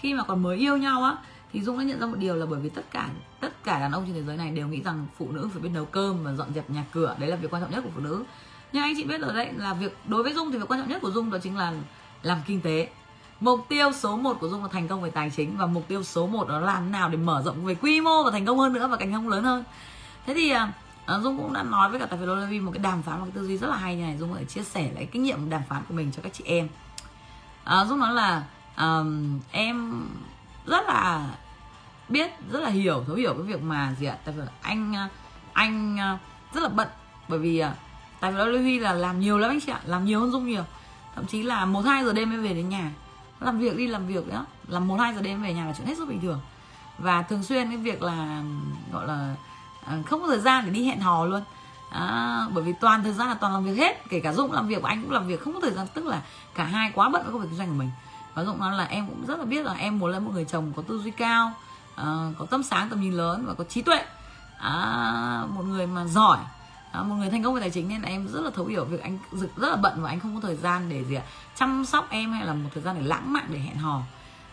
Khi 0.00 0.14
mà 0.14 0.22
còn 0.22 0.42
mới 0.42 0.56
yêu 0.56 0.76
nhau 0.76 1.02
á, 1.02 1.16
thì 1.52 1.62
dung 1.62 1.78
đã 1.78 1.84
nhận 1.84 2.00
ra 2.00 2.06
một 2.06 2.16
điều 2.18 2.34
là 2.34 2.46
bởi 2.46 2.60
vì 2.60 2.68
tất 2.68 2.82
cả 2.90 3.08
tất 3.40 3.64
cả 3.64 3.80
đàn 3.80 3.92
ông 3.92 4.04
trên 4.06 4.14
thế 4.14 4.22
giới 4.22 4.36
này 4.36 4.50
đều 4.50 4.68
nghĩ 4.68 4.82
rằng 4.82 5.06
phụ 5.18 5.30
nữ 5.30 5.48
phải 5.52 5.62
biết 5.62 5.68
nấu 5.74 5.84
cơm 5.84 6.24
và 6.24 6.32
dọn 6.32 6.54
dẹp 6.54 6.70
nhà 6.70 6.84
cửa. 6.92 7.16
Đấy 7.18 7.30
là 7.30 7.36
việc 7.36 7.54
quan 7.54 7.62
trọng 7.62 7.70
nhất 7.70 7.80
của 7.84 7.90
phụ 7.94 8.00
nữ. 8.00 8.24
Nhưng 8.72 8.82
anh 8.82 8.94
chị 8.96 9.04
biết 9.04 9.20
rồi 9.20 9.32
đấy, 9.34 9.48
là 9.56 9.74
việc, 9.74 9.96
đối 10.08 10.22
với 10.22 10.34
dung 10.34 10.52
thì 10.52 10.58
việc 10.58 10.70
quan 10.70 10.80
trọng 10.80 10.88
nhất 10.88 11.02
của 11.02 11.10
dung 11.10 11.30
đó 11.30 11.38
chính 11.42 11.56
là 11.56 11.72
làm 12.22 12.38
kinh 12.46 12.60
tế. 12.60 12.88
Mục 13.40 13.60
tiêu 13.68 13.92
số 13.92 14.16
1 14.16 14.36
của 14.40 14.48
dung 14.48 14.62
là 14.62 14.68
thành 14.72 14.88
công 14.88 15.02
về 15.02 15.10
tài 15.10 15.30
chính 15.30 15.56
và 15.56 15.66
mục 15.66 15.88
tiêu 15.88 16.02
số 16.02 16.26
1 16.26 16.48
đó 16.48 16.58
là 16.58 16.66
làm 16.66 16.92
nào 16.92 17.08
để 17.08 17.16
mở 17.16 17.42
rộng 17.44 17.64
về 17.64 17.74
quy 17.74 18.00
mô 18.00 18.24
và 18.24 18.30
thành 18.30 18.46
công 18.46 18.58
hơn 18.58 18.72
nữa 18.72 18.88
và 18.90 18.96
cạnh 18.96 19.12
không 19.12 19.28
lớn 19.28 19.44
hơn. 19.44 19.64
Thế 20.26 20.34
thì 20.34 20.50
à, 20.50 20.72
À, 21.06 21.18
dung 21.18 21.38
cũng 21.38 21.52
đã 21.52 21.62
nói 21.62 21.90
với 21.90 22.00
cả 22.00 22.06
tài 22.06 22.18
phiệt 22.18 22.28
Levi 22.28 22.60
một 22.60 22.70
cái 22.74 22.82
đàm 22.82 23.02
phán 23.02 23.18
một 23.18 23.24
cái 23.24 23.32
tư 23.34 23.46
duy 23.46 23.58
rất 23.58 23.70
là 23.70 23.76
hay 23.76 23.96
như 23.96 24.02
này. 24.02 24.16
Dung 24.18 24.34
lại 24.34 24.44
chia 24.44 24.62
sẻ 24.62 24.90
lại 24.94 25.08
kinh 25.12 25.22
nghiệm 25.22 25.50
đàm 25.50 25.62
phán 25.68 25.82
của 25.88 25.94
mình 25.94 26.12
cho 26.12 26.22
các 26.22 26.32
chị 26.32 26.44
em. 26.44 26.68
À, 27.64 27.84
dung 27.84 28.00
nói 28.00 28.14
là 28.14 28.42
um, 28.76 29.40
em 29.50 30.06
rất 30.66 30.86
là 30.86 31.28
biết 32.08 32.30
rất 32.50 32.60
là 32.60 32.70
hiểu 32.70 33.04
thấu 33.06 33.16
hiểu 33.16 33.34
cái 33.34 33.42
việc 33.42 33.62
mà 33.62 33.94
gì 33.98 34.06
ạ? 34.06 34.16
Tại 34.24 34.34
vì 34.38 34.42
anh 34.62 34.94
anh 35.52 35.96
ờ, 35.96 36.18
rất 36.54 36.62
là 36.62 36.68
bận. 36.68 36.88
Bởi 37.28 37.38
vì 37.38 37.62
tại 38.20 38.32
vì 38.32 38.38
Levi 38.38 38.78
là 38.78 38.92
làm 38.92 39.20
nhiều 39.20 39.38
lắm 39.38 39.50
anh 39.50 39.60
chị 39.60 39.72
ạ 39.72 39.80
làm 39.84 40.04
nhiều 40.04 40.20
hơn 40.20 40.30
dung 40.30 40.46
nhiều. 40.46 40.64
Thậm 41.14 41.26
chí 41.26 41.42
là 41.42 41.64
một 41.64 41.80
hai 41.80 42.04
giờ 42.04 42.12
đêm 42.12 42.30
mới 42.30 42.38
về 42.38 42.54
đến 42.54 42.68
nhà. 42.68 42.90
Làm 43.40 43.58
việc 43.58 43.76
đi 43.76 43.86
làm 43.86 44.06
việc 44.06 44.32
đó. 44.32 44.46
Làm 44.68 44.88
một 44.88 44.96
hai 45.00 45.14
giờ 45.14 45.22
đêm 45.22 45.42
về 45.42 45.54
nhà 45.54 45.64
là 45.64 45.74
chuyện 45.76 45.86
hết 45.86 45.96
sức 45.96 46.08
bình 46.08 46.20
thường. 46.20 46.40
Và 46.98 47.22
thường 47.22 47.42
xuyên 47.42 47.68
cái 47.68 47.76
việc 47.76 48.02
là 48.02 48.42
gọi 48.92 49.06
là 49.06 49.34
À, 49.86 49.98
không 50.06 50.20
có 50.20 50.26
thời 50.26 50.40
gian 50.40 50.64
để 50.64 50.70
đi 50.70 50.84
hẹn 50.84 51.00
hò 51.00 51.24
luôn. 51.24 51.42
À, 51.90 52.40
bởi 52.54 52.64
vì 52.64 52.72
toàn 52.80 53.02
thời 53.02 53.12
gian 53.12 53.28
là 53.28 53.34
toàn 53.34 53.52
làm 53.52 53.64
việc 53.64 53.76
hết. 53.76 54.08
Kể 54.08 54.20
cả 54.20 54.32
dũng 54.32 54.52
làm 54.52 54.68
việc 54.68 54.82
và 54.82 54.88
anh 54.88 55.02
cũng 55.02 55.10
làm 55.10 55.26
việc. 55.26 55.40
Không 55.40 55.54
có 55.54 55.60
thời 55.60 55.72
gian 55.72 55.86
tức 55.94 56.06
là 56.06 56.22
cả 56.54 56.64
hai 56.64 56.92
quá 56.94 57.08
bận 57.08 57.22
với 57.22 57.32
công 57.32 57.40
việc 57.40 57.48
kinh 57.50 57.58
doanh 57.58 57.68
của 57.68 57.74
mình. 57.74 57.90
Và 58.34 58.44
dũng 58.44 58.60
nói 58.60 58.76
là 58.76 58.84
em 58.84 59.06
cũng 59.06 59.26
rất 59.26 59.38
là 59.38 59.44
biết 59.44 59.66
là 59.66 59.72
em 59.72 59.98
muốn 59.98 60.10
lấy 60.10 60.20
một 60.20 60.30
người 60.34 60.44
chồng 60.44 60.72
có 60.76 60.82
tư 60.88 61.00
duy 61.04 61.10
cao 61.10 61.52
à, 61.96 62.30
có 62.38 62.46
tâm 62.46 62.62
sáng 62.62 62.88
tầm 62.88 63.00
nhìn 63.00 63.12
lớn 63.12 63.44
và 63.46 63.54
có 63.54 63.64
trí 63.64 63.82
tuệ. 63.82 64.04
À, 64.58 65.42
một 65.48 65.62
người 65.62 65.86
mà 65.86 66.04
giỏi. 66.04 66.38
À, 66.92 67.02
một 67.02 67.14
người 67.14 67.30
thành 67.30 67.42
công 67.42 67.54
về 67.54 67.60
tài 67.60 67.70
chính 67.70 67.88
nên 67.88 68.02
là 68.02 68.08
em 68.08 68.28
rất 68.28 68.40
là 68.40 68.50
thấu 68.50 68.66
hiểu 68.66 68.84
việc 68.84 69.02
anh 69.02 69.18
rất 69.32 69.68
là 69.68 69.76
bận 69.76 70.02
và 70.02 70.08
anh 70.08 70.20
không 70.20 70.34
có 70.34 70.40
thời 70.40 70.56
gian 70.56 70.88
để 70.88 71.04
gì 71.04 71.14
ạ 71.14 71.22
chăm 71.56 71.84
sóc 71.84 72.06
em 72.10 72.32
hay 72.32 72.46
là 72.46 72.52
một 72.52 72.70
thời 72.74 72.82
gian 72.82 72.96
để 72.98 73.02
lãng 73.02 73.32
mạn 73.32 73.46
để 73.48 73.58
hẹn 73.58 73.76
hò. 73.76 74.00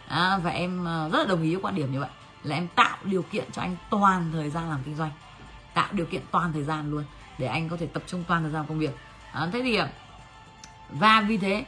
À, 0.07 0.39
và 0.43 0.49
em 0.49 0.85
ờ, 0.85 1.09
rất 1.13 1.19
là 1.19 1.25
đồng 1.25 1.43
ý 1.43 1.55
với 1.55 1.61
quan 1.61 1.75
điểm 1.75 1.91
như 1.91 1.99
vậy 1.99 2.09
là 2.43 2.55
em 2.55 2.67
tạo 2.75 2.97
điều 3.03 3.21
kiện 3.21 3.51
cho 3.51 3.61
anh 3.61 3.75
toàn 3.89 4.29
thời 4.33 4.49
gian 4.49 4.69
làm 4.69 4.79
kinh 4.85 4.95
doanh. 4.95 5.11
Tạo 5.73 5.87
điều 5.91 6.05
kiện 6.05 6.21
toàn 6.31 6.53
thời 6.53 6.63
gian 6.63 6.91
luôn 6.91 7.03
để 7.37 7.47
anh 7.47 7.69
có 7.69 7.77
thể 7.77 7.87
tập 7.87 8.03
trung 8.07 8.23
toàn 8.27 8.43
thời 8.43 8.51
gian 8.51 8.65
công 8.67 8.79
việc. 8.79 8.97
À, 9.31 9.47
thế 9.53 9.61
thì 9.61 9.75
à, 9.75 9.89
và 10.89 11.21
vì 11.21 11.37
thế 11.37 11.65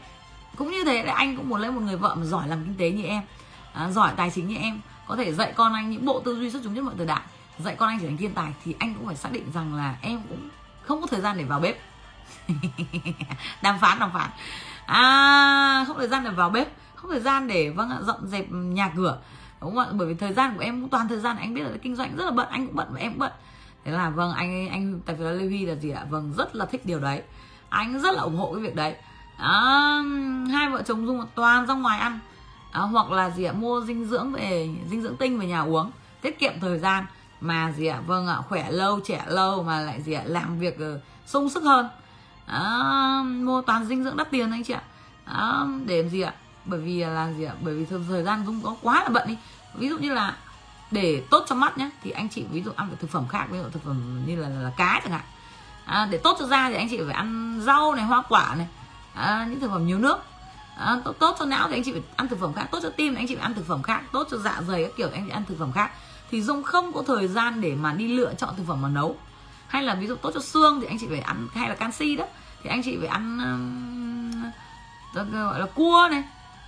cũng 0.57 0.71
như 0.71 0.83
thế 0.83 1.01
anh 1.01 1.37
cũng 1.37 1.49
muốn 1.49 1.61
lấy 1.61 1.71
một 1.71 1.81
người 1.81 1.97
vợ 1.97 2.15
mà 2.15 2.25
giỏi 2.25 2.47
làm 2.47 2.63
kinh 2.63 2.75
tế 2.75 2.91
như 2.91 3.03
em 3.03 3.23
à, 3.73 3.91
giỏi 3.91 4.11
tài 4.15 4.31
chính 4.31 4.47
như 4.47 4.55
em 4.55 4.81
có 5.07 5.15
thể 5.15 5.33
dạy 5.33 5.53
con 5.55 5.73
anh 5.73 5.89
những 5.89 6.05
bộ 6.05 6.19
tư 6.19 6.35
duy 6.35 6.49
xuất 6.49 6.61
chúng 6.63 6.73
nhất 6.73 6.83
mọi 6.83 6.93
thời 6.97 7.05
đại. 7.05 7.21
Dạy 7.59 7.75
con 7.75 7.89
anh 7.89 7.99
trở 7.99 8.07
thành 8.07 8.17
thiên 8.17 8.33
tài 8.33 8.53
thì 8.63 8.75
anh 8.79 8.93
cũng 8.95 9.05
phải 9.05 9.15
xác 9.15 9.31
định 9.31 9.51
rằng 9.53 9.75
là 9.75 9.95
em 10.01 10.21
cũng 10.29 10.49
không 10.81 11.01
có 11.01 11.07
thời 11.07 11.21
gian 11.21 11.37
để 11.37 11.43
vào 11.43 11.59
bếp. 11.59 11.77
Đàm 13.61 13.79
phán 13.79 13.99
đàm 13.99 14.11
phán. 14.13 14.29
À 14.85 15.83
không 15.87 15.97
thời 15.97 16.07
gian 16.07 16.23
để 16.23 16.29
vào 16.29 16.49
bếp 16.49 16.67
không 16.95 17.11
thời 17.11 17.19
gian 17.19 17.47
để 17.47 17.69
vâng 17.69 17.89
dọn 18.01 18.27
dẹp 18.27 18.45
nhà 18.51 18.91
cửa 18.95 19.17
đúng 19.63 19.75
không 19.75 19.87
ạ? 19.87 19.93
Bởi 19.93 20.07
vì 20.07 20.13
thời 20.13 20.33
gian 20.33 20.53
của 20.55 20.61
em 20.61 20.81
cũng 20.81 20.89
toàn 20.89 21.07
thời 21.07 21.19
gian 21.19 21.37
anh 21.37 21.53
biết 21.53 21.63
là 21.63 21.77
kinh 21.81 21.95
doanh 21.95 22.15
rất 22.15 22.25
là 22.25 22.31
bận 22.31 22.47
anh 22.49 22.67
cũng 22.67 22.75
bận 22.75 22.87
và 22.91 22.99
em 22.99 23.11
cũng 23.11 23.19
bận. 23.19 23.31
Thế 23.85 23.91
là 23.91 24.09
vâng 24.09 24.33
anh 24.33 24.69
anh 24.69 24.99
tại 25.05 25.15
vì 25.15 25.25
là 25.25 25.31
Levi 25.31 25.65
là 25.65 25.75
gì 25.75 25.89
ạ? 25.89 26.05
Vâng 26.09 26.33
rất 26.37 26.55
là 26.55 26.65
thích 26.65 26.85
điều 26.85 26.99
đấy. 26.99 27.21
Anh 27.69 27.99
rất 27.99 28.15
là 28.15 28.21
ủng 28.21 28.37
hộ 28.37 28.53
cái 28.53 28.63
việc 28.63 28.75
đấy. 28.75 28.95
À, 29.37 30.01
hai 30.51 30.69
vợ 30.69 30.81
chồng 30.81 31.05
dung 31.05 31.25
toàn 31.35 31.65
ra 31.65 31.73
ngoài 31.73 31.99
ăn. 31.99 32.19
À, 32.71 32.81
hoặc 32.81 33.11
là 33.11 33.29
gì 33.29 33.43
ạ? 33.43 33.53
Mua 33.53 33.81
dinh 33.81 34.05
dưỡng 34.05 34.33
về 34.33 34.69
dinh 34.89 35.01
dưỡng 35.01 35.17
tinh 35.17 35.39
về 35.39 35.45
nhà 35.45 35.61
uống 35.61 35.91
tiết 36.21 36.39
kiệm 36.39 36.53
thời 36.61 36.79
gian. 36.79 37.05
Mà 37.41 37.71
gì 37.71 37.85
ạ? 37.85 38.01
Vâng 38.07 38.27
ạ 38.27 38.37
khỏe 38.49 38.71
lâu 38.71 38.99
trẻ 38.99 39.23
lâu 39.27 39.63
mà 39.63 39.79
lại 39.79 40.01
gì 40.01 40.13
ạ? 40.13 40.23
Làm 40.25 40.59
việc 40.59 40.75
uh, 40.75 41.01
sung 41.25 41.49
sức 41.49 41.63
hơn. 41.63 41.89
À, 42.45 43.23
mua 43.25 43.61
toàn 43.61 43.85
dinh 43.85 44.03
dưỡng 44.03 44.17
đắt 44.17 44.31
tiền 44.31 44.51
anh 44.51 44.63
chị 44.63 44.73
ạ. 44.73 44.81
À, 45.25 45.65
để 45.85 46.01
làm 46.01 46.09
gì 46.09 46.21
ạ? 46.21 46.33
Bởi 46.65 46.79
vì 46.79 47.03
là 47.03 47.31
gì 47.37 47.43
ạ? 47.43 47.53
Bởi 47.61 47.75
vì 47.75 47.85
thời, 48.09 48.23
gian 48.23 48.45
dung 48.45 48.61
có 48.63 48.75
quá 48.81 49.03
là 49.03 49.09
bận 49.09 49.27
đi. 49.27 49.37
Ví 49.73 49.89
dụ 49.89 49.97
như 49.97 50.13
là 50.13 50.37
để 50.91 51.23
tốt 51.29 51.45
cho 51.47 51.55
mắt 51.55 51.77
nhé 51.77 51.89
thì 52.03 52.11
anh 52.11 52.29
chị 52.29 52.45
ví 52.51 52.61
dụ 52.63 52.71
ăn 52.75 52.87
phải 52.87 52.97
thực 53.01 53.09
phẩm 53.09 53.27
khác 53.27 53.45
ví 53.49 53.57
dụ 53.57 53.63
thực 53.69 53.83
phẩm 53.83 54.21
như 54.25 54.35
là, 54.35 54.49
là, 54.49 54.61
là 54.61 54.71
cá 54.77 55.01
chẳng 55.03 55.11
hạn. 55.11 55.21
À, 55.85 56.07
để 56.11 56.17
tốt 56.17 56.37
cho 56.39 56.45
da 56.45 56.69
thì 56.69 56.75
anh 56.75 56.89
chị 56.89 56.99
phải 57.05 57.13
ăn 57.13 57.59
rau 57.65 57.95
này 57.95 58.05
hoa 58.05 58.23
quả 58.29 58.55
này. 58.57 58.67
À, 59.13 59.47
những 59.49 59.59
thực 59.59 59.71
phẩm 59.71 59.87
nhiều 59.87 59.99
nước. 59.99 60.17
À, 60.77 60.97
tốt, 61.03 61.15
tốt 61.19 61.35
cho 61.39 61.45
não 61.45 61.67
thì 61.67 61.75
anh 61.77 61.83
chị 61.83 61.91
phải 61.91 62.01
ăn 62.15 62.27
thực 62.27 62.39
phẩm 62.39 62.53
khác. 62.53 62.67
Tốt 62.71 62.79
cho 62.83 62.89
tim 62.89 63.15
thì 63.15 63.21
anh 63.21 63.27
chị 63.27 63.35
phải 63.35 63.43
ăn 63.43 63.53
thực 63.53 63.67
phẩm 63.67 63.83
khác. 63.83 64.01
Tốt 64.11 64.27
cho 64.31 64.37
dạ 64.37 64.61
dày 64.67 64.83
các 64.83 64.91
kiểu 64.97 65.07
thì 65.07 65.17
anh 65.17 65.25
chị 65.25 65.31
ăn 65.31 65.45
thực 65.45 65.59
phẩm 65.59 65.71
khác. 65.71 65.91
Thì 66.31 66.41
dung 66.41 66.63
không 66.63 66.93
có 66.93 67.03
thời 67.07 67.27
gian 67.27 67.61
để 67.61 67.75
mà 67.75 67.93
đi 67.93 68.07
lựa 68.07 68.33
chọn 68.33 68.55
thực 68.57 68.67
phẩm 68.67 68.81
mà 68.81 68.89
nấu. 68.89 69.15
Hay 69.67 69.83
là 69.83 69.95
ví 69.95 70.07
dụ 70.07 70.15
tốt 70.15 70.31
cho 70.33 70.39
xương 70.39 70.81
thì 70.81 70.87
anh 70.87 70.97
chị 70.99 71.07
phải 71.09 71.19
ăn 71.19 71.47
hay 71.53 71.69
là 71.69 71.75
canxi 71.75 72.15
đó. 72.15 72.25
Thì 72.63 72.69
anh 72.69 72.83
chị 72.83 72.97
phải 72.97 73.07
ăn 73.07 73.39
um, 75.13 75.31
gọi 75.31 75.59
là 75.59 75.65
cua 75.65 76.07
này 76.11 76.23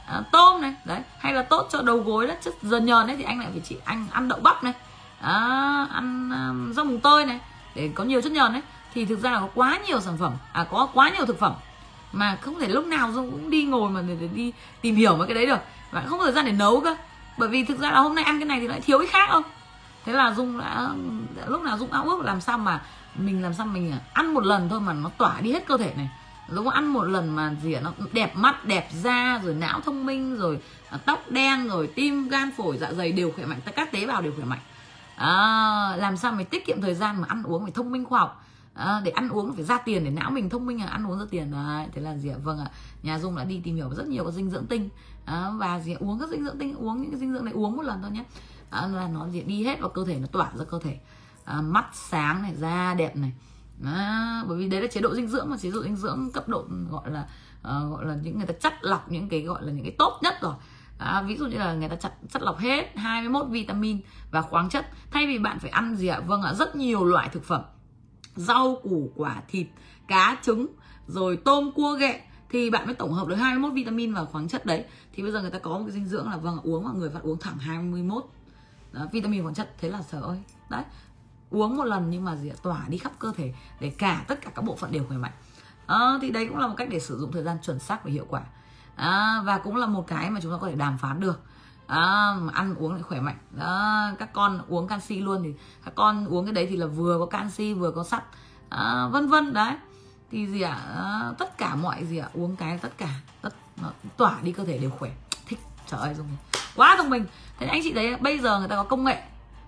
à, 0.08 0.22
tôm 0.32 0.62
này 0.62 0.74
đấy 0.86 1.01
hay 1.20 1.34
là 1.34 1.41
tốt 1.41 1.68
cho 1.72 1.82
đầu 1.82 1.97
gối 1.97 2.28
đó 2.28 2.34
chất 2.41 2.53
dần 2.62 2.86
nhờn 2.86 3.08
đấy 3.08 3.16
thì 3.18 3.24
anh 3.24 3.39
lại 3.39 3.47
phải 3.51 3.62
chỉ 3.66 3.78
anh 3.86 4.08
ăn 4.12 4.28
đậu 4.28 4.39
bắp 4.39 4.64
này 4.64 4.74
à, 5.22 5.88
ăn 5.91 6.30
um, 6.30 6.74
rau 6.74 6.86
mùng 6.86 6.99
tơi 6.99 7.26
này 7.26 7.39
để 7.76 7.91
có 7.95 8.03
nhiều 8.03 8.22
chất 8.22 8.32
nhờn 8.32 8.53
đấy. 8.53 8.62
Thì 8.93 9.06
thực 9.06 9.20
ra 9.20 9.32
là 9.32 9.39
có 9.39 9.47
quá 9.56 9.80
nhiều 9.88 10.01
sản 10.01 10.18
phẩm 10.18 10.34
à 10.53 10.66
có 10.72 10.88
quá 10.93 11.10
nhiều 11.10 11.26
thực 11.26 11.39
phẩm 11.39 11.53
mà 12.12 12.38
không 12.41 12.60
thể 12.60 12.68
lúc 12.68 12.86
nào 12.86 13.12
dung 13.12 13.32
cũng 13.32 13.49
đi 13.49 13.64
ngồi 13.64 13.89
mà 13.89 14.01
để, 14.01 14.16
để 14.22 14.28
đi 14.28 14.53
tìm 14.82 14.95
hiểu 14.95 15.18
mấy 15.18 15.28
cái 15.28 15.36
đấy 15.36 15.45
được. 15.45 15.60
Và 15.91 16.03
không 16.08 16.20
có 16.20 16.26
thời 16.26 16.34
gian 16.34 16.45
để 16.45 16.51
nấu 16.51 16.82
cơ 16.82 16.95
bởi 17.38 17.49
vì 17.49 17.64
thực 17.64 17.80
ra 17.80 17.91
là 17.91 17.99
hôm 17.99 18.16
nay 18.16 18.24
ăn 18.24 18.39
cái 18.39 18.45
này 18.45 18.60
thì 18.60 18.68
lại 18.68 18.82
thiếu 18.82 18.99
cái 18.99 19.08
khác 19.08 19.30
không? 19.32 19.43
Thế 20.06 20.14
là 20.14 20.34
dung 20.34 20.60
đã 20.60 20.89
lúc 21.47 21.62
nào 21.62 21.78
dung 21.78 21.91
ao 21.91 22.03
ước 22.03 22.26
làm 22.26 22.41
sao 22.41 22.58
mà 22.58 22.82
mình 23.16 23.43
làm 23.43 23.53
sao 23.53 23.66
mình 23.66 23.91
à, 23.91 23.99
ăn 24.14 24.34
một 24.34 24.43
lần 24.43 24.70
thôi 24.70 24.80
mà 24.80 24.93
nó 24.93 25.10
tỏa 25.18 25.41
đi 25.41 25.53
hết 25.53 25.68
cơ 25.68 25.78
thể 25.78 25.93
này 25.97 26.10
lúc 26.50 26.68
ăn 26.68 26.88
một 26.88 27.04
lần 27.04 27.36
mà 27.36 27.56
gì 27.64 27.76
nó 27.76 27.93
đẹp 28.12 28.36
mắt 28.36 28.66
đẹp 28.66 28.89
da 28.91 29.39
rồi 29.43 29.54
não 29.54 29.82
thông 29.82 30.06
minh 30.06 30.38
rồi 30.38 30.60
à, 30.89 30.98
tóc 31.06 31.24
đen 31.30 31.68
rồi 31.68 31.88
tim 31.88 32.28
gan 32.28 32.52
phổi 32.58 32.78
dạ 32.78 32.93
dày 32.93 33.12
đều 33.12 33.32
khỏe 33.32 33.46
mạnh. 33.46 33.60
Các 33.76 33.91
tế 33.91 34.08
bào 34.08 34.22
đều 34.22 34.34
khỏe 34.36 34.46
mạnh. 34.46 34.60
À, 35.16 35.96
làm 35.98 36.18
sao 36.18 36.32
mình 36.32 36.48
tiết 36.48 36.66
kiệm 36.66 36.82
thời 36.82 36.96
gian 36.96 37.22
mà 37.22 37.28
ăn 37.28 37.43
uống 37.43 37.64
phải 37.64 37.72
thông 37.72 37.91
minh 37.91 38.06
khoa 38.06 38.20
học? 38.20 38.46
À, 38.74 39.02
để 39.04 39.12
ăn 39.12 39.30
uống 39.30 39.56
phải 39.56 39.64
ra 39.64 39.78
tiền 39.78 40.04
để 40.04 40.10
não 40.10 40.32
mình 40.32 40.50
thông 40.50 40.66
minh 40.66 40.82
là 40.82 40.88
ăn 40.88 41.08
uống 41.08 41.20
ra 41.20 41.26
tiền 41.30 41.52
đấy 41.52 41.88
thế 41.93 42.02
là 42.02 42.18
gì 42.18 42.30
ạ? 42.30 42.36
Vâng 42.43 42.60
ạ. 42.60 42.72
Nhà 43.04 43.20
dung 43.20 43.36
đã 43.36 43.43
đi 43.43 43.62
tìm 43.64 43.76
hiểu 43.76 43.89
rất 43.89 44.08
nhiều 44.08 44.26
các 44.26 44.32
dinh 44.32 44.50
dưỡng 44.50 44.66
tinh. 44.66 44.89
À, 45.26 45.50
và 45.58 45.80
gì 45.80 45.93
ạ? 45.93 45.98
uống 46.00 46.20
các 46.20 46.30
dinh 46.30 46.46
dưỡng 46.46 46.60
tinh 46.60 46.76
uống 46.76 47.02
những 47.02 47.12
cái 47.12 47.20
dinh 47.20 47.34
dưỡng 47.34 47.46
này 47.46 47.54
uống 47.54 47.78
một 47.78 47.84
lần 47.84 48.02
thôi 48.02 48.12
nhé 48.12 48.24
à, 48.70 48.88
là 48.88 49.08
nó 49.08 49.30
gì 49.30 49.41
đi 49.41 49.64
hết 49.64 49.80
vào 49.80 49.89
cơ 49.89 50.06
thể 50.06 50.20
nó 50.20 50.28
tỏa 50.28 50.50
ra 50.56 50.66
cơ 50.66 50.80
thể. 50.84 50.98
À, 51.46 51.62
mắt 51.62 51.86
sáng 51.93 52.41
này 52.41 52.54
da 52.56 52.93
đẹp 52.93 53.16
này 53.16 53.32
à, 53.84 54.44
bởi 54.48 54.58
vì 54.58 54.70
đấy 54.70 54.82
là 54.82 54.88
chế 54.88 55.02
độ 55.02 55.16
dinh 55.16 55.28
dưỡng 55.28 55.50
mà 55.50 55.58
chế 55.58 55.72
độ 55.72 55.84
dinh 55.84 55.96
dưỡng 55.96 56.32
cấp 56.34 56.50
độ 56.50 56.66
gọi 56.90 57.12
là 57.12 57.28
uh, 57.60 57.92
gọi 57.92 58.06
là 58.06 58.16
những 58.16 58.38
người 58.38 58.48
ta 58.48 58.54
chắt 58.60 58.74
lọc 58.82 59.12
những 59.12 59.30
cái 59.30 59.42
gọi 59.42 59.64
là 59.64 59.72
những 59.72 59.84
cái 59.84 59.96
tốt 59.98 60.20
nhất 60.24 60.36
rồi. 60.42 60.54
À, 60.98 61.22
ví 61.22 61.38
dụ 61.38 61.46
như 61.46 61.58
là 61.58 61.74
người 61.74 61.90
ta 61.90 61.96
chặt 61.96 62.12
chất 62.30 62.42
lọc 62.42 62.60
hết 62.60 62.98
21 62.98 63.48
vitamin 63.50 64.00
và 64.32 64.42
khoáng 64.42 64.70
chất. 64.70 64.86
Thay 65.12 65.28
vì 65.28 65.40
bạn 65.40 65.60
phải 65.60 65.70
ăn 65.70 65.96
gì 65.96 66.08
ạ? 66.08 66.20
Vâng 66.20 66.42
ạ 66.42 66.54
rất 66.54 66.76
nhiều 66.76 67.06
loại 67.06 67.30
thực 67.30 67.44
phẩm. 67.44 67.62
Rau 68.36 68.80
củ 68.84 69.12
quả 69.16 69.42
thịt 69.48 69.68
cá 70.08 70.38
trứng 70.42 70.68
rồi 71.08 71.38
tôm 71.38 71.72
cua 71.76 71.96
ghẹ. 72.00 72.22
Thì 72.50 72.70
bạn 72.70 72.86
mới 72.86 72.96
tổng 72.96 73.14
hợp 73.14 73.28
được 73.28 73.36
21 73.36 73.74
vitamin 73.74 74.14
và 74.14 74.26
khoáng 74.26 74.48
chất 74.48 74.66
đấy. 74.66 74.86
Thì 75.14 75.24
bây 75.24 75.32
giờ 75.32 75.42
người 75.42 75.52
ta 75.52 75.60
có 75.60 75.78
một 75.78 75.84
cái 75.84 75.92
dinh 75.92 76.06
dưỡng 76.06 76.30
là 76.30 76.38
vâng 76.38 76.60
uống 76.64 76.84
mà 76.84 76.92
người 76.92 77.10
phải 77.10 77.22
uống 77.22 77.38
thẳng 77.40 77.58
21 77.58 78.26
đó, 78.92 79.08
vitamin 79.12 79.42
khoáng 79.42 79.56
chất. 79.56 79.74
Thế 79.78 79.90
là 79.90 80.02
sợ 80.02 80.22
ơi. 80.22 80.38
Đấy 80.70 80.84
uống 81.50 81.78
một 81.78 81.84
lần 81.84 82.10
nhưng 82.10 82.26
mà 82.26 82.36
gì 82.36 82.52
tỏa 82.62 82.82
đi 82.88 82.98
khắp 82.98 83.12
cơ 83.20 83.32
thể 83.38 83.54
để 83.80 83.89
cả 83.98 84.24
tất 84.28 84.41
cả 84.41 84.52
các 84.56 84.62
bộ 84.62 84.76
phận 84.76 84.91
đều 84.91 85.06
khỏe 85.08 85.18
mạnh. 85.18 85.32
À, 85.88 85.98
thì 86.22 86.32
đấy 86.32 86.48
cũng 86.48 86.58
là 86.58 86.68
một 86.68 86.76
cách 86.78 86.88
để 86.91 87.00
sử 87.00 87.20
dụng 87.20 87.32
thời 87.32 87.43
gian 87.43 87.58
chuẩn 87.62 87.80
xác 87.80 88.06
và 88.06 88.12
hiệu 88.12 88.26
quả. 88.30 88.41
À, 88.96 89.41
và 89.46 89.58
cũng 89.58 89.76
là 89.76 89.88
một 89.88 90.08
cái 90.08 90.30
mà 90.30 90.39
chúng 90.43 90.52
ta 90.52 90.58
có 90.62 90.68
thể 90.68 90.76
đàm 90.76 90.98
phán 90.98 91.20
được. 91.20 91.41
À, 91.88 92.36
ăn 92.54 92.76
uống 92.76 92.93
lại 92.93 93.04
khỏe 93.04 93.20
mạnh. 93.20 93.38
À, 93.60 94.14
các 94.20 94.34
con 94.34 94.62
uống 94.68 94.88
canxi 94.88 95.20
luôn 95.20 95.43
thì 95.43 95.54
các 95.86 95.96
con 95.96 96.26
uống 96.26 96.46
cái 96.46 96.54
đấy 96.54 96.68
thì 96.70 96.78
là 96.78 96.86
vừa 96.86 97.20
có 97.20 97.26
canxi 97.26 97.74
vừa 97.74 97.91
có 97.91 98.04
sắt. 98.04 98.24
À, 98.70 99.08
vân 99.12 99.28
vân 99.28 99.54
đấy. 99.54 99.74
Thì 100.32 100.48
gì 100.48 100.62
ạ? 100.62 100.82
À, 100.96 101.34
tất 101.38 101.58
cả 101.58 101.76
mọi 101.76 102.06
gì 102.06 102.18
ạ? 102.18 102.28
À, 102.28 102.34
uống 102.34 102.56
cái 102.56 102.78
tất 102.78 102.98
cả 102.98 103.10
tất 103.41 103.56
nó 103.82 103.91
tỏa 104.18 104.39
đi 104.41 104.52
cơ 104.52 104.66
thể 104.66 104.78
đều 104.78 104.89
khỏe. 104.89 105.12
Thích 105.46 105.60
trời 105.88 106.00
ơi 106.00 106.14
dùng 106.14 106.28
quá 106.76 106.96
thông 106.98 107.10
minh 107.10 107.26
thế 107.60 107.68
anh 107.68 107.82
chị 107.84 107.93
thấy 107.93 108.16
bây 108.16 108.39
giờ 108.39 108.60
người 108.60 108.68
ta 108.68 108.76
có 108.76 108.84
công 108.84 109.04
nghệ 109.04 109.24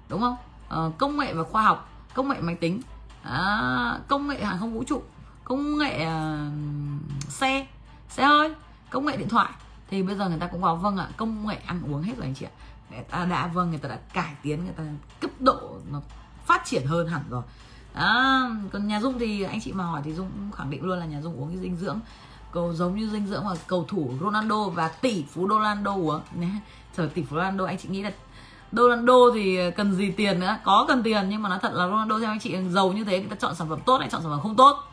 đúng 0.09 0.21
không? 0.21 0.35
Ờ, 0.69 0.91
công 0.97 1.17
nghệ 1.17 1.33
và 1.33 1.43
khoa 1.43 1.63
học 1.63 1.89
công 2.13 2.29
nghệ 2.29 2.41
máy 2.41 2.55
tính 2.55 2.81
à, 3.23 3.99
công 4.07 4.27
nghệ 4.27 4.43
hàng 4.43 4.57
không 4.59 4.73
vũ 4.73 4.83
trụ 4.83 5.01
công 5.43 5.77
nghệ 5.77 6.07
uh, 6.07 7.31
xe 7.31 7.67
xe 8.09 8.25
hơi 8.25 8.53
công 8.89 9.05
nghệ 9.05 9.17
điện 9.17 9.29
thoại. 9.29 9.49
Thì 9.89 10.03
bây 10.03 10.15
giờ 10.15 10.29
người 10.29 10.39
ta 10.39 10.47
cũng 10.47 10.61
vào 10.61 10.75
vâng 10.75 10.97
ạ 10.97 11.07
công 11.17 11.47
nghệ 11.47 11.55
ăn 11.65 11.81
uống 11.91 12.01
hết 12.01 12.13
rồi 12.17 12.25
anh 12.25 12.35
chị 12.35 12.45
ạ. 12.45 12.51
Người 12.91 13.03
ta 13.09 13.25
đã 13.25 13.47
vâng 13.47 13.69
người 13.69 13.79
ta 13.79 13.89
đã 13.89 13.97
cải 14.13 14.35
tiến 14.43 14.63
người 14.65 14.73
ta 14.77 14.83
cấp 15.19 15.31
độ 15.39 15.77
nó 15.91 16.01
phát 16.45 16.61
triển 16.65 16.85
hơn 16.85 17.07
hẳn 17.07 17.21
rồi. 17.29 17.43
À, 17.93 18.41
còn 18.71 18.87
nhà 18.87 18.99
dung 18.99 19.19
thì 19.19 19.43
anh 19.43 19.61
chị 19.61 19.73
mà 19.73 19.83
hỏi 19.83 20.01
thì 20.03 20.13
dung 20.13 20.31
cũng 20.31 20.51
khẳng 20.51 20.69
định 20.69 20.83
luôn 20.83 20.99
là 20.99 21.05
nhà 21.05 21.21
dung 21.21 21.41
uống 21.41 21.49
cái 21.49 21.57
dinh 21.57 21.75
dưỡng 21.75 21.99
cầu 22.51 22.73
giống 22.73 22.95
như 22.95 23.09
dinh 23.09 23.27
dưỡng 23.27 23.45
mà 23.45 23.51
cầu 23.67 23.85
thủ 23.87 24.13
Ronaldo 24.21 24.63
và 24.63 24.87
tỷ 24.87 25.25
phú 25.33 25.47
Ronaldo 25.49 25.93
uống. 25.93 26.21
Trời 26.97 27.09
tỷ 27.09 27.23
phú 27.23 27.35
Ronaldo 27.35 27.65
anh 27.65 27.77
chị 27.77 27.89
nghĩ 27.89 28.03
là 28.03 28.11
Ronaldo 28.71 29.31
thì 29.33 29.71
cần 29.71 29.93
gì 29.93 30.11
tiền 30.11 30.39
nữa? 30.39 30.57
Có 30.63 30.85
cần 30.87 31.03
tiền 31.03 31.29
nhưng 31.29 31.41
mà 31.41 31.49
nói 31.49 31.59
thật 31.61 31.73
là 31.73 31.87
Ronaldo 31.87 32.19
theo 32.19 32.29
anh 32.29 32.39
chị 32.39 32.55
giàu 32.69 32.91
như 32.91 33.03
thế 33.03 33.19
người 33.19 33.29
ta 33.29 33.35
chọn 33.35 33.55
sản 33.55 33.69
phẩm 33.69 33.79
tốt 33.85 33.97
hay 33.97 34.09
chọn 34.09 34.21
sản 34.21 34.31
phẩm 34.31 34.39
không 34.43 34.55
tốt? 34.55 34.83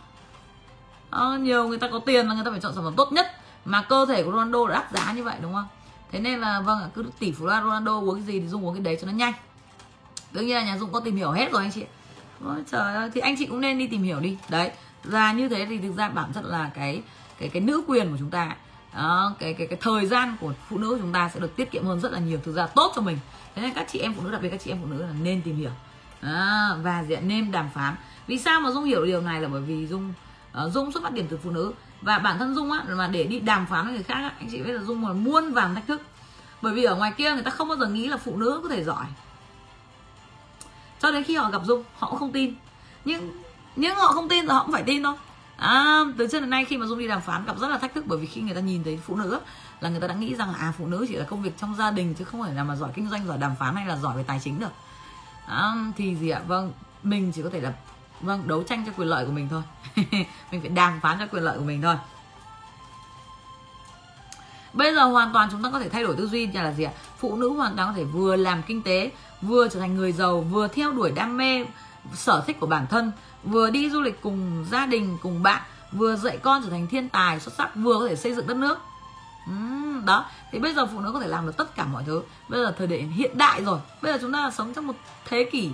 À, 1.11 1.37
nhiều 1.41 1.69
người 1.69 1.79
ta 1.79 1.89
có 1.93 1.99
tiền 1.99 2.29
là 2.29 2.35
người 2.35 2.45
ta 2.45 2.51
phải 2.51 2.61
chọn 2.61 2.75
sản 2.75 2.85
phẩm 2.85 2.95
tốt 2.97 3.13
nhất. 3.13 3.27
Mà 3.65 3.83
cơ 3.83 4.07
thể 4.07 4.23
của 4.23 4.33
Ronaldo 4.33 4.67
đã 4.67 4.75
đắt 4.75 4.93
giá 4.93 5.13
như 5.13 5.25
vậy 5.25 5.37
đúng 5.43 5.55
không? 5.55 5.67
Thế 6.13 6.21
nên 6.21 6.41
là 6.41 6.61
vâng 6.61 6.83
ạ 6.83 6.89
cứ 6.95 7.05
tỷ 7.19 7.33
phú 7.33 7.47
Ronaldo 7.47 8.01
uống 8.01 8.15
cái 8.15 8.25
gì 8.25 8.41
thì 8.41 8.49
dùng 8.49 8.67
uống 8.67 8.75
cái 8.75 8.83
đấy 8.83 8.99
cho 9.01 9.07
nó 9.07 9.13
nhanh. 9.13 9.33
Đương 10.33 10.47
nhiên 10.47 10.57
là 10.57 10.65
nhà 10.65 10.79
dung 10.79 10.93
có 10.93 11.01
tìm 11.01 11.17
hiểu 11.17 11.31
hết 11.31 11.53
rồi 11.53 11.63
anh 11.63 11.73
chị. 11.73 11.85
Ôi, 12.45 12.57
trời 12.71 12.95
ơi 12.95 13.11
thì 13.15 13.21
anh 13.21 13.35
chị 13.39 13.47
cũng 13.47 13.61
nên 13.61 13.79
đi 13.79 13.87
tìm 13.87 14.03
hiểu 14.03 14.21
đi. 14.21 14.39
Đấy 14.49 14.71
và 15.05 15.33
như 15.33 15.49
thế 15.49 15.67
thì 15.67 15.79
thực 15.79 15.97
ra 15.97 16.09
bản 16.09 16.33
chất 16.35 16.45
là 16.45 16.71
cái 16.75 17.03
cái 17.39 17.49
cái 17.49 17.63
nữ 17.63 17.83
quyền 17.87 18.11
của 18.11 18.17
chúng 18.19 18.31
ta 18.31 18.47
đó, 18.47 18.55
ờ, 19.01 19.33
cái 19.39 19.55
cái 19.55 19.67
cái 19.67 19.79
thời 19.83 20.07
gian 20.07 20.37
của 20.41 20.53
phụ 20.69 20.79
nữ 20.79 20.89
của 20.91 20.99
chúng 21.01 21.13
ta 21.13 21.31
sẽ 21.35 21.41
được 21.41 21.57
tiết 21.57 21.71
kiệm 21.71 21.85
hơn 21.85 22.01
rất 22.01 22.13
là 22.13 22.19
nhiều 22.19 22.39
thực 22.45 22.53
ra 22.53 22.67
tốt 22.67 22.93
cho 22.95 23.03
mình 23.03 23.19
thế 23.55 23.63
nên 23.63 23.75
các 23.75 23.87
chị 23.93 23.99
em 23.99 24.15
phụ 24.15 24.23
nữ 24.23 24.31
đặc 24.31 24.43
biệt 24.43 24.49
các 24.51 24.61
chị 24.65 24.71
em 24.71 24.79
phụ 24.81 24.87
nữ 24.87 25.03
là 25.03 25.13
nên 25.23 25.43
tìm 25.43 25.57
hiểu. 25.57 25.71
À, 26.21 26.69
và 26.83 27.05
diện 27.09 27.29
nên 27.29 27.53
đàm 27.53 27.71
phán. 27.75 27.95
Vì 28.27 28.39
sao 28.39 28.61
mà 28.61 28.71
dung 28.71 28.85
hiểu 28.85 29.05
điều 29.05 29.21
này 29.21 29.41
là 29.41 29.49
bởi 29.49 29.61
vì 29.61 29.87
dung 29.87 30.13
uh, 30.65 30.73
dung 30.73 30.93
xuất 30.93 31.03
phát 31.03 31.13
điểm 31.13 31.27
từ 31.31 31.39
phụ 31.43 31.51
nữ. 31.51 31.73
Và 32.03 32.19
bản 32.19 32.39
thân 32.39 32.55
dung 32.55 32.73
á 32.73 32.85
mà 32.89 33.07
để 33.07 33.25
đi 33.25 33.41
đàm 33.41 33.67
phán 33.67 33.85
với 33.85 33.95
người 33.95 34.03
khác 34.03 34.15
á, 34.15 34.33
anh 34.39 34.49
chị 34.51 34.63
biết 34.63 34.73
là 34.73 34.83
dung 34.83 35.07
là 35.07 35.13
muôn 35.13 35.53
vàn 35.53 35.75
thách 35.75 35.87
thức. 35.87 36.03
Bởi 36.63 36.75
vì 36.75 36.85
ở 36.85 36.95
ngoài 36.95 37.13
kia 37.17 37.33
người 37.35 37.43
ta 37.43 37.51
không 37.51 37.69
bao 37.69 37.79
giờ 37.79 37.89
nghĩ 37.89 38.09
là 38.09 38.17
phụ 38.17 38.37
nữ 38.37 38.61
có 38.63 38.69
thể 38.69 38.85
giỏi. 38.85 39.05
Cho 41.01 41.11
đến 41.11 41.25
khi 41.25 41.37
họ 41.37 41.51
gặp 41.51 41.63
dung 41.65 41.85
họ 41.99 42.11
cũng 42.11 42.19
không 42.19 42.33
tin. 42.33 42.55
Nhưng 43.05 43.43
nhưng 43.77 43.97
họ 43.97 44.07
không 44.07 44.29
tin 44.29 44.47
rồi 44.47 44.55
họ 44.55 44.63
cũng 44.63 44.73
phải 44.73 44.83
tin 44.83 45.03
thôi. 45.03 45.15
À, 45.57 46.01
từ 46.19 46.27
trước 46.27 46.41
đến 46.41 46.51
nay 46.51 46.65
khi 46.65 46.77
mà 46.77 46.87
dung 46.87 46.99
đi 46.99 47.09
đàm 47.09 47.21
phán 47.21 47.45
gặp 47.47 47.59
rất 47.59 47.69
là 47.69 47.79
thách 47.79 47.95
thức 47.95 48.05
bởi 48.07 48.19
vì 48.19 48.27
khi 48.27 48.41
người 48.41 48.55
ta 48.55 48.61
nhìn 48.61 48.85
thấy 48.85 49.01
phụ 49.07 49.17
nữ 49.17 49.41
là 49.81 49.89
người 49.89 50.01
ta 50.01 50.07
đã 50.07 50.15
nghĩ 50.15 50.35
rằng 50.35 50.51
là 50.51 50.59
à 50.59 50.73
phụ 50.79 50.87
nữ 50.87 51.07
chỉ 51.09 51.17
là 51.17 51.25
công 51.25 51.43
việc 51.43 51.59
trong 51.59 51.75
gia 51.77 51.91
đình 51.91 52.15
chứ 52.15 52.25
không 52.25 52.43
phải 52.43 52.55
là 52.55 52.65
mà 52.65 52.77
giỏi 52.77 52.91
kinh 52.95 53.09
doanh 53.11 53.27
giỏi 53.27 53.39
đàm 53.39 53.55
phán 53.57 53.77
hay 53.77 53.87
là 53.87 53.97
giỏi 53.97 54.17
về 54.17 54.23
tài 54.23 54.41
chính 54.45 54.61
được. 54.61 54.73
À, 55.47 55.75
thì 55.97 56.17
gì 56.17 56.29
ạ? 56.29 56.41
Vâng 56.47 56.73
mình 57.03 57.33
chỉ 57.33 57.43
có 57.43 57.51
thể 57.53 57.61
là 57.61 57.73
vâng 58.21 58.49
đấu 58.49 58.63
tranh 58.63 58.85
cho 58.87 58.93
quyền 58.97 59.09
lợi 59.09 59.27
của 59.27 59.33
mình 59.33 59.49
thôi. 59.49 59.63
Mình 60.51 60.61
phải 60.61 60.69
đàm 60.69 61.01
phán 61.01 61.19
cho 61.19 61.27
quyền 61.27 61.43
lợi 61.43 61.59
của 61.59 61.65
mình 61.65 61.83
thôi. 61.83 61.97
Bây 64.73 64.95
giờ 64.95 65.05
hoàn 65.05 65.33
toàn 65.33 65.49
chúng 65.53 65.63
ta 65.63 65.71
có 65.71 65.81
thể 65.81 65.89
thay 65.89 66.03
đổi 66.03 66.17
tư 66.17 66.27
duy 66.27 66.47
là 66.47 66.73
gì 66.73 66.85
ạ? 66.85 66.93
Phụ 67.19 67.37
nữ 67.37 67.49
hoàn 67.49 67.77
toàn 67.77 67.89
có 67.89 67.95
thể 67.97 68.05
vừa 68.05 68.37
làm 68.37 68.63
kinh 68.63 68.83
tế 68.83 69.11
vừa 69.43 69.69
trở 69.69 69.81
thành 69.81 69.95
người 69.95 70.13
giàu 70.13 70.41
vừa 70.41 70.69
theo 70.69 70.93
đuổi 70.93 71.11
đam 71.11 71.37
mê 71.37 71.65
sở 72.15 72.43
thích 72.47 72.61
của 72.61 72.67
bản 72.67 72.87
thân 72.91 73.13
vừa 73.45 73.71
đi 73.71 73.91
du 73.91 74.01
lịch 74.01 74.23
cùng 74.23 74.67
gia 74.71 74.87
đình 74.87 75.19
cùng 75.23 75.43
bạn 75.43 75.63
vừa 75.93 76.17
dạy 76.17 76.39
con 76.39 76.63
trở 76.63 76.71
thành 76.71 76.87
thiên 76.87 77.09
tài 77.09 77.41
xuất 77.41 77.55
sắc 77.55 77.75
vừa 77.75 77.99
có 77.99 78.09
thể 78.09 78.17
xây 78.17 78.35
dựng 78.35 78.47
đất 78.47 78.57
nước 78.57 78.79
uhm, 79.51 80.05
đó. 80.05 80.25
Thì 80.53 80.59
bây 80.59 80.75
giờ 80.75 80.87
phụ 80.87 81.01
nữ 81.01 81.13
có 81.13 81.21
thể 81.21 81.29
làm 81.29 81.47
được 81.47 81.57
tất 81.57 81.77
cả 81.77 81.85
mọi 81.85 82.03
thứ. 82.07 82.23
Bây 82.49 82.61
giờ 82.61 82.75
thời 82.79 82.87
điểm 82.87 83.11
hiện 83.11 83.39
đại 83.39 83.65
rồi. 83.65 83.79
Bây 84.03 84.13
giờ 84.13 84.19
chúng 84.21 84.33
ta 84.33 84.51
sống 84.51 84.75
trong 84.75 84.87
một 84.87 84.95
thế 85.25 85.49
kỷ 85.53 85.71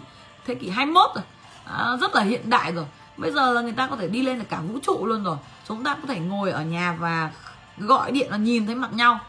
thế 0.46 0.54
kỷ 0.54 0.68
21 0.70 1.10
rồi. 1.14 1.24
À, 1.64 1.96
rất 2.00 2.14
là 2.14 2.22
hiện 2.22 2.50
đại 2.50 2.72
rồi. 2.72 2.86
Bây 3.16 3.32
giờ 3.32 3.52
là 3.52 3.60
người 3.60 3.72
ta 3.72 3.86
có 3.86 3.96
thể 3.96 4.08
đi 4.08 4.22
lên 4.22 4.38
được 4.38 4.44
cả 4.50 4.60
vũ 4.60 4.78
trụ 4.82 5.06
luôn 5.06 5.24
rồi. 5.24 5.36
Chúng 5.68 5.84
ta 5.84 5.94
có 5.94 6.08
thể 6.08 6.20
ngồi 6.20 6.50
ở 6.50 6.62
nhà 6.62 6.96
và 6.98 7.30
gọi 7.78 8.12
điện 8.12 8.30
là 8.30 8.36
nhìn 8.36 8.66
thấy 8.66 8.74
mặt 8.74 8.92
nhau. 8.92 9.20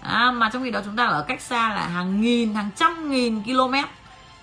À, 0.00 0.30
mà 0.30 0.50
trong 0.52 0.62
khi 0.62 0.70
đó 0.70 0.80
chúng 0.84 0.96
ta 0.96 1.06
ở 1.06 1.24
cách 1.28 1.40
xa 1.40 1.68
là 1.68 1.88
hàng 1.88 2.20
nghìn 2.20 2.54
hàng 2.54 2.70
trăm 2.76 3.10
nghìn 3.10 3.42
km. 3.42 3.74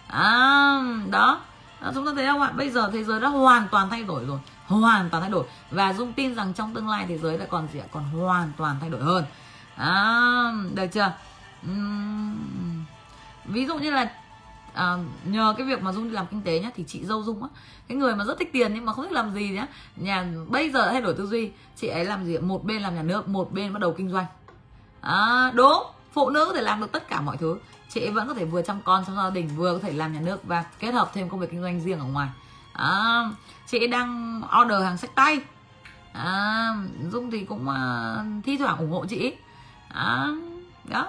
À, 0.07 0.79
đó. 1.09 1.41
À, 1.81 1.91
chúng 1.93 2.05
ta 2.05 2.11
thấy 2.15 2.25
không 2.25 2.41
ạ? 2.41 2.51
Bây 2.55 2.69
giờ 2.69 2.89
thế 2.93 3.03
giới 3.03 3.19
đã 3.19 3.27
hoàn 3.27 3.67
toàn 3.71 3.89
thay 3.89 4.03
đổi 4.03 4.25
rồi 4.25 4.39
hoàn 4.67 5.09
toàn 5.09 5.21
thay 5.21 5.31
đổi. 5.31 5.45
Và 5.71 5.93
dung 5.93 6.13
tin 6.13 6.35
rằng 6.35 6.53
trong 6.53 6.73
tương 6.73 6.89
lai 6.89 7.05
thế 7.07 7.17
giới 7.17 7.37
lại 7.37 7.47
còn 7.51 7.67
gì 7.73 7.79
ạ? 7.79 7.85
Còn 7.91 8.03
hoàn 8.03 8.51
toàn 8.57 8.77
thay 8.81 8.89
đổi 8.89 9.01
hơn. 9.01 9.25
À, 9.75 10.51
được 10.73 10.87
chưa? 10.87 11.13
Uhm, 11.71 12.85
ví 13.45 13.65
dụ 13.65 13.77
như 13.77 13.91
là 13.91 14.11
à, 14.73 14.97
nhờ 15.25 15.53
cái 15.57 15.67
việc 15.67 15.81
mà 15.81 15.91
dung 15.91 16.03
đi 16.03 16.09
làm 16.09 16.25
kinh 16.31 16.41
tế 16.41 16.59
nhá 16.59 16.71
thì 16.75 16.83
chị 16.87 17.05
dâu 17.05 17.23
dung 17.23 17.43
á 17.43 17.49
cái 17.87 17.97
người 17.97 18.15
mà 18.15 18.25
rất 18.25 18.39
thích 18.39 18.49
tiền 18.53 18.73
nhưng 18.73 18.85
mà 18.85 18.93
không 18.93 19.05
thích 19.05 19.11
làm 19.11 19.33
gì 19.33 19.49
nhá 19.49 19.67
nhà 19.95 20.25
bây 20.47 20.69
giờ 20.69 20.91
thay 20.91 21.01
đổi 21.01 21.13
tư 21.13 21.27
duy. 21.27 21.51
Chị 21.75 21.87
ấy 21.87 22.05
làm 22.05 22.25
gì 22.25 22.37
một 22.37 22.63
bên 22.63 22.81
làm 22.81 22.95
nhà 22.95 23.03
nước 23.03 23.27
một 23.27 23.51
bên 23.51 23.73
bắt 23.73 23.79
đầu 23.79 23.93
kinh 23.97 24.09
doanh. 24.09 24.25
À, 25.01 25.51
đúng 25.53 25.83
phụ 26.13 26.29
nữ 26.29 26.45
có 26.45 26.53
thể 26.53 26.61
làm 26.61 26.81
được 26.81 26.91
tất 26.91 27.07
cả 27.09 27.21
mọi 27.21 27.37
thứ. 27.37 27.57
Chị 27.89 28.01
ấy 28.01 28.11
vẫn 28.11 28.27
có 28.27 28.33
thể 28.33 28.45
vừa 28.45 28.61
chăm 28.61 28.81
con 28.81 29.03
trong 29.07 29.15
gia 29.15 29.29
đình 29.29 29.49
vừa 29.55 29.73
có 29.73 29.79
thể 29.79 29.93
làm 29.93 30.13
nhà 30.13 30.19
nước 30.21 30.43
và 30.43 30.65
kết 30.79 30.91
hợp 30.91 31.11
thêm 31.13 31.29
công 31.29 31.39
việc 31.39 31.51
kinh 31.51 31.61
doanh 31.61 31.81
riêng 31.81 31.99
ở 31.99 32.05
ngoài 32.05 32.29
à, 32.77 33.23
chị 33.67 33.87
đang 33.87 34.41
order 34.61 34.83
hàng 34.83 34.97
sách 34.97 35.15
tay. 35.15 35.39
À, 36.13 36.73
dung 37.11 37.31
thì 37.31 37.45
cũng 37.45 37.67
uh, 37.67 38.45
thi 38.45 38.57
thoảng 38.57 38.77
ủng 38.77 38.91
hộ 38.91 39.05
chị. 39.05 39.33
À, 39.93 40.27
đó. 40.83 41.07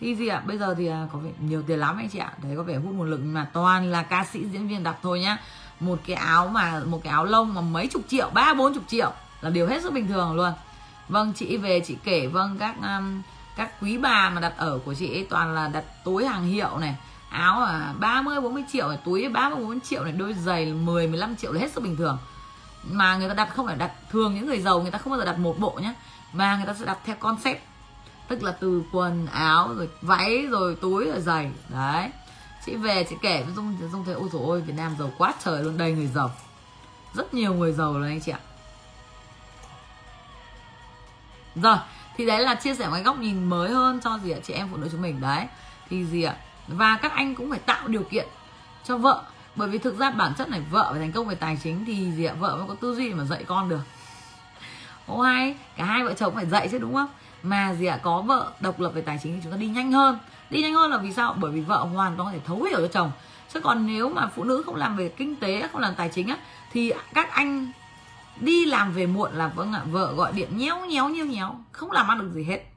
Thì 0.00 0.14
gì 0.14 0.28
ạ? 0.28 0.42
Bây 0.46 0.58
giờ 0.58 0.74
thì 0.78 0.86
à, 0.86 1.06
có 1.12 1.18
vẻ 1.18 1.30
nhiều 1.40 1.62
tiền 1.66 1.78
lắm 1.78 1.96
anh 1.96 2.08
chị 2.08 2.18
ạ. 2.18 2.32
Đấy 2.42 2.54
có 2.56 2.62
vẻ 2.62 2.76
hút 2.76 2.94
nguồn 2.94 3.10
lực 3.10 3.20
mà 3.24 3.46
toàn 3.52 3.92
là 3.92 4.02
ca 4.02 4.24
sĩ 4.32 4.44
diễn 4.44 4.68
viên 4.68 4.82
đặt 4.82 4.96
thôi 5.02 5.20
nhá. 5.20 5.38
Một 5.80 5.98
cái 6.06 6.16
áo 6.16 6.48
mà 6.48 6.80
một 6.86 7.00
cái 7.04 7.10
áo 7.12 7.24
lông 7.24 7.54
mà 7.54 7.60
mấy 7.60 7.86
chục 7.86 8.02
triệu 8.08 8.30
ba 8.34 8.54
bốn 8.54 8.74
chục 8.74 8.84
triệu 8.88 9.12
là 9.40 9.50
điều 9.50 9.66
hết 9.66 9.82
sức 9.82 9.92
bình 9.92 10.08
thường 10.08 10.34
luôn. 10.34 10.52
Vâng 11.08 11.32
chị 11.32 11.56
về 11.56 11.80
chị 11.86 11.96
kể 12.04 12.26
vâng 12.26 12.58
các 12.58 12.76
um, 12.82 13.22
các 13.56 13.70
quý 13.82 13.98
bà 13.98 14.30
mà 14.30 14.40
đặt 14.40 14.52
ở 14.56 14.78
của 14.84 14.94
chị 14.94 15.14
ấy 15.14 15.26
toàn 15.30 15.54
là 15.54 15.68
đặt 15.68 15.84
túi 16.04 16.26
hàng 16.26 16.46
hiệu 16.46 16.78
này 16.78 16.96
áo 17.34 17.60
là 17.60 17.94
30 17.98 18.40
40 18.40 18.64
triệu 18.72 18.88
này, 18.88 18.98
túi 19.04 19.28
30 19.28 19.58
40 19.58 19.78
triệu 19.84 20.04
này, 20.04 20.12
đôi 20.12 20.34
giày 20.34 20.72
10 20.72 21.06
15 21.06 21.36
triệu 21.36 21.52
là 21.52 21.60
hết 21.60 21.72
sức 21.72 21.82
bình 21.82 21.96
thường. 21.96 22.18
Mà 22.84 23.16
người 23.16 23.28
ta 23.28 23.34
đặt 23.34 23.48
không 23.56 23.66
phải 23.66 23.76
đặt 23.76 23.92
thường 24.10 24.34
những 24.34 24.46
người 24.46 24.60
giàu 24.60 24.80
người 24.80 24.90
ta 24.90 24.98
không 24.98 25.10
bao 25.10 25.18
giờ 25.18 25.24
đặt 25.24 25.38
một 25.38 25.58
bộ 25.58 25.78
nhé 25.82 25.94
mà 26.32 26.56
người 26.56 26.66
ta 26.66 26.74
sẽ 26.74 26.84
đặt 26.84 26.98
theo 27.04 27.16
concept. 27.16 27.62
Tức 28.28 28.42
là 28.42 28.52
từ 28.60 28.82
quần 28.92 29.26
áo 29.26 29.74
rồi 29.74 29.88
váy 30.02 30.46
rồi 30.50 30.76
túi 30.80 31.04
rồi 31.04 31.20
giày. 31.20 31.50
Đấy. 31.68 32.10
Chị 32.66 32.76
về 32.76 33.04
chị 33.10 33.16
kể 33.22 33.42
với 33.42 33.54
dung 33.54 33.76
dung 33.92 34.04
thấy 34.04 34.14
ôi 34.14 34.28
dồi 34.32 34.42
ôi 34.44 34.60
việt 34.60 34.74
nam 34.76 34.96
giàu 34.98 35.10
quá 35.18 35.34
trời 35.44 35.62
luôn 35.62 35.78
đầy 35.78 35.92
người 35.92 36.06
giàu. 36.06 36.30
Rất 37.14 37.34
nhiều 37.34 37.54
người 37.54 37.72
giàu 37.72 37.92
rồi 37.92 38.08
anh 38.08 38.20
chị 38.20 38.32
ạ. 38.32 38.40
Rồi 41.54 41.76
thì 42.16 42.26
đấy 42.26 42.42
là 42.42 42.54
chia 42.54 42.74
sẻ 42.74 42.86
một 42.86 42.92
cái 42.92 43.02
góc 43.02 43.18
nhìn 43.18 43.44
mới 43.44 43.70
hơn 43.70 44.00
cho 44.04 44.18
gì 44.24 44.30
ạ? 44.30 44.38
Chị 44.44 44.52
em 44.54 44.68
phụ 44.70 44.76
nữ 44.76 44.88
chúng 44.92 45.02
mình. 45.02 45.20
Đấy. 45.20 45.46
Thì 45.90 46.04
gì 46.04 46.22
ạ? 46.22 46.36
Và 46.68 46.98
các 47.02 47.12
anh 47.12 47.34
cũng 47.34 47.50
phải 47.50 47.58
tạo 47.58 47.88
điều 47.88 48.02
kiện 48.02 48.26
cho 48.84 48.96
vợ. 48.96 49.22
Bởi 49.56 49.68
vì 49.68 49.78
thực 49.78 49.98
ra 49.98 50.10
bản 50.10 50.32
chất 50.38 50.48
này, 50.48 50.62
vợ 50.70 50.88
phải 50.90 51.00
thành 51.00 51.12
công 51.12 51.26
về 51.28 51.34
tài 51.34 51.58
chính 51.62 51.84
thì 51.84 52.12
gì 52.12 52.24
ạ? 52.24 52.34
Vợ 52.38 52.56
mới 52.56 52.66
có 52.68 52.74
tư 52.74 52.94
duy 52.94 53.14
mà 53.14 53.24
dạy 53.24 53.44
con 53.44 53.68
được. 53.68 53.80
Ô 55.06 55.20
hay, 55.20 55.56
cả 55.76 55.84
hai 55.84 56.04
vợ 56.04 56.14
chồng 56.14 56.34
phải 56.34 56.46
dạy 56.46 56.68
chứ, 56.68 56.78
đúng 56.78 56.94
không? 56.94 57.08
Mà 57.42 57.74
gì 57.74 57.86
ạ? 57.86 57.98
Có 58.02 58.20
vợ 58.20 58.52
độc 58.60 58.80
lập 58.80 58.90
về 58.94 59.02
tài 59.02 59.18
chính 59.22 59.34
thì 59.34 59.40
chúng 59.42 59.52
ta 59.52 59.58
đi 59.58 59.66
nhanh 59.66 59.92
hơn. 59.92 60.18
Đi 60.50 60.62
nhanh 60.62 60.74
hơn 60.74 60.90
là 60.90 60.96
vì 60.96 61.12
sao? 61.12 61.34
Bởi 61.38 61.52
vì 61.52 61.60
vợ 61.60 61.76
hoàn 61.76 62.16
toàn 62.16 62.26
có 62.26 62.32
thể 62.32 62.40
thấu 62.46 62.62
hiểu 62.62 62.80
cho 62.80 62.88
chồng. 62.88 63.10
Chứ 63.54 63.60
còn 63.60 63.86
nếu 63.86 64.08
mà 64.08 64.30
phụ 64.34 64.44
nữ 64.44 64.62
không 64.66 64.76
làm 64.76 64.96
về 64.96 65.08
kinh 65.08 65.36
tế, 65.36 65.68
không 65.72 65.80
làm 65.80 65.94
tài 65.94 66.08
chính 66.08 66.28
á, 66.28 66.36
thì 66.72 66.92
các 67.14 67.30
anh 67.30 67.72
đi 68.40 68.64
làm 68.64 68.92
về 68.92 69.06
muộn 69.06 69.32
là 69.34 69.48
vâng 69.48 69.72
ạ, 69.72 69.80
vợ 69.90 70.12
gọi 70.16 70.32
điện 70.32 70.56
nhéo 70.56 70.86
nhéo 70.86 71.08
nhéo 71.08 71.26
nhéo. 71.26 71.54
Không 71.72 71.90
làm 71.90 72.08
ăn 72.08 72.18
được 72.18 72.30
gì 72.32 72.44
hết 72.44 72.73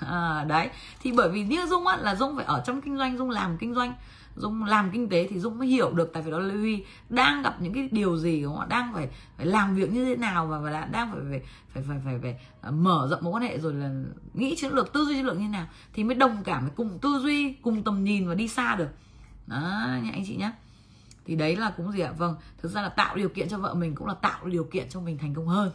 à, 0.00 0.44
đấy. 0.48 0.70
Thì 1.02 1.12
bởi 1.12 1.28
vì 1.28 1.44
như 1.44 1.66
dung 1.66 1.86
á 1.86 1.96
là 1.96 2.14
dung 2.14 2.36
phải 2.36 2.44
ở 2.44 2.62
trong 2.66 2.82
kinh 2.82 2.96
doanh 2.96 3.18
dung 3.18 3.30
làm 3.30 3.58
kinh 3.58 3.74
doanh. 3.74 3.94
Dung 4.36 4.64
làm 4.64 4.90
kinh 4.90 5.08
tế 5.08 5.26
thì 5.30 5.40
dung 5.40 5.58
mới 5.58 5.68
hiểu 5.68 5.92
được 5.92 6.10
tại 6.14 6.22
vì 6.22 6.30
đó 6.30 6.38
là 6.38 6.54
huy 6.54 6.84
đang 7.08 7.42
gặp 7.42 7.60
những 7.60 7.72
cái 7.72 7.88
điều 7.92 8.16
gì 8.16 8.42
đúng 8.42 8.52
không 8.52 8.60
ạ? 8.60 8.66
Đang 8.70 8.94
phải 8.94 9.08
phải 9.36 9.46
làm 9.46 9.74
việc 9.74 9.92
như 9.92 10.04
thế 10.04 10.16
nào 10.16 10.46
và, 10.46 10.58
và 10.58 10.88
đang 10.92 11.12
phải 11.12 11.20
phải 11.30 11.40
phải 11.74 11.82
phải 11.88 12.00
phải, 12.04 12.18
phải, 12.22 12.38
phải 12.62 12.72
mở 12.72 13.08
rộng 13.10 13.24
mối 13.24 13.32
quan 13.32 13.42
hệ 13.42 13.58
rồi 13.58 13.74
là 13.74 13.90
nghĩ 14.34 14.54
chiến 14.56 14.72
lược 14.72 14.92
tư 14.92 15.04
duy 15.04 15.14
chiến 15.14 15.26
lược 15.26 15.36
như 15.36 15.42
thế 15.42 15.48
nào 15.48 15.66
thì 15.92 16.04
mới 16.04 16.14
đồng 16.14 16.42
cảm 16.44 16.62
với 16.62 16.72
cùng 16.76 16.98
tư 16.98 17.20
duy 17.22 17.52
cùng 17.52 17.82
tầm 17.82 18.04
nhìn 18.04 18.28
và 18.28 18.34
đi 18.34 18.48
xa 18.48 18.76
được. 18.76 18.88
Đó 19.46 19.56
nha 20.02 20.10
anh 20.12 20.24
chị 20.26 20.36
nhé 20.36 20.52
thì 21.26 21.36
đấy 21.36 21.56
là 21.56 21.70
cũng 21.76 21.92
gì 21.92 22.00
ạ? 22.00 22.12
Vâng 22.18 22.34
thực 22.58 22.68
ra 22.68 22.82
là 22.82 22.88
tạo 22.88 23.16
điều 23.16 23.28
kiện 23.28 23.48
cho 23.48 23.58
vợ 23.58 23.74
mình 23.74 23.94
cũng 23.94 24.06
là 24.06 24.14
tạo 24.14 24.46
điều 24.46 24.64
kiện 24.64 24.88
cho 24.88 25.00
mình 25.00 25.18
thành 25.18 25.34
công 25.34 25.48
hơn. 25.48 25.70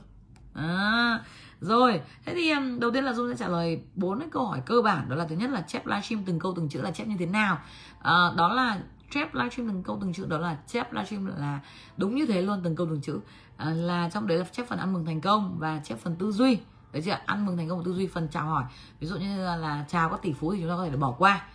À, 0.53 1.19
rồi 1.61 2.01
thế 2.25 2.33
thì 2.35 2.53
đầu 2.79 2.91
tiên 2.91 3.03
là 3.03 3.13
dung 3.13 3.29
sẽ 3.29 3.37
trả 3.37 3.47
lời 3.47 3.81
bốn 3.95 4.19
cái 4.19 4.27
câu 4.31 4.45
hỏi 4.45 4.61
cơ 4.65 4.81
bản. 4.81 5.09
Đó 5.09 5.15
là 5.15 5.25
thứ 5.27 5.35
nhất 5.35 5.49
là 5.49 5.61
chép 5.61 5.87
livestream 5.87 6.23
từng 6.25 6.39
câu 6.39 6.53
từng 6.55 6.69
chữ 6.69 6.81
là 6.81 6.91
chép 6.91 7.07
như 7.07 7.15
thế 7.19 7.25
nào. 7.25 7.57
À, 8.01 8.13
đó 8.37 8.53
là 8.53 8.79
chép 9.11 9.35
livestream 9.35 9.69
từng 9.69 9.83
câu 9.83 9.97
từng 10.01 10.13
chữ 10.13 10.25
đó 10.25 10.37
là 10.37 10.57
chép 10.67 10.93
livestream 10.93 11.25
là 11.25 11.59
đúng 11.97 12.15
như 12.15 12.25
thế 12.25 12.41
luôn 12.41 12.61
từng 12.63 12.75
câu 12.75 12.87
từng 12.89 13.01
chữ. 13.01 13.19
À, 13.57 13.69
là 13.69 14.09
trong 14.13 14.27
đấy 14.27 14.37
là 14.37 14.45
chép 14.51 14.67
phần 14.67 14.79
ăn 14.79 14.93
mừng 14.93 15.05
thành 15.05 15.21
công 15.21 15.55
và 15.59 15.81
chép 15.83 15.97
phần 15.99 16.15
tư 16.15 16.31
duy. 16.31 16.57
Đấy 16.91 17.01
chưa 17.05 17.17
ăn 17.25 17.45
mừng 17.45 17.57
thành 17.57 17.69
công 17.69 17.77
và 17.77 17.83
tư 17.85 17.93
duy 17.93 18.07
phần 18.07 18.27
chào 18.31 18.45
hỏi. 18.45 18.63
Ví 18.99 19.07
dụ 19.07 19.15
như 19.15 19.45
là, 19.45 19.55
là 19.55 19.85
chào 19.87 20.09
các 20.09 20.21
tỷ 20.21 20.33
phú 20.33 20.53
thì 20.53 20.59
chúng 20.61 20.69
ta 20.69 20.75
có 20.75 20.85
thể 20.85 20.97
bỏ 20.97 21.11
qua. 21.11 21.45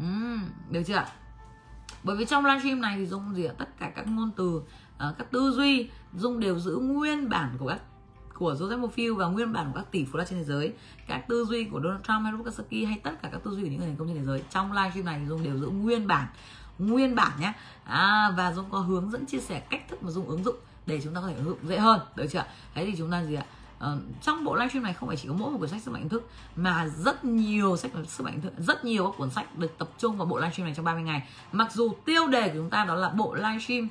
Uhm, 0.00 0.40
được 0.70 0.82
chưa 0.86 1.04
bởi 2.04 2.16
vì 2.16 2.24
trong 2.24 2.44
livestream 2.44 2.80
này 2.80 2.96
thì 2.96 3.06
dung 3.06 3.34
gì 3.34 3.48
tất 3.58 3.78
cả 3.78 3.92
các 3.96 4.06
ngôn 4.06 4.30
từ 4.36 4.62
ờ, 4.98 5.14
các 5.18 5.30
tư 5.30 5.52
duy 5.56 5.90
dung 6.14 6.40
đều 6.40 6.58
giữ 6.58 6.76
nguyên 6.76 7.28
bản 7.28 7.56
của 7.58 7.68
các 7.68 7.80
của 8.34 8.54
Joseph 8.54 8.88
Mofield 8.88 9.16
và 9.16 9.26
nguyên 9.26 9.52
bản 9.52 9.66
của 9.66 9.80
các 9.80 9.90
tỷ 9.90 10.04
phú 10.04 10.18
đa 10.18 10.24
trên 10.24 10.38
thế 10.38 10.44
giới. 10.44 10.72
Các 11.06 11.28
tư 11.28 11.44
duy 11.44 11.64
của 11.64 11.80
Donald 11.80 12.04
Trump 12.04 12.22
hay 12.22 12.32
Robert 12.32 12.56
Kiyosaki 12.56 12.88
hay 12.88 12.98
tất 13.02 13.22
cả 13.22 13.28
các 13.32 13.40
tư 13.44 13.50
duy 13.50 13.62
của 13.62 13.68
những 13.68 13.78
người 13.78 13.88
thành 13.88 13.96
công 13.96 14.08
trên 14.08 14.16
thế 14.16 14.24
giới. 14.24 14.42
Trong 14.50 14.72
livestream 14.72 15.06
này 15.06 15.18
thì 15.20 15.26
Dung 15.26 15.44
đều 15.44 15.58
giữ 15.58 15.66
nguyên 15.66 16.06
bản 16.06 16.26
nguyên 16.78 17.14
bản 17.14 17.32
nhé 17.40 17.52
à, 17.84 18.30
và 18.36 18.52
Dung 18.52 18.70
có 18.70 18.78
hướng 18.78 19.10
dẫn 19.10 19.26
chia 19.26 19.40
sẻ 19.40 19.60
cách 19.70 19.88
thức 19.88 20.02
mà 20.02 20.10
Dung 20.10 20.28
ứng 20.28 20.44
dụng 20.44 20.56
để 20.86 21.00
chúng 21.04 21.14
ta 21.14 21.20
có 21.20 21.26
thể 21.26 21.34
ứng 21.34 21.44
dụng 21.44 21.58
dễ 21.62 21.78
hơn 21.78 22.00
được 22.16 22.26
chưa 22.30 22.44
thế 22.74 22.84
thì 22.84 22.94
chúng 22.98 23.10
ta 23.10 23.24
gì 23.24 23.34
ạ? 23.34 23.44
Ờ, 23.78 23.98
trong 24.22 24.44
bộ 24.44 24.54
livestream 24.54 24.84
này 24.84 24.92
không 24.92 25.08
phải 25.08 25.16
chỉ 25.16 25.28
có 25.28 25.34
mỗi 25.34 25.50
một 25.50 25.58
cuốn 25.58 25.68
sách 25.68 25.82
sức 25.82 25.90
mạnh 25.90 26.08
thức 26.08 26.28
mà 26.56 26.88
rất 26.96 27.24
nhiều 27.24 27.76
sách 27.76 27.90
sức 28.08 28.24
mạnh 28.24 28.40
thức 28.40 28.52
rất 28.58 28.84
nhiều 28.84 29.04
các 29.04 29.12
cuốn 29.18 29.30
sách 29.30 29.58
được 29.58 29.78
tập 29.78 29.88
trung 29.98 30.16
vào 30.16 30.26
bộ 30.26 30.38
livestream 30.38 30.66
này 30.66 30.74
trong 30.74 30.84
30 30.84 31.02
ngày. 31.02 31.28
Mặc 31.52 31.72
dù 31.72 31.92
tiêu 32.04 32.26
đề 32.26 32.48
của 32.48 32.54
chúng 32.54 32.70
ta 32.70 32.84
đó 32.84 32.94
là 32.94 33.08
bộ 33.08 33.34
livestream 33.34 33.88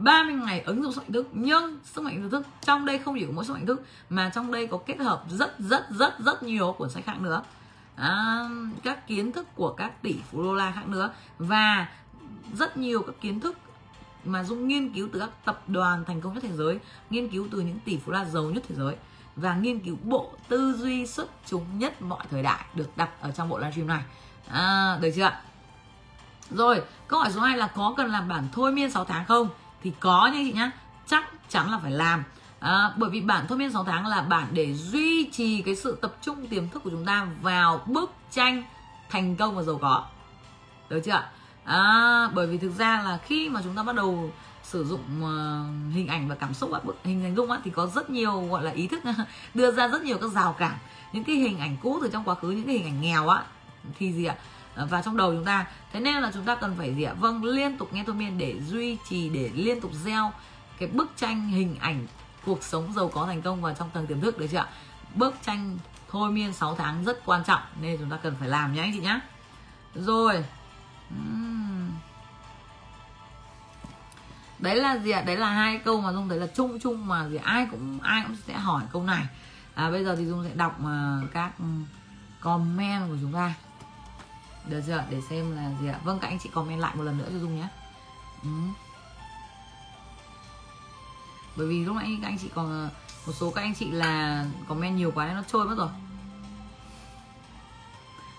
30 0.00 0.34
ngày 0.34 0.60
ứng 0.60 0.82
dụng 0.82 0.92
sức 0.92 1.00
mạnh 1.00 1.12
thức. 1.12 1.28
Nhưng 1.32 1.78
sức 1.84 2.04
mạnh 2.04 2.30
thức 2.30 2.46
trong 2.60 2.86
đây 2.86 2.98
không 2.98 3.16
chỉ 3.18 3.26
có 3.26 3.32
mỗi 3.34 3.44
sức 3.44 3.52
mạnh 3.52 3.66
thức 3.66 3.82
mà 4.10 4.30
trong 4.34 4.52
đây 4.52 4.66
có 4.66 4.78
kết 4.86 4.98
hợp 4.98 5.24
rất 5.30 5.58
rất 5.58 5.86
rất 5.90 6.18
rất 6.18 6.42
nhiều 6.42 6.74
cuốn 6.78 6.90
sách 6.90 7.04
khác 7.04 7.20
nữa. 7.20 7.42
À, 7.96 8.48
các 8.82 9.06
kiến 9.06 9.32
thức 9.32 9.46
của 9.54 9.72
các 9.72 10.02
tỷ 10.02 10.14
phú 10.30 10.42
đô 10.42 10.54
la 10.54 10.72
khác 10.72 10.88
nữa. 10.88 11.10
Và 11.38 11.88
rất 12.54 12.76
nhiều 12.76 13.02
các 13.02 13.14
kiến 13.20 13.40
thức 13.40 13.58
mà 14.24 14.44
dung 14.44 14.68
nghiên 14.68 14.92
cứu 14.92 15.08
từ 15.12 15.20
các 15.20 15.30
tập 15.44 15.62
đoàn 15.66 16.04
thành 16.04 16.20
công 16.20 16.34
nhất 16.34 16.42
thế 16.42 16.56
giới 16.56 16.78
nghiên 17.10 17.28
cứu 17.28 17.48
từ 17.50 17.60
những 17.60 17.78
tỷ 17.84 17.96
phú 17.96 18.12
la 18.12 18.24
giàu 18.24 18.42
nhất 18.42 18.64
thế 18.68 18.74
giới 18.74 18.96
và 19.36 19.54
nghiên 19.54 19.80
cứu 19.80 19.96
bộ 20.02 20.32
tư 20.48 20.74
duy 20.78 21.06
xuất 21.06 21.26
chúng 21.46 21.78
nhất 21.78 22.02
mọi 22.02 22.24
thời 22.30 22.42
đại 22.42 22.64
được 22.74 22.96
đặt 22.96 23.10
ở 23.20 23.30
trong 23.30 23.48
bộ 23.48 23.58
livestream 23.58 23.88
này. 23.88 24.02
À, 24.48 24.98
được 25.00 25.10
chưa 25.16 25.30
rồi 26.50 26.82
câu 27.08 27.20
hỏi 27.20 27.30
số 27.32 27.40
2 27.40 27.56
là 27.56 27.66
có 27.66 27.94
cần 27.96 28.10
làm 28.10 28.28
bản 28.28 28.48
thôi 28.52 28.72
miên 28.72 28.90
6 28.90 29.04
tháng 29.04 29.24
không? 29.24 29.48
Thì 29.82 29.92
có 30.00 30.26
nha 30.26 30.40
chị 30.44 30.52
nhá 30.52 30.70
chắc 31.06 31.24
chắn 31.48 31.70
là 31.70 31.78
phải 31.78 31.90
làm. 31.90 32.24
À, 32.60 32.92
bởi 32.96 33.10
vì 33.10 33.20
bản 33.20 33.46
thôi 33.48 33.58
miên 33.58 33.72
6 33.72 33.84
tháng 33.84 34.06
là 34.06 34.22
bản 34.22 34.48
để 34.52 34.74
duy 34.74 35.30
trì 35.32 35.62
cái 35.62 35.76
sự 35.76 35.98
tập 36.02 36.16
trung 36.22 36.46
tiềm 36.46 36.68
thức 36.68 36.82
của 36.84 36.90
chúng 36.90 37.04
ta 37.04 37.26
vào 37.42 37.82
bức 37.86 38.12
tranh 38.30 38.64
thành 39.10 39.36
công 39.36 39.56
và 39.56 39.62
giàu 39.62 39.78
có. 39.82 40.06
Được 40.88 41.00
chưa 41.04 41.22
à, 41.64 42.28
bởi 42.34 42.46
vì 42.46 42.58
thực 42.58 42.78
ra 42.78 43.02
là 43.04 43.18
khi 43.18 43.48
mà 43.48 43.60
chúng 43.64 43.74
ta 43.74 43.82
bắt 43.82 43.94
đầu 43.94 44.32
sử 44.62 44.84
dụng 44.84 45.00
uh, 45.00 45.94
hình 45.94 46.06
ảnh 46.06 46.28
và 46.28 46.34
cảm 46.34 46.54
xúc 46.54 46.72
á, 46.72 46.80
hình 47.04 47.24
ảnh 47.24 47.36
dung 47.36 47.50
á, 47.50 47.60
thì 47.64 47.70
có 47.70 47.86
rất 47.86 48.10
nhiều 48.10 48.48
gọi 48.50 48.64
là 48.64 48.70
ý 48.70 48.86
thức 48.86 49.00
đưa 49.54 49.72
ra 49.72 49.88
rất 49.88 50.02
nhiều 50.02 50.18
các 50.18 50.30
rào 50.30 50.52
cản. 50.52 50.78
Những 51.12 51.24
cái 51.24 51.36
hình 51.36 51.58
ảnh 51.58 51.76
cũ 51.82 51.98
từ 52.02 52.10
trong 52.12 52.24
quá 52.24 52.34
khứ 52.34 52.50
những 52.50 52.66
cái 52.66 52.74
hình 52.74 52.86
ảnh 52.86 53.00
nghèo 53.00 53.28
á 53.28 53.42
thì 53.98 54.12
gì 54.12 54.24
ạ? 54.24 54.36
Ờ, 54.74 54.86
và 54.86 55.02
trong 55.02 55.16
đầu 55.16 55.32
chúng 55.32 55.44
ta. 55.44 55.66
Thế 55.92 56.00
nên 56.00 56.14
là 56.14 56.30
chúng 56.34 56.44
ta 56.44 56.54
cần 56.54 56.74
phải 56.78 56.94
gì 56.94 57.02
ạ 57.02 57.12
vâng 57.12 57.44
liên 57.44 57.78
tục 57.78 57.92
nghe 57.92 58.04
thôi 58.06 58.14
miên 58.14 58.38
để 58.38 58.60
duy 58.60 58.98
trì 59.08 59.28
để 59.28 59.50
liên 59.54 59.80
tục 59.80 59.92
gieo 60.04 60.32
cái 60.78 60.88
bức 60.88 61.10
tranh 61.16 61.48
hình 61.48 61.76
ảnh 61.80 62.06
cuộc 62.46 62.62
sống 62.62 62.92
giàu 62.96 63.08
có 63.08 63.26
thành 63.26 63.42
công 63.42 63.62
vào 63.62 63.74
trong 63.78 63.90
tầng 63.90 64.06
tiềm 64.06 64.20
thức 64.20 64.38
đấy 64.38 64.48
chưa 64.52 64.58
ạ. 64.58 64.66
Bức 65.14 65.34
tranh 65.42 65.78
thôi 66.10 66.30
miên 66.30 66.52
6 66.52 66.74
tháng 66.74 67.04
rất 67.04 67.24
quan 67.24 67.44
trọng 67.44 67.62
nên 67.80 67.96
chúng 67.98 68.10
ta 68.10 68.16
cần 68.16 68.34
phải 68.40 68.48
làm 68.48 68.74
nhé 68.74 68.80
anh 68.80 68.92
chị 68.92 69.00
nhé 69.00 69.20
rồi. 69.94 70.44
Đấy 74.58 74.76
là 74.76 74.98
gì 74.98 75.10
ạ? 75.10 75.22
Đấy 75.22 75.36
là 75.36 75.50
hai 75.50 75.78
câu 75.78 76.00
mà 76.00 76.12
dung 76.12 76.28
thấy 76.28 76.38
là 76.38 76.46
chung 76.46 76.78
chung 76.80 77.06
mà 77.06 77.28
gì 77.28 77.36
ai 77.36 77.66
cũng 77.70 78.00
ai 78.02 78.22
cũng 78.26 78.36
sẽ 78.46 78.54
hỏi 78.54 78.82
câu 78.92 79.02
này. 79.02 79.26
À, 79.74 79.90
bây 79.90 80.04
giờ 80.04 80.16
thì 80.16 80.26
dung 80.26 80.44
sẽ 80.44 80.54
đọc 80.54 80.80
uh, 80.80 81.32
các 81.32 81.52
comment 82.40 83.08
của 83.08 83.16
chúng 83.20 83.32
ta 83.32 83.54
được 84.68 84.82
chưa? 84.86 85.04
Để 85.10 85.20
xem 85.30 85.56
là 85.56 85.70
gì 85.80 85.88
ạ? 85.88 86.00
Vâng 86.04 86.18
các 86.18 86.28
anh 86.28 86.38
chị 86.38 86.50
comment 86.52 86.80
lại 86.80 86.94
một 86.96 87.02
lần 87.02 87.18
nữa 87.18 87.28
cho 87.32 87.38
dung 87.38 87.56
nhé. 87.56 87.68
Ừ. 88.42 88.48
bởi 91.56 91.66
vì 91.66 91.84
lúc 91.84 91.96
nãy 91.96 92.18
các 92.22 92.28
anh 92.28 92.38
chị 92.38 92.50
còn 92.54 92.90
một 93.26 93.32
số 93.32 93.50
các 93.50 93.62
anh 93.62 93.74
chị 93.74 93.90
là 93.90 94.44
comment 94.68 94.96
nhiều 94.96 95.12
quá 95.14 95.26
nên 95.26 95.36
nó 95.36 95.42
trôi 95.52 95.66
mất 95.66 95.74
rồi. 95.78 95.88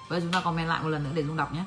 Bây 0.10 0.20
giờ 0.20 0.26
chúng 0.26 0.34
ta 0.34 0.42
comment 0.42 0.68
lại 0.68 0.84
một 0.84 0.90
lần 0.90 1.04
nữa 1.04 1.12
để 1.14 1.24
dung 1.24 1.38
đọc 1.38 1.54
nhé. 1.54 1.64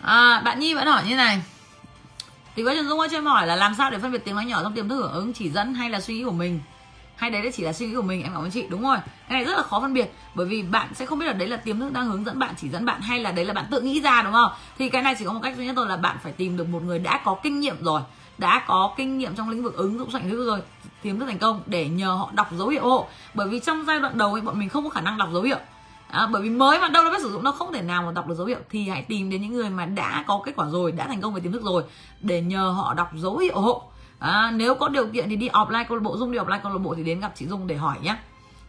À, 0.00 0.40
bạn 0.44 0.60
Nhi 0.60 0.74
vẫn 0.74 0.86
hỏi 0.86 1.04
như 1.04 1.16
này 1.16 1.42
thì 2.56 2.64
có 2.64 2.72
trình 2.74 2.88
Dung 2.88 3.00
ơi 3.00 3.08
cho 3.10 3.18
em 3.18 3.26
hỏi 3.26 3.46
là 3.46 3.56
làm 3.56 3.74
sao 3.74 3.90
để 3.90 3.98
phân 3.98 4.12
biệt 4.12 4.24
tiếng 4.24 4.34
nói 4.34 4.44
nhỏ 4.44 4.62
trong 4.62 4.74
tiềm 4.74 4.88
thức 4.88 4.96
hưởng 4.96 5.12
ứng, 5.12 5.32
chỉ 5.32 5.50
dẫn 5.50 5.74
hay 5.74 5.90
là 5.90 6.00
suy 6.00 6.14
nghĩ 6.14 6.24
của 6.24 6.30
mình? 6.30 6.60
Hay 7.16 7.30
đấy 7.30 7.52
chỉ 7.54 7.62
là 7.62 7.72
suy 7.72 7.86
nghĩ 7.86 7.94
của 7.94 8.02
mình, 8.02 8.22
em 8.22 8.32
cảm 8.32 8.42
ơn 8.42 8.50
chị. 8.50 8.66
Đúng 8.68 8.82
rồi, 8.82 8.96
cái 9.28 9.38
này 9.38 9.44
rất 9.44 9.56
là 9.56 9.62
khó 9.62 9.80
phân 9.80 9.94
biệt, 9.94 10.12
bởi 10.34 10.46
vì 10.46 10.62
bạn 10.62 10.88
sẽ 10.94 11.06
không 11.06 11.18
biết 11.18 11.26
là 11.26 11.32
đấy 11.32 11.48
là 11.48 11.56
tiềm 11.56 11.80
thức 11.80 11.92
đang 11.92 12.06
hướng 12.06 12.24
dẫn 12.24 12.38
bạn, 12.38 12.54
chỉ 12.56 12.68
dẫn 12.68 12.84
bạn, 12.84 13.00
hay 13.00 13.20
là 13.20 13.32
đấy 13.32 13.44
là 13.44 13.54
bạn 13.54 13.64
tự 13.70 13.80
nghĩ 13.80 14.00
ra, 14.00 14.22
đúng 14.22 14.32
không? 14.32 14.52
Thì 14.78 14.88
cái 14.88 15.02
này 15.02 15.14
chỉ 15.18 15.24
có 15.24 15.32
một 15.32 15.40
cách 15.42 15.56
duy 15.56 15.66
nhất 15.66 15.72
thôi 15.76 15.86
là 15.88 15.96
bạn 15.96 16.16
phải 16.22 16.32
tìm 16.32 16.56
được 16.56 16.68
một 16.68 16.82
người 16.82 16.98
đã 16.98 17.20
có 17.24 17.36
kinh 17.42 17.60
nghiệm 17.60 17.84
rồi, 17.84 18.00
đã 18.38 18.64
có 18.66 18.94
kinh 18.96 19.18
nghiệm 19.18 19.34
trong 19.34 19.48
lĩnh 19.48 19.62
vực 19.62 19.76
ứng 19.76 19.98
dụng 19.98 20.10
soạn 20.10 20.28
ngữ 20.28 20.44
rồi, 20.46 20.60
tiềm 21.02 21.18
thức 21.18 21.26
thành 21.26 21.38
công 21.38 21.62
để 21.66 21.88
nhờ 21.88 22.14
họ 22.14 22.30
đọc 22.32 22.48
dấu 22.58 22.68
hiệu 22.68 22.82
hộ. 22.82 23.06
Bởi 23.34 23.48
vì 23.48 23.60
trong 23.60 23.84
giai 23.86 24.00
đoạn 24.00 24.18
đầu 24.18 24.32
ấy, 24.32 24.40
bọn 24.40 24.58
mình 24.58 24.68
không 24.68 24.84
có 24.84 24.90
khả 24.90 25.00
năng 25.00 25.18
đọc 25.18 25.28
dấu 25.32 25.42
hiệu 25.42 25.58
à, 26.12 26.26
bởi 26.32 26.42
vì 26.42 26.50
mới 26.50 26.78
mà 26.78 26.88
đâu 26.88 27.04
nó 27.04 27.10
biết 27.10 27.22
sử 27.22 27.32
dụng 27.32 27.44
nó 27.44 27.52
không 27.52 27.72
thể 27.72 27.82
nào 27.82 28.02
mà 28.02 28.12
đọc 28.12 28.26
được 28.26 28.34
dấu 28.34 28.46
hiệu. 28.46 28.58
Thì 28.70 28.88
hãy 28.88 29.02
tìm 29.02 29.30
đến 29.30 29.42
những 29.42 29.52
người 29.52 29.70
mà 29.70 29.86
đã 29.86 30.24
có 30.26 30.42
kết 30.44 30.52
quả 30.56 30.66
rồi 30.70 30.92
đã 30.92 31.06
thành 31.06 31.20
công 31.20 31.34
về 31.34 31.40
tiềm 31.40 31.52
thức 31.52 31.62
rồi 31.62 31.82
để 32.20 32.40
nhờ 32.40 32.68
họ 32.68 32.94
đọc 32.94 33.10
dấu 33.14 33.38
hiệu 33.38 33.60
hộ. 33.60 33.82
À, 34.18 34.50
nếu 34.54 34.74
có 34.74 34.88
điều 34.88 35.06
kiện 35.06 35.28
thì 35.28 35.36
đi 35.36 35.48
offline 35.48 35.84
câu 35.88 35.96
lạc 35.96 36.02
bộ 36.02 36.16
dung 36.16 36.32
đi 36.32 36.38
offline 36.38 36.60
câu 36.62 36.72
lạc 36.72 36.78
bộ 36.78 36.94
thì 36.94 37.04
đến 37.04 37.20
gặp 37.20 37.32
chị 37.34 37.46
dung 37.46 37.66
để 37.66 37.76
hỏi 37.76 37.96
nhé 38.02 38.16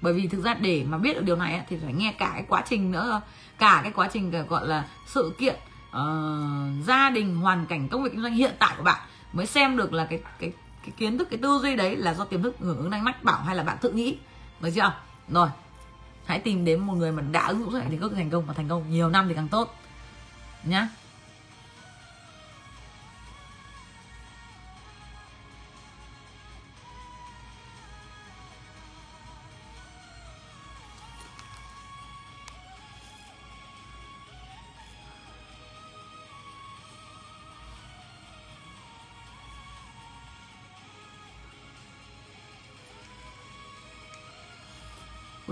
bởi 0.01 0.13
vì 0.13 0.27
thực 0.27 0.43
ra 0.43 0.53
để 0.53 0.85
mà 0.89 0.97
biết 0.97 1.13
được 1.13 1.23
điều 1.23 1.35
này 1.35 1.61
thì 1.69 1.77
phải 1.83 1.93
nghe 1.93 2.11
cả 2.11 2.31
cái 2.33 2.45
quá 2.47 2.63
trình 2.69 2.91
nữa 2.91 3.21
cả 3.59 3.79
cái 3.83 3.91
quá 3.91 4.09
trình 4.13 4.31
ờ, 4.31 4.41
gọi 4.41 4.67
là 4.67 4.85
sự 5.07 5.33
kiện 5.37 5.55
uh, 5.89 6.85
gia 6.87 7.09
đình 7.09 7.35
hoàn 7.35 7.65
cảnh 7.65 7.87
công 7.89 8.03
việc 8.03 8.09
kinh 8.11 8.21
doanh 8.21 8.33
hiện 8.33 8.53
tại 8.59 8.73
của 8.77 8.83
bạn 8.83 9.01
mới 9.33 9.45
xem 9.45 9.77
được 9.77 9.93
là 9.93 10.05
cái 10.05 10.19
cái 10.39 10.51
cái 10.83 10.91
kiến 10.97 11.17
thức 11.17 11.27
cái 11.31 11.39
tư 11.41 11.59
duy 11.61 11.75
đấy 11.75 11.95
là 11.95 12.13
do 12.13 12.25
tiềm 12.25 12.43
thức 12.43 12.55
hưởng 12.59 12.77
ứng 12.77 12.89
đánh 12.89 13.03
mách 13.03 13.23
bảo 13.23 13.41
hay 13.41 13.55
là 13.55 13.63
bạn 13.63 13.77
tự 13.81 13.91
nghĩ. 13.91 14.17
Được 14.61 14.69
chưa? 14.75 14.93
Rồi 15.29 15.47
hãy 16.25 16.39
tìm 16.39 16.65
đến 16.65 16.79
một 16.79 16.93
người 16.93 17.11
mà 17.11 17.21
đã 17.31 17.47
ứng 17.47 17.59
dụng 17.59 17.71
xuất 17.71 17.79
thì 17.89 17.97
thành 18.15 18.29
công 18.29 18.45
và 18.45 18.53
thành 18.53 18.67
công 18.67 18.91
nhiều 18.91 19.09
năm 19.09 19.27
thì 19.27 19.33
càng 19.33 19.47
tốt. 19.47 19.75
Nhá. 20.63 20.87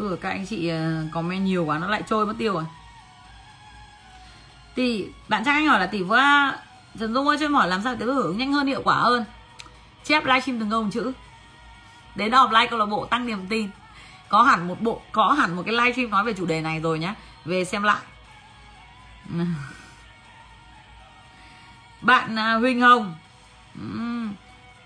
Ui 0.01 0.17
các 0.17 0.29
anh 0.29 0.45
chị 0.45 0.67
ờ, 0.67 1.03
comment 1.11 1.45
nhiều 1.45 1.65
quá, 1.65 1.79
nó 1.79 1.87
lại 1.87 2.03
trôi 2.09 2.25
mất 2.25 2.33
tiêu 2.37 2.53
rồi. 2.53 2.63
Thì 4.75 5.07
bạn 5.27 5.43
trai 5.45 5.55
Anh 5.55 5.67
hỏi 5.67 5.79
là 5.79 5.85
tỷ 5.85 6.03
vua 6.03 6.51
Trần 6.99 7.13
Dung 7.13 7.27
ơi, 7.27 7.37
cho 7.39 7.45
em 7.45 7.53
hỏi 7.53 7.67
làm 7.67 7.81
sao 7.81 7.95
để 7.95 8.05
hưởng 8.05 8.37
nhanh 8.37 8.53
hơn, 8.53 8.67
hiệu 8.67 8.81
quả 8.83 8.95
hơn. 8.95 9.25
Chép 10.03 10.25
livestream 10.25 10.59
từng 10.59 10.69
câu 10.69 10.87
chữ. 10.91 11.11
Đến 12.15 12.31
đọc 12.31 12.51
like 12.51 12.67
câu 12.67 12.79
lạc 12.79 12.85
bộ, 12.85 13.05
tăng 13.05 13.25
niềm 13.25 13.47
tin. 13.49 13.69
Có 14.29 14.43
hẳn 14.43 14.67
một 14.67 14.81
bộ, 14.81 15.01
Có 15.11 15.35
hẳn 15.39 15.55
một 15.55 15.63
cái 15.65 15.73
livestream 15.75 16.09
nói 16.09 16.23
về 16.23 16.33
chủ 16.33 16.45
đề 16.45 16.61
này 16.61 16.79
rồi 16.79 16.99
nhá. 16.99 17.15
Về 17.45 17.65
xem 17.65 17.83
lại. 17.83 18.01
Bạn 22.01 22.35
à, 22.39 22.53
Huỳnh 22.53 22.81
Hồng. 22.81 23.15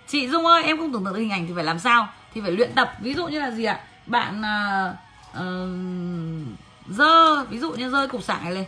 Chị 0.08 0.28
Dung 0.28 0.46
ơi, 0.46 0.64
em 0.64 0.78
không 0.78 0.94
tưởng 0.94 1.06
tượng 1.06 1.14
được 1.14 1.20
hình 1.20 1.32
ảnh 1.32 1.48
thì 1.48 1.54
phải 1.56 1.64
làm 1.64 1.80
sao? 1.80 2.08
Thì 2.34 2.42
phải 2.42 2.52
luyện 2.52 2.74
tập, 2.76 2.94
Ví 3.02 3.14
dụ 3.14 3.28
như 3.28 3.40
là 3.40 3.52
gì 3.52 3.64
ạ? 3.64 3.80
Bạn 4.08 4.42
uh, 4.42 4.96
uh, 5.32 6.96
dơ 6.96 7.44
ví 7.46 7.60
dụ 7.60 7.72
như 7.72 7.90
rơi 7.90 8.08
cục 8.08 8.24
sạc 8.24 8.44
này 8.44 8.54
lên. 8.54 8.66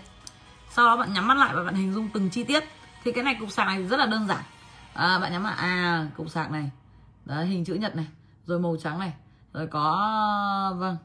Sau 0.69 0.85
đó 0.85 0.97
bạn 0.97 1.13
nhắm 1.13 1.27
mắt 1.27 1.37
lại 1.37 1.55
và 1.55 1.63
bạn 1.63 1.75
hình 1.75 1.93
dung 1.93 2.09
từng 2.13 2.29
chi 2.29 2.43
tiết. 2.43 2.63
Thì 3.03 3.11
cái 3.11 3.23
này 3.23 3.37
cục 3.39 3.51
sạc 3.51 3.67
này 3.67 3.83
rất 3.83 3.97
là 3.97 4.05
đơn 4.05 4.27
giản. 4.27 4.43
À, 4.93 5.19
bạn 5.19 5.31
nhắm 5.31 5.43
mắt 5.43 5.53
à 5.57 6.07
cục 6.17 6.29
sạc 6.29 6.51
này. 6.51 6.71
Đấy 7.25 7.45
hình 7.45 7.65
chữ 7.65 7.73
nhật 7.73 7.95
này. 7.95 8.07
Rồi 8.45 8.59
màu 8.59 8.77
trắng 8.83 8.99
này. 8.99 9.13
Rồi 9.53 9.67
có 9.67 10.75
vâng 10.77 10.97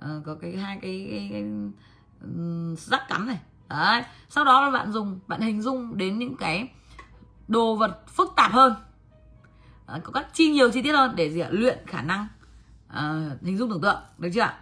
à, 0.00 0.08
có 0.26 0.36
cái 0.42 0.56
hai 0.56 0.78
cái, 0.82 1.08
cái, 1.10 1.28
cái, 1.32 1.44
rắc 2.76 3.08
cắm 3.08 3.26
này. 3.26 3.38
Đấy. 3.68 4.02
Sau 4.28 4.44
đó 4.44 4.60
là 4.60 4.70
bạn 4.70 4.92
dùng 4.92 5.20
bạn 5.26 5.40
hình 5.40 5.62
dung 5.62 5.96
đến 5.96 6.18
những 6.18 6.36
cái 6.36 6.68
đồ 7.48 7.76
vật 7.76 8.06
phức 8.08 8.32
tạp 8.36 8.52
hơn. 8.52 8.74
À, 9.86 9.98
có 10.04 10.12
các 10.12 10.26
chi 10.34 10.50
nhiều 10.50 10.70
chi 10.70 10.82
tiết 10.82 10.92
hơn 10.92 11.16
để 11.16 11.30
gì 11.30 11.40
ạ 11.40 11.48
luyện 11.50 11.78
khả 11.86 12.02
năng 12.02 12.26
à, 12.96 13.30
hình 13.42 13.58
dung 13.58 13.70
tưởng 13.70 13.80
tượng 13.80 14.00
được 14.18 14.28
chưa 14.34 14.40
ạ? 14.40 14.58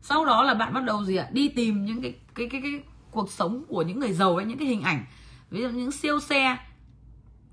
Sau 0.00 0.24
đó 0.24 0.42
là 0.42 0.54
bạn 0.54 0.72
bắt 0.72 0.84
đầu 0.84 1.04
gì 1.04 1.16
ạ? 1.16 1.28
Đi 1.32 1.48
tìm 1.48 1.84
những 1.84 2.02
cái 2.02 2.14
cái 2.34 2.48
cái 2.50 2.60
cái 2.60 2.82
cuộc 3.10 3.30
sống 3.30 3.64
của 3.68 3.82
những 3.82 4.00
người 4.00 4.12
giàu 4.12 4.36
ấy 4.36 4.44
những 4.44 4.58
cái 4.58 4.68
hình 4.68 4.82
ảnh 4.82 5.04
ví 5.50 5.62
dụ 5.62 5.68
những 5.68 5.92
siêu 5.92 6.20
xe 6.20 6.56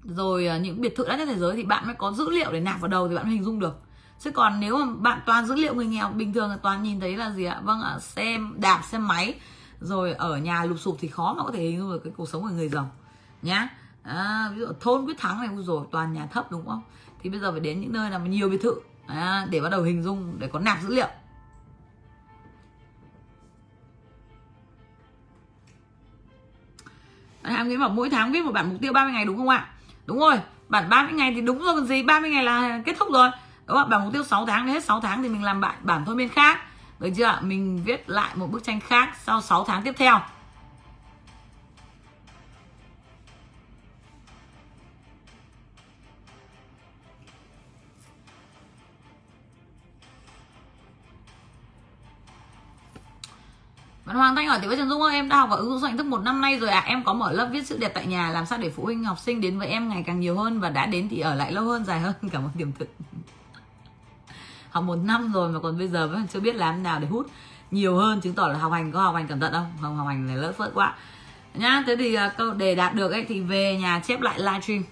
rồi 0.04 0.48
ờ, 0.48 0.60
những 0.60 0.82
biệt 0.82 0.96
thự 0.96 1.06
đắt 1.08 1.20
nhất 1.20 1.28
thế 1.32 1.38
giới 1.38 1.56
thì 1.56 1.64
bạn 1.64 1.86
mới 1.86 1.96
có 1.96 2.12
dữ 2.12 2.30
liệu 2.30 2.52
để 2.52 2.60
nạp 2.60 2.82
vào 2.82 2.88
đầu 2.88 3.08
thì 3.08 3.16
bạn 3.16 3.26
hình 3.26 3.44
dung 3.44 3.60
được. 3.60 3.82
Chứ 4.20 4.32
còn 4.32 4.60
nếu 4.60 4.78
mà 4.78 4.94
bạn 4.98 5.20
toàn 5.26 5.46
dữ 5.46 5.56
liệu 5.56 5.76
người 5.76 5.86
nghèo 5.86 6.10
bình 6.10 6.34
thường 6.34 6.50
là 6.50 6.58
toàn 6.58 6.84
nhìn 6.84 7.00
thấy 7.00 7.18
là 7.18 7.32
gì 7.32 7.44
ạ? 7.44 7.62
Vâng 7.64 7.82
ạ 7.82 8.00
xem 8.00 8.54
đạp 8.58 8.82
xe 8.92 8.98
máy 8.98 9.40
rồi 9.80 10.14
ở 10.14 10.38
nhà 10.38 10.64
lụp 10.64 10.80
sụp 10.80 10.98
thì 11.00 11.08
khó 11.08 11.34
mà 11.38 11.44
có 11.44 11.52
thể 11.52 11.64
hình 11.64 11.80
dung 11.80 11.92
được 11.92 12.02
cái 12.04 12.14
cuộc 12.18 12.30
sống 12.30 12.42
của 12.42 12.50
người 12.50 12.70
giàu 12.70 12.92
nhá. 13.42 13.70
À, 14.04 14.52
ví 14.54 14.60
dụ 14.60 14.68
thôn 14.80 15.06
quyết 15.06 15.18
thắng 15.18 15.40
này 15.40 15.64
rồi 15.64 15.86
toàn 15.92 16.14
nhà 16.14 16.26
thấp 16.26 16.52
đúng 16.52 16.68
không? 16.68 16.82
Thì 17.22 17.30
bây 17.30 17.40
giờ 17.40 17.52
phải 17.52 17.60
đến 17.60 17.82
những 17.82 17.94
nơi 17.94 18.10
nào 18.10 18.20
mà 18.20 18.28
nhiều 18.28 18.50
biệt 18.50 18.62
thự 18.62 18.74
à, 19.08 19.48
để 19.50 19.62
bắt 19.62 19.70
đầu 19.70 19.82
hình 19.82 20.04
dung 20.04 20.36
để 20.40 20.48
có 20.48 20.60
nạp 20.60 20.82
dữ 20.82 20.96
liệu. 20.96 21.08
Anh 27.42 27.56
em 27.56 27.70
nghĩ 27.70 27.78
bảo 27.78 27.90
mỗi 27.90 28.10
tháng 28.10 28.32
viết 28.32 28.46
một 28.46 28.52
bản 28.52 28.70
mục 28.70 28.82
tiêu 28.82 28.94
30 28.94 29.14
ngày 29.14 29.26
đúng 29.26 29.38
không 29.38 29.50
ạ? 29.50 29.68
Đúng 30.06 30.20
rồi 30.20 30.40
bản 30.70 30.90
30 30.90 31.14
ngày 31.14 31.34
thì 31.36 31.42
đúng 31.42 31.60
rồi 31.60 31.76
còn 31.76 31.86
gì 31.86 32.04
30 32.04 32.30
ngày 32.30 32.44
là 32.44 32.82
kết 32.86 32.96
thúc 33.00 33.08
rồi. 33.14 33.30
Đúng 33.66 33.78
không 33.78 33.90
bản 33.90 34.04
mục 34.04 34.14
tiêu 34.14 34.24
6 34.24 34.46
tháng 34.46 34.66
đến 34.66 34.74
hết 34.74 34.84
6 34.84 35.02
tháng 35.02 35.24
thì 35.24 35.30
mình 35.30 35.44
làm 35.44 35.62
bản 35.62 35.76
bản 35.82 36.06
thôi 36.06 36.16
miên 36.16 36.30
khác. 36.30 36.60
Được 37.00 37.10
chưa 37.18 37.40
mình 37.42 37.84
viết 37.84 38.10
lại 38.10 38.30
một 38.36 38.48
bức 38.52 38.64
tranh 38.64 38.80
khác 38.80 39.18
sau 39.24 39.42
6 39.42 39.64
tháng 39.64 39.84
tiếp 39.84 39.94
theo. 39.98 40.20
Bạn 54.12 54.18
Hoàng 54.18 54.36
Thanh 54.36 54.48
hỏi 54.48 54.60
thì 54.62 54.68
với 54.68 54.78
Trần 54.78 54.90
Dung 54.90 55.02
ơi, 55.02 55.16
em 55.16 55.30
đã 55.30 55.38
học 55.38 55.50
và 55.50 55.56
ứng 55.56 55.70
dụng 55.70 55.82
số 55.82 55.98
thức 55.98 56.06
một 56.06 56.18
năm 56.18 56.42
nay 56.42 56.60
rồi 56.60 56.70
ạ. 56.70 56.80
À. 56.80 56.88
Em 56.88 57.04
có 57.04 57.14
mở 57.14 57.32
lớp 57.32 57.50
viết 57.52 57.68
chữ 57.68 57.78
đẹp 57.78 57.92
tại 57.94 58.06
nhà, 58.06 58.30
Làm 58.30 58.46
sao 58.46 58.58
để 58.58 58.70
phụ 58.70 58.84
huynh 58.84 59.04
học 59.04 59.20
sinh 59.20 59.42
đến 59.42 59.60
với 59.60 59.68
em 59.68 59.90
ngày 59.90 60.04
càng 60.08 60.20
nhiều 60.20 60.38
hơn 60.38 60.60
Và 60.60 60.70
đã 60.70 60.86
đến 60.86 61.08
thì 61.10 61.20
ở 61.20 61.36
lại 61.36 61.52
lâu 61.52 61.64
hơn, 61.64 61.86
dài 61.86 62.00
hơn? 62.00 62.14
Cảm 62.32 62.44
ơn 62.44 62.52
điểm 62.54 62.72
thực. 62.80 62.88
Học 64.70 64.84
một 64.84 64.96
năm 64.96 65.32
rồi 65.34 65.52
mà 65.52 65.60
còn 65.60 65.78
bây 65.78 65.88
giờ 65.88 66.08
vẫn 66.08 66.28
chưa 66.34 66.40
biết 66.40 66.56
làm 66.56 66.84
nào 66.84 67.00
để 67.00 67.08
hút 67.08 67.28
nhiều 67.72 67.98
hơn. 67.98 68.22
Chứng 68.22 68.34
tỏ 68.34 68.48
là 68.48 68.60
học 68.60 68.72
hành 68.72 68.92
có 68.92 69.02
học 69.02 69.16
hành 69.16 69.28
cẩn 69.28 69.40
thận 69.40 69.54
không? 69.54 69.72
Không, 69.82 69.98
học 69.98 70.08
hành 70.08 70.28
này 70.28 70.38
lỡ 70.38 70.52
phớt 70.58 70.72
quá. 70.74 70.96
Nhá, 71.54 71.84
Thế 71.88 71.96
thì 71.96 72.14
à, 72.14 72.30
câu 72.38 72.54
để 72.54 72.76
đạt 72.76 72.96
được 72.96 73.12
ấy, 73.12 73.26
thì 73.28 73.40
về 73.40 73.78
nhà 73.82 74.00
chép 74.00 74.22
lại 74.22 74.40
livestream. 74.40 74.84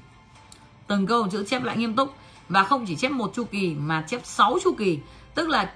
Từng 0.87 1.07
câu 1.07 1.27
chữ 1.27 1.45
chép 1.47 1.63
lại 1.63 1.77
nghiêm 1.77 1.95
túc 1.95 2.15
Và 2.49 2.63
không 2.63 2.85
chỉ 2.85 2.95
chép 2.95 3.11
một 3.11 3.31
chu 3.35 3.43
kỳ 3.43 3.75
mà 3.79 4.03
chép 4.07 4.21
6 4.23 4.57
chu 4.63 4.73
kỳ. 4.77 4.99
Tức 5.35 5.49
là 5.49 5.71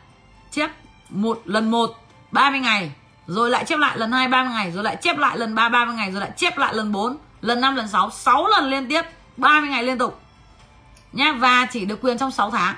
chép 0.52 0.72
một 1.10 1.42
lần 1.46 1.72
một 1.72 1.90
30 2.32 2.60
ngày 2.60 2.92
rồi 3.28 3.50
lại 3.50 3.66
chép 3.66 3.80
lại 3.80 3.98
lần 3.98 4.12
hai 4.12 4.28
30 4.28 4.54
ngày. 4.54 4.72
Rồi 4.72 4.84
lại 4.84 4.98
chép 5.02 5.18
lại 5.18 5.38
lần 5.38 5.56
ba 5.56 5.70
30 5.70 5.96
ngày. 5.96 6.12
Rồi 6.12 6.22
lại 6.22 6.32
chép 6.38 6.58
lại 6.58 6.74
lần 6.74 6.92
4 6.92 7.18
lần 7.42 7.62
5 7.62 7.76
lần 7.76 7.88
6 7.88 8.10
6 8.12 8.48
lần 8.48 8.70
liên 8.70 8.88
tiếp 8.90 9.02
30 9.38 9.70
ngày 9.70 9.84
liên 9.84 9.98
tục. 9.98 10.20
Nhá 11.14 11.34
và 11.40 11.66
chỉ 11.72 11.86
được 11.86 12.00
quyền 12.02 12.18
trong 12.18 12.32
6 12.32 12.52
tháng. 12.52 12.76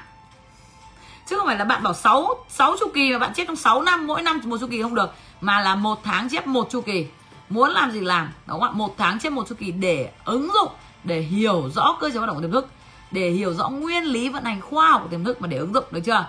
Chứ 1.27 1.37
không 1.37 1.47
phải 1.47 1.57
là 1.57 1.65
bạn 1.65 1.83
bảo 1.83 1.93
6 1.93 2.27
6 2.49 2.75
chu 2.79 2.91
kỳ 2.93 3.11
mà 3.11 3.19
bạn 3.19 3.33
chép 3.33 3.47
trong 3.47 3.55
6 3.55 3.81
năm 3.81 4.07
mỗi 4.07 4.21
năm 4.21 4.41
một 4.43 4.57
chu 4.61 4.67
kỳ 4.67 4.81
không 4.81 4.95
được. 4.95 5.13
Mà 5.41 5.59
là 5.59 5.75
một 5.75 6.03
tháng 6.03 6.29
chép 6.29 6.47
một 6.47 6.67
chu 6.69 6.81
kỳ. 6.81 7.07
Muốn 7.49 7.69
làm 7.69 7.91
gì 7.91 7.99
làm 7.99 8.29
đúng 8.47 8.59
không 8.59 8.69
ạ? 8.69 8.71
Một 8.73 8.95
tháng 8.97 9.19
chép 9.19 9.29
một 9.29 9.47
chu 9.49 9.55
kỳ 9.55 9.71
để 9.71 10.11
ứng 10.25 10.51
dụng 10.53 10.69
để 11.03 11.21
hiểu 11.21 11.69
rõ 11.75 11.97
cơ 11.99 12.09
chế 12.09 12.17
hoạt 12.17 12.27
động 12.27 12.35
của 12.35 12.41
tiềm 12.41 12.51
thức 12.51 12.67
để 13.11 13.29
hiểu 13.29 13.53
rõ 13.53 13.69
nguyên 13.69 14.03
lý 14.03 14.29
vận 14.29 14.43
hành 14.43 14.61
khoa 14.61 14.89
học 14.89 15.01
của 15.03 15.09
tiềm 15.09 15.23
thức 15.23 15.41
mà 15.41 15.47
để 15.47 15.57
ứng 15.57 15.73
dụng 15.73 15.83
được 15.91 16.01
chưa? 16.05 16.25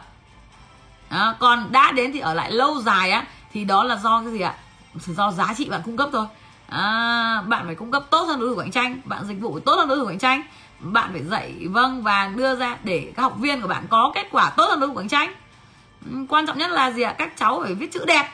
À, 1.09 1.35
còn 1.39 1.73
đã 1.73 1.93
đến 1.93 2.13
thì 2.13 2.19
ở 2.19 2.35
lại 2.35 2.53
lâu 2.53 2.81
dài 2.81 3.11
á 3.11 3.25
thì 3.57 3.65
đó 3.65 3.85
là 3.85 3.97
do 3.97 4.21
cái 4.21 4.33
gì 4.33 4.41
ạ? 4.41 4.55
Do 4.95 5.33
giá 5.33 5.55
trị 5.57 5.69
bạn 5.69 5.81
cung 5.85 5.97
cấp 5.97 6.09
thôi. 6.13 6.27
À, 6.69 7.43
bạn 7.47 7.67
phải 7.67 7.75
cung 7.75 7.91
cấp 7.91 8.05
tốt 8.11 8.23
hơn 8.23 8.41
đối 8.41 8.49
thủ 8.49 8.61
cạnh 8.61 8.71
tranh 8.71 9.01
bạn 9.05 9.25
dịch 9.25 9.41
vụ 9.41 9.61
tốt 9.61 9.77
hơn 9.77 9.89
đối 9.89 9.99
thủ 9.99 10.07
cạnh 10.07 10.19
tranh. 10.19 10.43
Bạn 10.81 11.09
phải 11.13 11.23
dạy 11.23 11.55
vâng 11.71 12.03
và 12.03 12.31
đưa 12.37 12.57
ra 12.57 12.77
để 12.85 13.13
các 13.17 13.23
học 13.23 13.37
viên 13.39 13.61
của 13.63 13.69
bạn 13.69 13.87
có 13.91 14.13
kết 14.15 14.29
quả 14.31 14.51
tốt 14.51 14.67
hơn 14.69 14.81
đối 14.81 14.89
thủ 14.89 14.95
cạnh 14.95 15.09
tranh. 15.09 15.35
Ừ, 16.11 16.17
quan 16.29 16.47
trọng 16.47 16.59
nhất 16.59 16.71
là 16.71 16.91
gì 16.91 17.03
ạ? 17.03 17.15
Các 17.19 17.37
cháu 17.37 17.61
phải 17.65 17.75
viết 17.75 17.93
chữ 17.93 18.05
đẹp. 18.07 18.29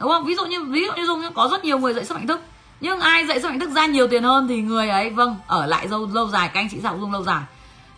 Đúng 0.00 0.10
không? 0.10 0.24
Ví 0.24 0.34
dụ 0.34 0.44
như 0.46 0.64
ví 0.64 0.86
dụ 0.86 0.92
như 0.96 1.06
dung 1.06 1.22
có 1.34 1.48
rất 1.52 1.64
nhiều 1.64 1.78
người 1.78 1.94
dạy 1.94 2.04
sức 2.04 2.14
mạnh 2.14 2.26
thức. 2.26 2.40
Nhưng 2.80 3.00
ai 3.00 3.26
dạy 3.26 3.40
sức 3.40 3.48
mạnh 3.48 3.60
thức 3.60 3.70
ra 3.70 3.86
nhiều 3.86 4.08
tiền 4.08 4.22
hơn 4.22 4.48
thì 4.48 4.62
người 4.62 4.88
ấy 4.88 5.10
vâng 5.10 5.36
ở 5.46 5.66
lại 5.66 5.88
lâu 5.88 6.08
lâu 6.12 6.28
dài 6.28 6.50
các 6.54 6.60
anh 6.60 6.68
chị 6.70 6.80
học 6.80 6.96
dung 7.00 7.12
lâu 7.12 7.22
dài. 7.22 7.42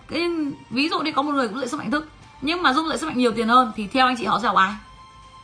Cái 0.09 0.31
ví 0.71 0.89
dụ 0.89 1.01
như 1.01 1.13
có 1.13 1.23
một 1.23 1.33
người 1.33 1.49
cũng 1.49 1.59
dạy 1.59 1.69
sức 1.69 1.77
mạnh 1.77 1.91
thức. 1.91 2.09
Nhưng 2.41 2.63
mà 2.63 2.73
dung 2.73 2.89
dạy 2.89 2.99
sức 2.99 3.07
mạnh 3.07 3.19
nhiều 3.19 3.33
tiền 3.33 3.49
hơn 3.49 3.73
thì 3.77 3.87
theo 3.87 4.07
anh 4.07 4.17
chị 4.19 4.25
họ 4.25 4.39
sẽ 4.43 4.49
học 4.49 4.57
ai? 4.57 4.73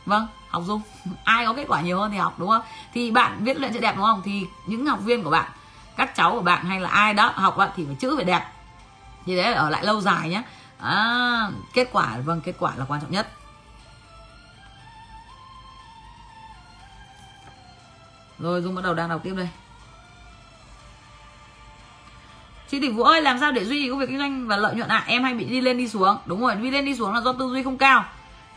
Vâng 0.05 0.27
học 0.53 0.63
dung 0.65 0.81
ai 1.23 1.45
có 1.45 1.53
kết 1.53 1.65
quả 1.67 1.81
nhiều 1.81 1.99
hơn 1.99 2.11
thì 2.11 2.17
học 2.17 2.39
đúng 2.39 2.49
không? 2.49 2.61
Thì 2.93 3.11
bạn 3.11 3.43
viết 3.43 3.57
luyện 3.57 3.73
chữ 3.73 3.79
đẹp 3.79 3.93
đúng 3.95 4.05
không? 4.05 4.21
Thì 4.25 4.47
những 4.65 4.85
học 4.85 4.99
viên 5.03 5.23
của 5.23 5.29
bạn 5.29 5.51
các 5.97 6.15
cháu 6.15 6.31
của 6.31 6.41
bạn 6.41 6.65
hay 6.65 6.79
là 6.79 6.89
ai 6.89 7.13
đó 7.13 7.31
học 7.35 7.57
bạn 7.57 7.69
thì 7.75 7.85
phải 7.85 7.95
chữ 7.95 8.15
phải 8.15 8.25
đẹp. 8.25 8.45
Thì 9.25 9.35
đấy 9.35 9.51
là 9.51 9.57
ở 9.57 9.69
lại 9.69 9.85
lâu 9.85 10.01
dài 10.01 10.29
nhé 10.29 10.41
à, 10.77 11.49
kết 11.73 11.89
quả 11.91 12.17
vâng 12.25 12.41
kết 12.41 12.55
quả 12.59 12.73
là 12.75 12.85
quan 12.87 13.01
trọng 13.01 13.11
nhất. 13.11 13.27
Rồi 18.39 18.61
dung 18.61 18.75
bắt 18.75 18.81
đầu 18.81 18.93
đang 18.93 19.09
đọc 19.09 19.21
tiếp 19.23 19.33
đây. 19.37 19.49
Chị 22.69 22.79
tỷ 22.79 22.89
vũ 22.89 23.03
ơi 23.03 23.21
làm 23.21 23.39
sao 23.39 23.51
để 23.51 23.65
duy 23.65 23.81
trì 23.81 23.89
công 23.89 23.99
việc 23.99 24.09
kinh 24.09 24.19
doanh 24.19 24.47
và 24.47 24.57
lợi 24.57 24.75
nhuận 24.75 24.89
ạ? 24.89 24.97
À? 24.97 25.03
em 25.07 25.23
hay 25.23 25.33
bị 25.33 25.45
đi 25.45 25.61
lên 25.61 25.77
đi 25.77 25.89
xuống. 25.89 26.17
Đúng 26.25 26.41
rồi 26.41 26.55
đi 26.55 26.71
lên 26.71 26.85
đi 26.85 26.95
xuống 26.95 27.13
là 27.13 27.21
do 27.21 27.33
tư 27.33 27.49
duy 27.49 27.63
không 27.63 27.77
cao. 27.77 28.05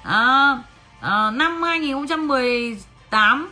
À, 0.03 0.59
à, 1.01 1.31
năm 1.31 1.63
2018 1.63 3.51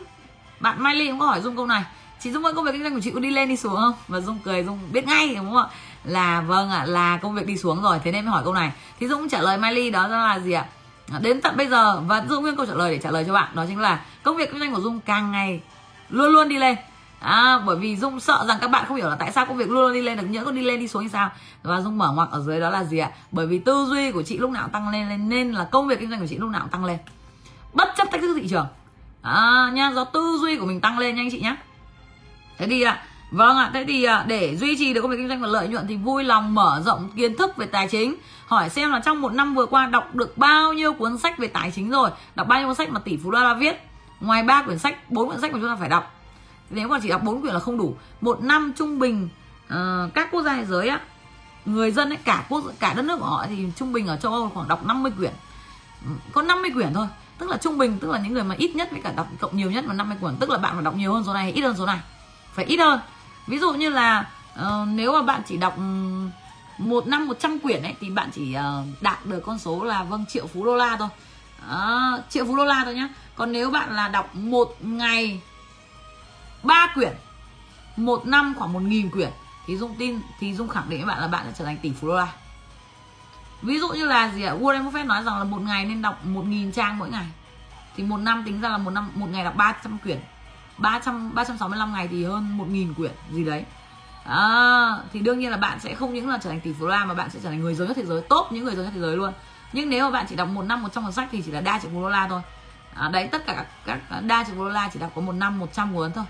bạn 0.60 0.82
Mai 0.82 0.94
Ly 0.94 1.08
cũng 1.08 1.18
có 1.18 1.26
hỏi 1.26 1.40
dung 1.40 1.56
câu 1.56 1.66
này. 1.66 1.84
Chị 2.20 2.30
dung 2.30 2.44
ơi 2.44 2.52
công 2.54 2.64
việc 2.64 2.72
kinh 2.72 2.82
doanh 2.82 2.94
của 2.94 3.00
chị 3.00 3.10
có 3.10 3.20
đi 3.20 3.30
lên 3.30 3.48
đi 3.48 3.56
xuống 3.56 3.76
không? 3.76 3.92
Và 4.08 4.20
dung 4.20 4.38
cười 4.44 4.64
dung 4.64 4.78
biết 4.92 5.06
ngay 5.06 5.34
đúng 5.34 5.44
không 5.44 5.56
ạ? 5.56 5.66
Là 6.04 6.40
vâng 6.40 6.70
ạ 6.70 6.84
là 6.84 7.16
công 7.16 7.34
việc 7.34 7.46
đi 7.46 7.56
xuống 7.56 7.82
rồi 7.82 8.00
thế 8.04 8.12
nên 8.12 8.24
mới 8.24 8.32
hỏi 8.32 8.44
câu 8.44 8.52
này. 8.52 8.72
Thì 9.00 9.08
dung 9.08 9.28
trả 9.28 9.40
lời 9.40 9.58
Mai 9.58 9.72
Ly 9.72 9.90
đó 9.90 10.08
là 10.08 10.38
gì 10.38 10.52
ạ? 10.52 10.66
Ờ, 11.12 11.18
đến 11.18 11.40
tận 11.40 11.56
bây 11.56 11.68
giờ 11.68 12.00
và 12.00 12.24
dung 12.28 12.42
nguyên 12.42 12.56
câu 12.56 12.66
trả 12.66 12.74
lời 12.74 12.92
để 12.92 12.98
trả 13.02 13.10
lời 13.10 13.24
cho 13.26 13.32
bạn 13.32 13.48
đó 13.54 13.64
chính 13.68 13.78
là 13.78 14.00
công 14.22 14.36
việc 14.36 14.50
kinh 14.50 14.60
doanh 14.60 14.74
của 14.74 14.80
dung 14.80 15.00
càng 15.00 15.32
ngày 15.32 15.60
luôn 16.08 16.32
luôn 16.32 16.48
đi 16.48 16.58
lên. 16.58 16.76
À, 17.20 17.58
bởi 17.66 17.76
vì 17.76 17.96
dung 17.96 18.20
sợ 18.20 18.44
rằng 18.48 18.58
các 18.60 18.68
bạn 18.68 18.84
không 18.88 18.96
hiểu 18.96 19.08
là 19.08 19.16
tại 19.16 19.32
sao 19.32 19.46
công 19.46 19.56
việc 19.56 19.70
luôn 19.70 19.82
luôn 19.82 19.92
đi 19.92 20.02
lên 20.02 20.18
được 20.18 20.26
nhỡ 20.30 20.44
có 20.44 20.50
đi 20.50 20.62
lên 20.62 20.80
đi 20.80 20.88
xuống 20.88 21.02
như 21.02 21.08
sao? 21.08 21.30
Và 21.62 21.80
dung 21.80 21.98
mở 21.98 22.12
ngoặc 22.12 22.30
ở 22.30 22.40
dưới 22.40 22.60
đó 22.60 22.70
là 22.70 22.84
gì 22.84 22.98
ạ? 22.98 23.10
Bởi 23.30 23.46
vì 23.46 23.58
tư 23.58 23.86
duy 23.88 24.12
của 24.12 24.22
chị 24.22 24.38
lúc 24.38 24.50
nào 24.50 24.68
tăng 24.68 24.88
lên 24.88 25.28
nên 25.28 25.52
là 25.52 25.64
công 25.64 25.88
việc 25.88 26.00
kinh 26.00 26.10
doanh 26.10 26.20
của 26.20 26.26
chị 26.26 26.38
lúc 26.38 26.50
nào 26.50 26.60
cũng 26.60 26.70
tăng 26.70 26.84
lên 26.84 26.98
bất 27.74 27.88
chấp 27.96 28.10
thách 28.10 28.20
thức 28.20 28.34
thị 28.40 28.48
trường. 28.50 28.66
À, 29.22 29.70
nha 29.74 29.92
do 29.94 30.04
tư 30.04 30.38
duy 30.40 30.56
của 30.56 30.66
mình 30.66 30.80
tăng 30.80 30.98
lên 30.98 31.14
nha 31.14 31.22
anh 31.22 31.30
chị 31.30 31.40
nhé 31.40 31.56
thế 32.58 32.66
thì 32.66 32.82
ạ 32.82 33.02
vâng 33.30 33.56
ạ 33.56 33.70
thế 33.74 33.84
thì 33.88 34.04
à, 34.04 34.24
để 34.26 34.56
duy 34.56 34.76
trì 34.78 34.94
được 34.94 35.00
công 35.00 35.10
việc 35.10 35.16
kinh 35.16 35.28
doanh 35.28 35.40
và 35.40 35.46
lợi 35.46 35.68
nhuận 35.68 35.86
thì 35.86 35.96
vui 35.96 36.24
lòng 36.24 36.54
mở 36.54 36.82
rộng 36.84 37.08
kiến 37.16 37.36
thức 37.36 37.56
về 37.56 37.66
tài 37.66 37.88
chính. 37.88 38.14
Hỏi 38.46 38.68
xem 38.68 38.90
là 38.90 39.00
trong 39.04 39.20
một 39.20 39.32
năm 39.32 39.54
vừa 39.54 39.66
qua 39.66 39.86
đọc 39.86 40.14
được 40.14 40.38
bao 40.38 40.72
nhiêu 40.72 40.92
cuốn 40.92 41.18
sách 41.18 41.38
về 41.38 41.46
tài 41.46 41.70
chính 41.70 41.90
rồi? 41.90 42.10
Đọc 42.34 42.48
bao 42.48 42.58
nhiêu 42.58 42.68
cuốn 42.68 42.76
sách 42.76 42.90
mà 42.90 43.00
tỷ 43.00 43.16
phú 43.16 43.30
đô 43.30 43.38
la 43.38 43.54
viết? 43.54 43.88
Ngoài 44.20 44.42
ba 44.42 44.62
quyển 44.62 44.78
sách 44.78 45.10
bốn 45.10 45.28
quyển 45.28 45.40
sách 45.40 45.52
mà 45.52 45.58
chúng 45.60 45.68
ta 45.68 45.76
phải 45.76 45.88
đọc. 45.88 46.14
Nếu 46.70 46.88
mà 46.88 46.98
chỉ 47.02 47.08
đọc 47.08 47.22
bốn 47.22 47.40
quyển 47.40 47.54
là 47.54 47.60
không 47.60 47.78
đủ. 47.78 47.96
Một 48.20 48.42
năm 48.42 48.72
trung 48.76 48.98
bình 48.98 49.28
uh, 49.66 50.14
các 50.14 50.30
quốc 50.30 50.42
gia 50.42 50.54
thế 50.54 50.64
giới 50.64 50.88
á 50.88 51.00
người 51.66 51.90
dân 51.90 52.08
ấy 52.08 52.18
cả 52.24 52.44
quốc 52.48 52.64
cả 52.80 52.94
đất 52.94 53.02
nước 53.02 53.16
của 53.20 53.26
họ 53.26 53.46
thì 53.48 53.66
trung 53.76 53.92
bình 53.92 54.06
ở 54.06 54.16
châu 54.16 54.32
Âu 54.32 54.50
khoảng 54.54 54.68
đọc 54.68 54.86
50 54.86 55.12
quyển. 55.18 55.32
Có 56.32 56.42
50 56.42 56.70
quyển 56.70 56.94
thôi 56.94 57.06
tức 57.38 57.50
là 57.50 57.56
trung 57.56 57.78
bình 57.78 57.98
tức 57.98 58.10
là 58.10 58.18
những 58.18 58.32
người 58.32 58.44
mà 58.44 58.54
ít 58.58 58.76
nhất 58.76 58.88
với 58.90 59.00
cả 59.00 59.12
đọc 59.16 59.26
cộng 59.40 59.56
nhiều 59.56 59.70
nhất 59.70 59.84
là 59.84 59.94
50 59.94 60.16
quyển 60.20 60.36
tức 60.36 60.50
là 60.50 60.58
bạn 60.58 60.74
phải 60.74 60.84
đọc 60.84 60.96
nhiều 60.96 61.14
hơn 61.14 61.24
số 61.26 61.34
này 61.34 61.52
ít 61.52 61.60
hơn 61.60 61.76
số 61.78 61.86
này? 61.86 61.98
Phải 62.52 62.64
ít 62.64 62.76
hơn. 62.76 63.00
Ví 63.46 63.58
dụ 63.58 63.72
như 63.72 63.88
là 63.88 64.30
uh, 64.60 64.88
nếu 64.88 65.12
mà 65.12 65.22
bạn 65.22 65.42
chỉ 65.46 65.56
đọc 65.56 65.78
một 66.78 67.06
năm 67.06 67.26
100 67.26 67.58
quyển 67.58 67.82
ấy 67.82 67.94
thì 68.00 68.10
bạn 68.10 68.30
chỉ 68.32 68.56
uh, 68.56 69.02
đạt 69.02 69.26
được 69.26 69.40
con 69.46 69.58
số 69.58 69.84
là 69.84 70.02
vâng 70.02 70.24
triệu 70.28 70.46
phú 70.46 70.64
đô 70.64 70.76
la 70.76 70.96
thôi. 70.96 71.08
Uh, 71.66 72.30
triệu 72.30 72.44
phú 72.44 72.56
đô 72.56 72.64
la 72.64 72.82
thôi 72.84 72.94
nhá. 72.94 73.08
Còn 73.34 73.52
nếu 73.52 73.70
bạn 73.70 73.96
là 73.96 74.08
đọc 74.08 74.34
một 74.34 74.76
ngày 74.80 75.40
ba 76.62 76.92
quyển 76.94 77.12
một 77.96 78.26
năm 78.26 78.54
khoảng 78.58 78.72
một 78.72 78.82
nghìn 78.82 79.10
quyển 79.10 79.30
thì 79.66 79.76
dung 79.76 79.94
tin 79.98 80.20
thì 80.40 80.54
dung 80.54 80.68
khẳng 80.68 80.90
định 80.90 81.00
với 81.00 81.08
bạn 81.08 81.20
là 81.20 81.28
bạn 81.28 81.44
sẽ 81.46 81.52
trở 81.58 81.64
thành 81.64 81.76
tỷ 81.82 81.92
phú 82.00 82.08
đô 82.08 82.14
la 82.14 82.32
ví 83.64 83.78
dụ 83.78 83.88
như 83.88 84.06
là 84.06 84.28
gì 84.28 84.42
ạ? 84.42 84.54
Warren 84.60 84.90
Buffett 84.90 85.06
nói 85.06 85.22
rằng 85.22 85.38
là 85.38 85.44
một 85.44 85.62
ngày 85.62 85.84
nên 85.84 86.02
đọc 86.02 86.26
một 86.26 86.42
nghìn 86.46 86.72
trang 86.72 86.98
mỗi 86.98 87.10
ngày. 87.10 87.26
Thì 87.96 88.02
một 88.02 88.16
năm 88.16 88.42
tính 88.46 88.60
ra 88.60 88.68
là 88.68 88.78
một 88.78 88.90
năm 88.90 89.10
một 89.14 89.26
ngày 89.30 89.44
đọc 89.44 89.56
300 89.56 89.98
quyển. 89.98 90.18
300 90.78 91.34
365 91.34 91.92
ngày 91.92 92.08
thì 92.08 92.24
hơn 92.24 92.58
một 92.58 92.68
nghìn 92.68 92.94
quyển 92.94 93.12
gì 93.30 93.44
đấy. 93.44 93.64
À, 94.24 94.90
thì 95.12 95.20
đương 95.20 95.38
nhiên 95.38 95.50
là 95.50 95.56
bạn 95.56 95.80
sẽ 95.80 95.94
không 95.94 96.14
những 96.14 96.28
là 96.28 96.38
trở 96.42 96.50
thành 96.50 96.60
tỷ 96.60 96.72
phú 96.72 96.80
đô 96.80 96.90
la 96.90 97.04
mà 97.04 97.14
bạn 97.14 97.30
sẽ 97.30 97.40
trở 97.42 97.48
thành 97.48 97.60
người 97.60 97.74
giàu 97.74 97.88
nhất 97.88 97.96
thế 97.96 98.04
giới 98.04 98.22
top 98.28 98.52
những 98.52 98.64
người 98.64 98.74
giàu 98.74 98.84
nhất 98.84 98.90
thế 98.94 99.00
giới 99.00 99.16
luôn. 99.16 99.32
Nhưng 99.72 99.90
nếu 99.90 100.04
mà 100.04 100.10
bạn 100.10 100.26
chỉ 100.28 100.36
đọc 100.36 100.48
một 100.48 100.62
năm 100.62 100.82
một 100.82 100.88
trăm 100.92 101.04
cuốn 101.04 101.12
sách 101.12 101.28
thì 101.32 101.42
chỉ 101.42 101.50
là 101.50 101.60
đa 101.60 101.78
triệu 101.78 101.90
phú 101.94 102.02
đô 102.02 102.08
la 102.08 102.28
thôi. 102.28 102.40
À, 102.94 103.08
đấy 103.08 103.28
tất 103.32 103.46
cả 103.46 103.66
các, 103.86 103.98
các 104.10 104.20
đa 104.20 104.44
triệu 104.44 104.54
phú 104.56 104.64
đô 104.64 104.70
la 104.70 104.90
chỉ 104.92 105.00
đọc 105.00 105.12
có 105.14 105.20
một 105.20 105.32
năm 105.32 105.58
100 105.58 105.94
cuốn 105.94 106.12
thôi. 106.12 106.24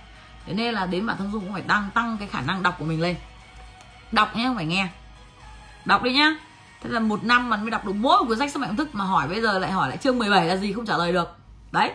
Thế 0.46 0.52
nên 0.52 0.74
là 0.74 0.86
đến 0.86 1.06
bản 1.06 1.16
thân 1.16 1.32
dung 1.32 1.44
cũng 1.44 1.52
phải 1.52 1.62
tăng 1.62 1.90
tăng 1.94 2.16
cái 2.18 2.28
khả 2.28 2.40
năng 2.40 2.62
đọc 2.62 2.76
của 2.78 2.84
mình 2.84 3.00
lên. 3.00 3.16
Đọc 4.12 4.36
nhé 4.36 4.44
không 4.46 4.56
phải 4.56 4.66
nghe. 4.66 4.88
Đọc 5.84 6.02
đi 6.02 6.12
nhá 6.12 6.34
thế 6.84 6.90
là 6.90 7.00
một 7.00 7.24
năm 7.24 7.50
mà 7.50 7.56
mới 7.56 7.70
đọc 7.70 7.86
được 7.86 7.92
mỗi 7.92 8.16
một 8.18 8.24
cuốn 8.28 8.38
sách 8.38 8.52
sức 8.52 8.60
mạnh 8.60 8.76
thức 8.76 8.88
mà 8.92 9.04
hỏi 9.04 9.28
bây 9.28 9.42
giờ 9.42 9.58
lại 9.58 9.72
hỏi 9.72 9.88
lại 9.88 9.98
chương 9.98 10.18
17 10.18 10.46
là 10.46 10.56
gì 10.56 10.72
không 10.72 10.86
trả 10.86 10.96
lời 10.96 11.12
được. 11.12 11.28
Đấy, 11.72 11.92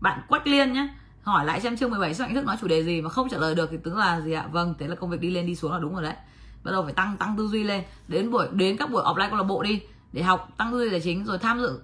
bạn 0.00 0.20
quách 0.28 0.46
liên 0.46 0.72
nhá, 0.72 0.88
hỏi 1.22 1.44
lại 1.44 1.60
xem 1.60 1.76
chương 1.76 1.90
17 1.90 2.14
sức 2.14 2.24
mạnh 2.24 2.34
thức 2.34 2.44
nói 2.44 2.56
chủ 2.60 2.68
đề 2.68 2.84
gì 2.84 3.00
mà 3.00 3.10
không 3.10 3.28
trả 3.28 3.38
lời 3.38 3.54
được 3.54 3.68
thì 3.70 3.76
tức 3.84 3.96
là 3.96 4.20
gì 4.20 4.32
ạ? 4.32 4.46
Vâng 4.52 4.74
thế 4.78 4.88
là 4.88 4.94
công 4.94 5.10
việc 5.10 5.20
đi 5.20 5.30
lên 5.30 5.46
đi 5.46 5.56
xuống 5.56 5.72
là 5.72 5.78
đúng 5.78 5.94
rồi 5.94 6.02
đấy. 6.02 6.14
Bắt 6.64 6.72
đầu 6.72 6.82
phải 6.84 6.92
tăng 6.92 7.16
tăng 7.16 7.36
tư 7.36 7.48
duy 7.48 7.64
lên. 7.64 7.84
Đến 8.08 8.30
buổi, 8.30 8.48
đến 8.52 8.76
các 8.76 8.90
buổi 8.90 9.02
offline 9.02 9.28
câu 9.28 9.38
lạc 9.38 9.44
bộ 9.44 9.62
đi, 9.62 9.82
để 10.12 10.22
học, 10.22 10.48
tăng 10.56 10.72
tư 10.72 10.78
duy 10.78 10.90
tài 10.90 11.00
chính, 11.00 11.24
rồi 11.24 11.38
tham 11.38 11.60
dự 11.60 11.80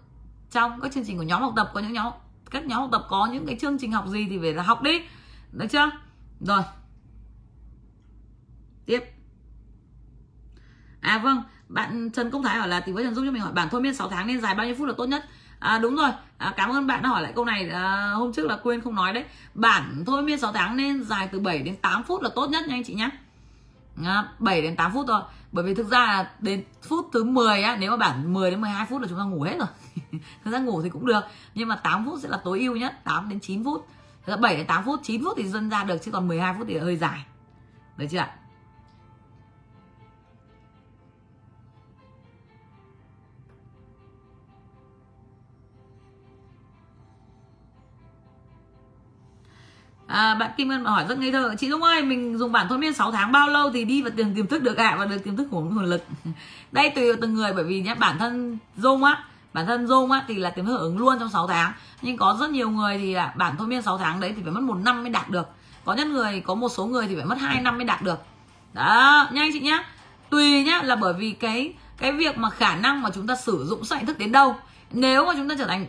trong 0.51 0.81
các 0.81 0.93
chương 0.93 1.05
trình 1.05 1.17
của 1.17 1.23
nhóm 1.23 1.43
học 1.43 1.53
tập, 1.57 1.71
có 1.75 1.81
những 1.81 1.93
nhóm, 1.93 2.13
các 2.51 2.65
nhóm 2.65 2.81
học 2.81 2.89
tập 2.93 3.07
có 3.09 3.27
những 3.27 3.47
cái 3.47 3.57
chương 3.61 3.79
trình 3.79 3.93
học 3.93 4.09
gì 4.09 4.27
thì 4.31 4.39
phải 4.39 4.53
là 4.53 4.63
học 4.63 4.83
đi. 4.83 5.03
Được 5.53 5.67
chưa? 5.71 5.91
Rồi. 6.41 6.63
Tiếp. 8.87 9.01
À 11.01 11.19
vâng 11.19 11.43
bạn 11.71 12.11
Trần 12.11 12.31
Công 12.31 12.43
Thái 12.43 12.59
hỏi 12.59 12.69
là 12.69 12.81
tỷ 12.81 12.93
với 12.93 13.05
Trần 13.05 13.15
Dung 13.15 13.27
cho 13.27 13.33
mình 13.33 13.43
hỏi 13.43 13.53
bản 13.53 13.69
thôi 13.71 13.81
miên 13.81 13.95
6 13.95 14.09
tháng 14.09 14.27
nên 14.27 14.41
dài 14.41 14.55
bao 14.55 14.67
nhiêu 14.67 14.75
phút 14.79 14.89
là 14.89 14.95
tốt 14.97 15.05
nhất? 15.05 15.25
À, 15.59 15.79
đúng 15.79 15.97
rồi. 15.97 16.11
À, 16.39 16.55
cảm 16.57 16.71
ơn 16.71 16.87
bạn 16.87 17.03
đã 17.03 17.09
hỏi 17.09 17.23
lại 17.23 17.33
câu 17.37 17.45
này 17.45 17.69
à, 17.69 18.11
hôm 18.13 18.33
trước 18.33 18.47
là 18.47 18.57
quên 18.63 18.81
không 18.81 18.95
nói 18.95 19.13
đấy. 19.13 19.25
Bản 19.55 20.05
thôi 20.07 20.23
miên 20.23 20.39
6 20.39 20.53
tháng 20.53 20.77
nên 20.77 21.05
dài 21.05 21.29
từ 21.33 21.41
7 21.41 21.59
đến 21.59 21.77
8 21.77 22.03
phút 22.03 22.23
là 22.23 22.31
tốt 22.35 22.51
nhất 22.51 22.69
nha 22.69 22.75
anh 22.75 22.85
chị 22.85 22.95
nhé 22.95 23.11
à, 24.05 24.25
7 24.39 24.63
đến 24.63 24.77
8 24.77 24.93
phút 24.95 25.07
thôi. 25.09 25.21
Bởi 25.53 25.65
vì 25.65 25.75
thực 25.75 25.91
ra 25.91 25.99
là 25.99 26.31
đến 26.39 26.65
phút 26.89 27.09
thứ 27.13 27.25
10 27.25 27.63
á 27.63 27.77
nếu 27.81 27.91
mà 27.91 27.97
bản 27.97 28.33
10 28.33 28.51
đến 28.51 28.61
12 28.61 28.87
phút 28.87 29.03
là 29.03 29.09
chúng 29.09 29.19
ta 29.19 29.25
ngủ 29.25 29.43
hết 29.43 29.57
rồi. 29.59 29.69
Thực 30.45 30.51
ra 30.51 30.59
ngủ 30.59 30.83
thì 30.83 30.89
cũng 30.89 31.07
được 31.07 31.25
nhưng 31.55 31.69
mà 31.69 31.77
8 31.77 32.05
phút 32.07 32.19
sẽ 32.23 32.29
là 32.29 32.41
tối 32.45 32.61
ưu 32.61 32.77
nhất 32.77 33.05
8 33.05 33.29
đến 33.29 33.41
9 33.41 33.65
phút. 33.65 33.87
Thế 34.27 34.37
7 34.37 34.57
đến 34.57 34.67
8 34.67 34.85
phút 34.85 35.01
9 35.03 35.25
phút 35.25 35.35
thì 35.37 35.49
dân 35.49 35.71
ra 35.71 35.85
được 35.85 35.99
chứ 36.03 36.11
còn 36.11 36.29
12 36.29 36.55
phút 36.59 36.67
thì 36.69 36.79
hơi 36.79 36.97
dài. 36.97 37.25
Đấy 37.97 38.09
chưa 38.11 38.19
ạ? 38.19 38.35
À, 50.11 50.35
bạn 50.35 50.51
Kim 50.57 50.69
Ngân 50.69 50.85
hỏi 50.85 51.05
rất 51.09 51.19
ngây 51.19 51.33
thơ. 51.33 51.55
Chị 51.59 51.69
Dung 51.69 51.83
ơi 51.83 52.03
mình 52.03 52.39
dùng 52.39 52.53
bản 52.53 52.67
thôi 52.69 52.79
miên 52.79 52.93
6 52.93 53.13
tháng 53.13 53.33
bao 53.33 53.49
lâu 53.49 53.71
thì 53.71 53.85
đi 53.85 54.03
vào 54.03 54.13
tiền 54.17 54.35
tiềm 54.35 54.47
thức 54.47 54.63
được 54.63 54.77
ạ? 54.77 54.89
À? 54.89 54.97
Và 54.97 55.05
được 55.05 55.25
tiềm 55.25 55.37
thức 55.37 55.49
của 55.51 55.61
nguồn 55.61 55.85
lực. 55.85 56.05
Đây 56.73 56.91
tùy 56.91 57.07
vào 57.07 57.17
từng 57.21 57.35
người 57.35 57.53
bởi 57.53 57.65
vì 57.65 57.81
nhé 57.81 57.95
bản 57.95 58.19
thân 58.19 58.59
Dung 58.77 59.05
á 59.05 59.25
Bản 59.53 59.67
thân 59.67 59.87
Dung 59.87 60.13
á 60.13 60.25
thì 60.29 60.35
là 60.35 60.51
tiềm 60.51 60.67
thức 60.67 60.77
ứng 60.77 60.99
luôn 60.99 61.17
trong 61.21 61.31
6 61.31 61.47
tháng. 61.47 61.73
Nhưng 62.03 62.17
có 62.17 62.37
rất 62.41 62.51
nhiều 62.51 62.71
người 62.71 62.99
thì 62.99 63.15
là 63.15 63.33
bản 63.37 63.55
thôi 63.59 63.67
miên 63.67 63.83
6 63.83 63.99
tháng 63.99 64.21
đấy 64.21 64.33
thì 64.37 64.43
phải 64.43 64.53
mất 64.53 64.63
một 64.63 64.75
năm 64.75 65.03
mới 65.03 65.11
đạt 65.11 65.31
được. 65.31 65.49
Có 65.85 65.95
nhất 65.95 66.07
người 66.07 66.41
có 66.41 66.55
một 66.55 66.69
số 66.69 66.87
người 66.87 67.07
thì 67.07 67.17
phải 67.17 67.25
mất 67.25 67.39
2 67.41 67.63
năm 67.63 67.77
mới 67.77 67.85
đạt 67.85 68.03
được. 68.03 68.19
Đó 68.73 69.29
nha 69.33 69.43
anh 69.43 69.51
chị 69.53 69.61
nhá. 69.61 69.85
Tùy 70.31 70.65
nhá 70.65 70.83
là 70.83 70.97
bởi 70.97 71.15
vì 71.15 71.33
cái 71.33 71.75
cái 71.99 72.13
việc 72.13 72.39
mà 72.39 72.51
khả 72.51 72.77
năng 72.77 73.03
mà 73.03 73.11
chúng 73.15 73.27
ta 73.27 73.37
sử 73.37 73.67
dụng 73.69 73.85
sức 73.85 73.97
thức 74.07 74.19
đến 74.19 74.33
đâu. 74.33 74.57
Nếu 74.91 75.27
mà 75.27 75.33
chúng 75.37 75.49
ta 75.49 75.55
trở 75.59 75.67
thành 75.67 75.87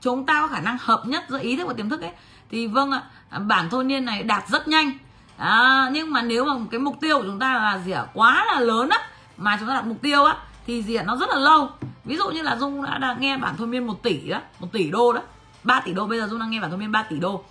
chúng 0.00 0.26
ta 0.26 0.40
có 0.42 0.48
khả 0.48 0.60
năng 0.60 0.76
hợp 0.80 1.02
nhất 1.06 1.24
giữa 1.28 1.38
ý 1.38 1.56
thức 1.56 1.66
và 1.68 1.74
tiềm 1.74 1.88
thức 1.88 2.00
ấy 2.00 2.12
thì 2.50 2.66
vâng 2.66 2.90
ạ 2.90 3.02
bản 3.38 3.68
thôi 3.70 3.84
niên 3.84 4.04
này 4.04 4.22
đạt 4.22 4.48
rất 4.48 4.68
nhanh. 4.68 4.92
À, 5.36 5.88
nhưng 5.92 6.12
mà 6.12 6.22
nếu 6.22 6.44
mà 6.44 6.52
cái 6.70 6.80
mục 6.80 6.96
tiêu 7.00 7.18
của 7.18 7.24
chúng 7.24 7.38
ta 7.38 7.54
là 7.54 7.78
gì 7.78 7.92
ạ 7.92 8.06
quá 8.14 8.44
là 8.44 8.60
lớn 8.60 8.88
á 8.88 8.98
mà 9.36 9.56
chúng 9.60 9.68
ta 9.68 9.74
đặt 9.74 9.86
mục 9.86 10.02
tiêu 10.02 10.24
á 10.24 10.36
thì 10.66 10.82
gì 10.82 10.94
ạ 10.94 11.04
nó 11.06 11.16
rất 11.16 11.28
là 11.28 11.36
lâu. 11.36 11.70
Ví 12.04 12.16
dụ 12.16 12.30
như 12.30 12.42
là 12.42 12.56
dung 12.56 12.82
đã, 12.82 12.98
đã 12.98 13.16
nghe 13.18 13.36
bản 13.36 13.54
thôi 13.58 13.66
miên 13.66 13.86
1 13.86 14.02
tỷ 14.02 14.28
đó 14.28 14.40
một 14.60 14.68
tỷ 14.72 14.90
đô 14.90 15.12
đó 15.12 15.20
3 15.64 15.80
tỷ 15.80 15.92
đô 15.92 16.06
bây 16.06 16.18
giờ 16.18 16.26
dung 16.26 16.38
đang 16.38 16.50
nghe 16.50 16.60
bản 16.60 16.70
thôi 16.70 16.78
miên 16.78 16.92
3 16.92 17.02
tỷ 17.02 17.18
đô. 17.18 17.44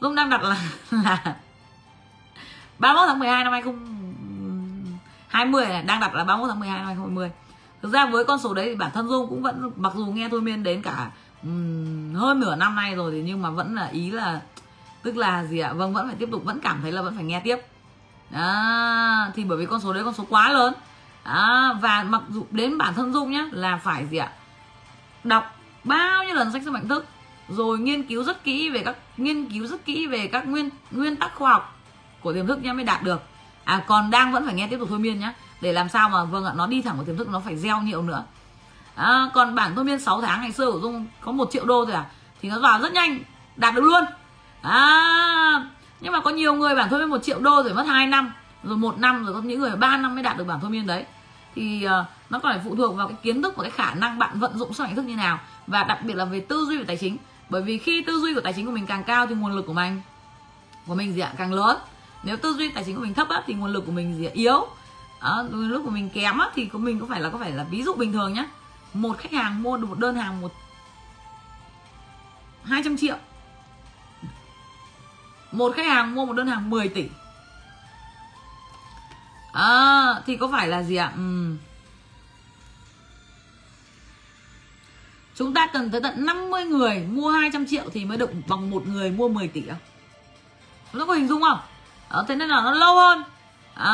Dung 0.00 0.14
đang 0.14 0.30
đặt 0.30 0.42
là 0.42 0.56
là 0.90 1.36
31 2.78 3.08
tháng 3.08 3.18
12 3.18 3.44
năm 3.44 3.52
2020 3.52 5.66
này, 5.66 5.82
đang 5.82 6.00
đặt 6.00 6.14
là 6.14 6.24
31 6.24 6.48
tháng 6.48 6.60
12 6.60 6.78
năm 6.78 6.86
2020 6.86 7.30
thực 7.82 7.92
ra 7.92 8.06
với 8.06 8.24
con 8.24 8.38
số 8.38 8.54
đấy 8.54 8.66
thì 8.68 8.74
bản 8.74 8.90
thân 8.94 9.08
dung 9.08 9.28
cũng 9.28 9.42
vẫn 9.42 9.70
mặc 9.76 9.92
dù 9.96 10.06
nghe 10.06 10.28
thôi 10.28 10.40
miên 10.40 10.62
đến 10.62 10.82
cả 10.82 11.10
um, 11.42 12.14
hơn 12.14 12.40
nửa 12.40 12.56
năm 12.56 12.74
nay 12.74 12.94
rồi 12.94 13.12
thì 13.12 13.22
nhưng 13.22 13.42
mà 13.42 13.50
vẫn 13.50 13.74
là 13.74 13.86
ý 13.86 14.10
là 14.10 14.40
tức 15.02 15.16
là 15.16 15.44
gì 15.44 15.58
ạ? 15.58 15.72
Vâng 15.72 15.94
vẫn 15.94 16.06
phải 16.06 16.16
tiếp 16.16 16.28
tục 16.32 16.44
vẫn 16.44 16.60
cảm 16.60 16.78
thấy 16.82 16.92
là 16.92 17.02
vẫn 17.02 17.14
phải 17.14 17.24
nghe 17.24 17.40
tiếp. 17.40 17.56
À, 18.32 19.30
thì 19.34 19.44
bởi 19.44 19.58
vì 19.58 19.66
con 19.66 19.80
số 19.80 19.92
đấy 19.92 20.04
con 20.04 20.14
số 20.14 20.24
quá 20.28 20.48
lớn. 20.52 20.74
À, 21.22 21.72
và 21.80 22.02
mặc 22.02 22.22
dù 22.28 22.46
đến 22.50 22.78
bản 22.78 22.94
thân 22.94 23.12
dung 23.12 23.30
nhá 23.30 23.44
là 23.50 23.76
phải 23.76 24.06
gì 24.06 24.16
ạ? 24.16 24.32
Đọc 25.24 25.56
bao 25.84 26.24
nhiêu 26.24 26.34
lần 26.34 26.52
sách 26.52 26.62
sức 26.64 26.70
mạnh 26.70 26.88
thức 26.88 27.06
rồi 27.48 27.78
nghiên 27.78 28.02
cứu 28.02 28.24
rất 28.24 28.44
kỹ 28.44 28.70
về 28.70 28.82
các 28.84 28.96
nghiên 29.16 29.46
cứu 29.46 29.66
rất 29.66 29.84
kỹ 29.84 30.06
về 30.06 30.26
các 30.26 30.46
nguyên 30.48 30.70
nguyên 30.90 31.16
tắc 31.16 31.34
khoa 31.34 31.52
học 31.52 31.78
của 32.20 32.32
tiềm 32.32 32.46
thức 32.46 32.62
nhá 32.62 32.72
mới 32.72 32.84
đạt 32.84 33.02
được. 33.02 33.22
À 33.64 33.84
còn 33.86 34.10
đang 34.10 34.32
vẫn 34.32 34.44
phải 34.44 34.54
nghe 34.54 34.68
tiếp 34.68 34.76
tục 34.78 34.88
thôi 34.88 34.98
miên 34.98 35.20
nhá 35.20 35.34
để 35.60 35.72
làm 35.72 35.88
sao 35.88 36.08
mà 36.08 36.24
vâng 36.24 36.44
ạ 36.44 36.52
nó 36.56 36.66
đi 36.66 36.82
thẳng 36.82 36.96
vào 36.96 37.04
tiềm 37.04 37.16
thức 37.16 37.28
nó 37.28 37.40
phải 37.40 37.56
gieo 37.56 37.80
nhiều 37.80 38.02
nữa 38.02 38.24
à, 38.98 39.30
còn 39.34 39.54
bản 39.54 39.72
thôi 39.74 39.84
miên 39.84 40.00
6 40.00 40.20
tháng 40.20 40.40
ngày 40.40 40.52
xưa 40.52 40.72
của 40.72 40.78
dung 40.78 41.06
có 41.20 41.32
một 41.32 41.48
triệu 41.50 41.64
đô 41.64 41.84
thôi 41.84 41.94
à? 41.94 42.06
Thì 42.42 42.48
nó 42.48 42.60
vào 42.60 42.80
rất 42.80 42.92
nhanh 42.92 43.18
đạt 43.56 43.74
được 43.74 43.84
luôn. 43.84 44.04
À 44.62 45.68
nhưng 46.00 46.12
mà 46.12 46.20
có 46.20 46.30
nhiều 46.30 46.54
người 46.54 46.74
bản 46.74 46.88
thôi 46.90 47.00
miên 47.00 47.08
một 47.08 47.22
triệu 47.22 47.40
đô 47.40 47.62
rồi 47.62 47.74
mất 47.74 47.86
2 47.86 48.06
năm 48.06 48.32
rồi 48.64 48.76
một 48.76 48.98
năm 48.98 49.24
rồi 49.24 49.34
có 49.34 49.40
những 49.40 49.60
người 49.60 49.76
3 49.76 49.96
năm 49.96 50.14
mới 50.14 50.24
đạt 50.24 50.38
được 50.38 50.44
bản 50.44 50.58
thôi 50.60 50.70
miên 50.70 50.86
đấy. 50.86 51.04
Thì 51.54 51.86
uh, 51.86 51.90
nó 52.30 52.38
còn 52.38 52.52
phải 52.52 52.60
phụ 52.64 52.76
thuộc 52.76 52.96
vào 52.96 53.08
cái 53.08 53.16
kiến 53.22 53.42
thức 53.42 53.56
và 53.56 53.62
cái 53.62 53.70
khả 53.70 53.94
năng 53.94 54.18
bạn 54.18 54.40
vận 54.40 54.58
dụng 54.58 54.74
sức 54.74 54.84
mạnh 54.84 54.96
thức 54.96 55.04
như 55.04 55.16
nào 55.16 55.38
và 55.66 55.84
đặc 55.84 55.98
biệt 56.04 56.14
là 56.14 56.24
về 56.24 56.40
tư 56.40 56.64
duy 56.68 56.78
về 56.78 56.84
tài 56.84 56.96
chính. 56.96 57.16
Bởi 57.48 57.62
vì 57.62 57.78
khi 57.78 58.02
tư 58.02 58.20
duy 58.20 58.34
của 58.34 58.40
tài 58.40 58.52
chính 58.52 58.66
của 58.66 58.72
mình 58.72 58.86
càng 58.86 59.04
cao 59.04 59.26
thì 59.26 59.34
nguồn 59.34 59.52
lực 59.52 59.66
của 59.66 59.72
mình 59.72 60.00
của 60.86 60.94
mình 60.94 61.14
gì 61.14 61.20
ạ 61.20 61.32
càng 61.36 61.52
lớn. 61.52 61.76
Nếu 62.22 62.36
tư 62.36 62.52
duy 62.52 62.68
tài 62.68 62.84
chính 62.84 62.96
của 62.96 63.02
mình 63.02 63.14
thấp 63.14 63.28
á, 63.28 63.42
thì 63.46 63.54
nguồn 63.54 63.72
lực 63.72 63.86
của 63.86 63.92
mình 63.92 64.18
gì 64.18 64.24
ạ 64.24 64.30
yếu 64.34 64.66
ờ, 65.20 65.38
à, 65.40 65.48
lúc 65.50 65.82
của 65.84 65.90
mình 65.90 66.10
kém 66.10 66.38
á, 66.38 66.50
thì 66.54 66.66
của 66.66 66.78
mình 66.78 67.00
có 67.00 67.06
phải 67.06 67.20
là 67.20 67.28
có 67.30 67.38
phải 67.38 67.50
là 67.50 67.64
ví 67.70 67.82
dụ 67.82 67.94
bình 67.94 68.12
thường 68.12 68.32
nhá 68.32 68.46
một 69.02 69.18
khách 69.18 69.32
hàng 69.32 69.62
mua 69.62 69.76
được 69.76 69.86
một 69.86 69.98
đơn 69.98 70.16
hàng 70.16 70.40
một 70.40 70.52
200 72.64 72.96
triệu. 72.96 73.16
Một 75.52 75.72
khách 75.76 75.86
hàng 75.86 76.14
mua 76.14 76.26
một 76.26 76.32
đơn 76.32 76.46
hàng 76.46 76.70
10 76.70 76.88
tỷ. 76.88 77.08
À, 79.52 80.14
thì 80.26 80.36
có 80.36 80.48
phải 80.52 80.68
là 80.68 80.82
gì 80.82 80.96
ạ? 80.96 81.12
Ừ. 81.16 81.56
chúng 85.34 85.54
ta 85.54 85.66
cần 85.72 85.90
tới 85.90 86.00
tận 86.00 86.26
50 86.26 86.64
người 86.64 86.98
mua 86.98 87.30
200 87.30 87.66
triệu 87.66 87.84
thì 87.92 88.04
mới 88.04 88.18
được 88.18 88.30
bằng 88.48 88.70
một 88.70 88.86
người 88.86 89.10
mua 89.10 89.28
10 89.28 89.48
tỷ 89.48 89.62
không? 89.68 89.78
Nó 90.92 91.04
có 91.04 91.12
hình 91.14 91.28
dung 91.28 91.42
không? 91.42 91.58
À, 92.08 92.18
thế 92.28 92.34
nên 92.34 92.48
là 92.48 92.60
nó 92.60 92.70
lâu 92.70 92.94
hơn. 92.94 93.22
À, 93.74 93.92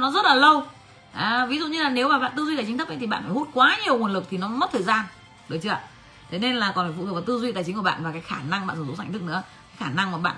nó 0.00 0.10
rất 0.10 0.24
là 0.24 0.34
lâu 0.34 0.66
à, 1.12 1.46
ví 1.46 1.58
dụ 1.58 1.66
như 1.66 1.82
là 1.82 1.88
nếu 1.88 2.08
mà 2.08 2.18
bạn 2.18 2.32
tư 2.36 2.44
duy 2.44 2.56
tài 2.56 2.64
chính 2.64 2.78
thấp 2.78 2.88
ấy, 2.88 2.96
thì 3.00 3.06
bạn 3.06 3.22
phải 3.22 3.32
hút 3.32 3.48
quá 3.54 3.76
nhiều 3.84 3.98
nguồn 3.98 4.12
lực 4.12 4.24
thì 4.30 4.38
nó 4.38 4.48
mất 4.48 4.70
thời 4.72 4.82
gian. 4.82 5.04
Được 5.48 5.58
chưa? 5.62 5.78
Thế 6.30 6.38
nên 6.38 6.56
là 6.56 6.72
còn 6.74 6.86
phải 6.86 6.94
phụ 6.98 7.06
thuộc 7.06 7.14
vào 7.14 7.22
tư 7.22 7.40
duy 7.40 7.52
tài 7.52 7.64
chính 7.64 7.76
của 7.76 7.82
bạn 7.82 8.04
và 8.04 8.12
cái 8.12 8.20
khả 8.20 8.36
năng 8.48 8.66
bạn 8.66 8.76
sử 8.76 8.84
dụng 8.84 8.96
mạnh 8.98 9.12
thức 9.12 9.22
nữa. 9.22 9.42
Cái 9.68 9.88
khả 9.88 9.94
năng 9.94 10.12
mà 10.12 10.18
bạn 10.18 10.36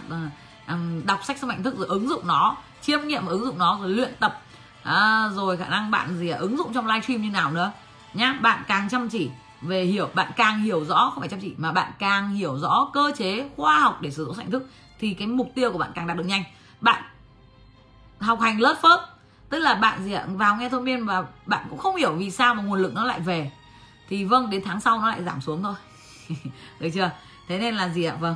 uh, 0.68 1.06
đọc 1.06 1.24
sách 1.24 1.38
sức 1.38 1.46
mạnh 1.46 1.62
thức 1.62 1.78
rồi 1.78 1.86
ứng 1.86 2.08
dụng 2.08 2.26
nó 2.26 2.56
chiêm 2.80 3.00
nghiệm 3.06 3.26
và 3.26 3.32
ứng 3.32 3.44
dụng 3.44 3.58
nó 3.58 3.78
rồi 3.80 3.88
luyện 3.90 4.14
tập 4.20 4.42
à, 4.82 5.28
rồi 5.34 5.56
khả 5.56 5.68
năng 5.68 5.90
bạn 5.90 6.16
gì 6.16 6.28
ứng 6.28 6.56
dụng 6.56 6.72
trong 6.72 6.86
livestream 6.86 7.22
như 7.22 7.30
nào 7.30 7.52
nữa. 7.52 7.72
Nhá 8.14 8.38
bạn 8.40 8.62
càng 8.68 8.88
chăm 8.88 9.08
chỉ 9.08 9.30
về 9.60 9.84
hiểu 9.84 10.08
bạn 10.14 10.32
càng 10.36 10.62
hiểu 10.62 10.84
rõ 10.84 11.10
không 11.10 11.20
phải 11.20 11.28
chăm 11.28 11.40
chỉ 11.40 11.54
mà 11.56 11.72
bạn 11.72 11.92
càng 11.98 12.34
hiểu 12.34 12.58
rõ 12.58 12.90
cơ 12.92 13.12
chế 13.16 13.48
khoa 13.56 13.78
học 13.78 13.98
để 14.02 14.10
sử 14.10 14.24
dụng 14.24 14.34
sảnh 14.34 14.50
thức 14.50 14.70
thì 14.98 15.14
cái 15.14 15.26
mục 15.26 15.52
tiêu 15.54 15.72
của 15.72 15.78
bạn 15.78 15.90
càng 15.94 16.06
đạt 16.06 16.16
được 16.16 16.26
nhanh. 16.26 16.44
Bạn 16.80 17.02
học 18.20 18.40
hành 18.40 18.60
lớt 18.60 18.82
phớt 18.82 19.00
tức 19.52 19.58
là 19.58 19.74
bạn 19.74 20.04
gì 20.04 20.12
ạ? 20.12 20.24
Vào 20.28 20.56
nghe 20.56 20.68
thôi 20.68 20.80
miên 20.80 21.06
và 21.06 21.24
bạn 21.46 21.66
cũng 21.70 21.78
không 21.78 21.96
hiểu 21.96 22.12
vì 22.12 22.30
sao 22.30 22.54
mà 22.54 22.62
nguồn 22.62 22.82
lực 22.82 22.94
nó 22.94 23.04
lại 23.04 23.20
về. 23.20 23.50
Thì 24.08 24.24
vâng 24.24 24.50
đến 24.50 24.62
tháng 24.64 24.80
sau 24.80 25.00
nó 25.00 25.08
lại 25.08 25.22
giảm 25.22 25.40
xuống 25.40 25.62
thôi. 25.62 25.74
Được 26.80 26.88
chưa? 26.94 27.10
Thế 27.48 27.58
nên 27.58 27.74
là 27.74 27.88
gì 27.88 28.04
ạ? 28.04 28.16
Vâng 28.20 28.34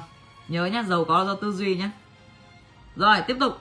nhớ 0.48 0.66
nhá, 0.66 0.82
giàu 0.82 1.05
có 1.05 1.24
do 1.24 1.34
tư 1.34 1.52
duy 1.52 1.76
nhá. 1.76 1.90
Rồi, 2.97 3.16
tiếp 3.26 3.36
tục. 3.40 3.60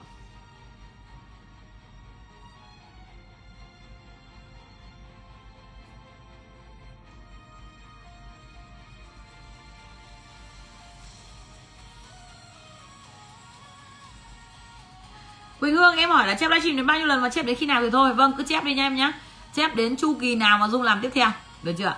Quỳnh 15.60 15.76
Hương 15.76 15.96
em 15.96 16.10
hỏi 16.10 16.26
là 16.26 16.34
chép 16.34 16.50
livestream 16.50 16.76
đến 16.76 16.86
bao 16.86 16.98
nhiêu 16.98 17.06
lần 17.06 17.22
và 17.22 17.28
chép 17.28 17.46
đến 17.46 17.56
khi 17.56 17.66
nào 17.66 17.82
thì 17.82 17.90
thôi. 17.90 18.14
Vâng 18.14 18.32
cứ 18.38 18.44
chép 18.44 18.64
đi 18.64 18.74
nha 18.74 18.86
em 18.86 18.96
nhé 18.96 19.12
Chép 19.54 19.76
đến 19.76 19.96
chu 19.96 20.14
kỳ 20.20 20.34
nào 20.34 20.58
mà 20.58 20.68
Dung 20.68 20.82
làm 20.82 21.00
tiếp 21.02 21.10
theo. 21.14 21.30
Được 21.62 21.72
chưa? 21.78 21.94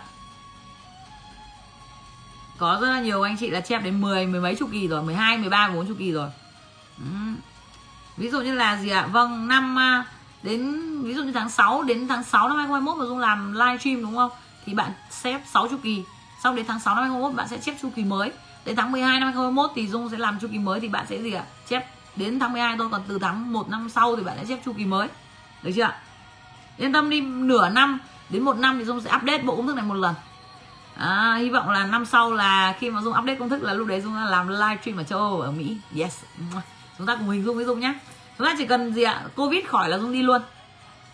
Có 2.58 2.78
rất 2.80 2.88
là 2.88 3.00
nhiều 3.00 3.22
anh 3.22 3.36
chị 3.36 3.50
là 3.50 3.60
chép 3.60 3.82
đến 3.84 4.00
10, 4.00 4.26
mười 4.26 4.40
mấy 4.40 4.54
chu 4.54 4.66
kỳ 4.72 4.88
rồi 4.88 5.02
12, 5.02 5.38
13, 5.38 5.68
14 5.68 5.88
chu 5.88 5.94
kỳ 5.98 6.12
rồi. 6.12 6.30
Ừ. 6.98 7.04
Ví 8.16 8.30
dụ 8.30 8.40
như 8.40 8.54
là 8.54 8.76
gì 8.76 8.88
ạ? 8.88 9.06
Vâng 9.12 9.48
năm 9.48 9.78
à, 9.78 10.04
đến 10.42 10.82
ví 11.02 11.14
dụ 11.14 11.22
như 11.22 11.32
tháng 11.32 11.50
6 11.50 11.82
đến 11.82 12.08
tháng 12.08 12.24
6 12.24 12.48
năm 12.48 12.56
2021 12.56 12.98
mà 12.98 13.06
Dung 13.06 13.18
làm 13.18 13.52
livestream 13.52 14.02
đúng 14.02 14.16
không? 14.16 14.30
Thì 14.66 14.74
bạn 14.74 14.90
xếp 15.10 15.40
6 15.52 15.68
chu 15.68 15.76
kỳ. 15.82 16.04
Xong 16.42 16.56
đến 16.56 16.66
tháng 16.68 16.80
6 16.80 16.94
năm 16.94 17.04
2021 17.04 17.36
bạn 17.36 17.48
sẽ 17.48 17.58
chép 17.58 17.74
chu 17.82 17.90
kỳ 17.96 18.04
mới. 18.04 18.32
Đến 18.64 18.76
tháng 18.76 18.92
12 18.92 19.20
năm 19.20 19.26
2021 19.26 19.70
thì 19.74 19.88
Dung 19.88 20.10
sẽ 20.10 20.16
làm 20.16 20.38
chu 20.40 20.48
kỳ 20.52 20.58
mới 20.58 20.80
thì 20.80 20.88
bạn 20.88 21.06
sẽ 21.08 21.22
gì 21.22 21.32
ạ? 21.32 21.44
Chép 21.68 21.97
đến 22.18 22.38
tháng 22.38 22.52
12 22.52 22.76
thôi 22.78 22.88
còn 22.90 23.02
từ 23.08 23.18
tháng 23.18 23.52
1 23.52 23.68
năm 23.68 23.88
sau 23.88 24.16
thì 24.16 24.22
bạn 24.22 24.36
sẽ 24.38 24.44
xếp 24.44 24.58
chu 24.64 24.72
kỳ 24.72 24.84
mới. 24.84 25.08
Được 25.62 25.70
chưa 25.76 25.90
yên 26.76 26.92
tâm 26.92 27.10
đi 27.10 27.20
nửa 27.20 27.68
năm 27.68 27.98
đến 28.30 28.42
một 28.42 28.56
năm 28.58 28.78
thì 28.78 28.84
dung 28.84 29.00
sẽ 29.00 29.16
update 29.16 29.42
bộ 29.42 29.56
công 29.56 29.66
thức 29.66 29.76
này 29.76 29.84
một 29.84 29.94
lần. 29.94 30.14
À, 30.96 31.34
hy 31.38 31.50
vọng 31.50 31.70
là 31.70 31.86
năm 31.86 32.06
sau 32.06 32.32
là 32.32 32.76
khi 32.78 32.90
mà 32.90 33.00
dung 33.00 33.14
update 33.18 33.38
công 33.38 33.48
thức 33.48 33.62
là 33.62 33.74
lúc 33.74 33.86
đấy 33.88 34.00
dung 34.00 34.16
làm 34.16 34.48
live 34.48 34.78
stream 34.82 34.96
ở 34.96 35.02
châu 35.02 35.18
âu 35.18 35.40
ở 35.40 35.50
mỹ. 35.50 35.76
Yes. 35.98 36.24
Chúng 36.98 37.06
ta 37.06 37.16
cùng 37.16 37.30
hình 37.30 37.44
dung 37.44 37.56
với 37.56 37.64
dung 37.64 37.80
nhé 37.80 37.94
chúng 38.38 38.46
ta 38.46 38.54
chỉ 38.58 38.66
cần 38.66 38.94
gì 38.94 39.02
ạ? 39.02 39.22
Covid 39.36 39.66
khỏi 39.66 39.88
là 39.88 39.98
dung 39.98 40.12
đi 40.12 40.22
luôn. 40.22 40.42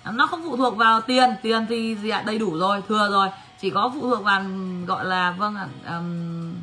À, 0.02 0.12
nó 0.12 0.26
không 0.26 0.42
phụ 0.44 0.56
thuộc 0.56 0.76
vào 0.76 1.00
tiền. 1.00 1.30
Tiền 1.42 1.66
thì 1.68 1.96
gì 1.96 2.08
ạ? 2.08 2.22
Đầy 2.26 2.38
đủ 2.38 2.58
rồi 2.58 2.82
thừa 2.88 3.08
rồi. 3.10 3.28
Chỉ 3.60 3.70
có 3.70 3.90
phụ 3.94 4.00
thuộc 4.00 4.24
vào 4.24 4.44
gọi 4.86 5.04
là 5.04 5.30
vâng 5.30 5.56
ạ 5.56 5.66
um, 5.86 6.53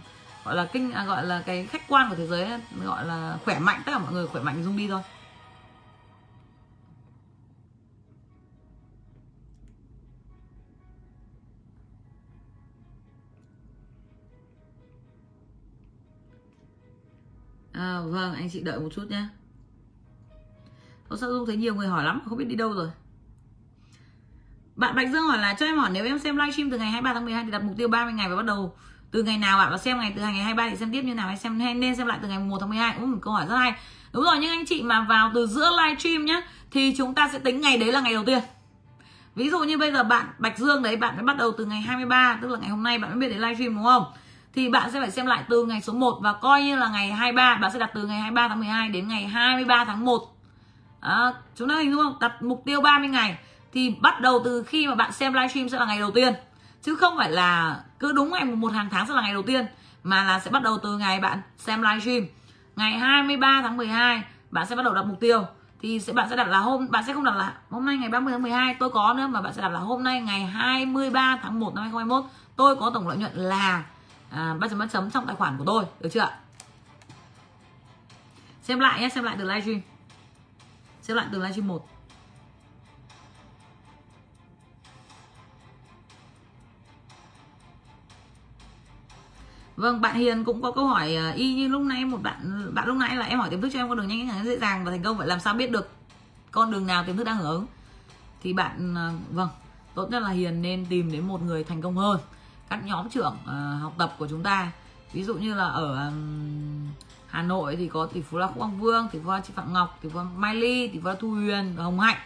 gọi 0.46 0.56
là 0.56 0.70
kinh 0.74 0.92
à, 0.92 1.06
gọi 1.06 1.26
là 1.26 1.44
cái 1.46 1.66
khách 1.66 1.82
quan 1.88 2.10
của 2.10 2.16
thế 2.16 2.28
giới 2.28 2.50
gọi 2.84 3.06
là 3.06 3.38
khỏe 3.46 3.60
mạnh 3.60 3.82
tất 3.86 3.92
cả 3.92 4.00
mọi 4.00 4.14
người 4.14 4.28
khỏe 4.28 4.42
mạnh 4.42 4.64
dung 4.64 4.78
đi 4.78 4.88
thôi. 4.88 5.02
À, 17.72 18.02
vâng 18.06 18.34
anh 18.34 18.50
chị 18.50 18.62
đợi 18.62 18.80
một 18.80 18.90
chút 18.96 19.04
nhé 19.10 19.28
Ô 21.10 21.18
sao 21.18 21.30
Dung 21.30 21.46
thấy 21.46 21.58
nhiều 21.58 21.76
người 21.76 21.88
hỏi 21.88 22.04
lắm 22.04 22.22
Không 22.26 22.38
biết 22.38 22.46
đi 22.46 22.56
đâu 22.56 22.74
rồi. 22.74 22.92
Bạn 24.76 24.96
Bạch 24.96 25.10
Dương 25.12 25.24
hỏi 25.24 25.38
là 25.38 25.54
cho 25.60 25.66
em 25.66 25.78
hỏi 25.78 25.90
nếu 25.94 26.06
em 26.06 26.20
xem 26.20 26.38
livestream 26.38 26.72
từ 26.72 26.78
ngày 26.78 26.92
23 26.92 27.14
tháng 27.14 27.26
12 27.26 27.46
Thì 27.46 27.52
đặt 27.52 27.64
mục 27.64 27.78
tiêu 27.78 27.88
30 27.88 28.14
ngày 28.14 28.30
và 28.30 28.36
bắt 28.36 28.46
đầu 28.46 28.76
từ 29.12 29.24
ngày 29.24 29.38
nào 29.38 29.60
ạ 29.60 29.68
và 29.72 29.78
xem 29.78 30.00
ngày 30.00 30.14
từ 30.16 30.22
ngày 30.22 30.34
23 30.34 30.70
thì 30.70 30.76
xem 30.76 30.92
tiếp 30.92 31.02
như 31.02 31.14
nào 31.14 31.28
hay 31.28 31.38
xem 31.38 31.60
hay 31.60 31.74
nên 31.74 31.96
xem 31.96 32.08
lại 32.08 32.20
từ 32.22 32.28
ngày 32.28 32.40
1 32.40 32.58
tháng 32.60 32.70
12 32.70 32.96
cũng 33.00 33.12
một 33.12 33.18
câu 33.22 33.34
hỏi 33.34 33.46
rất 33.50 33.58
hay. 33.58 33.74
Đúng 34.14 34.24
rồi 34.24 34.38
nhưng 34.42 34.50
anh 34.50 34.66
chị 34.66 34.82
mà 34.82 35.06
vào 35.10 35.32
từ 35.34 35.48
giữa 35.48 35.70
live 35.78 36.00
stream 36.00 36.26
nhá 36.26 36.42
thì 36.72 36.94
chúng 36.98 37.16
ta 37.16 37.30
sẽ 37.34 37.40
tính 37.40 37.62
ngày 37.62 37.78
đấy 37.78 37.92
là 37.92 38.02
ngày 38.02 38.14
đầu 38.14 38.24
tiên. 38.26 38.40
Ví 39.36 39.50
dụ 39.50 39.60
như 39.60 39.78
bây 39.78 39.92
giờ 39.92 40.04
bạn 40.04 40.26
Bạch 40.38 40.58
Dương 40.58 40.84
đấy 40.84 40.96
bạn 40.96 41.16
mới 41.16 41.24
bắt 41.24 41.38
đầu 41.38 41.52
từ 41.58 41.66
ngày 41.66 41.82
23 41.82 42.40
tức 42.42 42.52
là 42.52 42.60
ngày 42.60 42.70
hôm 42.70 42.84
nay 42.84 43.00
bạn 43.00 43.10
mới 43.10 43.20
biết 43.20 43.34
đến 43.34 43.42
live 43.42 43.56
stream 43.56 43.76
đúng 43.76 43.86
không? 43.86 44.06
Thì 44.54 44.70
bạn 44.70 44.92
sẽ 44.92 45.00
phải 45.00 45.12
xem 45.12 45.26
lại 45.26 45.44
từ 45.50 45.66
ngày 45.66 45.82
số 45.82 45.94
1 45.94 46.20
và 46.22 46.34
coi 46.34 46.64
như 46.64 46.76
là 46.76 46.90
ngày 46.90 47.12
23 47.12 47.56
bạn 47.62 47.72
sẽ 47.72 47.80
đặt 47.80 47.92
từ 47.94 48.08
ngày 48.08 48.20
23 48.20 48.48
tháng 48.48 48.60
12 48.60 48.90
đến 48.90 49.08
ngày 49.08 49.28
23 49.28 49.86
tháng 49.86 50.06
1 50.06 50.32
à, 51.02 51.34
chúng 51.56 51.70
ta 51.70 51.76
hình 51.76 51.92
dung 51.92 52.02
không? 52.04 52.20
Đặt 52.20 52.44
mục 52.44 52.62
tiêu 52.66 52.82
30 52.82 53.10
ngày. 53.10 53.38
Thì 53.74 53.96
bắt 54.02 54.22
đầu 54.22 54.42
từ 54.46 54.64
khi 54.64 54.88
mà 54.88 54.96
bạn 54.96 55.12
xem 55.12 55.34
livestream 55.34 55.70
sẽ 55.70 55.80
là 55.80 55.86
ngày 55.86 56.00
đầu 56.00 56.12
tiên 56.12 56.34
chứ 56.82 56.96
không 56.96 57.18
phải 57.18 57.32
là 57.32 57.80
cứ 58.00 58.12
đúng 58.12 58.32
ngày 58.32 58.46
một 58.46 58.74
hàng 58.74 58.90
tháng 58.92 59.08
sẽ 59.08 59.14
là 59.14 59.22
ngày 59.22 59.34
đầu 59.34 59.44
tiên 59.44 59.66
mà 60.04 60.24
là 60.24 60.40
sẽ 60.40 60.52
bắt 60.52 60.64
đầu 60.64 60.78
từ 60.84 60.98
ngày 60.98 61.20
bạn 61.20 61.42
xem 61.58 61.82
livestream 61.82 62.26
ngày 62.76 62.92
23 62.92 63.62
tháng 63.62 63.78
12 63.78 64.24
bạn 64.52 64.68
sẽ 64.68 64.76
bắt 64.76 64.84
đầu 64.84 64.94
đặt 64.94 65.04
mục 65.04 65.20
tiêu. 65.20 65.46
Thì 65.82 66.00
sẽ 66.00 66.14
bạn 66.14 66.30
sẽ 66.30 66.36
đặt 66.36 66.48
là 66.48 66.60
hôm 66.60 66.92
bạn 66.92 67.04
sẽ 67.08 67.14
không 67.14 67.24
đặt 67.24 67.36
là 67.36 67.54
hôm 67.70 67.86
nay 67.86 67.98
ngày 67.98 68.10
30 68.10 68.32
tháng 68.32 68.42
12 68.42 68.76
tôi 68.80 68.90
có 68.90 69.14
nữa 69.18 69.28
mà 69.28 69.42
bạn 69.42 69.54
sẽ 69.54 69.62
đặt 69.62 69.70
là 69.70 69.80
hôm 69.80 70.04
nay 70.04 70.22
ngày 70.22 70.42
23 70.42 71.40
tháng 71.42 71.60
1 71.60 71.76
năm 71.76 71.84
2021 71.84 72.32
tôi 72.56 72.76
có 72.76 72.92
tổng 72.94 73.08
lợi 73.08 73.18
nhuận 73.18 73.32
là 73.36 73.84
à, 74.30 74.56
3 74.60 74.68
chấm 74.68 74.80
ba 74.80 74.86
chấm 74.86 75.12
trong 75.12 75.26
tài 75.26 75.36
khoản 75.36 75.58
của 75.58 75.64
tôi 75.68 75.86
được 76.00 76.10
chưa 76.14 76.30
xem 78.62 78.80
lại 78.80 79.02
nhé 79.02 79.10
xem 79.10 79.24
lại 79.24 79.36
từ 79.40 79.44
livestream 79.44 79.82
xem 81.02 81.18
lại 81.18 81.26
từ 81.32 81.38
livestream 81.40 81.68
1 81.68 81.91
Vâng, 89.82 90.02
bạn 90.02 90.16
Hiền 90.16 90.44
cũng 90.44 90.62
có 90.62 90.72
câu 90.72 90.88
hỏi 90.88 91.16
ờ, 91.16 91.32
y 91.32 91.54
như 91.54 91.68
lúc 91.68 91.82
nãy 91.82 92.06
một 92.06 92.18
bạn 92.24 92.70
bạn 92.74 92.88
lúc 92.88 92.98
nãy 92.98 93.16
là 93.16 93.26
em 93.26 93.40
hỏi 93.40 93.50
tiềm 93.50 93.62
thức 93.62 93.70
cho 93.74 93.80
em 93.80 93.90
con 93.90 93.98
đường 93.98 94.08
nhanh 94.08 94.30
chóng 94.30 94.46
dễ 94.46 94.58
dàng 94.58 94.86
và 94.86 94.92
thành 94.92 95.04
công 95.04 95.18
vậy 95.18 95.28
làm 95.28 95.40
sao 95.40 95.54
biết 95.54 95.72
được 95.72 95.90
con 96.52 96.72
đường 96.72 96.88
nào 96.88 97.04
tiềm 97.04 97.18
thức 97.18 97.24
đang 97.24 97.38
hưởng? 97.38 97.52
Ứng 97.52 97.66
thì 98.44 98.54
bạn 98.54 98.96
ờ, 98.96 99.12
vâng 99.32 99.50
tốt 99.96 100.08
nhất 100.12 100.20
là 100.20 100.30
Hiền 100.30 100.62
nên 100.62 100.86
tìm 100.90 101.12
đến 101.12 101.28
một 101.28 101.42
người 101.42 101.64
thành 101.64 101.82
công 101.82 101.98
hơn. 101.98 102.20
Các 102.70 102.86
nhóm 102.86 103.10
trưởng 103.10 103.38
uh, 103.44 103.82
học 103.82 103.94
tập 103.98 104.16
của 104.18 104.28
chúng 104.28 104.44
ta 104.44 104.72
ví 105.14 105.24
dụ 105.24 105.36
như 105.36 105.54
là 105.54 105.66
ở 105.66 106.08
um, 106.08 106.88
Hà 107.28 107.42
Nội 107.42 107.76
thì 107.76 107.88
có 107.88 108.06
tỷ 108.06 108.22
phú 108.22 108.38
là 108.38 108.48
Khúc 108.48 108.58
Quang 108.58 108.80
Vương, 108.80 109.08
tỷ 109.12 109.20
phú 109.24 109.32
là 109.32 109.42
chị 109.48 109.54
Phạm 109.56 109.74
Ngọc, 109.74 109.98
tỷ 110.02 110.10
phú 110.10 110.20
là 110.20 110.26
Mai 110.36 110.56
Ly, 110.56 110.88
tỷ 110.88 111.00
phú 111.00 111.08
là 111.08 111.16
Thu 111.20 111.30
Huyền, 111.30 111.76
Hồng 111.78 112.00
Hạnh. 112.00 112.18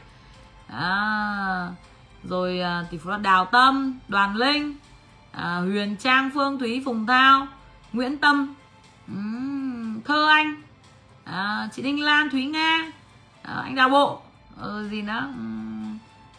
À, 0.68 1.70
rồi 2.30 2.60
uh, 2.60 2.92
tỷ 2.92 2.98
phú 2.98 3.10
là 3.10 3.18
Đào 3.18 3.46
Tâm, 3.46 4.00
Đoàn 4.08 4.36
Linh 4.36 4.76
à, 5.36 5.56
Huyền 5.58 5.96
Trang 5.96 6.30
Phương 6.34 6.60
Thúy 6.60 6.82
Phùng 6.86 7.06
Thao 7.06 7.48
Nguyễn 7.94 8.18
Tâm. 8.18 8.56
Thơ 10.06 10.28
Anh. 10.28 10.62
À, 11.24 11.70
chị 11.74 11.82
Đinh 11.82 12.04
Lan 12.04 12.30
Thúy 12.30 12.46
Nga. 12.46 12.92
À, 13.42 13.54
anh 13.64 13.76
Đào 13.76 13.90
Bộ. 13.90 14.22
À, 14.62 14.68
gì 14.92 15.02
nữa? 15.02 15.34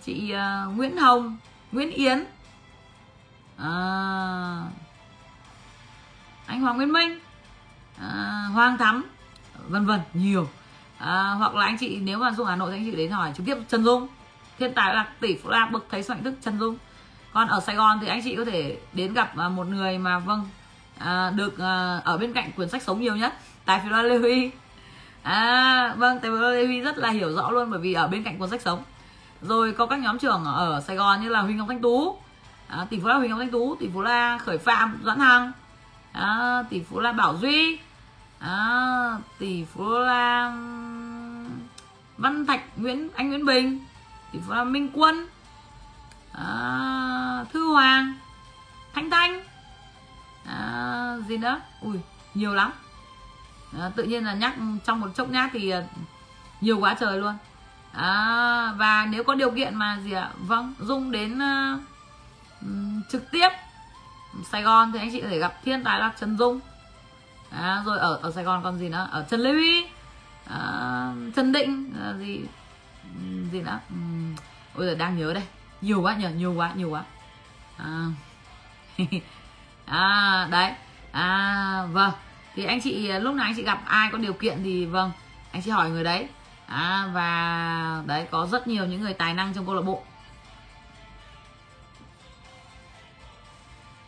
Chị 0.04 0.30
à, 0.30 0.64
Nguyễn 0.64 0.96
Hồng 0.96 1.36
Nguyễn 1.72 1.90
Yến. 1.90 2.24
À, 3.58 3.68
anh 6.46 6.60
Hoàng 6.60 6.76
Nguyên 6.76 6.92
Minh. 6.92 7.18
À, 8.00 8.44
Hoàng 8.52 8.78
Thắm 8.78 9.04
vân 9.68 9.86
vân 9.86 10.00
nhiều. 10.14 10.48
À, 10.98 11.30
hoặc 11.38 11.54
là 11.54 11.66
anh 11.66 11.78
chị 11.78 11.96
nếu 11.96 12.18
mà 12.18 12.32
Dung 12.32 12.46
Hà 12.46 12.56
Nội 12.56 12.70
thì 12.70 12.76
anh 12.76 12.90
chị 12.90 12.96
đến 12.96 13.10
hỏi 13.10 13.32
trực 13.36 13.46
tiếp 13.46 13.56
Trần 13.68 13.84
Dung. 13.84 14.08
Thiên 14.58 14.74
tài 14.74 14.94
là 14.94 15.06
tỷ 15.20 15.36
phú 15.36 15.50
la 15.50 15.66
bậc 15.66 15.84
thấy 15.90 16.02
soạn 16.02 16.22
thức 16.22 16.34
Trần 16.42 16.58
Dung 16.58 16.76
còn 17.36 17.48
ở 17.48 17.60
Sài 17.60 17.76
Gòn 17.76 17.98
thì 18.00 18.08
anh 18.08 18.20
chị 18.24 18.36
có 18.36 18.44
thể 18.44 18.78
đến 18.92 19.14
gặp 19.14 19.36
à, 19.36 19.48
một 19.48 19.66
người 19.66 19.98
mà 19.98 20.18
vâng 20.18 20.48
à, 20.98 21.30
được 21.30 21.58
à, 21.58 22.00
ở 22.04 22.18
bên 22.18 22.32
cạnh 22.32 22.50
quyển 22.56 22.68
sách 22.68 22.82
sống 22.82 23.00
nhiều 23.00 23.16
nhất 23.16 23.34
tài 23.64 23.80
phiệt 23.80 23.92
Lê 24.04 24.18
Huy. 24.18 24.50
À 25.22 25.94
vâng 25.96 26.20
tài 26.20 26.30
phiệt 26.30 26.40
Lê 26.40 26.66
Huy 26.66 26.80
rất 26.80 26.98
là 26.98 27.10
hiểu 27.10 27.36
rõ 27.36 27.50
luôn 27.50 27.70
bởi 27.70 27.80
vì 27.80 27.92
ở 27.92 28.08
bên 28.08 28.24
cạnh 28.24 28.38
cuốn 28.38 28.50
sách 28.50 28.62
sống. 28.62 28.82
Rồi 29.42 29.72
có 29.72 29.86
các 29.86 29.98
nhóm 29.98 30.18
trưởng 30.18 30.44
ở 30.44 30.80
Sài 30.80 30.96
Gòn 30.96 31.22
như 31.22 31.28
là 31.28 31.40
Huỳnh 31.40 31.56
Ngọc 31.56 31.68
Thanh 31.68 31.80
Tú 31.80 32.18
à, 32.68 32.86
tỷ 32.90 33.00
phú 33.00 33.08
la 33.08 33.14
Huỳnh 33.14 33.30
Ngọc 33.30 33.38
Thanh 33.38 33.50
Tú 33.50 33.76
tỷ 33.80 33.88
phú 33.94 34.02
la 34.02 34.38
Khởi 34.38 34.58
Phạm 34.58 35.00
Doãn 35.04 35.18
Hằng 35.18 35.52
à, 36.12 36.62
tỷ 36.70 36.82
phú 36.82 37.00
la 37.00 37.12
Bảo 37.12 37.36
Duy 37.36 37.78
à, 38.38 39.18
tỷ 39.38 39.64
phú 39.64 39.88
la 39.88 40.52
Văn 42.18 42.46
Thạch 42.46 42.62
Nguyễn 42.76 43.08
anh 43.14 43.28
Nguyễn 43.28 43.46
Bình 43.46 43.80
tỷ 44.32 44.38
phú 44.46 44.52
la 44.52 44.64
Minh 44.64 44.88
Quân 44.92 45.26
Ờ, 46.36 46.44
à, 46.44 47.44
Thư 47.52 47.72
Hoàng. 47.72 48.14
Thanh 48.94 49.10
Thanh. 49.10 49.44
À, 50.46 51.16
gì 51.28 51.36
nữa? 51.36 51.60
Ui 51.80 52.00
nhiều 52.34 52.54
lắm. 52.54 52.72
À, 53.80 53.90
tự 53.96 54.02
nhiên 54.02 54.24
là 54.24 54.34
nhắc 54.34 54.54
trong 54.84 55.00
một 55.00 55.08
chốc 55.14 55.28
nhát 55.28 55.50
thì 55.52 55.72
nhiều 56.60 56.78
quá 56.78 56.96
trời 57.00 57.18
luôn. 57.18 57.34
À, 57.92 58.72
và 58.76 59.06
nếu 59.10 59.24
có 59.24 59.34
điều 59.34 59.50
kiện 59.50 59.74
mà 59.74 59.98
gì 60.04 60.12
ạ? 60.12 60.30
Vâng 60.38 60.74
dung 60.80 61.10
đến 61.10 61.38
uh, 61.38 61.80
trực 63.10 63.30
tiếp 63.30 63.48
Sài 64.50 64.62
Gòn 64.62 64.92
thì 64.92 64.98
anh 64.98 65.12
chị 65.12 65.20
có 65.20 65.28
thể 65.28 65.38
gặp 65.38 65.54
thiên 65.64 65.84
tài 65.84 66.00
là 66.00 66.12
Trần 66.20 66.38
Dung. 66.38 66.60
À, 67.50 67.82
rồi 67.86 67.98
ở 67.98 68.18
ở 68.22 68.32
Sài 68.32 68.44
Gòn 68.44 68.62
còn 68.62 68.78
gì 68.78 68.88
nữa? 68.88 69.08
Ở 69.10 69.24
Trần 69.30 69.40
Lê 69.40 69.52
Huy. 69.52 69.86
À, 70.50 71.12
Trần 71.36 71.52
Định 71.52 71.94
à, 72.04 72.14
gì 72.18 72.40
gì 73.52 73.60
nữa? 73.60 73.80
Uhm, 73.94 74.34
ôi 74.74 74.86
giờ 74.86 74.94
đang 74.94 75.18
nhớ 75.18 75.32
đây 75.34 75.42
nhiều 75.80 76.02
quá 76.02 76.16
nhờ 76.16 76.30
nhiều 76.30 76.54
quá 76.54 76.72
nhiều 76.76 76.90
quá. 76.90 77.04
À, 77.76 78.06
à 79.86 80.48
đấy. 80.50 80.72
À 81.12 81.86
vâng. 81.92 82.12
Thì 82.54 82.64
anh 82.64 82.80
chị 82.80 83.08
à, 83.08 83.18
lúc 83.18 83.34
nào 83.34 83.46
anh 83.46 83.54
chị 83.56 83.62
gặp 83.62 83.82
ai 83.86 84.08
có 84.12 84.18
điều 84.18 84.32
kiện 84.32 84.62
thì 84.64 84.86
vâng 84.86 85.10
anh 85.52 85.62
chị 85.62 85.70
hỏi 85.70 85.90
người 85.90 86.04
đấy. 86.04 86.28
À, 86.66 87.10
và 87.14 88.02
đấy 88.06 88.26
có 88.30 88.46
rất 88.46 88.68
nhiều 88.68 88.86
những 88.86 89.00
người 89.00 89.14
tài 89.14 89.34
năng 89.34 89.54
trong 89.54 89.66
câu 89.66 89.74
lạc 89.74 89.82
bộ. 89.82 90.02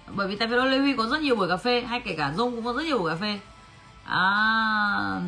Bởi 0.07 0.29
vì 0.29 0.37
tại 0.37 0.49
vì 0.49 0.57
Lê 0.57 0.79
Huy 0.79 0.97
có 0.97 1.07
rất 1.07 1.21
nhiều 1.21 1.37
buổi 1.37 1.49
cà 1.49 1.57
phê 1.57 1.81
hay 1.81 2.01
kể 2.01 2.15
cả 2.19 2.33
Dung 2.37 2.57
cũng 2.57 2.65
có 2.65 2.73
rất 2.73 2.83
nhiều 2.83 2.99
buổi 2.99 3.11
cà 3.11 3.17
phê. 3.17 3.41
À, 4.05 5.21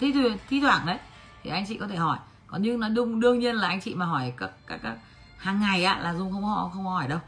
thi 0.00 0.14
thi 0.48 0.60
thoảng 0.60 0.86
đấy 0.86 0.98
thì 1.42 1.50
anh 1.50 1.64
chị 1.68 1.76
có 1.78 1.86
thể 1.86 1.96
hỏi. 1.96 2.18
Còn 2.46 2.62
nhưng 2.62 2.80
nó 2.80 2.88
đương 2.88 3.20
đương 3.20 3.38
nhiên 3.38 3.56
là 3.56 3.68
anh 3.68 3.80
chị 3.80 3.94
mà 3.94 4.06
hỏi 4.06 4.32
các 4.36 4.50
các, 4.66 4.80
các 4.82 4.96
hàng 5.40 5.60
ngày 5.60 5.84
á 5.84 5.98
là 5.98 6.14
dung 6.14 6.32
không 6.32 6.70
không 6.72 6.84
hỏi 6.84 7.08
đâu. 7.08 7.18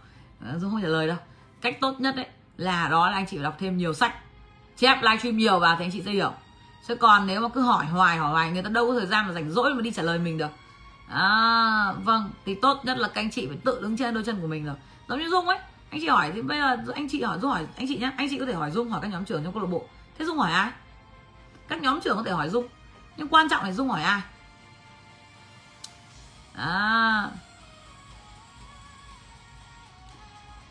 Ờ, 0.45 0.59
dung 0.59 0.71
không 0.71 0.83
trả 0.83 0.89
lời 0.89 1.07
đâu. 1.07 1.17
Cách 1.61 1.81
tốt 1.81 2.01
nhất 2.01 2.17
đấy 2.17 2.27
là 2.57 2.89
đó 2.89 3.11
là 3.11 3.17
anh 3.17 3.27
chị 3.27 3.37
phải 3.37 3.45
đọc 3.45 3.57
thêm 3.59 3.77
nhiều 3.77 3.95
sách. 3.95 4.15
Chép 4.77 5.03
livestream 5.03 5.37
nhiều 5.37 5.59
vào 5.59 5.77
thì 5.79 5.85
anh 5.85 5.91
chị 5.93 6.03
sẽ 6.03 6.11
hiểu. 6.11 6.33
Chứ 6.89 6.95
còn 6.95 7.27
nếu 7.27 7.41
mà 7.41 7.49
cứ 7.49 7.61
hỏi 7.61 7.87
hoài 7.87 8.17
hỏi 8.17 8.31
hoài 8.31 8.51
người 8.51 8.63
ta 8.63 8.69
đâu 8.69 8.87
có 8.87 8.95
thời 8.95 9.07
gian 9.07 9.27
mà 9.27 9.33
rảnh 9.33 9.51
rỗi 9.51 9.75
mà 9.75 9.81
đi 9.83 9.91
trả 9.91 10.03
lời 10.03 10.19
mình 10.19 10.39
được. 10.39 10.51
À, 11.09 11.93
vâng 12.05 12.31
thì 12.47 12.55
tốt 12.55 12.81
nhất 12.85 12.99
là 12.99 13.09
các 13.09 13.21
anh 13.21 13.31
chị 13.31 13.47
phải 13.47 13.57
tự 13.65 13.81
đứng 13.83 13.97
trên 13.97 14.15
đôi 14.15 14.25
chân 14.25 14.41
của 14.41 14.47
mình 14.47 14.65
rồi. 14.65 14.77
Giống 15.09 15.19
như 15.19 15.29
dung 15.29 15.49
ấy 15.49 15.59
anh 15.91 16.01
chị 16.01 16.09
hỏi 16.09 16.31
thì 16.35 16.43
bây 16.43 16.59
giờ 16.59 16.77
anh 16.95 17.09
chị 17.11 17.23
hỏi 17.23 17.39
dung 17.41 17.51
hỏi 17.51 17.67
anh 17.77 17.87
chị 17.89 17.97
nhá. 17.99 18.13
Anh 18.17 18.29
chị 18.31 18.39
có 18.39 18.47
thể 18.47 18.53
hỏi 18.53 18.71
dung 18.71 18.91
hỏi 18.91 19.01
các 19.03 19.09
nhóm 19.09 19.25
trưởng 19.25 19.45
trong 19.45 19.53
câu 19.53 19.63
lạc 19.63 19.69
bộ. 19.71 19.87
Thế 20.19 20.25
dung 20.25 20.39
hỏi 20.39 20.53
ai? 20.53 20.71
Các 21.69 21.83
nhóm 21.83 22.01
trưởng 22.01 22.17
có 22.17 22.23
thể 22.23 22.31
hỏi 22.31 22.49
dung. 22.49 22.69
Nhưng 23.17 23.29
quan 23.29 23.49
trọng 23.49 23.65
là 23.65 23.73
dung 23.73 23.89
hỏi 23.89 24.03
ai? 24.03 24.21
À 26.55 27.29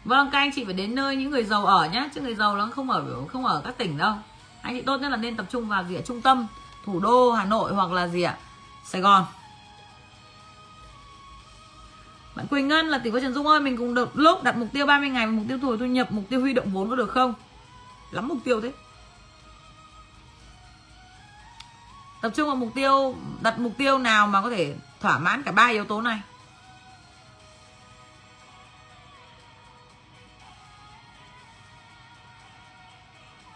vâng 0.05 0.29
các 0.31 0.39
anh 0.39 0.51
chị 0.55 0.65
phải 0.65 0.73
đến 0.73 0.95
nơi 0.95 1.15
những 1.15 1.31
người 1.31 1.43
giàu 1.43 1.65
ở 1.65 1.89
nhé 1.89 2.09
chứ 2.15 2.21
người 2.21 2.35
giàu 2.35 2.55
nó 2.55 2.69
không 2.71 2.89
ở 2.89 3.25
không 3.27 3.45
ở 3.45 3.61
các 3.65 3.77
tỉnh 3.77 3.97
đâu. 3.97 4.13
Anh 4.61 4.75
chị 4.75 4.81
tốt 4.81 4.97
nhất 4.97 5.09
là 5.09 5.17
nên 5.17 5.37
tập 5.37 5.45
trung 5.49 5.67
vào 5.67 5.83
gì 5.83 5.95
ạ? 5.95 6.01
Trung 6.05 6.21
tâm 6.21 6.47
thủ 6.85 6.99
đô 6.99 7.31
hà 7.31 7.45
nội 7.45 7.73
hoặc 7.73 7.91
là 7.91 8.07
gì 8.07 8.21
ạ? 8.21 8.37
Sài 8.85 9.01
gòn. 9.01 9.25
Bạn 12.35 12.47
Quỳnh 12.47 12.67
Ngân 12.67 12.87
là 12.87 12.97
tỷ 12.97 13.11
phú 13.11 13.19
Trần 13.19 13.33
Dung 13.33 13.47
ơi 13.47 13.59
Mình 13.59 13.77
cùng 13.77 13.93
được 13.93 14.09
lúc 14.13 14.43
đặt 14.43 14.57
mục 14.57 14.67
tiêu 14.73 14.85
30 14.85 15.09
ngày 15.09 15.27
Mục 15.27 15.45
tiêu 15.47 15.59
thu 15.61 15.77
thu 15.77 15.85
nhập, 15.85 16.11
mục 16.11 16.23
tiêu 16.29 16.41
huy 16.41 16.53
động 16.53 16.71
vốn 16.73 16.89
có 16.89 16.95
được 16.95 17.11
không? 17.11 17.33
Lắm 18.11 18.27
mục 18.27 18.37
tiêu 18.43 18.61
thế. 18.61 18.71
Tập 22.21 22.31
trung 22.35 22.47
vào 22.47 22.55
mục 22.55 22.69
tiêu 22.75 23.15
Đặt 23.41 23.59
mục 23.59 23.73
tiêu 23.77 23.97
nào 23.97 24.27
mà 24.27 24.41
có 24.41 24.49
thể 24.49 24.75
thỏa 25.01 25.19
mãn 25.19 25.43
cả 25.43 25.51
ba 25.51 25.67
yếu 25.67 25.85
tố 25.85 26.01
này? 26.01 26.21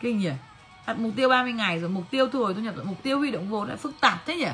Kinh 0.02 0.20
nhỉ? 0.20 0.32
Đặt 0.88 1.00
mục 1.00 1.12
tiêu 1.16 1.30
30 1.30 1.54
ngày 1.54 1.80
rồi 1.80 1.90
mục 1.90 2.04
tiêu 2.12 2.28
thu 2.30 2.40
hồi 2.40 2.54
thu 2.54 2.62
nhập 2.62 2.76
rồi 2.76 2.86
mục 2.86 3.04
tiêu 3.04 3.20
huy 3.20 3.32
động 3.32 3.50
vốn 3.50 3.68
lại 3.68 3.78
phức 3.78 4.02
tạp 4.02 4.26
thế 4.26 4.36
nhỉ? 4.36 4.48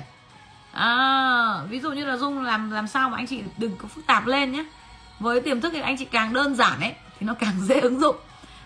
À, 0.72 1.64
ví 1.70 1.80
dụ 1.80 1.92
như 1.92 2.06
là 2.06 2.18
dung 2.18 2.44
làm 2.44 2.72
làm 2.72 2.88
sao 2.88 3.10
mà 3.10 3.18
anh 3.18 3.28
chị 3.28 3.44
đừng 3.58 3.76
có 3.78 3.88
phức 3.88 4.06
tạp 4.06 4.28
lên 4.28 4.52
nhé. 4.52 4.66
Với 5.20 5.42
tiềm 5.42 5.62
thức 5.62 5.70
thì 5.74 5.82
anh 5.82 5.98
chị 5.98 6.06
càng 6.06 6.34
đơn 6.34 6.56
giản 6.56 6.80
ấy 6.80 6.94
thì 7.20 7.28
nó 7.28 7.34
càng 7.34 7.54
dễ 7.62 7.80
ứng 7.80 8.00
dụng. 8.00 8.16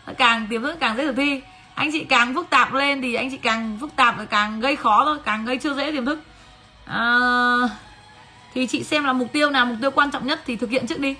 Nó 0.07 0.13
càng 0.17 0.47
tiềm 0.49 0.61
thức 0.61 0.77
càng 0.79 0.97
dễ 0.97 1.05
thực 1.05 1.15
thi. 1.15 1.41
Anh 1.75 1.91
chị 1.91 2.03
càng 2.03 2.35
phức 2.35 2.49
tạp 2.49 2.73
lên 2.73 3.01
thì 3.01 3.13
anh 3.13 3.31
chị 3.31 3.37
càng 3.37 3.77
phức 3.81 3.95
tạp 3.95 4.17
là 4.17 4.25
càng 4.25 4.59
gây 4.59 4.75
khó 4.75 5.05
thôi 5.05 5.17
càng 5.25 5.45
gây 5.45 5.57
chưa 5.57 5.73
dễ 5.73 5.91
tiềm 5.91 6.05
thức. 6.05 6.19
À, 6.85 7.09
thì 8.53 8.67
chị 8.67 8.83
xem 8.83 9.03
là 9.03 9.13
mục 9.13 9.31
tiêu 9.31 9.49
nào 9.49 9.65
mục 9.65 9.77
tiêu 9.81 9.91
quan 9.91 10.11
trọng 10.11 10.27
nhất 10.27 10.41
thì 10.45 10.55
thực 10.55 10.69
hiện 10.69 10.87
trước 10.87 10.99
đi. 10.99 11.15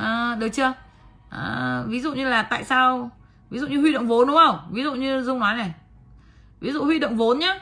À, 0.00 0.36
được 0.38 0.48
chưa? 0.48 0.72
À, 1.30 1.82
ví 1.86 2.00
dụ 2.00 2.12
như 2.12 2.28
là 2.28 2.42
tại 2.42 2.64
sao 2.64 3.10
ví 3.50 3.58
dụ 3.58 3.66
như 3.66 3.80
huy 3.80 3.92
động 3.92 4.08
vốn 4.08 4.26
đúng 4.26 4.36
không? 4.36 4.58
Ví 4.70 4.82
dụ 4.82 4.94
như 4.94 5.22
dung 5.22 5.38
nói 5.38 5.54
này. 5.54 5.74
Ví 6.60 6.72
dụ 6.72 6.84
huy 6.84 6.98
động 6.98 7.16
vốn 7.16 7.38
nhá 7.38 7.58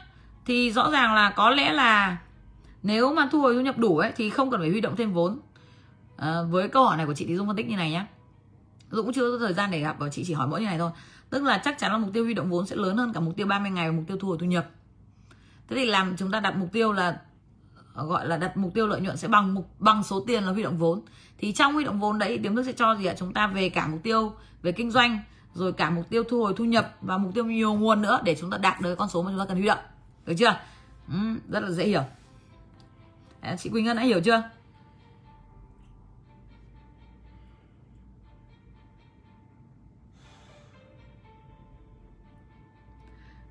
thì 0.46 0.72
rõ 0.72 0.90
ràng 0.90 1.14
là 1.14 1.30
có 1.30 1.50
lẽ 1.50 1.72
là 1.72 2.18
nếu 2.82 3.12
mà 3.12 3.28
thu 3.32 3.40
hồi 3.40 3.54
thu 3.54 3.60
nhập 3.60 3.78
đủ 3.78 3.98
ấy 3.98 4.12
thì 4.16 4.30
không 4.30 4.50
cần 4.50 4.60
phải 4.60 4.70
huy 4.70 4.80
động 4.80 4.96
thêm 4.96 5.12
vốn. 5.12 5.40
À, 6.16 6.42
với 6.50 6.68
câu 6.68 6.84
hỏi 6.84 6.96
này 6.96 7.06
của 7.06 7.14
chị 7.14 7.24
thì 7.28 7.36
dung 7.36 7.46
phân 7.46 7.56
tích 7.56 7.68
như 7.68 7.76
này 7.76 7.90
nhá. 7.90 8.06
Dung 8.90 9.04
cũng 9.06 9.14
chưa 9.14 9.30
có 9.32 9.38
thời 9.38 9.54
gian 9.54 9.70
để 9.70 9.80
gặp 9.80 9.96
và 9.98 10.08
chị 10.08 10.24
chỉ 10.26 10.32
hỏi 10.34 10.48
mỗi 10.48 10.60
như 10.60 10.66
này 10.66 10.78
thôi. 10.78 10.90
Tức 11.30 11.42
là 11.42 11.60
chắc 11.64 11.78
chắn 11.78 11.92
là 11.92 11.98
mục 11.98 12.10
tiêu 12.12 12.24
huy 12.24 12.34
động 12.34 12.50
vốn 12.50 12.66
sẽ 12.66 12.76
lớn 12.76 12.96
hơn 12.96 13.12
cả 13.12 13.20
mục 13.20 13.36
tiêu 13.36 13.46
30 13.46 13.70
ngày 13.70 13.90
và 13.90 13.96
mục 13.96 14.04
tiêu 14.08 14.16
thu 14.20 14.28
hồi 14.28 14.36
thu 14.40 14.46
nhập. 14.46 14.66
Thế 15.68 15.76
thì 15.76 15.84
làm 15.84 16.16
chúng 16.16 16.30
ta 16.30 16.40
đặt 16.40 16.56
mục 16.56 16.72
tiêu 16.72 16.92
là 16.92 17.20
ờ, 17.94 18.06
gọi 18.06 18.28
là 18.28 18.36
đặt 18.36 18.56
mục 18.56 18.74
tiêu 18.74 18.86
lợi 18.86 19.00
nhuận 19.00 19.16
sẽ 19.16 19.28
bằng 19.28 19.54
mục 19.54 19.70
bằng 19.78 20.02
số 20.02 20.24
tiền 20.26 20.44
là 20.44 20.52
huy 20.52 20.62
động 20.62 20.76
vốn. 20.76 21.00
Thì 21.38 21.52
trong 21.52 21.72
huy 21.74 21.84
động 21.84 22.00
vốn 22.00 22.18
đấy 22.18 22.38
tiềm 22.42 22.56
thức 22.56 22.62
sẽ 22.62 22.72
cho 22.72 22.96
gì 22.96 23.04
ạ? 23.06 23.14
Chúng 23.18 23.32
ta 23.32 23.46
về 23.46 23.68
cả 23.68 23.86
mục 23.86 24.00
tiêu 24.02 24.32
về 24.62 24.72
kinh 24.72 24.90
doanh 24.90 25.18
rồi 25.58 25.72
cả 25.72 25.90
mục 25.90 26.08
tiêu 26.10 26.24
thu 26.28 26.42
hồi 26.42 26.54
thu 26.56 26.64
nhập 26.64 26.94
và 27.00 27.18
mục 27.18 27.34
tiêu 27.34 27.44
nhiều 27.44 27.74
nguồn 27.74 28.02
nữa 28.02 28.20
để 28.24 28.36
chúng 28.40 28.50
ta 28.50 28.58
đạt 28.58 28.80
được 28.80 28.94
con 28.94 29.08
số 29.08 29.22
mà 29.22 29.30
chúng 29.30 29.38
ta 29.38 29.44
cần 29.44 29.56
huy 29.56 29.66
động. 29.66 29.78
Được 30.26 30.34
chưa? 30.38 30.60
Ừ, 31.08 31.18
rất 31.48 31.62
là 31.62 31.70
dễ 31.70 31.84
hiểu. 31.84 32.02
Đấy, 33.42 33.56
chị 33.58 33.70
Quỳnh 33.70 33.84
Ngân 33.84 33.96
đã 33.96 34.02
hiểu 34.02 34.20
chưa? 34.20 34.42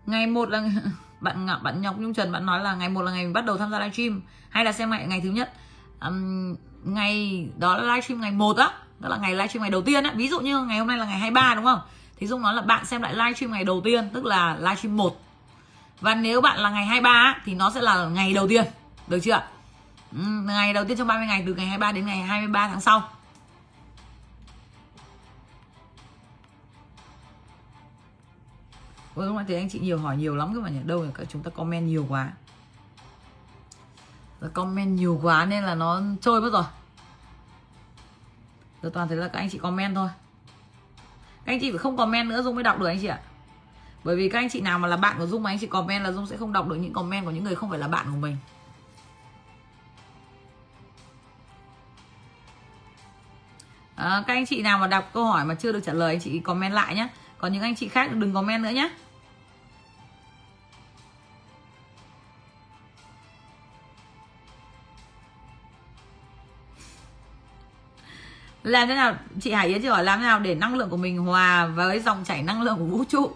Ngày 0.05 0.27
một 0.27 0.49
là 0.49 0.63
bạn 1.21 1.47
bạn 1.63 1.81
nhọc 1.81 1.99
Nhung 1.99 2.13
Trần 2.13 2.31
bạn 2.31 2.45
nói 2.45 2.63
là 2.63 2.75
ngày 2.75 2.89
một 2.89 3.01
là 3.01 3.11
ngày 3.11 3.23
mình 3.23 3.33
bắt 3.33 3.45
đầu 3.45 3.57
tham 3.57 3.71
gia 3.71 3.79
livestream 3.79 4.21
hay 4.49 4.65
là 4.65 4.71
xem 4.71 4.89
ngày 4.89 5.07
ngày 5.07 5.21
thứ 5.21 5.29
nhất. 5.29 5.53
Um, 6.01 6.55
ngày 6.83 7.47
đó 7.57 7.77
là 7.77 7.83
livestream 7.83 8.21
ngày 8.21 8.31
một 8.31 8.57
á 8.57 8.71
đó 8.99 9.09
là 9.09 9.17
ngày 9.17 9.31
livestream 9.31 9.61
ngày 9.61 9.71
đầu 9.71 9.81
tiên 9.81 10.03
á. 10.03 10.13
Ví 10.15 10.27
dụ 10.27 10.39
như 10.39 10.63
ngày 10.63 10.79
hôm 10.79 10.87
nay 10.87 10.97
là 10.97 11.05
ngày 11.05 11.19
23 11.19 11.55
đúng 11.55 11.65
không? 11.65 11.79
Thì 12.17 12.27
dung 12.27 12.41
nói 12.41 12.53
là 12.53 12.61
bạn 12.61 12.85
xem 12.85 13.01
lại 13.01 13.13
livestream 13.13 13.51
ngày 13.51 13.63
đầu 13.63 13.81
tiên 13.83 14.09
tức 14.13 14.25
là 14.25 14.55
livestream 14.55 14.97
1 14.97 15.21
và 16.01 16.15
nếu 16.15 16.41
bạn 16.41 16.59
là 16.59 16.69
ngày 16.69 16.85
23 16.85 17.35
thì 17.45 17.55
nó 17.55 17.71
sẽ 17.71 17.81
là 17.81 18.05
ngày 18.05 18.33
đầu 18.33 18.47
tiên 18.47 18.65
được 19.07 19.19
chưa 19.23 19.41
ngày 20.45 20.73
đầu 20.73 20.85
tiên 20.85 20.97
trong 20.97 21.07
30 21.07 21.27
ngày 21.27 21.43
từ 21.47 21.53
ngày 21.53 21.65
23 21.65 21.91
đến 21.91 22.05
ngày 22.05 22.17
23 22.17 22.67
tháng 22.67 22.81
sau. 22.81 23.09
Ôi, 29.15 29.25
lúc 29.25 29.35
nãy 29.35 29.45
thì 29.47 29.55
anh 29.55 29.69
chị 29.69 29.79
nhiều 29.79 29.97
hỏi 29.97 30.17
nhiều 30.17 30.35
lắm 30.35 30.55
các 30.55 30.61
bạn 30.61 30.73
nhỉ? 30.73 30.79
Đâu 30.85 31.03
là 31.03 31.25
chúng 31.29 31.43
ta 31.43 31.49
comment 31.49 31.87
nhiều 31.87 32.05
quá. 32.09 32.31
Rồi 34.41 34.51
comment 34.53 34.99
nhiều 34.99 35.19
quá 35.23 35.45
nên 35.45 35.63
là 35.63 35.75
nó 35.75 36.01
trôi 36.21 36.41
mất 36.41 36.49
rồi. 36.53 36.63
Giờ 38.81 38.89
toàn 38.93 39.07
thấy 39.07 39.17
là 39.17 39.27
các 39.27 39.39
anh 39.39 39.49
chị 39.49 39.57
comment 39.57 39.95
thôi 39.95 40.09
anh 41.47 41.59
chị 41.59 41.71
phải 41.71 41.77
không 41.77 41.97
comment 41.97 42.29
nữa 42.29 42.41
Dung 42.41 42.55
mới 42.55 42.63
đọc 42.63 42.79
được 42.79 42.87
anh 42.87 42.99
chị 43.01 43.07
ạ. 43.07 43.19
Bởi 44.03 44.15
vì 44.15 44.29
các 44.29 44.39
anh 44.39 44.49
chị 44.49 44.61
nào 44.61 44.79
mà 44.79 44.87
là 44.87 44.97
bạn 44.97 45.15
của 45.19 45.25
Dung 45.25 45.43
mà 45.43 45.51
anh 45.51 45.59
chị 45.59 45.67
comment 45.67 46.03
là 46.03 46.11
Dung 46.11 46.27
sẽ 46.27 46.37
không 46.37 46.53
đọc 46.53 46.67
được 46.67 46.75
những 46.75 46.93
comment 46.93 47.25
của 47.25 47.31
những 47.31 47.43
người 47.43 47.55
không 47.55 47.69
phải 47.69 47.79
là 47.79 47.87
bạn 47.87 48.05
của 48.11 48.17
mình. 48.17 48.37
À, 53.95 54.23
Các 54.27 54.33
anh 54.33 54.45
chị 54.45 54.61
nào 54.61 54.77
mà 54.77 54.87
đọc 54.87 55.09
câu 55.13 55.25
hỏi 55.25 55.45
mà 55.45 55.55
chưa 55.55 55.71
được 55.71 55.79
trả 55.85 55.93
lời 55.93 56.13
anh 56.13 56.19
chị 56.19 56.39
comment 56.39 56.73
lại 56.73 56.95
nhé 56.95 57.07
Còn 57.37 57.53
những 57.53 57.61
anh 57.61 57.75
chị 57.75 57.87
khác 57.87 58.15
đừng 58.15 58.33
comment 58.33 58.63
nữa 58.63 58.69
nhé 58.69 58.89
làm 68.67 68.87
thế 68.87 68.95
nào? 68.95 69.15
Chị 69.41 69.51
Hải 69.51 69.67
Yến 69.67 69.81
chị 69.81 69.87
hỏi 69.87 70.03
làm 70.03 70.19
thế 70.19 70.25
nào 70.25 70.39
để 70.39 70.55
năng 70.55 70.75
lượng 70.75 70.89
của 70.89 70.97
mình 70.97 71.17
hòa 71.17 71.65
với 71.65 71.99
dòng 71.99 72.23
chảy 72.25 72.43
năng 72.43 72.61
lượng 72.61 72.77
của 72.77 72.85
vũ 72.85 73.03
trụ? 73.09 73.31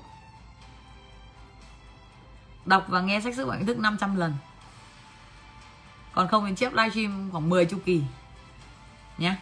Đọc 2.66 2.86
và 2.88 3.02
nghe 3.02 3.22
sách 3.22 3.36
sức 3.36 3.45
khỏe 3.45 3.60
thức 3.68 3.80
500 3.80 4.16
lần. 4.16 4.34
Còn 6.14 6.28
không 6.28 6.45
thì 6.48 6.56
chép 6.56 6.74
livestream 6.74 7.30
khoảng 7.32 7.49
10 7.49 7.66
chu 7.66 7.78
kỳ. 7.86 8.02
Nhé 9.18 9.36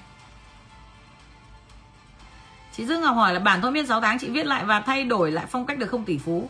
chị 2.73 2.85
Dương 2.85 3.01
Ngọc 3.01 3.15
hỏi 3.15 3.33
là 3.33 3.39
bản 3.39 3.61
thôi 3.61 3.71
miên 3.71 3.87
6 3.87 4.01
tháng 4.01 4.19
chị 4.19 4.29
viết 4.29 4.45
lại 4.45 4.65
và 4.65 4.79
thay 4.79 5.03
đổi 5.03 5.31
lại 5.31 5.45
phong 5.49 5.65
cách 5.65 5.77
được 5.77 5.87
không 5.87 6.05
tỷ 6.05 6.17
phú? 6.17 6.49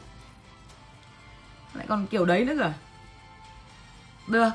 Lại 1.74 1.86
còn 1.90 2.08
kiểu 2.08 2.26
đấy 2.26 2.46
nữa 2.46 2.54
cơ 2.60 2.72
được. 4.28 4.50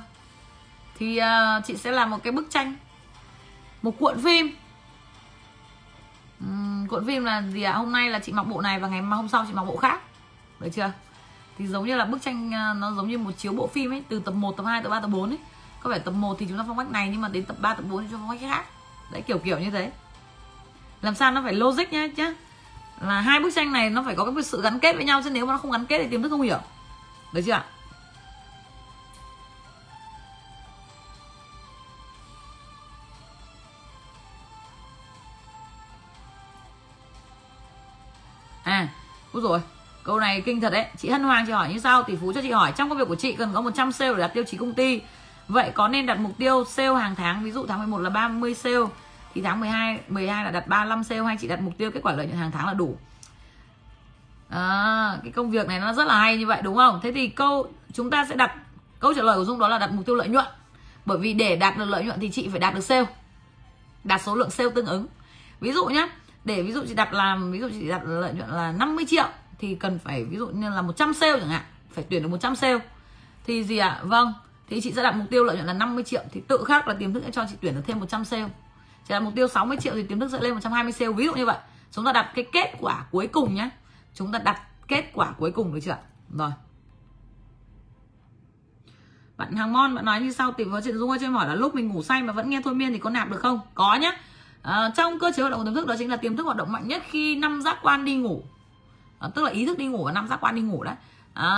Thì 0.99 1.21
uh, 1.21 1.65
chị 1.65 1.77
sẽ 1.77 1.91
làm 1.91 2.11
một 2.11 2.19
cái 2.23 2.33
bức 2.33 2.47
tranh. 2.51 2.75
Một 3.83 3.99
cuộn 3.99 4.23
phim 4.23 4.55
cuộn 6.89 7.07
phim 7.07 7.25
là 7.25 7.43
gì 7.53 7.63
ạ? 7.63 7.73
À? 7.73 7.77
hôm 7.77 7.93
nay 7.93 8.11
là 8.11 8.19
chị 8.19 8.33
mặc 8.33 8.43
bộ 8.43 8.61
này 8.61 8.81
và 8.81 8.89
ngày 8.89 9.03
hôm 9.03 9.29
sau 9.29 9.45
chị 9.49 9.53
mặc 9.55 9.65
bộ 9.65 9.77
khác. 9.77 10.01
Được 10.61 10.69
chưa? 10.75 10.93
Thì 11.59 11.67
giống 11.67 11.87
như 11.87 11.97
là 11.97 12.05
bức 12.05 12.23
tranh 12.23 12.51
ờ, 12.53 12.75
nó 12.75 12.93
giống 12.93 13.09
như 13.09 13.19
một 13.19 13.31
chiếu 13.37 13.53
bộ 13.53 13.67
phim 13.67 13.93
ấy 13.93 14.03
từ 14.09 14.21
tập 14.21 14.35
1, 14.35 14.57
tập 14.57 14.67
2, 14.67 14.83
tập 14.83 14.89
3, 14.89 15.01
tập 15.01 15.11
4 15.13 15.31
ấy. 15.31 15.39
Có 15.81 15.91
phải 15.91 15.99
tập 15.99 16.11
1 16.11 16.37
thì 16.39 16.47
chúng 16.49 16.59
ta 16.59 16.65
phong 16.67 16.79
cách 16.79 16.91
này 16.91 17.09
nhưng 17.13 17.21
mà 17.21 17.29
đến 17.29 17.45
tập 17.45 17.57
3, 17.61 17.75
tập 17.75 17.85
4 17.91 18.03
thì 18.03 18.09
chúng 18.11 18.21
ta 18.21 18.25
phong 18.29 18.39
cách 18.39 18.51
khác. 18.51 18.65
Đấy 19.13 19.23
kiểu 19.23 19.39
kiểu 19.39 19.59
như 19.59 19.71
thế. 19.71 19.93
Làm 21.03 21.15
sao 21.15 21.31
nó 21.31 21.43
phải 21.43 21.53
logic 21.53 21.93
nhá 21.93 22.09
chứ 22.17 22.35
là 23.01 23.21
hai 23.21 23.41
bức 23.41 23.55
tranh 23.55 23.73
này 23.73 23.91
nó 23.91 24.03
phải 24.03 24.15
có 24.15 24.25
cái 24.25 24.43
sự 24.43 24.63
gắn 24.63 24.79
kết 24.79 24.97
với 24.97 25.05
nhau 25.05 25.21
chứ 25.25 25.31
nếu 25.31 25.47
mà 25.47 25.53
nó 25.53 25.59
không 25.59 25.71
gắn 25.71 25.87
kết 25.87 25.99
thì 25.99 26.09
tiềm 26.09 26.23
thức 26.23 26.29
không 26.29 26.43
hiểu. 26.43 26.59
Được 27.33 27.43
chưa 27.47 27.53
ạ? 27.53 27.65
Úi 39.35 39.43
rồi 39.43 39.61
câu 40.05 40.21
này 40.21 40.41
kinh 40.41 40.61
thật 40.61 40.71
đấy. 40.73 40.87
Chị 40.99 41.09
Hân 41.09 41.23
Hoàng 41.23 41.47
chị 41.47 41.53
hỏi 41.53 41.73
như 41.73 41.79
sau 41.79 42.03
tỷ 42.03 42.17
phú 42.17 42.33
cho 42.33 42.43
chị 42.43 42.51
hỏi 42.51 42.73
trong 42.77 42.89
công 42.89 42.99
việc 42.99 43.09
của 43.09 43.15
chị 43.15 43.33
cần 43.33 43.51
có 43.55 43.61
100 43.61 43.93
sale 43.93 44.13
để 44.13 44.21
đạt 44.21 44.35
tiêu 44.35 44.45
chí 44.47 44.57
công 44.57 44.75
ty. 44.75 45.01
Vậy 45.49 45.71
có 45.75 45.89
nên 45.89 46.07
đặt 46.07 46.19
mục 46.21 46.33
tiêu 46.39 46.65
sale 46.65 46.95
hàng 46.95 47.15
tháng 47.15 47.45
ví 47.45 47.51
dụ 47.51 47.67
tháng 47.67 47.79
11 47.79 47.99
là 47.99 48.11
30 48.11 48.55
sale 48.55 48.77
thì 49.35 49.43
tháng 49.43 49.61
12 49.61 50.01
12 50.09 50.45
là 50.45 50.51
đặt 50.51 50.69
35 50.69 51.05
sale 51.05 51.23
hay 51.23 51.37
chị 51.41 51.49
đặt 51.49 51.61
mục 51.61 51.75
tiêu 51.79 51.91
kết 51.91 52.01
quả 52.03 52.13
lợi 52.13 52.27
nhuận 52.27 52.39
hàng 52.39 52.51
tháng 52.51 52.67
là 52.67 52.75
đủ? 52.75 52.99
À, 54.49 55.19
cái 55.23 55.33
công 55.33 55.51
việc 55.51 55.67
này 55.69 55.81
nó 55.81 55.93
rất 55.93 56.07
là 56.07 56.19
hay 56.19 56.37
như 56.37 56.47
vậy 56.47 56.63
đúng 56.63 56.77
không? 56.77 57.01
Thế 57.03 57.13
thì 57.13 57.29
câu 57.29 57.73
chúng 57.93 58.11
ta 58.11 58.27
sẽ 58.29 58.35
đặt 58.35 58.55
câu 59.01 59.15
trả 59.15 59.23
lời 59.23 59.39
của 59.39 59.45
dung 59.45 59.59
đó 59.59 59.69
là 59.69 59.79
đặt 59.79 59.93
mục 59.93 60.07
tiêu 60.07 60.15
lợi 60.15 60.29
nhuận. 60.29 60.47
Bởi 61.05 61.19
vì 61.19 61.33
để 61.33 61.57
đạt 61.57 61.79
được 61.79 61.85
lợi 61.85 62.05
nhuận 62.05 62.21
thì 62.21 62.31
chị 62.31 62.49
phải 62.49 62.61
đạt 62.61 62.75
được 62.75 62.85
sale 62.85 63.07
đạt 64.05 64.23
số 64.23 64.35
lượng 64.35 64.51
sale 64.51 64.71
tương 64.75 64.87
ứng. 64.87 65.07
Ví 65.61 65.73
dụ 65.73 65.87
nhé 65.87 66.09
để 66.45 66.63
ví 66.63 66.73
dụ 66.73 66.85
chị 66.89 66.95
đặt 66.95 67.13
làm, 67.13 67.53
ví 67.53 67.59
dụ 67.59 67.69
chị 67.69 67.89
đặt 67.89 68.03
lợi 68.05 68.35
nhuận 68.35 68.51
là 68.51 68.73
50 68.73 69.05
triệu, 69.09 69.27
thì 69.59 69.75
cần 69.75 69.99
phải 69.99 70.25
ví 70.25 70.37
dụ 70.37 70.47
như 70.47 70.71
là 70.71 70.83
100 70.83 71.15
sale 71.15 71.41
chẳng 71.41 71.49
hạn, 71.49 71.63
phải 71.91 72.05
tuyển 72.11 72.23
được 72.23 72.29
100 72.29 72.57
sale. 72.57 72.79
Thì 73.47 73.65
gì 73.65 73.79
ạ? 73.79 73.89
À? 73.89 74.01
vâng 74.03 74.33
thì 74.69 74.81
chị 74.81 74.93
sẽ 74.93 75.03
đặt 75.03 75.17
mục 75.17 75.27
tiêu 75.31 75.45
lợi 75.45 75.57
nhuận 75.57 75.67
là 75.67 75.73
50 75.73 76.05
triệu, 76.05 76.23
thì 76.33 76.41
tự 76.49 76.65
khắc 76.67 76.89
là 76.89 76.95
tiềm 76.95 77.13
thức 77.13 77.23
sẽ 77.25 77.31
cho 77.31 77.47
chị 77.51 77.55
tuyển 77.61 77.75
được 77.75 77.83
thêm 77.87 78.01
100 78.01 78.25
sale. 78.25 78.49
Chị 79.09 79.13
đặt 79.13 79.21
mục 79.21 79.33
tiêu 79.37 79.49
60 79.49 79.77
triệu 79.81 79.95
thì 79.95 80.03
tiềm 80.03 80.21
thức 80.21 80.29
sẽ 80.33 80.39
lên 80.41 80.55
120 80.55 80.93
sale. 80.93 81.13
Ví 81.13 81.25
dụ 81.25 81.35
như 81.35 81.47
vậy, 81.47 81.57
chúng 81.91 82.05
ta 82.05 82.13
đặt 82.13 82.33
cái 82.35 82.47
kết 82.53 82.75
quả 82.81 83.05
cuối 83.11 83.27
cùng 83.27 83.55
nhé 83.55 83.71
chúng 84.15 84.33
ta 84.33 84.39
đặt 84.39 84.63
kết 84.89 85.11
quả 85.15 85.33
cuối 85.39 85.51
cùng 85.51 85.75
được 85.75 85.81
chưa 85.85 85.97
rồi. 86.31 86.51
Bạn 89.37 89.53
hàng 89.53 89.73
mon, 89.73 89.95
bạn 89.95 90.05
nói 90.05 90.21
như 90.21 90.33
sau, 90.33 90.53
tìm 90.53 90.71
vào 90.71 90.81
chuyện 90.85 90.99
dung 90.99 91.11
ơi 91.11 91.19
cho 91.21 91.27
em 91.27 91.35
hỏi 91.35 91.49
là 91.49 91.55
lúc 91.55 91.75
mình 91.75 91.89
ngủ 91.89 92.03
say 92.03 92.23
mà 92.23 92.33
vẫn 92.33 92.51
nghe 92.51 92.61
thôi 92.65 92.75
miên 92.75 92.93
thì 92.93 92.99
có 92.99 93.11
nạp 93.11 93.31
được 93.31 93.41
không? 93.41 93.61
Có 93.75 93.95
nhá 93.95 94.13
à, 94.65 94.91
trong 94.97 95.19
cơ 95.19 95.33
chế 95.37 95.43
hoạt 95.43 95.51
động 95.51 95.61
của 95.61 95.65
tiềm 95.65 95.75
thức 95.75 95.87
đó 95.87 95.95
chính 95.99 96.11
là 96.11 96.17
tiềm 96.17 96.37
thức 96.37 96.43
hoạt 96.43 96.57
động 96.57 96.73
mạnh 96.73 96.89
nhất 96.89 97.03
khi 97.11 97.37
năm 97.37 97.63
giác 97.63 97.79
quan 97.83 98.05
đi 98.05 98.17
ngủ. 98.17 98.43
À, 99.19 99.29
tức 99.35 99.43
là 99.43 99.51
ý 99.51 99.67
thức 99.67 99.79
đi 99.79 99.87
ngủ 99.87 100.05
và 100.05 100.13
năm 100.13 100.29
giác 100.29 100.41
quan 100.41 100.55
đi 100.55 100.63
ngủ 100.63 100.83
đấy. 100.85 100.95
À, 101.35 101.51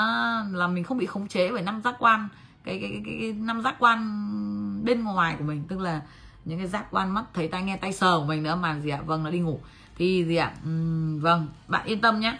là 0.52 0.66
mình 0.66 0.84
không 0.84 0.98
bị 0.98 1.06
khống 1.06 1.28
chế 1.28 1.50
bởi 1.52 1.62
năm 1.62 1.82
giác 1.82 1.94
quan 1.98 2.28
cái 2.64 2.78
cái 2.80 2.90
cái, 3.04 3.16
cái 3.20 3.32
năm 3.32 3.62
giác 3.62 3.76
quan 3.78 4.84
bên 4.84 5.04
ngoài 5.04 5.36
của 5.38 5.44
mình. 5.44 5.64
Tức 5.68 5.80
là 5.80 6.00
những 6.44 6.58
cái 6.58 6.68
giác 6.68 6.84
quan 6.90 7.14
mắt 7.14 7.24
thấy 7.34 7.48
tai 7.48 7.62
nghe 7.62 7.76
tay 7.76 7.92
sờ 7.92 8.18
của 8.18 8.24
mình 8.24 8.42
nữa 8.42 8.56
mà 8.56 8.78
gì 8.80 8.90
ạ? 8.90 9.00
Vâng 9.06 9.24
nó 9.24 9.30
đi 9.30 9.38
ngủ. 9.38 9.60
Thì 9.96 10.24
gì 10.24 10.36
ạ? 10.36 10.52
Uhm, 10.68 11.20
vâng 11.20 11.46
bạn 11.68 11.86
yên 11.86 12.00
tâm 12.00 12.20
nhé. 12.20 12.38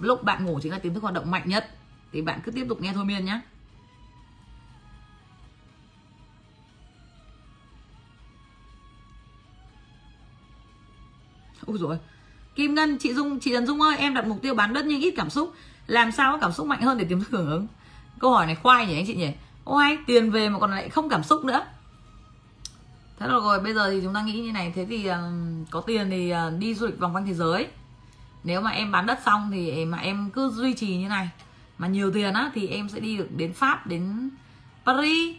Lúc 0.00 0.24
bạn 0.24 0.44
ngủ 0.44 0.60
chính 0.62 0.72
là 0.72 0.78
tiềm 0.78 0.94
thức 0.94 1.02
hoạt 1.02 1.14
động 1.14 1.30
mạnh 1.30 1.42
nhất. 1.44 1.70
Thì 2.12 2.22
bạn 2.22 2.40
cứ 2.44 2.50
tiếp 2.50 2.66
tục 2.68 2.80
nghe 2.80 2.92
thôi 2.92 3.04
miên 3.04 3.24
nhé. 3.24 3.40
Ôi. 11.68 11.78
Rồi 11.80 11.98
kim 12.54 12.74
ngân 12.74 12.98
chị 12.98 13.14
dung 13.14 13.40
chị 13.40 13.52
trần 13.52 13.66
dung 13.66 13.80
ơi 13.80 13.96
em 13.96 14.14
đặt 14.14 14.26
mục 14.26 14.42
tiêu 14.42 14.54
bán 14.54 14.72
đất 14.72 14.86
nhưng 14.86 15.00
ít 15.00 15.14
cảm 15.16 15.30
xúc. 15.30 15.54
Làm 15.86 16.12
sao 16.12 16.32
có 16.32 16.38
cảm 16.38 16.52
xúc 16.52 16.66
mạnh 16.66 16.82
hơn 16.82 16.98
để 16.98 17.04
tìm 17.08 17.20
hưởng 17.30 17.50
ứng? 17.50 17.66
Câu 18.18 18.30
hỏi 18.30 18.46
này 18.46 18.54
khoai 18.54 18.86
nhỉ 18.86 18.94
anh 18.94 19.06
chị 19.06 19.14
nhỉ? 19.14 19.30
Oai 19.64 19.98
tiền 20.06 20.30
về 20.30 20.48
mà 20.48 20.58
còn 20.58 20.70
lại 20.70 20.88
không 20.88 21.08
cảm 21.08 21.22
xúc 21.22 21.44
nữa. 21.44 21.64
Thế 23.18 23.26
rồi 23.28 23.40
rồi 23.40 23.60
bây 23.60 23.74
giờ 23.74 23.90
thì 23.90 24.00
chúng 24.02 24.14
ta 24.14 24.22
nghĩ 24.22 24.40
như 24.40 24.52
này. 24.52 24.72
Thế 24.76 24.86
thì 24.88 25.10
uh, 25.10 25.14
có 25.70 25.80
tiền 25.80 26.10
thì 26.10 26.32
uh, 26.32 26.58
đi 26.58 26.74
du 26.74 26.86
lịch 26.86 26.98
vòng 26.98 27.14
quanh 27.14 27.26
thế 27.26 27.34
giới. 27.34 27.66
Nếu 28.44 28.60
mà 28.60 28.70
em 28.70 28.92
bán 28.92 29.06
đất 29.06 29.18
xong 29.26 29.50
thì 29.52 29.84
mà 29.84 29.98
em 29.98 30.30
cứ 30.30 30.50
duy 30.50 30.74
trì 30.74 30.96
như 30.96 31.08
này. 31.08 31.28
Mà 31.78 31.88
nhiều 31.88 32.12
tiền 32.12 32.34
á 32.34 32.50
thì 32.54 32.68
em 32.68 32.88
sẽ 32.88 33.00
đi 33.00 33.16
được 33.16 33.28
đến 33.36 33.52
pháp 33.52 33.86
đến 33.86 34.30
paris. 34.86 35.36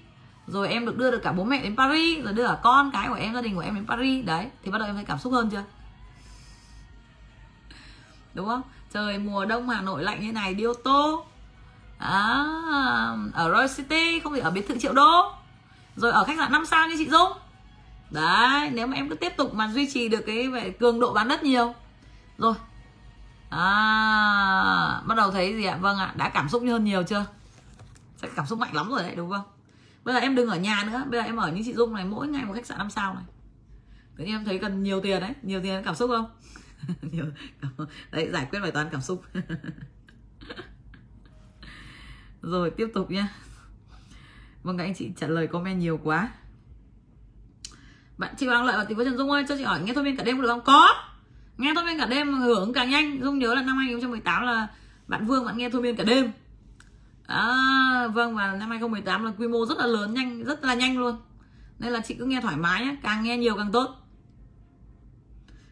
Rồi 0.48 0.70
em 0.70 0.86
được 0.86 0.98
đưa 0.98 1.12
được 1.12 1.22
cả 1.24 1.32
bố 1.32 1.44
mẹ 1.44 1.64
đến 1.64 1.76
paris 1.76 2.26
rồi 2.26 2.34
đưa 2.34 2.48
cả 2.48 2.58
con 2.64 2.92
cái 2.92 3.08
của 3.08 3.14
em 3.14 3.34
gia 3.34 3.42
đình 3.42 3.56
của 3.56 3.62
em 3.62 3.76
đến 3.76 3.88
paris. 3.88 4.26
Đấy 4.26 4.46
thì 4.64 4.72
bắt 4.72 4.78
đầu 4.78 4.88
em 4.88 4.96
thấy 4.96 5.06
cảm 5.06 5.20
xúc 5.20 5.34
hơn 5.34 5.50
chưa? 5.50 5.64
Đúng 8.34 8.48
không? 8.48 8.62
Trời 8.94 9.18
mùa 9.18 9.46
đông 9.46 9.70
hà 9.70 9.82
nội 9.82 10.04
lạnh 10.04 10.22
như 10.22 10.32
này 10.32 10.54
đi 10.54 10.64
ô 10.64 10.74
tô. 10.74 11.26
À, 11.98 12.46
ở 13.34 13.52
Royal 13.52 13.68
City 13.78 14.20
không 14.20 14.34
thì 14.34 14.40
ở 14.40 14.52
biệt 14.52 14.68
thự 14.68 14.78
triệu 14.78 14.94
đô. 14.94 15.34
Rồi 15.96 16.12
ở 16.12 16.24
khách 16.24 16.38
sạn 16.38 16.52
5 16.52 16.66
sao 16.66 16.88
như 16.88 16.96
chị 16.98 17.10
Dung. 17.10 17.32
Đấy 18.10 18.70
nếu 18.74 18.88
mà 18.88 18.96
em 18.96 19.10
cứ 19.10 19.16
tiếp 19.16 19.34
tục 19.38 19.54
mà 19.54 19.68
duy 19.68 19.90
trì 19.92 20.10
được 20.10 20.22
cái 20.26 20.48
về 20.48 20.70
cường 20.80 21.00
độ 21.00 21.14
bán 21.14 21.28
đất 21.28 21.44
nhiều. 21.44 21.74
Rồi. 22.38 22.54
À, 23.50 25.02
bắt 25.06 25.16
đầu 25.18 25.32
thấy 25.32 25.56
gì 25.56 25.66
ạ? 25.66 25.78
Vâng 25.82 25.98
ạ 25.98 26.14
đã 26.16 26.30
cảm 26.30 26.50
xúc 26.50 26.64
hơn 26.68 26.84
nhiều 26.84 27.04
chưa? 27.04 27.26
Sẽ 28.18 28.28
cảm 28.36 28.46
xúc 28.46 28.60
mạnh 28.60 28.76
lắm 28.76 28.90
rồi 28.90 29.04
đấy 29.04 29.16
đúng 29.16 29.30
không? 29.32 29.44
Bây 30.04 30.14
giờ 30.14 30.20
em 30.20 30.36
đừng 30.36 30.50
ở 30.50 30.58
nhà 30.58 30.84
nữa. 30.92 31.04
Bây 31.10 31.22
giờ 31.22 31.26
em 31.26 31.38
ở 31.38 31.52
như 31.52 31.62
chị 31.66 31.74
dung 31.74 31.94
này 31.94 32.06
mỗi 32.06 32.28
ngày 32.28 32.46
một 32.46 32.54
khách 32.54 32.66
sạn 32.66 32.78
năm 32.78 32.90
sao 32.90 33.14
này. 33.14 33.24
Tự 34.18 34.24
nhiên 34.24 34.36
em 34.36 34.46
thấy 34.46 34.60
cần 34.60 34.84
nhiều 34.84 35.02
tiền 35.02 35.22
đấy. 35.22 35.34
Nhiều 35.42 35.62
tiền 35.64 35.84
cảm 35.86 35.96
xúc 35.96 36.10
không? 36.10 36.30
đấy 38.12 38.30
giải 38.32 38.48
quyết 38.52 38.60
bài 38.60 38.72
toán 38.72 38.90
cảm 38.92 39.02
xúc. 39.02 39.24
Rồi 42.42 42.72
tiếp 42.72 42.88
tục 42.94 43.12
nhé 43.12 43.28
vâng 44.64 44.78
các 44.78 44.84
anh 44.84 44.94
chị 44.96 45.12
trả 45.18 45.28
lời 45.28 45.48
comment 45.48 45.80
nhiều 45.80 46.00
quá. 46.04 46.30
Bạn 48.18 48.34
chị 48.38 48.48
đang 48.48 48.66
lợi 48.66 48.78
và 48.78 48.84
tìm 48.84 48.98
với 48.98 49.06
trần 49.06 49.18
dung 49.18 49.32
ơi 49.32 49.46
cho 49.50 49.58
chị 49.58 49.64
hỏi 49.64 49.82
nghe 49.82 49.94
thôi 49.94 50.04
miên 50.04 50.18
cả 50.18 50.24
đêm 50.24 50.38
có 50.38 50.44
được 50.44 50.50
không 50.50 50.64
có. 50.64 50.88
Nghe 51.58 51.72
thôi 51.76 51.84
miên 51.86 52.00
cả 52.00 52.06
đêm 52.06 52.34
hưởng 52.34 52.74
càng 52.74 52.90
nhanh. 52.90 53.20
Dung 53.24 53.40
nhớ 53.40 53.56
là 53.56 53.62
năm 53.62 53.78
2018 53.78 54.44
là 54.44 54.68
bạn 55.08 55.28
vương 55.28 55.46
bạn 55.46 55.58
nghe 55.58 55.70
thôi 55.70 55.82
miên 55.82 55.96
cả 55.96 56.04
đêm. 56.04 56.32
À, 57.28 58.08
vâng 58.14 58.36
và 58.36 58.56
năm 58.56 58.70
2018 58.70 59.26
là 59.26 59.32
quy 59.38 59.48
mô 59.48 59.66
rất 59.66 59.78
là 59.78 59.86
lớn 59.86 60.14
nhanh 60.14 60.44
rất 60.44 60.64
là 60.64 60.74
nhanh 60.74 60.98
luôn. 60.98 61.22
Nên 61.80 61.94
là 61.94 62.00
chị 62.00 62.16
cứ 62.20 62.26
nghe 62.26 62.42
thoải 62.42 62.58
mái 62.58 62.86
nhé 62.86 62.96
càng 63.04 63.24
nghe 63.24 63.38
nhiều 63.38 63.56
càng 63.56 63.72
tốt 63.72 63.96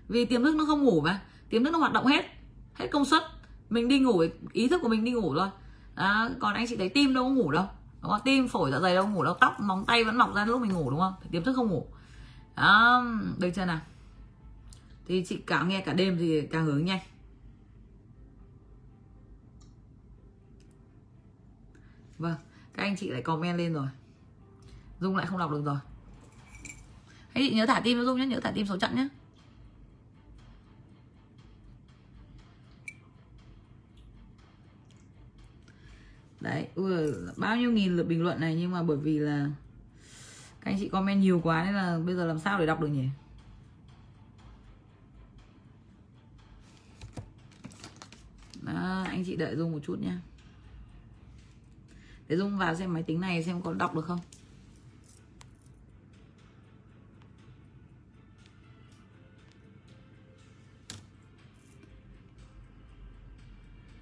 vì 0.08 0.26
tiềm 0.26 0.44
thức 0.44 0.56
nó 0.56 0.66
không 0.66 0.84
ngủ 0.84 1.02
mà. 1.02 1.22
Tiềm 1.50 1.64
thức 1.64 1.72
nó 1.72 1.78
hoạt 1.78 1.94
động 1.94 2.06
hết 2.06 2.26
hết 2.74 2.88
công 2.92 3.06
suất. 3.06 3.24
Mình 3.70 3.88
đi 3.88 4.00
ngủ 4.00 4.24
ý 4.52 4.68
thức 4.68 4.82
của 4.82 4.90
mình 4.90 5.04
đi 5.04 5.12
ngủ 5.12 5.34
rồi 5.34 5.50
à, 5.96 6.30
còn 6.40 6.54
anh 6.54 6.66
chị 6.70 6.76
thấy 6.76 6.90
tim 6.90 7.14
đâu 7.14 7.24
có 7.24 7.30
ngủ 7.30 7.52
đâu 7.52 7.66
đúng 8.02 8.12
không? 8.12 8.22
tim 8.26 8.48
phổi 8.48 8.72
dạ 8.72 8.80
dày 8.80 8.96
đâu 8.96 9.04
có 9.04 9.10
ngủ 9.10 9.24
đâu 9.24 9.34
tóc 9.40 9.60
móng 9.60 9.86
tay 9.88 10.04
vẫn 10.04 10.18
mọc 10.18 10.36
ra 10.36 10.46
lúc 10.46 10.62
mình 10.62 10.74
ngủ 10.74 10.90
đúng 10.90 11.00
không? 11.00 11.14
Tiềm 11.32 11.44
thức 11.44 11.54
không 11.54 11.68
ngủ. 11.68 11.88
Đó 12.56 13.06
được 13.38 13.50
chưa 13.56 13.66
nào? 13.66 13.80
Thì 15.06 15.26
chị 15.28 15.38
cả 15.38 15.64
nghe 15.64 15.82
cả 15.82 15.94
đêm 15.94 16.18
thì 16.18 16.42
càng 16.52 16.66
hướng 16.66 16.86
nhanh. 16.86 17.00
Vâng 22.18 22.36
các 22.74 22.84
anh 22.84 22.96
chị 22.96 23.10
lại 23.10 23.22
comment 23.22 23.58
lên 23.58 23.74
rồi. 23.74 23.88
Dung 25.00 25.16
lại 25.16 25.26
không 25.26 25.40
đọc 25.40 25.52
được 25.52 25.64
rồi. 25.66 25.78
Hãy 27.34 27.48
chị 27.50 27.56
nhớ 27.56 27.66
thả 27.66 27.80
tim 27.80 27.98
cho 27.98 28.06
dung 28.06 28.20
nhé 28.20 28.26
nhớ 28.26 28.40
thả 28.44 28.52
tim 28.52 28.68
số 28.68 28.78
trận 28.78 28.96
nhé. 28.96 29.08
đấy 36.40 36.68
bao 37.38 37.58
nhiêu 37.58 37.72
nghìn 37.72 37.96
lượt 37.96 38.04
bình 38.04 38.24
luận 38.24 38.40
này 38.40 38.56
nhưng 38.56 38.72
mà 38.72 38.84
bởi 38.84 38.98
vì 38.98 39.20
là 39.20 39.50
các 40.62 40.72
anh 40.72 40.80
chị 40.80 40.90
comment 40.90 41.22
nhiều 41.22 41.42
quá 41.44 41.64
nên 41.66 41.74
là 41.74 42.00
bây 42.06 42.16
giờ 42.16 42.26
làm 42.26 42.40
sao 42.40 42.60
để 42.60 42.66
đọc 42.66 42.82
được 42.82 42.88
nhỉ? 42.88 43.08
Đó, 48.62 49.06
anh 49.10 49.24
chị 49.26 49.36
đợi 49.36 49.56
dung 49.56 49.72
một 49.72 49.80
chút 49.86 50.00
nhé 50.00 50.14
để 52.28 52.38
dung 52.38 52.58
vào 52.58 52.76
xem 52.76 52.94
máy 52.94 53.04
tính 53.04 53.22
này 53.22 53.44
xem 53.44 53.62
có 53.62 53.74
đọc 53.74 53.96
được 53.96 54.06
không. 54.06 54.20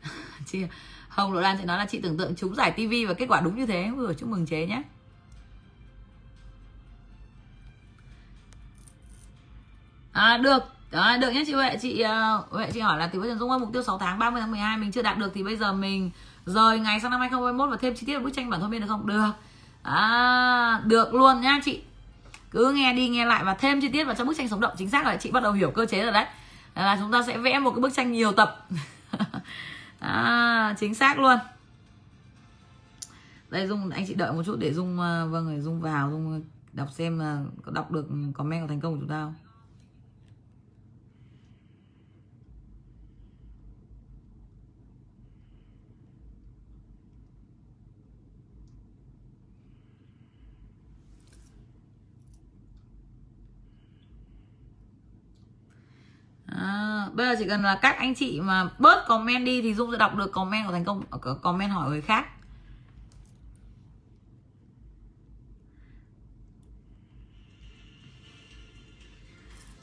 Chị 0.45 0.63
Hồng 1.15 1.33
Lộ 1.33 1.39
Lan 1.39 1.57
sẽ 1.57 1.65
nói 1.65 1.77
là 1.77 1.85
chị 1.85 1.99
tưởng 1.99 2.17
tượng 2.17 2.33
chúng 2.37 2.55
giải 2.55 2.71
tivi 2.71 3.05
và 3.05 3.13
kết 3.13 3.25
quả 3.29 3.41
đúng 3.41 3.55
như 3.55 3.65
thế. 3.65 3.91
Ui, 3.97 4.13
chúc 4.13 4.29
mừng 4.29 4.45
chế 4.45 4.65
nhé 4.65 4.83
À 10.11 10.37
được. 10.37 10.63
À, 10.91 11.17
được 11.17 11.31
nhé 11.31 11.43
chị 11.47 11.53
Huệ. 11.53 11.77
Chị 11.81 12.03
uh, 12.03 12.51
Huệ 12.51 12.71
chị 12.71 12.79
hỏi 12.79 12.99
là 12.99 13.07
thì 13.07 13.19
với 13.19 13.29
Trần 13.29 13.39
Dung 13.39 13.49
ơi 13.49 13.59
mục 13.59 13.69
tiêu 13.73 13.83
6 13.83 13.97
tháng 13.97 14.19
30 14.19 14.41
tháng 14.41 14.51
12 14.51 14.77
mình 14.77 14.91
chưa 14.91 15.01
đạt 15.01 15.17
được 15.17 15.31
thì 15.33 15.43
bây 15.43 15.57
giờ 15.57 15.73
mình 15.73 16.11
rời 16.45 16.79
ngày 16.79 16.99
sang 16.99 17.11
năm 17.11 17.19
2021 17.19 17.69
và 17.69 17.77
thêm 17.81 17.95
chi 17.95 18.05
tiết 18.05 18.19
bức 18.19 18.33
tranh 18.33 18.49
bản 18.49 18.59
thôi 18.59 18.69
miên 18.69 18.81
được 18.81 18.87
không? 18.89 19.07
Được. 19.07 19.31
À, 19.83 20.81
được 20.83 21.13
luôn 21.13 21.41
nhá 21.41 21.59
chị. 21.65 21.81
Cứ 22.51 22.71
nghe 22.71 22.93
đi 22.93 23.09
nghe 23.09 23.25
lại 23.25 23.43
và 23.43 23.53
thêm 23.53 23.81
chi 23.81 23.89
tiết 23.89 24.03
vào 24.03 24.15
trong 24.15 24.27
bức 24.27 24.37
tranh 24.37 24.49
sống 24.49 24.59
động. 24.59 24.73
Chính 24.77 24.89
xác 24.89 25.05
là 25.05 25.17
chị 25.17 25.31
bắt 25.31 25.43
đầu 25.43 25.51
hiểu 25.51 25.71
cơ 25.71 25.85
chế 25.85 26.03
rồi 26.03 26.11
đấy. 26.11 26.25
Là 26.75 26.97
chúng 26.99 27.11
ta 27.11 27.23
sẽ 27.27 27.37
vẽ 27.37 27.59
một 27.59 27.71
cái 27.71 27.81
bức 27.81 27.93
tranh 27.93 28.11
nhiều 28.11 28.31
tập. 28.31 28.67
à, 30.05 30.75
chính 30.79 30.95
xác 30.95 31.19
luôn. 31.19 31.37
Đây 33.49 33.67
dung 33.67 33.89
anh 33.89 34.05
chị 34.07 34.13
đợi 34.13 34.33
một 34.33 34.43
chút 34.45 34.55
để 34.59 34.73
dung 34.73 34.99
ờ, 34.99 35.27
vâng 35.27 35.45
người 35.45 35.61
dung 35.61 35.81
vào 35.81 36.11
dung 36.11 36.31
ờ, 36.33 36.39
đọc 36.73 36.87
xem 36.91 37.19
là 37.19 37.43
có 37.63 37.71
đọc 37.71 37.91
được 37.91 38.07
comment 38.33 38.61
của 38.61 38.67
thành 38.67 38.81
công 38.81 38.93
của 38.93 38.99
chúng 38.99 39.09
ta 39.09 39.21
không? 39.23 39.33
À, 56.57 57.07
bây 57.13 57.25
giờ 57.25 57.35
chỉ 57.39 57.49
cần 57.49 57.63
là 57.63 57.79
các 57.81 57.97
anh 57.97 58.15
chị 58.15 58.41
mà 58.41 58.69
bớt 58.79 59.07
comment 59.07 59.45
đi 59.45 59.61
thì 59.61 59.73
dung 59.73 59.91
sẽ 59.91 59.97
đọc 59.97 60.15
được 60.15 60.31
comment 60.31 60.65
của 60.65 60.71
thành 60.71 60.85
công 60.85 61.03
ờ, 61.09 61.33
comment 61.41 61.71
hỏi 61.71 61.89
người 61.89 62.01
khác. 62.01 62.25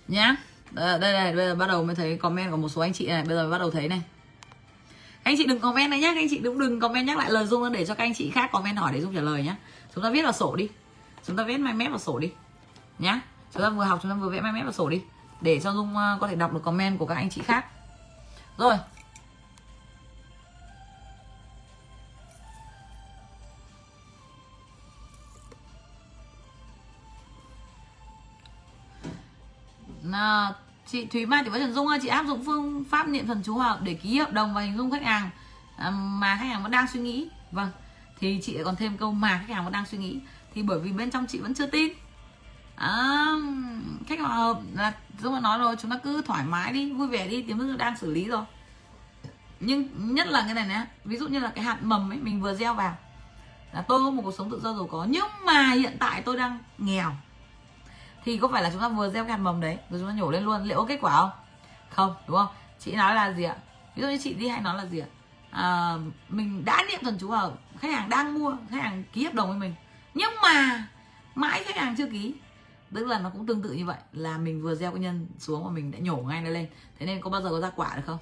Nhá. 0.09 0.37
Đây, 0.71 0.99
đây 0.99 1.13
này 1.13 1.37
bây 1.37 1.47
giờ 1.47 1.55
bắt 1.55 1.67
đầu 1.67 1.85
mới 1.85 1.95
thấy 1.95 2.17
comment 2.17 2.51
của 2.51 2.57
một 2.57 2.69
số 2.69 2.81
anh 2.81 2.93
chị 2.93 3.07
này. 3.07 3.25
Bây 3.25 3.37
giờ 3.37 3.51
bắt 3.51 3.59
đầu 3.59 3.71
thấy 3.71 3.89
này. 3.89 4.03
Anh 5.23 5.35
chị 5.39 5.47
đừng 5.47 5.61
comment 5.61 5.91
này 5.91 6.01
nhá. 6.01 6.13
Anh 6.17 6.27
chị 6.31 6.41
cũng 6.45 6.59
đừng 6.59 6.81
comment 6.81 7.07
nhắc 7.07 7.19
lại 7.19 7.31
lời 7.31 7.47
dung 7.47 7.73
để 7.73 7.87
cho 7.87 7.95
các 7.95 8.05
anh 8.05 8.15
chị 8.15 8.31
khác 8.31 8.51
comment 8.53 8.77
hỏi 8.77 8.93
để 8.95 9.01
dung 9.01 9.15
trả 9.15 9.21
lời 9.21 9.43
nhá. 9.43 9.57
Chúng 9.95 10.05
ta 10.05 10.11
viết 10.11 10.23
vào 10.23 10.33
sổ 10.33 10.57
đi. 10.57 10.69
Chúng 11.27 11.37
ta 11.37 11.45
viết 11.45 11.59
mai 11.59 11.75
mép 11.75 11.91
vào 11.91 11.99
sổ 11.99 12.19
đi. 12.19 12.33
Nhá. 12.99 13.21
Chúng 13.55 13.63
ta 13.63 13.71
vừa 13.71 13.85
học 13.85 13.99
chúng 14.03 14.11
ta 14.11 14.17
vừa 14.17 14.29
vẽ 14.29 14.41
mai 14.41 14.53
mép 14.53 14.65
vào 14.65 14.73
sổ 14.73 14.89
đi 14.89 15.01
để 15.43 15.61
cho 15.61 15.73
dung 15.73 15.97
ờ, 15.97 16.19
có 16.21 16.29
thể 16.29 16.37
đọc 16.37 16.53
được 16.53 16.63
comment 16.65 16.99
của 16.99 17.07
các 17.07 17.15
anh 17.15 17.31
chị 17.31 17.43
khác. 17.43 17.67
Rồi. 18.59 18.75
À, 30.13 30.53
chị 30.87 31.07
Thúy 31.07 31.27
Mai 31.27 31.43
thì 31.45 31.51
vẫn 31.51 31.61
Trần 31.61 31.75
Dung 31.75 31.89
ơi 31.89 31.99
chị 32.03 32.09
áp 32.09 32.27
dụng 32.27 32.43
phương 32.47 32.85
pháp 32.91 33.09
niệm 33.09 33.27
thần 33.27 33.43
chú 33.45 33.55
hợp 33.55 33.79
để 33.83 33.95
ký 33.95 34.19
hợp 34.19 34.33
đồng 34.33 34.55
và 34.55 34.61
hình 34.61 34.77
dung 34.77 34.91
khách 34.91 35.03
hàng 35.03 35.31
à, 35.77 35.91
mà 35.91 36.37
khách 36.37 36.47
hàng 36.47 36.63
vẫn 36.63 36.73
đang 36.73 36.87
suy 36.89 37.01
nghĩ. 37.01 37.29
Vâng 37.53 37.71
thì 38.23 38.41
chị 38.43 38.59
còn 38.65 38.77
thêm 38.77 38.97
câu 38.97 39.13
mà 39.13 39.45
khách 39.47 39.55
hàng 39.55 39.65
vẫn 39.65 39.73
đang 39.73 39.87
suy 39.87 39.99
nghĩ. 39.99 40.21
Thì 40.55 40.63
bởi 40.63 40.79
vì 40.79 40.93
bên 40.93 41.11
trong 41.11 41.27
chị 41.27 41.39
vẫn 41.39 41.55
chưa 41.55 41.67
tin 41.67 41.93
à, 42.83 43.27
khách 44.07 44.21
hàng 44.21 44.55
là 44.75 44.93
dũng 45.19 45.35
đã 45.35 45.41
nói 45.41 45.59
rồi 45.59 45.77
chúng 45.81 45.91
ta 45.91 45.99
cứ 46.05 46.23
thoải 46.23 46.45
mái 46.45 46.73
đi 46.73 46.93
vui 46.93 47.09
vẻ 47.09 47.29
đi 47.29 47.43
tiếng 47.43 47.59
thức 47.59 47.77
đang 47.77 47.97
xử 47.97 48.13
lý 48.13 48.25
rồi. 48.25 48.45
Nhưng 49.61 50.15
nhất 50.15 50.27
là 50.27 50.43
cái 50.45 50.55
này 50.55 50.67
nè 50.67 50.87
ví 51.05 51.17
dụ 51.17 51.29
như 51.29 51.39
là 51.39 51.53
cái 51.55 51.65
hạt 51.65 51.83
mầm 51.83 52.13
ấy 52.13 52.19
mình 52.19 52.43
vừa 52.43 52.55
gieo 52.55 52.75
vào 52.75 52.97
là 53.73 53.83
tôi 53.83 53.99
có 53.99 54.11
một 54.11 54.23
cuộc 54.25 54.35
sống 54.39 54.51
tự 54.51 54.61
do 54.61 54.73
giàu 54.73 54.87
có 54.91 55.07
nhưng 55.09 55.27
mà 55.45 55.71
hiện 55.71 55.97
tại 55.99 56.23
tôi 56.23 56.37
đang 56.37 56.59
nghèo. 56.79 57.13
Thì 58.25 58.37
có 58.37 58.49
phải 58.49 58.63
là 58.63 58.71
chúng 58.71 58.81
ta 58.81 58.89
vừa 58.89 59.11
gieo 59.11 59.25
cái 59.25 59.33
hạt 59.33 59.39
mầm 59.39 59.61
đấy 59.61 59.79
rồi 59.91 60.01
chúng 60.01 60.09
ta 60.09 60.15
nhổ 60.15 60.31
lên 60.31 60.45
luôn 60.45 60.63
liệu 60.63 60.79
có 60.79 60.85
kết 60.85 60.99
quả 61.01 61.17
không? 61.17 61.31
Không 61.91 62.15
đúng 62.27 62.37
không? 62.37 62.55
Chị 62.79 62.93
nói 62.93 63.15
là 63.15 63.33
gì 63.33 63.43
ạ? 63.43 63.57
Ví 63.97 64.03
dụ 64.03 64.09
như 64.09 64.19
chị 64.23 64.35
đi 64.35 64.49
hay 64.49 64.61
nói 64.61 64.77
là 64.77 64.87
gì 64.87 64.99
ạ? 64.99 65.07
À, 65.51 65.95
mình 66.29 66.65
đã 66.65 66.85
niệm 66.89 67.01
thần 67.03 67.19
chú 67.21 67.29
vào 67.29 67.59
khách 67.79 67.95
hàng 67.95 68.09
đang 68.09 68.39
mua 68.39 68.57
khách 68.71 68.83
hàng 68.83 69.05
ký 69.13 69.25
hợp 69.25 69.35
đồng 69.35 69.49
với 69.49 69.59
mình. 69.59 69.75
Nhưng 70.15 70.31
mà 70.43 70.87
mãi 71.35 71.65
khách 71.65 71.77
hàng 71.77 71.97
chưa 71.97 72.07
ký 72.07 72.35
tức 72.95 73.07
là 73.07 73.19
nó 73.19 73.31
cũng 73.31 73.47
tương 73.47 73.63
tự 73.63 73.73
như 73.73 73.87
vậy, 73.87 73.99
là 74.13 74.39
mình 74.39 74.63
vừa 74.63 74.75
gieo 74.75 74.91
cái 74.91 75.01
nhân 75.01 75.27
xuống 75.39 75.65
và 75.65 75.71
mình 75.71 75.91
đã 75.91 75.99
nhổ 75.99 76.17
ngay 76.17 76.41
nó 76.41 76.51
lên. 76.51 76.67
Thế 76.99 77.07
nên 77.07 77.21
có 77.21 77.31
bao 77.31 77.43
giờ 77.43 77.51
có 77.51 77.61
ra 77.61 77.71
quả 77.77 77.97
được 77.97 78.03
không? 78.07 78.19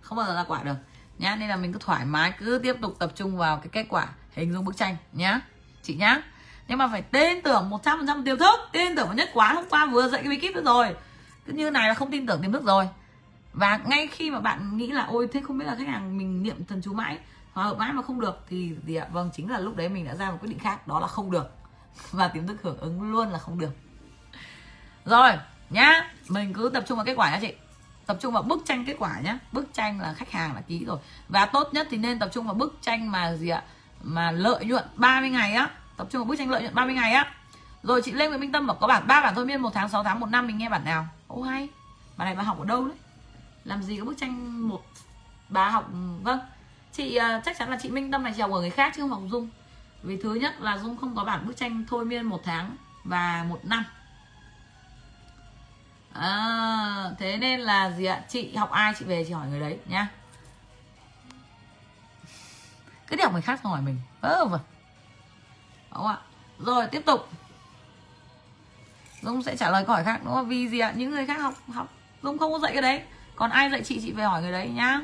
Không 0.00 0.18
bao 0.18 0.26
giờ 0.26 0.34
ra 0.34 0.44
quả 0.48 0.62
được. 0.62 0.76
Nhá, 1.18 1.36
nên 1.36 1.48
là 1.48 1.56
mình 1.56 1.72
cứ 1.72 1.78
thoải 1.78 2.04
mái, 2.04 2.32
cứ 2.38 2.60
tiếp 2.62 2.76
tục 2.82 2.96
tập 2.98 3.12
trung 3.14 3.36
vào 3.36 3.56
cái 3.56 3.68
kết 3.72 3.86
quả 3.88 4.08
hình 4.32 4.52
dung 4.52 4.64
bức 4.64 4.76
tranh, 4.76 4.96
nhá. 5.12 5.40
Chị 5.82 5.94
nhá. 5.94 6.22
Nhưng 6.68 6.78
mà 6.78 6.88
phải 6.88 7.02
tin 7.02 7.42
tưởng 7.42 7.70
100% 7.70 8.24
tiềm 8.24 8.38
thức, 8.38 8.60
tin 8.72 8.96
tưởng 8.96 9.06
vào 9.06 9.16
nhất 9.16 9.30
quán 9.34 9.56
hôm 9.56 9.64
qua 9.70 9.86
vừa 9.86 10.08
dạy 10.08 10.22
cái 10.22 10.30
bí 10.30 10.36
kíp 10.36 10.54
nữa 10.54 10.62
rồi, 10.64 10.96
cứ 11.46 11.52
như 11.52 11.70
này 11.70 11.88
là 11.88 11.94
không 11.94 12.10
tin 12.10 12.26
tưởng 12.26 12.42
tiềm 12.42 12.52
thức 12.52 12.64
rồi. 12.64 12.88
Và 13.52 13.80
ngay 13.86 14.06
khi 14.06 14.30
mà 14.30 14.40
bạn 14.40 14.76
nghĩ 14.76 14.86
là, 14.86 15.06
ôi, 15.06 15.28
thế 15.32 15.40
không 15.46 15.58
biết 15.58 15.64
là 15.64 15.74
khách 15.74 15.88
hàng 15.88 16.18
mình 16.18 16.42
niệm 16.42 16.64
thần 16.64 16.82
chú 16.82 16.92
mãi, 16.92 17.18
hòa 17.52 17.64
hợp 17.64 17.78
mãi 17.78 17.92
mà 17.92 18.02
không 18.02 18.20
được, 18.20 18.38
thì 18.48 18.76
gì 18.86 18.94
ạ? 18.94 19.06
Vâng 19.12 19.30
chính 19.32 19.50
là 19.50 19.58
lúc 19.58 19.76
đấy 19.76 19.88
mình 19.88 20.04
đã 20.04 20.14
ra 20.14 20.30
một 20.30 20.36
quyết 20.40 20.48
định 20.48 20.58
khác, 20.58 20.88
đó 20.88 21.00
là 21.00 21.06
không 21.06 21.30
được. 21.30 21.50
Và 22.10 22.28
tiềm 22.28 22.46
thức 22.46 22.56
hưởng 22.62 22.78
ứng 22.78 23.12
luôn 23.12 23.28
là 23.28 23.38
không 23.38 23.58
được 23.58 23.70
rồi, 25.10 25.32
nhá. 25.70 26.10
Mình 26.28 26.52
cứ 26.52 26.70
tập 26.74 26.84
trung 26.86 26.96
vào 26.96 27.04
kết 27.04 27.14
quả 27.14 27.30
nhá 27.30 27.38
chị. 27.40 27.52
Tập 28.06 28.16
trung 28.20 28.34
vào 28.34 28.42
bức 28.42 28.62
tranh 28.66 28.84
kết 28.84 28.96
quả 28.98 29.20
nhá. 29.24 29.38
Bức 29.52 29.74
tranh 29.74 30.00
là 30.00 30.12
khách 30.12 30.30
hàng 30.30 30.54
đã 30.54 30.60
ký 30.60 30.84
rồi. 30.84 30.98
Và 31.28 31.46
tốt 31.46 31.68
nhất 31.72 31.86
thì 31.90 31.96
nên 31.96 32.18
tập 32.18 32.28
trung 32.32 32.46
vào 32.46 32.54
bức 32.54 32.78
tranh 32.82 33.10
mà 33.10 33.34
gì 33.34 33.48
ạ? 33.48 33.62
Mà 34.02 34.30
lợi 34.30 34.64
nhuận 34.64 34.84
30 34.94 35.30
ngày 35.30 35.54
á. 35.54 35.70
Tập 35.96 36.06
trung 36.10 36.20
vào 36.20 36.28
bức 36.28 36.36
tranh 36.38 36.50
lợi 36.50 36.62
nhuận 36.62 36.74
30 36.74 36.94
ngày 36.94 37.12
á. 37.12 37.32
Rồi 37.82 38.02
chị 38.04 38.12
Lê 38.12 38.28
Nguyễn 38.28 38.40
Minh 38.40 38.52
Tâm 38.52 38.66
bảo 38.66 38.76
có 38.80 38.86
bản 38.86 39.06
ba 39.06 39.20
bản 39.20 39.34
thôi 39.34 39.46
miên 39.46 39.60
một 39.60 39.70
tháng 39.74 39.88
6 39.88 40.04
tháng, 40.04 40.20
một 40.20 40.26
năm 40.26 40.46
mình 40.46 40.58
nghe 40.58 40.68
bản 40.68 40.84
nào. 40.84 41.06
Ô, 41.26 41.42
hay. 41.42 41.68
Bản 42.16 42.26
này 42.26 42.34
bà 42.34 42.42
học 42.42 42.58
ở 42.58 42.64
đâu 42.64 42.84
đấy? 42.84 42.96
Làm 43.64 43.82
gì 43.82 43.96
có 43.96 44.04
bức 44.04 44.16
tranh 44.18 44.68
một, 44.68 44.82
bà 45.48 45.68
học 45.68 45.90
vâng. 46.22 46.40
Chị 46.92 47.16
ờ, 47.16 47.40
chắc 47.44 47.58
chắn 47.58 47.70
là 47.70 47.78
chị 47.82 47.90
Minh 47.90 48.10
Tâm 48.10 48.22
này, 48.22 48.32
chị 48.36 48.40
học 48.40 48.50
ở 48.50 48.60
người 48.60 48.70
khác 48.70 48.92
chứ 48.96 49.02
không 49.02 49.10
học 49.10 49.22
Dung. 49.30 49.48
Vì 50.02 50.16
thứ 50.22 50.34
nhất 50.34 50.60
là 50.60 50.78
Dung 50.78 50.96
không 50.96 51.16
có 51.16 51.24
bản 51.24 51.46
bức 51.46 51.56
tranh 51.56 51.84
thôi 51.88 52.04
miên 52.04 52.22
một 52.22 52.40
tháng 52.44 52.76
và 53.04 53.44
một 53.48 53.60
năm 53.64 53.84
à, 56.12 57.10
thế 57.18 57.36
nên 57.36 57.60
là 57.60 57.90
gì 57.90 58.04
ạ? 58.04 58.22
Chị 58.28 58.56
học 58.56 58.70
ai 58.70 58.92
chị 58.98 59.04
về 59.04 59.24
chị 59.24 59.32
hỏi 59.32 59.48
người 59.48 59.60
đấy 59.60 59.78
nhá. 59.86 60.08
Cứ 63.06 63.16
đi 63.16 63.22
học 63.22 63.32
người 63.32 63.42
khác 63.42 63.62
hỏi 63.62 63.82
mình. 63.82 64.00
Ơ 64.20 64.44
vâng 64.44 64.60
đúng 65.90 66.02
không 66.02 66.06
ạ. 66.06 66.18
Rồi 66.58 66.86
tiếp 66.86 67.02
tục. 67.06 67.28
Dung 69.22 69.42
sẽ 69.42 69.56
trả 69.56 69.70
lời 69.70 69.84
câu 69.86 69.94
hỏi 69.94 70.04
khác 70.04 70.20
đúng 70.24 70.34
không 70.34 70.48
vì 70.48 70.68
gì 70.68 70.78
ạ? 70.78 70.92
Những 70.96 71.10
người 71.10 71.26
khác 71.26 71.40
học 71.40 71.54
học. 71.68 71.88
Dung 72.22 72.38
không 72.38 72.52
có 72.52 72.58
dạy 72.58 72.72
cái 72.72 72.82
đấy. 72.82 73.02
Còn 73.36 73.50
ai 73.50 73.70
dạy 73.70 73.82
chị 73.84 74.00
chị 74.02 74.12
về 74.12 74.24
hỏi 74.24 74.42
người 74.42 74.52
đấy 74.52 74.68
nhá. 74.68 75.00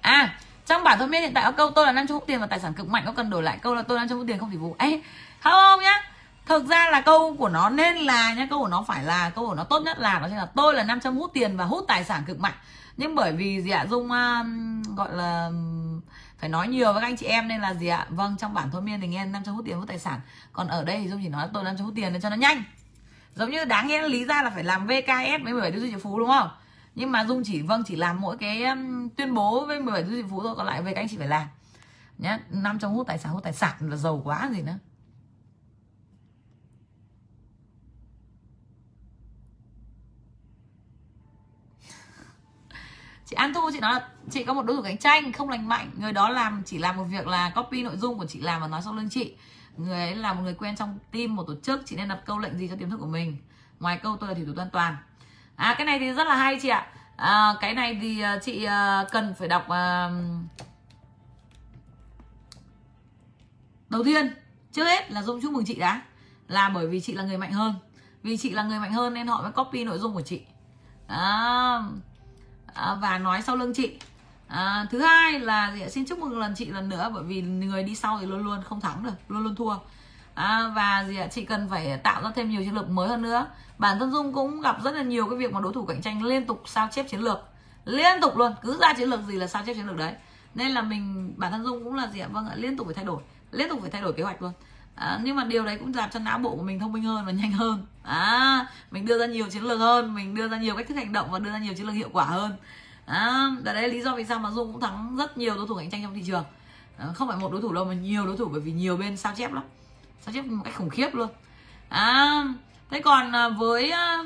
À 0.00 0.38
trong 0.66 0.84
bản 0.84 0.98
thân 0.98 1.10
biết 1.10 1.20
hiện 1.20 1.34
tại 1.34 1.44
có 1.44 1.52
câu 1.52 1.70
tôi 1.70 1.86
là 1.86 1.92
năm 1.92 2.06
trăm 2.06 2.14
hút 2.14 2.24
tiền 2.26 2.40
và 2.40 2.46
tài 2.46 2.60
sản 2.60 2.74
cực 2.74 2.88
mạnh 2.88 3.02
có 3.06 3.12
cần 3.12 3.30
đổi 3.30 3.42
lại 3.42 3.58
câu 3.62 3.74
là 3.74 3.82
tôi 3.82 3.98
năm 3.98 4.08
trăm 4.08 4.18
hút 4.18 4.26
tiền 4.26 4.38
không 4.38 4.48
phải 4.48 4.58
vụ. 4.58 4.76
Ấy 4.78 5.02
không 5.40 5.80
nhá. 5.80 6.02
Thực 6.46 6.66
ra 6.66 6.90
là 6.90 7.00
câu 7.00 7.36
của 7.38 7.48
nó 7.48 7.70
nên 7.70 7.96
là 7.96 8.34
nhá 8.34 8.46
câu 8.50 8.58
của 8.58 8.68
nó 8.68 8.84
phải 8.88 9.04
là 9.04 9.30
câu 9.30 9.46
của 9.46 9.54
nó 9.54 9.64
tốt 9.64 9.80
nhất 9.80 9.98
là 9.98 10.18
nó 10.18 10.28
chính 10.28 10.36
là 10.36 10.46
tôi 10.46 10.74
là 10.74 10.84
500 10.84 11.16
hút 11.16 11.30
tiền 11.34 11.56
và 11.56 11.64
hút 11.64 11.84
tài 11.88 12.04
sản 12.04 12.22
cực 12.26 12.40
mạnh. 12.40 12.54
Nhưng 12.96 13.14
bởi 13.14 13.32
vì 13.32 13.62
gì 13.62 13.70
ạ? 13.70 13.86
Dung 13.90 14.04
uh, 14.04 14.96
gọi 14.96 15.08
là 15.12 15.46
um, 15.46 16.00
phải 16.38 16.48
nói 16.48 16.68
nhiều 16.68 16.92
với 16.92 17.00
các 17.02 17.06
anh 17.06 17.16
chị 17.16 17.26
em 17.26 17.48
nên 17.48 17.60
là 17.60 17.74
gì 17.74 17.86
ạ? 17.86 18.06
Vâng 18.08 18.36
trong 18.38 18.54
bản 18.54 18.68
thôi 18.72 18.82
miên 18.82 19.00
thì 19.00 19.06
nghe 19.06 19.24
500 19.24 19.54
hút 19.54 19.64
tiền 19.64 19.76
hút 19.76 19.88
tài 19.88 19.98
sản. 19.98 20.20
Còn 20.52 20.68
ở 20.68 20.84
đây 20.84 20.98
thì 21.02 21.08
dung 21.08 21.20
chỉ 21.22 21.28
nói 21.28 21.48
tôi 21.54 21.64
500 21.64 21.86
hút 21.86 21.94
tiền 21.96 22.12
để 22.12 22.20
cho 22.22 22.30
nó 22.30 22.36
nhanh. 22.36 22.62
Giống 23.34 23.50
như 23.50 23.64
đáng 23.64 23.86
nghe 23.86 24.08
lý 24.08 24.24
ra 24.24 24.42
là 24.42 24.50
phải 24.50 24.64
làm 24.64 24.86
VKS 24.86 25.42
với 25.44 25.52
17 25.52 25.72
tiêu 25.72 25.80
triệu 25.90 25.98
phú 25.98 26.18
đúng 26.18 26.28
không? 26.28 26.48
Nhưng 26.94 27.12
mà 27.12 27.24
dung 27.24 27.42
chỉ 27.44 27.62
vâng 27.62 27.82
chỉ 27.86 27.96
làm 27.96 28.20
mỗi 28.20 28.36
cái 28.36 28.64
um, 28.64 29.08
tuyên 29.08 29.34
bố 29.34 29.66
với 29.66 29.80
17 29.80 30.04
du 30.04 30.10
chí 30.10 30.22
phú 30.30 30.40
thôi 30.42 30.54
còn 30.56 30.66
lại 30.66 30.82
về 30.82 30.94
các 30.94 31.00
anh 31.00 31.08
chị 31.08 31.16
phải 31.16 31.28
làm. 31.28 31.46
Nhé 32.18 32.38
năm 32.50 32.78
trong 32.78 32.94
hút 32.94 33.06
tài 33.06 33.18
sản 33.18 33.32
hút 33.32 33.42
tài 33.42 33.52
sản 33.52 33.90
là 33.90 33.96
giàu 33.96 34.20
quá 34.24 34.50
gì 34.52 34.62
nữa. 34.62 34.78
Chị 43.26 43.34
An 43.34 43.54
Thu 43.54 43.70
chị 43.72 43.80
nói 43.80 43.94
là 43.94 44.08
chị 44.30 44.44
có 44.44 44.54
một 44.54 44.62
đối 44.62 44.76
thủ 44.76 44.82
cạnh 44.82 44.98
tranh 44.98 45.32
không 45.32 45.48
lành 45.48 45.68
mạnh. 45.68 45.90
Người 45.96 46.12
đó 46.12 46.28
làm 46.28 46.62
chỉ 46.66 46.78
làm 46.78 46.96
một 46.96 47.04
việc 47.04 47.26
là 47.26 47.50
copy 47.50 47.82
nội 47.82 47.96
dung 47.96 48.18
của 48.18 48.26
chị 48.26 48.40
làm 48.40 48.60
và 48.60 48.68
nói 48.68 48.82
sau 48.84 48.94
lưng 48.94 49.08
chị. 49.10 49.34
Người 49.76 50.00
ấy 50.00 50.16
là 50.16 50.32
một 50.32 50.42
người 50.42 50.54
quen 50.54 50.76
trong 50.76 50.98
team 51.10 51.36
một 51.36 51.44
tổ 51.46 51.54
chức 51.62 51.82
chị 51.84 51.96
nên 51.96 52.08
đặt 52.08 52.22
câu 52.26 52.38
lệnh 52.38 52.58
gì 52.58 52.68
cho 52.68 52.76
tiềm 52.76 52.90
thức 52.90 52.96
của 53.00 53.06
mình? 53.06 53.36
Ngoài 53.80 54.00
câu 54.02 54.16
tôi 54.16 54.28
là 54.28 54.34
thủy 54.34 54.44
thủ 54.46 54.52
an 54.56 54.70
toàn 54.72 54.96
à 55.56 55.74
cái 55.78 55.86
này 55.86 55.98
thì 55.98 56.12
rất 56.12 56.26
là 56.26 56.36
hay 56.36 56.58
chị 56.62 56.68
ạ. 56.68 56.86
À, 57.16 57.54
cái 57.60 57.74
này 57.74 57.98
thì 58.00 58.20
à, 58.20 58.38
chị 58.42 58.64
à, 58.64 59.04
cần 59.12 59.34
phải 59.38 59.48
đọc 59.48 59.68
à, 59.68 60.10
đầu 63.88 64.04
tiên 64.04 64.34
trước 64.72 64.84
hết 64.84 65.10
là 65.10 65.22
dung 65.22 65.40
chúc 65.42 65.52
mừng 65.52 65.64
chị 65.64 65.74
đã. 65.74 66.02
Là 66.48 66.68
bởi 66.68 66.86
vì 66.86 67.00
chị 67.00 67.14
là 67.14 67.22
người 67.22 67.38
mạnh 67.38 67.52
hơn. 67.52 67.74
Vì 68.22 68.36
chị 68.36 68.50
là 68.50 68.62
người 68.62 68.78
mạnh 68.78 68.92
hơn 68.92 69.14
nên 69.14 69.26
họ 69.26 69.42
mới 69.42 69.52
copy 69.52 69.84
nội 69.84 69.98
dung 69.98 70.14
của 70.14 70.22
chị. 70.22 70.42
À, 71.06 71.82
à, 72.74 72.94
và 72.94 73.18
nói 73.18 73.42
sau 73.42 73.56
lưng 73.56 73.74
chị. 73.74 73.98
À, 74.48 74.86
thứ 74.90 75.02
hai 75.02 75.40
là 75.40 75.74
dạ, 75.80 75.88
xin 75.88 76.04
chúc 76.06 76.18
mừng 76.18 76.38
lần 76.38 76.54
chị 76.54 76.66
lần 76.66 76.88
nữa 76.88 77.10
bởi 77.14 77.24
vì 77.24 77.42
người 77.42 77.82
đi 77.82 77.94
sau 77.94 78.18
thì 78.20 78.26
luôn 78.26 78.44
luôn 78.44 78.62
không 78.62 78.80
thắng 78.80 79.02
được 79.02 79.14
luôn 79.28 79.42
luôn 79.44 79.56
thua 79.56 79.76
à, 80.42 80.72
và 80.76 81.04
gì 81.08 81.16
ạ? 81.16 81.26
Chị 81.30 81.44
cần 81.44 81.68
phải 81.70 81.98
tạo 81.98 82.22
ra 82.22 82.30
thêm 82.34 82.50
nhiều 82.50 82.62
chiến 82.64 82.74
lược 82.74 82.88
mới 82.88 83.08
hơn 83.08 83.22
nữa. 83.22 83.46
Bản 83.78 83.98
thân 83.98 84.10
dung 84.10 84.32
cũng 84.32 84.60
gặp 84.60 84.76
rất 84.84 84.94
là 84.94 85.02
nhiều 85.02 85.26
cái 85.26 85.38
việc 85.38 85.52
mà 85.52 85.60
đối 85.60 85.72
thủ 85.72 85.84
cạnh 85.86 86.02
tranh 86.02 86.22
liên 86.22 86.46
tục 86.46 86.62
sao 86.66 86.88
chép 86.92 87.08
chiến 87.08 87.20
lược. 87.20 87.38
Liên 87.84 88.20
tục 88.20 88.36
luôn 88.36 88.54
cứ 88.62 88.78
ra 88.80 88.94
chiến 88.94 89.10
lược 89.10 89.20
gì 89.26 89.34
là 89.34 89.46
sao 89.46 89.62
chép 89.66 89.74
chiến 89.74 89.86
lược 89.86 89.96
đấy. 89.96 90.14
Nên 90.54 90.72
là 90.72 90.82
mình 90.82 91.34
bản 91.36 91.52
thân 91.52 91.64
dung 91.64 91.84
cũng 91.84 91.94
là 91.94 92.06
gì 92.06 92.20
ạ? 92.20 92.28
Vâng 92.32 92.48
ạ 92.48 92.54
liên 92.56 92.76
tục 92.76 92.86
phải 92.86 92.94
thay 92.94 93.04
đổi 93.04 93.22
liên 93.52 93.68
tục 93.68 93.78
phải 93.80 93.90
thay 93.90 94.02
đổi 94.02 94.12
kế 94.12 94.22
hoạch 94.22 94.42
luôn. 94.42 94.52
À, 94.94 95.20
nhưng 95.22 95.36
mà 95.36 95.44
điều 95.44 95.64
đấy 95.64 95.78
cũng 95.78 95.92
làm 95.94 96.10
cho 96.10 96.20
não 96.20 96.38
bộ 96.38 96.56
của 96.56 96.62
mình 96.62 96.80
thông 96.80 96.92
minh 96.92 97.02
hơn 97.02 97.26
và 97.26 97.32
nhanh 97.32 97.52
hơn. 97.52 97.86
À, 98.02 98.66
mình 98.90 99.06
đưa 99.06 99.18
ra 99.18 99.26
nhiều 99.26 99.46
chiến 99.50 99.62
lược 99.62 99.78
hơn 99.78 100.14
mình 100.14 100.34
đưa 100.34 100.48
ra 100.48 100.58
nhiều 100.58 100.76
cách 100.76 100.88
thức 100.88 100.94
hành 100.94 101.12
động 101.12 101.28
và 101.30 101.38
đưa 101.38 101.50
ra 101.50 101.58
nhiều 101.58 101.74
chiến 101.74 101.86
lược 101.86 101.94
hiệu 101.94 102.08
quả 102.12 102.24
hơn. 102.24 102.52
À, 103.06 103.50
đấy 103.62 103.74
là 103.74 103.88
lý 103.88 104.02
do 104.02 104.14
vì 104.14 104.24
sao 104.24 104.38
mà 104.38 104.50
dung 104.50 104.72
cũng 104.72 104.80
thắng 104.80 105.16
rất 105.16 105.38
nhiều 105.38 105.56
đối 105.56 105.66
thủ 105.66 105.74
cạnh 105.74 105.90
tranh 105.90 106.02
trong 106.02 106.14
thị 106.14 106.22
trường. 106.26 106.44
À, 106.98 107.06
không 107.14 107.28
phải 107.28 107.36
một 107.36 107.52
đối 107.52 107.62
thủ 107.62 107.72
đâu 107.72 107.84
mà 107.84 107.94
nhiều 107.94 108.26
đối 108.26 108.36
thủ 108.36 108.48
bởi 108.52 108.60
vì 108.60 108.72
nhiều 108.72 108.96
bên 108.96 109.16
sao 109.16 109.32
chép 109.36 109.52
lắm 109.52 109.62
sao 110.22 110.34
chép 110.34 110.44
một 110.44 110.62
cách 110.64 110.74
khủng 110.76 110.90
khiếp 110.90 111.14
luôn. 111.14 111.28
À, 111.88 112.44
thế 112.90 113.00
còn 113.00 113.32
à, 113.32 113.48
với 113.48 113.90
à, 113.90 114.22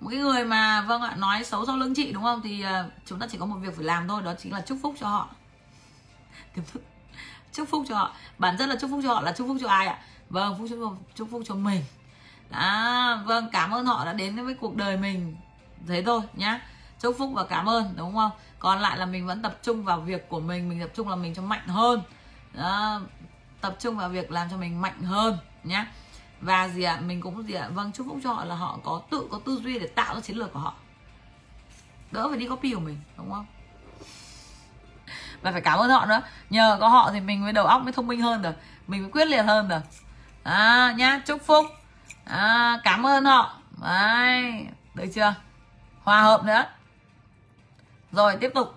một 0.00 0.10
cái 0.10 0.18
người 0.18 0.44
mà 0.44 0.82
vâng 0.82 1.02
ạ 1.02 1.14
nói 1.16 1.44
xấu 1.44 1.66
sau 1.66 1.76
lưng 1.76 1.94
chị 1.94 2.12
đúng 2.12 2.22
không? 2.22 2.40
Thì 2.44 2.62
à, 2.62 2.84
chúng 3.06 3.18
ta 3.18 3.26
chỉ 3.30 3.38
có 3.38 3.46
một 3.46 3.56
việc 3.56 3.76
phải 3.76 3.84
làm 3.84 4.08
thôi 4.08 4.22
đó 4.22 4.34
chính 4.38 4.52
là 4.52 4.60
chúc 4.60 4.78
phúc 4.82 4.94
cho 5.00 5.08
họ. 5.08 5.28
Tiềm 6.54 6.64
thức. 6.72 6.82
Chúc 7.52 7.68
phúc 7.68 7.84
cho 7.88 7.96
họ. 7.96 8.12
Bản 8.38 8.56
chất 8.58 8.68
là 8.68 8.76
chúc 8.80 8.90
phúc 8.90 9.00
cho 9.02 9.14
họ 9.14 9.20
là 9.20 9.32
chúc 9.32 9.48
phúc 9.48 9.56
cho 9.60 9.68
ai 9.68 9.86
ạ? 9.86 9.98
Vâng 10.30 10.58
phúc 10.58 10.66
chúc, 10.70 10.78
chúc 11.14 11.28
phúc 11.30 11.42
cho 11.44 11.54
mình. 11.54 11.84
À, 12.50 13.22
vâng 13.24 13.48
cảm 13.52 13.70
ơn 13.70 13.86
họ 13.86 14.04
đã 14.04 14.12
đến 14.12 14.44
với 14.44 14.54
cuộc 14.54 14.76
đời 14.76 14.96
mình. 14.96 15.36
Thế 15.88 16.02
thôi 16.06 16.22
nhá. 16.34 16.60
Chúc 17.00 17.16
phúc 17.18 17.30
và 17.34 17.44
cảm 17.44 17.68
ơn 17.68 17.94
đúng 17.96 18.14
không? 18.14 18.30
Còn 18.58 18.80
lại 18.80 18.98
là 18.98 19.06
mình 19.06 19.26
vẫn 19.26 19.42
tập 19.42 19.58
trung 19.62 19.84
vào 19.84 20.00
việc 20.00 20.28
của 20.28 20.40
mình 20.40 20.68
mình 20.68 20.80
tập 20.80 20.90
trung 20.94 21.08
là 21.08 21.16
mình 21.16 21.34
cho 21.34 21.42
mạnh 21.42 21.68
hơn. 21.68 22.02
Đó, 22.52 23.00
tập 23.62 23.76
trung 23.78 23.96
vào 23.96 24.08
việc 24.08 24.30
làm 24.30 24.50
cho 24.50 24.56
mình 24.56 24.80
mạnh 24.80 25.02
hơn 25.02 25.38
nhé 25.64 25.84
và 26.40 26.68
gì 26.68 26.82
ạ? 26.82 26.94
À, 26.94 27.00
mình 27.00 27.20
cũng 27.20 27.42
gì 27.42 27.54
ạ? 27.54 27.62
À, 27.62 27.68
vâng 27.68 27.92
chúc 27.92 28.06
phúc 28.08 28.18
cho 28.24 28.32
họ 28.32 28.44
là 28.44 28.54
họ 28.54 28.78
có 28.84 29.02
tự 29.10 29.28
có 29.30 29.40
tư 29.44 29.60
duy 29.64 29.78
để 29.78 29.86
tạo 29.86 30.14
ra 30.14 30.20
chiến 30.20 30.36
lược 30.36 30.52
của 30.52 30.58
họ. 30.58 30.74
Đỡ 32.10 32.28
phải 32.28 32.38
đi 32.38 32.48
copy 32.48 32.74
của 32.74 32.80
mình 32.80 33.00
đúng 33.16 33.32
không? 33.32 33.46
Và 35.42 35.52
phải 35.52 35.60
cảm 35.60 35.78
ơn 35.78 35.90
họ 35.90 36.06
nữa. 36.06 36.20
Nhờ 36.50 36.76
có 36.80 36.88
họ 36.88 37.10
thì 37.12 37.20
mình 37.20 37.42
mới 37.42 37.52
đầu 37.52 37.66
óc 37.66 37.82
mới 37.82 37.92
thông 37.92 38.06
minh 38.06 38.20
hơn 38.20 38.42
được. 38.42 38.54
Mình 38.86 39.02
mới 39.02 39.10
quyết 39.10 39.24
liệt 39.24 39.42
hơn 39.42 39.68
được. 39.68 39.80
À 40.42 40.94
nhá 40.96 41.22
chúc 41.26 41.42
phúc. 41.42 41.66
À, 42.24 42.80
cảm 42.84 43.06
ơn 43.06 43.24
họ. 43.24 43.56
Đấy 43.82 44.66
được 44.94 45.06
chưa? 45.14 45.34
Hòa 46.02 46.22
hợp 46.22 46.44
nữa. 46.44 46.64
Rồi 48.12 48.36
tiếp 48.40 48.50
tục. 48.54 48.74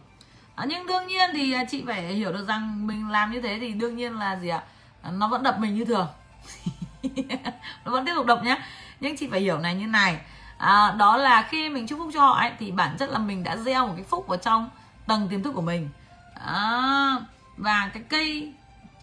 À, 0.55 0.65
nhưng 0.67 0.87
đương 0.87 1.07
nhiên 1.07 1.29
thì 1.33 1.55
chị 1.69 1.83
phải 1.87 2.01
hiểu 2.01 2.31
được 2.31 2.47
rằng 2.47 2.87
mình 2.87 3.09
làm 3.09 3.31
như 3.31 3.41
thế 3.41 3.57
thì 3.59 3.71
đương 3.71 3.95
nhiên 3.95 4.19
là 4.19 4.35
gì 4.35 4.49
ạ? 4.49 4.57
à? 4.57 4.74
À, 5.05 5.11
nó 5.11 5.27
vẫn 5.27 5.43
đập 5.43 5.59
mình 5.59 5.75
như 5.75 5.85
thường. 5.85 6.07
Nó 7.85 7.91
vẫn 7.91 8.05
tiếp 8.05 8.11
tục 8.15 8.25
đập 8.25 8.43
nhé 8.43 8.57
nhưng 8.99 9.17
chị 9.17 9.27
phải 9.31 9.39
hiểu 9.39 9.57
này 9.57 9.75
như 9.75 9.87
này. 9.87 10.19
À, 10.57 10.95
đó 10.97 11.17
là 11.17 11.41
khi 11.41 11.69
mình 11.69 11.87
chúc 11.87 11.99
phúc 11.99 12.09
cho 12.13 12.21
họ 12.21 12.33
ấy, 12.33 12.51
thì 12.59 12.71
bản 12.71 12.95
chất 12.99 13.09
là 13.09 13.19
mình 13.19 13.43
đã 13.43 13.57
gieo 13.57 13.87
một 13.87 13.93
cái 13.95 14.05
phúc 14.05 14.27
vào 14.27 14.37
trong 14.37 14.69
tầng 15.07 15.27
tiềm 15.29 15.43
thức 15.43 15.51
của 15.55 15.61
mình. 15.61 15.89
À, 16.45 17.15
và 17.57 17.89
cái 17.93 18.03
cây 18.09 18.53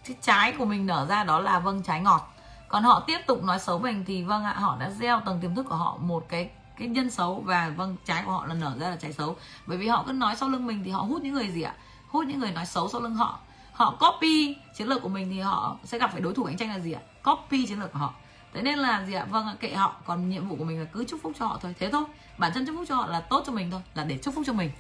cái 0.04 0.16
trái 0.22 0.52
của 0.52 0.64
mình 0.64 0.86
nở 0.86 1.06
ra 1.08 1.24
đó 1.24 1.40
là 1.40 1.58
vâng 1.58 1.82
trái 1.82 2.00
ngọt. 2.00 2.34
Còn 2.68 2.82
họ 2.82 3.04
tiếp 3.06 3.18
tục 3.26 3.44
nói 3.44 3.58
xấu 3.58 3.78
mình 3.78 4.04
thì 4.06 4.22
vâng 4.22 4.44
ạ 4.44 4.52
họ 4.52 4.76
đã 4.80 4.90
gieo 4.90 5.20
tầng 5.20 5.38
tiềm 5.42 5.54
thức 5.54 5.66
của 5.68 5.76
họ 5.76 5.96
một 6.00 6.26
cái 6.28 6.50
cái 6.78 6.88
nhân 6.88 7.10
xấu 7.10 7.40
và 7.46 7.72
vâng 7.76 7.96
trái 8.04 8.22
của 8.26 8.32
họ 8.32 8.46
là 8.46 8.54
nở 8.54 8.76
ra 8.80 8.90
là 8.90 8.96
trái 8.96 9.12
xấu. 9.12 9.36
Bởi 9.66 9.78
vì 9.78 9.88
họ 9.88 10.04
cứ 10.06 10.12
nói 10.12 10.36
sau 10.36 10.48
lưng 10.48 10.66
mình 10.66 10.84
thì 10.84 10.90
họ 10.90 11.02
hút 11.02 11.22
những 11.22 11.34
người 11.34 11.48
gì 11.48 11.62
ạ? 11.62 11.74
Hút 12.08 12.26
những 12.26 12.38
người 12.38 12.52
nói 12.52 12.66
xấu 12.66 12.88
sau 12.88 13.00
lưng 13.00 13.14
họ 13.14 13.38
họ 13.72 13.96
copy 14.00 14.56
chiến 14.74 14.88
lược 14.88 15.02
của 15.02 15.08
mình 15.08 15.30
thì 15.30 15.40
họ 15.40 15.76
sẽ 15.84 15.98
gặp 15.98 16.12
phải 16.12 16.20
đối 16.20 16.34
thủ 16.34 16.44
cạnh 16.44 16.56
tranh 16.56 16.68
là 16.68 16.78
gì 16.78 16.92
ạ? 16.92 17.00
Copy 17.24 17.66
chiến 17.66 17.80
lược 17.80 17.92
của 17.92 17.98
họ. 17.98 18.14
Thế 18.54 18.62
nên 18.62 18.78
là 18.78 19.04
gì 19.06 19.14
ạ? 19.14 19.26
Vâng 19.30 19.46
ạ 19.46 19.54
kệ 19.60 19.74
họ. 19.74 19.96
Còn 20.06 20.30
nhiệm 20.30 20.48
vụ 20.48 20.56
của 20.56 20.64
mình 20.64 20.80
là 20.80 20.84
cứ 20.84 21.04
chúc 21.04 21.20
phúc 21.22 21.32
cho 21.38 21.46
họ 21.46 21.58
thôi. 21.62 21.74
Thế 21.78 21.90
thôi. 21.90 22.04
Bản 22.38 22.52
thân 22.54 22.66
chúc 22.66 22.76
phúc 22.76 22.84
cho 22.88 22.94
họ 22.94 23.06
là 23.06 23.20
tốt 23.20 23.42
cho 23.46 23.52
mình 23.52 23.70
thôi 23.70 23.80
là 23.94 24.04
để 24.04 24.18
chúc 24.18 24.34
phúc 24.34 24.44
cho 24.46 24.52
mình. 24.52 24.70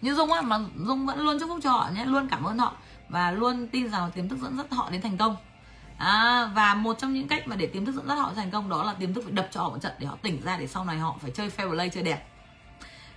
Như 0.00 0.14
dung 0.14 0.32
á 0.32 0.40
mà 0.40 0.58
dung 0.86 1.06
vẫn 1.06 1.20
luôn 1.20 1.40
chúc 1.40 1.48
phúc 1.48 1.58
cho 1.62 1.70
họ 1.70 1.90
nhé 1.94 2.04
luôn 2.04 2.28
cảm 2.28 2.44
ơn 2.44 2.58
họ 2.58 2.72
và 3.08 3.30
luôn 3.30 3.68
tin 3.68 3.90
rằng 3.90 4.10
tiềm 4.10 4.28
thức 4.28 4.38
dẫn 4.38 4.56
dắt 4.56 4.66
họ 4.70 4.90
đến 4.90 5.00
thành 5.00 5.16
công. 5.16 5.36
À, 5.98 6.50
và 6.54 6.74
một 6.74 6.98
trong 6.98 7.14
những 7.14 7.28
cách 7.28 7.48
mà 7.48 7.56
để 7.56 7.66
tiềm 7.66 7.84
thức 7.84 7.94
dẫn 7.94 8.08
dắt 8.08 8.18
họ 8.18 8.32
thành 8.36 8.50
công 8.50 8.68
đó 8.68 8.84
là 8.84 8.94
tiềm 8.94 9.14
thức 9.14 9.24
phải 9.24 9.32
đập 9.32 9.48
cho 9.50 9.62
họ 9.62 9.68
một 9.68 9.78
trận 9.82 9.92
để 9.98 10.06
họ 10.06 10.16
tỉnh 10.22 10.42
ra 10.42 10.56
để 10.56 10.66
sau 10.66 10.84
này 10.84 10.98
họ 10.98 11.16
phải 11.20 11.30
chơi 11.30 11.50
fair 11.56 11.70
play 11.70 11.88
chơi 11.88 12.02
đẹp. 12.02 12.26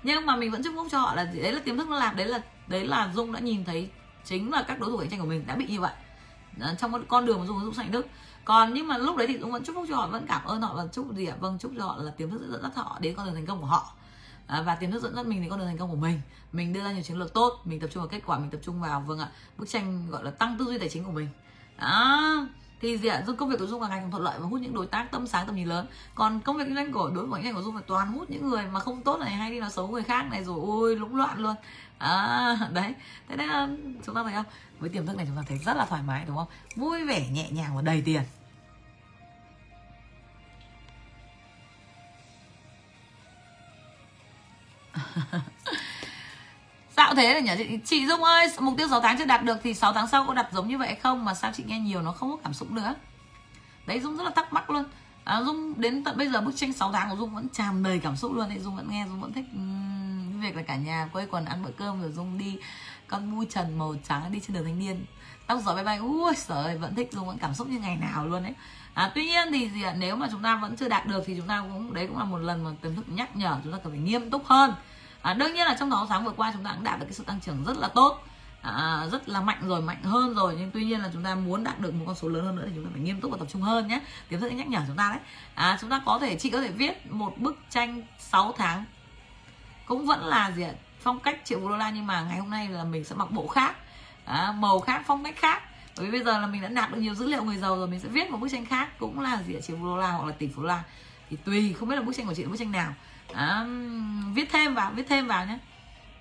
Nhưng 0.04 0.26
mà 0.26 0.36
mình 0.36 0.52
vẫn 0.52 0.64
chúc 0.64 0.74
phúc 0.76 0.88
cho 0.92 1.00
họ 1.00 1.16
là 1.16 1.24
đấy 1.24 1.52
là 1.52 1.60
tiềm 1.60 1.78
thức 1.78 1.90
nó 1.90 1.96
làm 1.96 2.16
đấy 2.16 2.26
là 2.26 2.42
đấy 2.68 2.88
là 2.88 3.12
dung 3.16 3.32
đã 3.32 3.40
nhìn 3.40 3.66
thấy 3.66 3.90
chính 4.26 4.52
là 4.52 4.64
các 4.68 4.80
đối 4.80 4.90
thủ 4.90 4.98
cạnh 4.98 5.10
tranh 5.10 5.20
của 5.20 5.26
mình 5.26 5.44
đã 5.48 5.56
bị 5.56 5.68
như 5.68 5.82
vậy. 5.82 5.94
Ờ, 6.60 6.76
trong 6.80 7.06
con 7.08 7.26
đường 7.26 7.40
mà 7.40 7.46
dung 7.46 7.60
dụng 7.60 7.74
sành 7.74 7.92
đức 7.92 8.08
còn 8.46 8.74
nhưng 8.74 8.88
mà 8.88 8.98
lúc 8.98 9.18
đấy 9.18 9.28
thì 9.28 9.38
dung 9.38 9.52
vẫn 9.52 9.64
chúc 9.64 9.76
phúc 9.76 9.86
cho 9.90 9.96
họ 9.96 10.08
vẫn 10.08 10.26
cảm 10.28 10.46
ơn 10.46 10.62
họ 10.62 10.74
và 10.76 10.88
chúc 10.92 11.14
gì 11.16 11.26
ạ 11.26 11.36
vâng 11.40 11.58
chúc 11.60 11.72
cho 11.78 11.86
họ 11.86 11.98
là 11.98 12.12
tiềm 12.12 12.30
thức 12.30 12.42
dẫn 12.52 12.62
dắt 12.62 12.72
họ 12.76 12.98
đến 13.02 13.16
con 13.16 13.26
đường 13.26 13.36
thành 13.36 13.46
công 13.46 13.60
của 13.62 13.66
họ. 13.66 13.94
À, 14.48 14.62
và 14.62 14.76
tiềm 14.76 14.92
thức 14.92 15.04
dẫn 15.04 15.16
dắt 15.16 15.26
mình 15.26 15.42
đến 15.42 15.50
con 15.50 15.60
đường 15.60 15.68
thành 15.68 15.78
công 15.78 15.90
của 15.90 15.96
mình. 15.96 16.22
Mình 16.52 16.74
đưa 16.74 16.84
ra 16.84 16.92
nhiều 16.92 17.04
chiến 17.04 17.18
lược 17.18 17.34
tốt 17.34 17.62
mình 17.66 17.80
tập 17.80 17.88
trung 17.94 18.02
vào 18.02 18.08
kết 18.08 18.22
quả 18.26 18.40
mình 18.40 18.50
tập 18.50 18.60
trung 18.64 18.82
vào 18.82 19.04
vâng 19.08 19.20
ạ 19.20 19.28
bức 19.58 19.70
tranh 19.70 20.08
gọi 20.10 20.24
là 20.24 20.32
tăng 20.32 20.56
tư 20.60 20.66
duy 20.66 20.78
tài 20.78 20.90
chính 20.90 21.04
của 21.04 21.12
mình. 21.12 21.28
Đó. 21.80 22.48
Thì 22.82 22.98
gì 22.98 23.08
ạ 23.08 23.24
à? 23.28 23.34
công 23.38 23.50
việc 23.50 23.60
của 23.60 23.66
dung 23.66 23.82
là 23.82 23.88
ngày 23.88 24.00
càng 24.02 24.12
thuận 24.12 24.24
lợi 24.24 24.40
và 24.40 24.46
hút 24.46 24.62
những 24.62 24.74
đối 24.74 24.86
tác 24.86 25.12
tâm 25.12 25.28
sáng 25.28 25.46
tầm 25.46 25.56
nhìn 25.56 25.68
lớn. 25.68 25.88
Còn 26.16 26.40
công 26.40 26.58
việc 26.58 26.64
kinh 26.66 26.76
doanh 26.76 26.92
của 26.92 27.12
đối 27.16 27.26
với 27.26 27.44
ngành 27.44 27.56
của 27.56 27.62
dung 27.62 27.76
là 27.76 27.82
toàn 27.88 28.08
hút 28.08 28.30
những 28.30 28.50
người 28.50 28.66
mà 28.74 28.80
không 28.80 29.02
tốt 29.02 29.20
này 29.20 29.32
hay 29.32 29.52
đi 29.52 29.60
nói 29.60 29.70
xấu 29.70 29.88
người 29.88 30.04
khác 30.04 30.26
này 30.32 30.44
rồi 30.44 30.60
ôi 30.62 30.96
lũng 30.96 31.16
loạn 31.16 31.40
luôn 31.40 31.56
à, 31.98 32.58
đấy. 32.74 32.94
Thế 33.30 33.36
nên 33.36 33.50
um, 33.50 33.78
chúng 34.06 34.16
ta 34.16 34.24
thấy 34.24 34.34
không? 34.34 34.46
Với 34.80 34.90
tiềm 34.90 35.06
thức 35.06 35.18
này 35.18 35.26
chúng 35.26 35.36
ta 35.36 35.44
thấy 35.48 35.58
rất 35.58 35.78
là 35.78 35.86
thoải 35.86 36.04
mái 36.04 36.26
đúng 36.28 36.36
không? 36.36 36.48
Vui 36.76 37.06
vẻ 37.06 37.28
nhẹ 37.30 37.50
nhàng 37.52 37.76
và 37.76 37.82
đầy 37.82 38.02
tiền. 38.06 38.22
Dạo 46.98 47.16
thế 47.16 47.34
là 47.34 47.40
nhỉ? 47.40 47.52
Chị, 47.58 47.78
chị 47.86 48.08
Dung 48.08 48.24
ơi 48.24 48.48
Mục 48.60 48.74
tiêu 48.78 48.88
6 48.90 49.02
tháng 49.02 49.18
chưa 49.18 49.26
đạt 49.26 49.44
được 49.44 49.58
thì 49.64 49.74
6 49.74 49.94
tháng 49.94 50.08
sau 50.08 50.26
có 50.28 50.34
đặt 50.34 50.48
giống 50.52 50.68
như 50.68 50.78
vậy 50.78 50.96
không? 50.96 51.26
Mà 51.26 51.34
sao 51.34 51.52
chị 51.54 51.64
nghe 51.68 51.80
nhiều 51.80 52.02
nó 52.02 52.12
không 52.12 52.32
có 52.32 52.38
cảm 52.44 52.54
xúc 52.54 52.72
nữa? 52.72 52.96
Đấy 53.86 54.00
Dung 54.00 54.18
rất 54.18 54.24
là 54.24 54.32
thắc 54.36 54.54
mắc 54.54 54.70
luôn. 54.70 54.84
À, 55.24 55.42
Dung 55.42 55.82
đến 55.82 56.04
tận 56.04 56.18
bây 56.18 56.30
giờ 56.30 56.42
bức 56.42 56.56
tranh 56.56 56.74
6 56.74 56.92
tháng 56.92 57.10
của 57.10 57.16
Dung 57.16 57.36
vẫn 57.36 57.50
tràn 57.50 57.84
đầy 57.84 58.00
cảm 58.00 58.16
xúc 58.16 58.34
luôn 58.34 58.50
đấy 58.50 58.60
Dung 58.60 58.76
vẫn 58.76 58.90
nghe 58.90 59.06
Dung 59.10 59.22
vẫn 59.22 59.34
thích 59.34 59.46
uhm, 59.56 59.93
việc 60.44 60.56
là 60.56 60.62
cả 60.62 60.76
nhà 60.76 61.10
quây 61.14 61.26
quần 61.26 61.46
ăn 61.46 61.64
bữa 61.64 61.72
cơm 61.72 62.02
rồi 62.02 62.12
Dung 62.12 62.38
đi 62.38 62.60
con 63.08 63.32
mu 63.32 63.46
trần 63.46 63.80
màu 63.80 63.96
trắng 64.08 64.32
đi 64.32 64.40
trên 64.40 64.54
đường 64.54 64.66
thanh 64.66 64.80
niên. 64.80 65.06
Tóc 65.48 65.60
gió 65.66 65.76
bay 65.76 65.84
bay 65.84 65.98
ui 65.98 66.34
trời 66.48 66.78
vẫn 66.78 66.96
thích 66.96 67.10
Dung 67.12 67.28
vẫn 67.28 67.38
cảm 67.38 67.54
xúc 67.54 67.68
như 67.68 67.80
ngày 67.80 67.96
nào 67.96 68.28
luôn 68.28 68.44
đấy 68.44 68.54
à, 68.94 69.12
tuy 69.16 69.26
nhiên 69.26 69.52
thì 69.52 69.70
gì 69.70 69.84
ạ 69.84 69.94
nếu 69.98 70.16
mà 70.16 70.28
chúng 70.32 70.42
ta 70.42 70.56
vẫn 70.56 70.76
chưa 70.76 70.88
đạt 70.88 71.08
được 71.08 71.24
thì 71.26 71.36
chúng 71.38 71.48
ta 71.48 71.62
cũng 71.62 71.94
đấy 71.94 72.08
cũng 72.08 72.18
là 72.18 72.24
một 72.24 72.38
lần 72.38 72.64
mà 72.64 72.72
tiềm 72.82 72.96
thức 72.96 73.06
nhắc 73.10 73.36
nhở 73.36 73.58
chúng 73.64 73.74
ta 73.74 73.80
cần 73.84 73.92
phải 73.92 74.02
nghiêm 74.02 74.30
túc 74.30 74.46
hơn. 74.46 74.74
À, 75.22 75.34
đương 75.34 75.54
nhiên 75.54 75.66
là 75.66 75.76
trong 75.80 75.90
đó 75.90 76.06
tháng 76.10 76.26
vừa 76.26 76.32
qua 76.32 76.52
chúng 76.54 76.64
ta 76.64 76.72
cũng 76.74 76.84
đạt 76.84 77.00
được 77.00 77.06
cái 77.06 77.14
sự 77.14 77.24
tăng 77.24 77.40
trưởng 77.40 77.64
rất 77.64 77.78
là 77.78 77.88
tốt. 77.88 78.24
À, 78.62 79.08
rất 79.12 79.30
là 79.30 79.42
mạnh 79.42 79.58
rồi 79.68 79.82
mạnh 79.82 80.04
hơn 80.04 80.34
rồi 80.34 80.56
nhưng 80.60 80.72
tuy 80.72 80.86
nhiên 80.86 81.00
là 81.00 81.10
chúng 81.14 81.24
ta 81.24 81.36
muốn 81.36 81.64
đạt 81.64 81.80
được 81.80 81.94
một 81.94 82.04
con 82.08 82.16
số 82.16 82.30
lớn 82.30 82.46
hơn 82.46 82.56
nữa 82.56 82.64
thì 82.66 82.72
chúng 82.76 82.86
ta 82.86 82.90
phải 82.94 83.02
nghiêm 83.02 83.22
túc 83.22 83.32
và 83.32 83.38
tập 83.38 83.48
trung 83.52 83.62
hơn 83.62 83.88
nhé. 83.88 84.02
Tiềm 84.30 84.40
thức 84.40 84.50
nhắc 84.50 84.68
nhở 84.68 84.80
chúng 84.88 84.98
ta 84.98 85.10
đấy. 85.10 85.20
À, 85.56 85.78
chúng 85.82 85.90
ta 85.90 86.02
có 86.06 86.20
thể 86.20 86.38
chị 86.40 86.50
có 86.50 86.62
thể 86.62 86.72
viết 86.72 87.12
một 87.12 87.38
bức 87.38 87.58
tranh 87.70 88.02
6 88.20 88.54
tháng 88.58 88.86
cũng 89.86 90.06
vẫn 90.06 90.26
là 90.26 90.52
gì 90.52 90.64
ạ? 90.64 90.74
Phong 91.00 91.20
cách 91.20 91.42
triệu 91.44 91.70
đô 91.70 91.78
la 91.78 91.90
nhưng 91.90 92.08
mà 92.08 92.22
ngày 92.22 92.38
hôm 92.38 92.50
nay 92.50 92.70
là 92.70 92.84
mình 92.84 93.04
sẽ 93.04 93.16
mặc 93.16 93.32
bộ 93.32 93.48
khác. 93.48 93.76
À, 94.26 94.52
màu 94.52 94.80
khác 94.80 95.04
phong 95.06 95.24
cách 95.24 95.36
khác. 95.38 95.64
Bởi 95.98 96.06
vì 96.06 96.12
bây 96.12 96.24
giờ 96.24 96.40
là 96.40 96.48
mình 96.48 96.62
đã 96.62 96.70
nạp 96.70 96.92
được 96.92 97.00
nhiều 97.02 97.16
dữ 97.16 97.28
liệu 97.28 97.44
người 97.44 97.58
giàu 97.58 97.76
rồi 97.76 97.88
mình 97.88 98.00
sẽ 98.00 98.10
viết 98.10 98.32
một 98.32 98.38
bức 98.38 98.48
tranh 98.52 98.66
khác. 98.66 99.00
Cũng 99.00 99.20
là 99.20 99.44
gì 99.48 99.54
ạ? 99.54 99.62
Triệu 99.62 99.78
đô 99.78 99.98
la 99.98 100.12
hoặc 100.12 100.26
là 100.26 100.32
tỷ 100.32 100.48
phú 100.48 100.62
đô 100.62 100.68
la. 100.68 100.84
Thì 101.30 101.38
tùy 101.46 101.74
không 101.74 101.90
biết 101.90 101.96
là 101.96 102.02
bức 102.02 102.16
tranh 102.16 102.28
của 102.28 102.34
chị 102.34 102.44
là 102.44 102.50
bức 102.50 102.58
tranh 102.58 102.72
nào. 102.72 102.94
À, 103.34 103.66
viết 104.34 104.50
thêm 104.52 104.76
vào 104.76 104.92
viết 104.92 105.06
thêm 105.10 105.28
vào 105.28 105.46
nhé. 105.46 105.60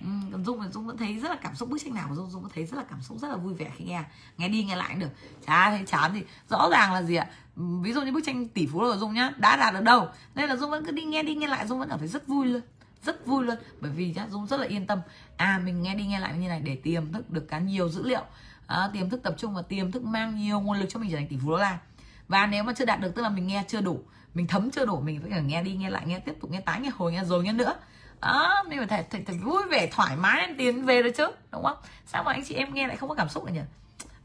Ừ, 0.01 0.07
còn 0.31 0.43
dung 0.45 0.61
thì 0.61 0.67
dung 0.71 0.87
vẫn 0.87 0.97
thấy 0.97 1.19
rất 1.19 1.29
là 1.29 1.35
cảm 1.35 1.55
xúc. 1.55 1.69
Bức 1.69 1.77
tranh 1.83 1.93
nào 1.93 2.05
của 2.09 2.15
dung 2.15 2.29
dung 2.29 2.41
vẫn 2.41 2.51
thấy 2.55 2.65
rất 2.65 2.77
là 2.77 2.83
cảm 2.89 3.01
xúc 3.01 3.17
rất 3.19 3.27
là 3.27 3.35
vui 3.35 3.53
vẻ 3.53 3.71
khi 3.77 3.85
nghe. 3.85 4.03
Nghe 4.37 4.49
đi 4.49 4.63
nghe 4.63 4.75
lại 4.75 4.89
cũng 4.89 4.99
được. 4.99 5.09
Chả 5.47 5.69
thấy 5.69 5.83
chán 5.85 6.11
thì 6.13 6.23
rõ 6.49 6.69
ràng 6.71 6.93
là 6.93 7.01
gì 7.01 7.15
ạ? 7.15 7.27
Ví 7.55 7.93
dụ 7.93 8.01
như 8.01 8.11
bức 8.11 8.23
tranh 8.25 8.47
tỷ 8.47 8.67
phú 8.67 8.79
của 8.79 8.97
dung 8.97 9.13
nhá 9.13 9.31
đã 9.37 9.55
đạt 9.55 9.73
được 9.73 9.83
đâu? 9.83 10.07
Nên 10.35 10.49
là 10.49 10.55
dung 10.55 10.71
vẫn 10.71 10.85
cứ 10.85 10.91
đi 10.91 11.03
nghe 11.03 11.23
đi 11.23 11.35
nghe 11.35 11.47
lại 11.47 11.67
dung 11.67 11.79
vẫn 11.79 11.89
cảm 11.89 11.99
thấy 11.99 12.07
rất 12.07 12.27
vui 12.27 12.45
luôn 12.45 12.61
rất 13.05 13.25
vui 13.25 13.45
luôn. 13.45 13.55
Bởi 13.81 13.91
vì 13.91 14.13
nhá 14.13 14.27
dung 14.29 14.47
rất 14.47 14.59
là 14.59 14.67
yên 14.67 14.87
tâm. 14.87 14.99
À 15.37 15.61
mình 15.65 15.81
nghe 15.81 15.95
đi 15.95 16.05
nghe 16.05 16.19
lại 16.19 16.33
như 16.37 16.47
này 16.47 16.59
để 16.59 16.75
tiềm 16.75 17.11
thức 17.11 17.29
được 17.29 17.47
cả 17.49 17.59
nhiều 17.59 17.89
dữ 17.89 18.03
liệu. 18.03 18.23
À, 18.67 18.89
tiềm 18.93 19.09
thức 19.09 19.23
tập 19.23 19.35
trung 19.37 19.53
và 19.53 19.61
tiềm 19.61 19.91
thức 19.91 20.03
mang 20.03 20.35
nhiều 20.35 20.59
nguồn 20.59 20.77
lực 20.77 20.87
cho 20.89 20.99
mình 20.99 21.11
trở 21.11 21.17
thành 21.17 21.27
tỷ 21.27 21.37
phú 21.43 21.51
đô 21.51 21.57
la. 21.57 21.79
Và 22.27 22.45
nếu 22.45 22.63
mà 22.63 22.73
chưa 22.73 22.85
đạt 22.85 22.99
được 23.01 23.15
tức 23.15 23.21
là 23.21 23.29
mình 23.29 23.47
nghe 23.47 23.63
chưa 23.67 23.81
đủ 23.81 24.03
mình 24.33 24.47
thấm 24.47 24.71
chưa 24.71 24.85
đủ 24.85 24.99
mình 24.99 25.21
phải 25.21 25.41
nghe 25.41 25.63
đi 25.63 25.75
nghe 25.75 25.89
lại 25.89 26.03
nghe 26.05 26.19
tiếp 26.19 26.35
tục 26.41 26.51
nghe 26.51 26.61
tái 26.61 26.79
nghe 26.79 26.89
hồi 26.89 27.11
nghe 27.11 27.23
rồi 27.23 27.43
nghe 27.43 27.53
nữa. 27.53 27.75
Đó 28.21 28.63
mình 28.69 28.87
phải 28.87 29.03
thật, 29.09 29.21
thật, 29.27 29.33
vui 29.43 29.63
vẻ 29.71 29.87
thoải 29.91 30.15
mái 30.15 30.53
tiến 30.57 30.85
về 30.85 31.01
rồi 31.01 31.11
chứ 31.17 31.27
đúng 31.51 31.63
không? 31.63 31.77
Sao 32.05 32.23
mà 32.23 32.31
anh 32.31 32.43
chị 32.45 32.55
em 32.55 32.73
nghe 32.73 32.87
lại 32.87 32.97
không 32.97 33.09
có 33.09 33.15
cảm 33.15 33.29
xúc 33.29 33.51
nhỉ? 33.51 33.59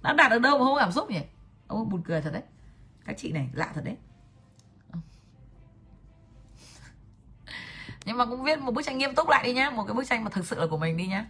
Đã 0.03 0.13
đạt 0.13 0.31
được 0.31 0.39
đâu 0.39 0.59
mà 0.59 0.65
không 0.65 0.75
có 0.75 0.81
cảm 0.81 0.93
xúc 0.93 1.11
nhỉ? 1.11 1.21
Ô 1.67 1.85
buồn 1.85 2.03
cười 2.03 2.21
thật 2.21 2.31
đấy. 2.33 2.43
Các 3.05 3.17
chị 3.19 3.33
này 3.33 3.49
lạ 3.53 3.71
thật 3.75 3.83
đấy. 3.85 3.97
Nhưng 8.09 8.17
mà 8.17 8.25
cũng 8.25 8.43
viết 8.43 8.59
một 8.59 8.75
bức 8.75 8.83
tranh 8.83 8.99
nghiêm 8.99 9.15
túc 9.15 9.29
lại 9.29 9.45
đi 9.45 9.53
nhá 9.53 9.71
một 9.71 9.85
cái 9.87 9.95
bức 9.95 10.07
tranh 10.09 10.25
mà 10.25 10.31
thực 10.31 10.47
sự 10.47 10.61
là 10.61 10.67
của 10.67 10.77
mình 10.79 10.97
đi 10.97 11.07
nhá 11.07 11.25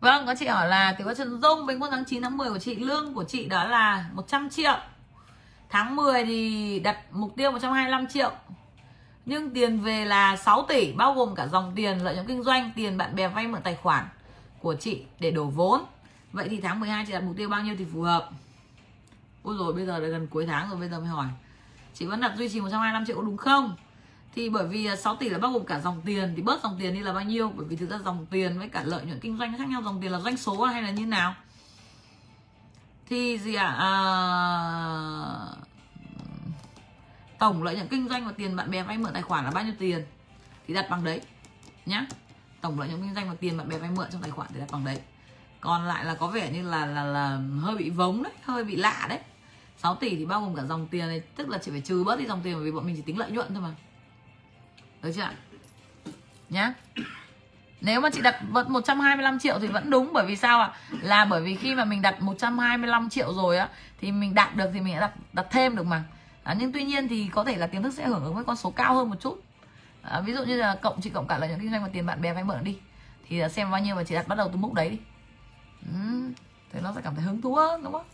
Vâng, 0.00 0.26
có 0.26 0.34
chị 0.38 0.46
hỏi 0.46 0.68
là 0.68 0.92
tiểu 0.98 1.14
Trần 1.14 1.40
Dung 1.40 1.66
bình 1.66 1.82
quân 1.82 1.90
tháng 1.90 2.04
9 2.04 2.22
tháng 2.22 2.36
10 2.36 2.50
của 2.50 2.58
chị 2.58 2.74
lương 2.74 3.14
của 3.14 3.24
chị 3.24 3.46
đó 3.46 3.64
là 3.64 4.10
100 4.12 4.50
triệu. 4.50 4.76
Tháng 5.68 5.96
10 5.96 6.24
thì 6.24 6.80
đặt 6.80 6.98
mục 7.12 7.36
tiêu 7.36 7.50
125 7.50 8.06
triệu. 8.06 8.32
Nhưng 9.28 9.50
tiền 9.50 9.80
về 9.80 10.04
là 10.04 10.36
6 10.36 10.64
tỷ 10.68 10.92
bao 10.92 11.14
gồm 11.14 11.34
cả 11.34 11.46
dòng 11.46 11.72
tiền 11.76 12.04
lợi 12.04 12.14
nhuận 12.14 12.26
kinh 12.26 12.42
doanh, 12.42 12.70
tiền 12.76 12.96
bạn 12.96 13.16
bè 13.16 13.28
vay 13.28 13.46
mượn 13.46 13.62
tài 13.62 13.74
khoản 13.74 14.04
của 14.60 14.74
chị 14.74 15.02
để 15.20 15.30
đổ 15.30 15.44
vốn. 15.44 15.80
Vậy 16.32 16.48
thì 16.48 16.60
tháng 16.60 16.80
12 16.80 17.04
chị 17.06 17.12
đặt 17.12 17.22
mục 17.22 17.36
tiêu 17.36 17.48
bao 17.48 17.62
nhiêu 17.62 17.74
thì 17.78 17.84
phù 17.92 18.02
hợp? 18.02 18.30
Ôi 19.42 19.56
rồi 19.58 19.72
bây 19.72 19.86
giờ 19.86 20.00
đã 20.00 20.08
gần 20.08 20.26
cuối 20.26 20.46
tháng 20.46 20.70
rồi 20.70 20.78
bây 20.80 20.88
giờ 20.88 21.00
mới 21.00 21.08
hỏi. 21.08 21.26
Chị 21.94 22.06
vẫn 22.06 22.20
đặt 22.20 22.32
duy 22.36 22.48
trì 22.48 22.60
125 22.60 23.06
triệu 23.06 23.22
đúng 23.22 23.36
không? 23.36 23.76
thì 24.34 24.48
bởi 24.48 24.66
vì 24.66 24.86
à, 24.86 24.96
6 24.96 25.16
tỷ 25.16 25.28
là 25.28 25.38
bao 25.38 25.52
gồm 25.52 25.64
cả 25.64 25.80
dòng 25.80 26.00
tiền 26.04 26.32
thì 26.36 26.42
bớt 26.42 26.62
dòng 26.62 26.76
tiền 26.80 26.94
đi 26.94 27.00
là 27.00 27.12
bao 27.12 27.24
nhiêu 27.24 27.52
bởi 27.56 27.66
vì 27.66 27.76
thực 27.76 27.90
ra 27.90 27.98
dòng 28.04 28.26
tiền 28.30 28.58
với 28.58 28.68
cả 28.68 28.82
lợi 28.84 29.04
nhuận 29.04 29.20
kinh 29.20 29.38
doanh 29.38 29.52
nó 29.52 29.58
khác 29.58 29.68
nhau 29.68 29.82
dòng 29.82 30.00
tiền 30.02 30.12
là 30.12 30.20
doanh 30.20 30.36
số 30.36 30.64
hay 30.64 30.82
là 30.82 30.90
như 30.90 31.06
nào 31.06 31.34
thì 33.08 33.38
gì 33.38 33.54
ạ 33.54 33.66
à? 33.66 33.76
à 33.78 35.57
tổng 37.38 37.62
lợi 37.62 37.74
nhuận 37.74 37.88
kinh 37.88 38.08
doanh 38.08 38.26
và 38.26 38.32
tiền 38.36 38.56
bạn 38.56 38.70
bè 38.70 38.82
vay 38.82 38.98
mượn 38.98 39.12
tài 39.12 39.22
khoản 39.22 39.44
là 39.44 39.50
bao 39.50 39.64
nhiêu 39.64 39.74
tiền? 39.78 40.04
Thì 40.68 40.74
đặt 40.74 40.90
bằng 40.90 41.04
đấy, 41.04 41.20
nhá. 41.86 42.06
Tổng 42.60 42.80
lợi 42.80 42.88
nhuận 42.88 43.02
kinh 43.02 43.14
doanh 43.14 43.28
và 43.28 43.34
tiền 43.40 43.56
bạn 43.56 43.68
bè 43.68 43.78
vay 43.78 43.90
mượn 43.90 44.06
trong 44.12 44.22
tài 44.22 44.30
khoản 44.30 44.48
thì 44.54 44.60
đặt 44.60 44.68
bằng 44.72 44.84
đấy. 44.84 45.00
Còn 45.60 45.84
lại 45.84 46.04
là 46.04 46.14
có 46.14 46.26
vẻ 46.26 46.50
như 46.50 46.62
là 46.62 46.86
là 46.86 47.04
là 47.04 47.38
hơi 47.60 47.76
bị 47.76 47.90
vống 47.90 48.22
đấy, 48.22 48.32
hơi 48.44 48.64
bị 48.64 48.76
lạ 48.76 49.06
đấy. 49.08 49.18
6 49.76 49.94
tỷ 49.94 50.16
thì 50.16 50.24
bao 50.26 50.40
gồm 50.40 50.54
cả 50.54 50.62
dòng 50.62 50.86
tiền 50.86 51.06
này, 51.06 51.20
tức 51.36 51.48
là 51.48 51.58
chỉ 51.58 51.70
phải 51.70 51.80
trừ 51.80 52.04
bớt 52.04 52.18
đi 52.18 52.26
dòng 52.26 52.40
tiền 52.42 52.54
bởi 52.54 52.64
vì 52.64 52.72
bọn 52.72 52.86
mình 52.86 52.96
chỉ 52.96 53.02
tính 53.02 53.18
lợi 53.18 53.30
nhuận 53.30 53.54
thôi 53.54 53.62
mà. 53.62 53.70
Được 55.02 55.12
chưa 55.14 55.22
ạ? 55.22 55.34
Nhá. 56.50 56.74
Nếu 57.80 58.00
mà 58.00 58.10
chị 58.10 58.20
đặt 58.20 58.42
vẫn 58.50 58.72
125 58.72 59.38
triệu 59.38 59.58
thì 59.58 59.66
vẫn 59.66 59.90
đúng, 59.90 60.12
bởi 60.12 60.26
vì 60.26 60.36
sao 60.36 60.60
ạ? 60.60 60.72
Là 61.02 61.24
bởi 61.24 61.42
vì 61.42 61.56
khi 61.56 61.74
mà 61.74 61.84
mình 61.84 62.02
đặt 62.02 62.22
125 62.22 63.10
triệu 63.10 63.34
rồi 63.34 63.58
á, 63.58 63.68
thì 64.00 64.12
mình 64.12 64.34
đạt 64.34 64.56
được 64.56 64.70
thì 64.74 64.80
mình 64.80 64.94
đã 64.94 65.00
đặt 65.00 65.12
đặt 65.32 65.46
thêm 65.50 65.76
được 65.76 65.86
mà 65.86 66.04
à, 66.48 66.54
nhưng 66.58 66.72
tuy 66.72 66.84
nhiên 66.84 67.08
thì 67.08 67.28
có 67.32 67.44
thể 67.44 67.56
là 67.56 67.66
kiến 67.66 67.82
thức 67.82 67.94
sẽ 67.94 68.06
hưởng 68.06 68.24
ứng 68.24 68.34
với 68.34 68.44
con 68.44 68.56
số 68.56 68.70
cao 68.70 68.94
hơn 68.94 69.10
một 69.10 69.16
chút. 69.20 69.42
À, 70.02 70.20
ví 70.20 70.34
dụ 70.34 70.44
như 70.44 70.56
là 70.56 70.74
cộng 70.82 71.00
chị 71.00 71.10
cộng 71.10 71.26
cả 71.26 71.38
lợi 71.38 71.48
nhuận 71.48 71.60
kinh 71.60 71.70
doanh 71.70 71.82
và 71.82 71.88
tiền 71.92 72.06
bạn 72.06 72.22
bè 72.22 72.32
vay 72.32 72.44
mượn 72.44 72.64
đi 72.64 72.78
thì 73.28 73.42
xem 73.50 73.70
bao 73.70 73.80
nhiêu 73.80 73.96
mà 73.96 74.04
chị 74.04 74.14
đặt 74.14 74.28
bắt 74.28 74.38
đầu 74.38 74.48
từ 74.52 74.56
mức 74.56 74.72
đấy 74.74 74.90
đi. 74.90 74.98
Ừ, 75.82 76.32
thế 76.72 76.80
nó 76.80 76.92
sẽ 76.94 77.00
cảm 77.04 77.14
thấy 77.14 77.24
hứng 77.24 77.42
thú 77.42 77.54
hơn 77.54 77.82
đúng 77.82 77.92
không? 77.92 78.04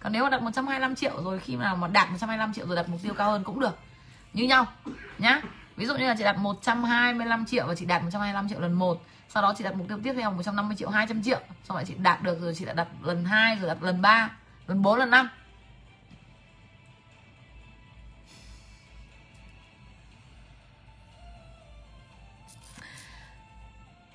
Còn 0.00 0.12
nếu 0.12 0.24
mà 0.24 0.30
đặt 0.30 0.42
125 0.42 0.94
triệu 0.94 1.22
rồi 1.24 1.38
khi 1.38 1.56
nào 1.56 1.76
mà 1.76 1.88
đạt 1.88 2.10
125 2.10 2.52
triệu 2.52 2.66
rồi 2.66 2.76
đặt 2.76 2.88
mục 2.88 3.00
tiêu 3.02 3.14
cao 3.14 3.30
hơn 3.30 3.44
cũng 3.44 3.60
được. 3.60 3.78
Như 4.32 4.44
nhau 4.44 4.66
nhá. 5.18 5.40
Ví 5.76 5.86
dụ 5.86 5.96
như 5.96 6.08
là 6.08 6.14
chị 6.18 6.24
đặt 6.24 6.38
125 6.38 7.46
triệu 7.46 7.66
và 7.66 7.74
chị 7.74 7.86
đạt 7.86 8.02
125 8.02 8.48
triệu 8.48 8.60
lần 8.60 8.72
một 8.72 9.02
sau 9.28 9.42
đó 9.42 9.54
chị 9.58 9.64
đặt 9.64 9.74
mục 9.74 9.88
tiêu 9.88 9.98
tiếp 10.04 10.14
theo 10.14 10.30
150 10.30 10.76
triệu 10.76 10.90
200 10.90 11.22
triệu. 11.22 11.40
Xong 11.64 11.76
rồi 11.76 11.84
chị 11.84 11.94
đạt 11.98 12.22
được 12.22 12.40
rồi 12.40 12.54
chị 12.54 12.64
đã 12.64 12.72
đặt 12.72 12.88
lần 13.02 13.24
2 13.24 13.56
rồi 13.56 13.68
đặt 13.68 13.82
lần 13.82 14.02
3 14.02 14.30
lần 14.66 14.82
4 14.82 14.98
lần 14.98 15.10
5 15.10 15.28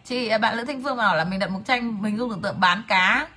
chị 0.08 0.28
à, 0.28 0.38
bạn 0.38 0.58
Lữ 0.58 0.64
Thanh 0.64 0.84
Phương 0.84 0.98
bảo 0.98 1.16
là 1.16 1.24
mình 1.24 1.40
đặt 1.40 1.48
bức 1.48 1.60
tranh 1.66 2.02
mình 2.02 2.18
dùng 2.18 2.30
tưởng 2.30 2.42
tượng 2.42 2.60
bán 2.60 2.84
cá. 2.88 3.28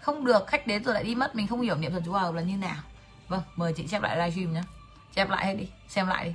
Không 0.00 0.24
được 0.24 0.46
khách 0.46 0.66
đến 0.66 0.84
rồi 0.84 0.94
lại 0.94 1.04
đi 1.04 1.14
mất 1.14 1.34
mình 1.34 1.46
không 1.46 1.60
hiểu 1.60 1.76
niệm 1.76 1.92
thần 1.92 2.02
chú 2.04 2.12
hòa 2.12 2.30
là 2.30 2.42
như 2.42 2.56
nào. 2.56 2.82
Vâng 3.28 3.42
mời 3.56 3.72
chị 3.76 3.86
chép 3.86 4.02
lại 4.02 4.16
livestream 4.16 4.52
nhé 4.52 4.62
chép 5.14 5.30
lại 5.30 5.46
hết 5.46 5.54
đi 5.54 5.68
xem 5.88 6.06
lại 6.06 6.24
đi. 6.24 6.34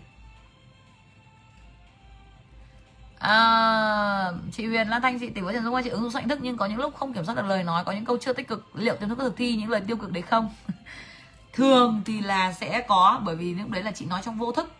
À, 3.20 4.32
chị 4.52 4.68
Huyền 4.68 4.88
Lan 4.88 5.02
Thanh 5.02 5.20
chị 5.20 5.30
tỷ 5.30 5.42
với 5.42 5.54
Trần 5.54 5.64
Dung 5.64 5.74
Hoa 5.74 5.82
chị 5.82 5.90
ứng 5.90 6.02
dụng 6.02 6.12
soạn 6.12 6.30
thức 6.30 6.40
nhưng 6.42 6.58
có 6.58 6.66
những 6.66 6.80
lúc 6.80 6.96
không 6.96 7.14
kiểm 7.14 7.26
soát 7.26 7.36
được 7.36 7.46
lời 7.46 7.64
nói 7.64 7.84
có 7.84 7.92
những 7.92 8.06
câu 8.06 8.18
chưa 8.22 8.34
tích 8.34 8.48
cực 8.48 8.76
liệu 8.76 8.96
tiềm 8.96 9.10
thức 9.10 9.16
có 9.16 9.24
thực 9.24 9.38
thi 9.38 9.56
những 9.56 9.70
lời 9.70 9.82
tiêu 9.88 9.98
cực 9.98 10.12
đấy 10.12 10.22
không? 10.22 10.50
Thường 11.54 12.02
thì 12.06 12.22
là 12.22 12.54
sẽ 12.54 12.82
có 12.88 13.22
bởi 13.26 13.36
vì 13.36 13.54
lúc 13.54 13.70
đấy 13.70 13.84
là 13.84 13.92
chị 13.92 14.06
nói 14.06 14.22
trong 14.26 14.38
vô 14.38 14.52
thức 14.52 14.77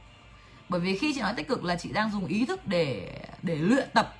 bởi 0.70 0.80
vì 0.80 0.98
khi 0.98 1.14
chị 1.14 1.22
nói 1.22 1.34
tích 1.34 1.48
cực 1.48 1.64
là 1.64 1.76
chị 1.76 1.92
đang 1.92 2.12
dùng 2.12 2.26
ý 2.26 2.46
thức 2.46 2.68
để 2.68 3.14
để 3.42 3.56
luyện 3.56 3.90
tập. 3.94 4.16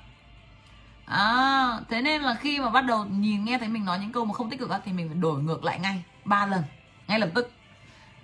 À, 1.04 1.80
thế 1.88 2.02
nên 2.02 2.22
là 2.22 2.34
khi 2.34 2.60
mà 2.60 2.70
bắt 2.70 2.84
đầu 2.84 3.04
nhìn 3.04 3.44
nghe 3.44 3.58
thấy 3.58 3.68
mình 3.68 3.84
nói 3.84 3.98
những 3.98 4.12
câu 4.12 4.24
mà 4.24 4.34
không 4.34 4.50
tích 4.50 4.60
cực 4.60 4.70
thì 4.84 4.92
mình 4.92 5.08
phải 5.08 5.16
đổi 5.16 5.42
ngược 5.42 5.64
lại 5.64 5.78
ngay 5.78 6.02
ba 6.24 6.46
lần 6.46 6.62
ngay 7.08 7.18
lập 7.18 7.30
tức. 7.34 7.50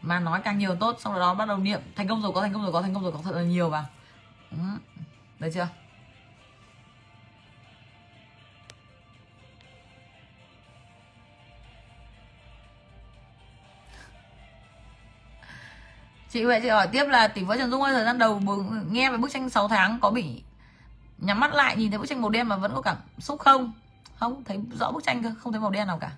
Mà 0.02 0.20
nói 0.20 0.40
càng 0.44 0.58
nhiều 0.58 0.74
tốt 0.74 0.96
xong 1.00 1.12
rồi 1.12 1.20
đó 1.20 1.34
bắt 1.34 1.48
đầu 1.48 1.58
niệm 1.58 1.80
thành 1.96 2.08
công 2.08 2.22
rồi 2.22 2.32
có 2.32 2.40
thành 2.40 2.52
công 2.52 2.62
rồi 2.62 2.72
có 2.72 2.82
thành 2.82 2.94
công 2.94 3.02
rồi 3.02 3.12
có 3.12 3.18
thật 3.24 3.34
là 3.34 3.42
nhiều 3.42 3.68
vào 3.70 3.84
ừ. 4.50 4.58
được 5.38 5.50
chưa? 5.54 5.68
Chị 16.34 16.44
vậy 16.44 16.60
chị 16.62 16.68
hỏi 16.68 16.88
tiếp 16.92 17.04
là 17.04 17.28
tỷ 17.28 17.44
phú 17.44 17.54
Trần 17.58 17.70
Dung 17.70 17.82
ơi, 17.82 17.94
thời 17.94 18.04
gian 18.04 18.18
đầu 18.18 18.40
nghe 18.90 19.10
về 19.10 19.16
bức 19.16 19.30
tranh 19.30 19.50
6 19.50 19.68
tháng 19.68 19.98
có 20.00 20.10
bị 20.10 20.42
nhắm 21.18 21.40
mắt 21.40 21.54
lại, 21.54 21.76
nhìn 21.76 21.90
thấy 21.90 21.98
bức 21.98 22.06
tranh 22.06 22.22
màu 22.22 22.30
đen 22.30 22.48
mà 22.48 22.56
vẫn 22.56 22.72
có 22.74 22.82
cảm 22.82 22.96
xúc 23.18 23.40
không? 23.40 23.72
Không 24.16 24.44
thấy 24.44 24.60
rõ 24.78 24.90
bức 24.90 25.04
tranh 25.04 25.22
cơ, 25.22 25.34
không 25.38 25.52
thấy 25.52 25.60
màu 25.60 25.70
đen 25.70 25.86
nào 25.86 25.98
cả. 25.98 26.10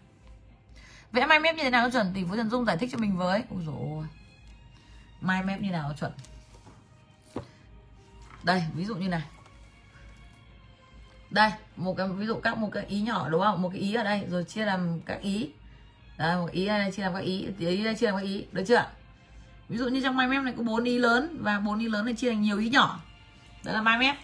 Vẽ 1.13 1.27
mai 1.27 1.41
mép 1.41 1.57
như 1.57 1.63
thế 1.63 1.71
nào 1.71 1.91
chuẩn? 1.91 2.13
Tỷ 2.15 2.25
phú 2.25 2.37
Trần 2.37 2.51
Dung 2.51 2.65
giải 2.65 2.77
thích 2.77 2.91
cho 2.93 2.99
mình 2.99 3.17
với. 3.17 3.43
Ôi 3.51 3.63
dồi 3.67 4.07
mai 5.21 5.43
mép 5.43 5.61
như 5.61 5.71
nào 5.71 5.93
chuẩn? 6.01 6.13
Đây, 8.43 8.63
ví 8.75 8.85
dụ 8.85 8.95
như 8.95 9.09
này. 9.09 9.23
Đây, 11.31 11.51
một 11.77 11.95
cái 11.97 12.09
ví 12.09 12.27
dụ 12.27 12.41
các 12.41 12.59
một 12.59 12.69
cái 12.73 12.85
ý 12.87 13.01
nhỏ, 13.01 13.29
đúng 13.29 13.43
không? 13.43 13.63
Một 13.63 13.69
cái 13.73 13.81
ý 13.81 13.95
ở 13.95 14.05
đây, 14.05 14.27
rồi 14.31 14.45
chia 14.45 14.65
làm 14.65 15.01
các 15.01 15.21
ý. 15.21 15.51
Đây 16.19 16.37
một 16.37 16.51
ý 16.51 16.67
ở 16.67 16.79
đây 16.79 16.93
chia 16.93 17.03
làm 17.03 17.15
các 17.15 17.21
ý 17.21 17.47
ý 17.59 17.85
đây 17.85 17.95
chia 17.95 18.07
làm 18.07 18.17
các 18.17 18.23
ý. 18.23 18.47
Được 18.53 18.65
chưa? 18.69 18.87
Ví 19.69 19.79
dụ 19.79 19.89
như 19.89 20.01
trong 20.01 20.17
mai 20.17 20.29
mép 20.29 20.43
này 20.43 20.55
có 20.57 20.63
bốn 20.63 20.85
ý 20.85 20.99
lớn 20.99 21.39
và 21.41 21.59
bốn 21.59 21.79
ý 21.79 21.89
lớn 21.89 22.05
này 22.05 22.15
chia 22.15 22.31
thành 22.31 22.43
nhiều 22.43 22.59
ý 22.59 22.69
nhỏ. 22.69 23.01
Đó 23.65 23.73
là 23.73 23.83
mai 23.83 23.99
mép 23.99 24.17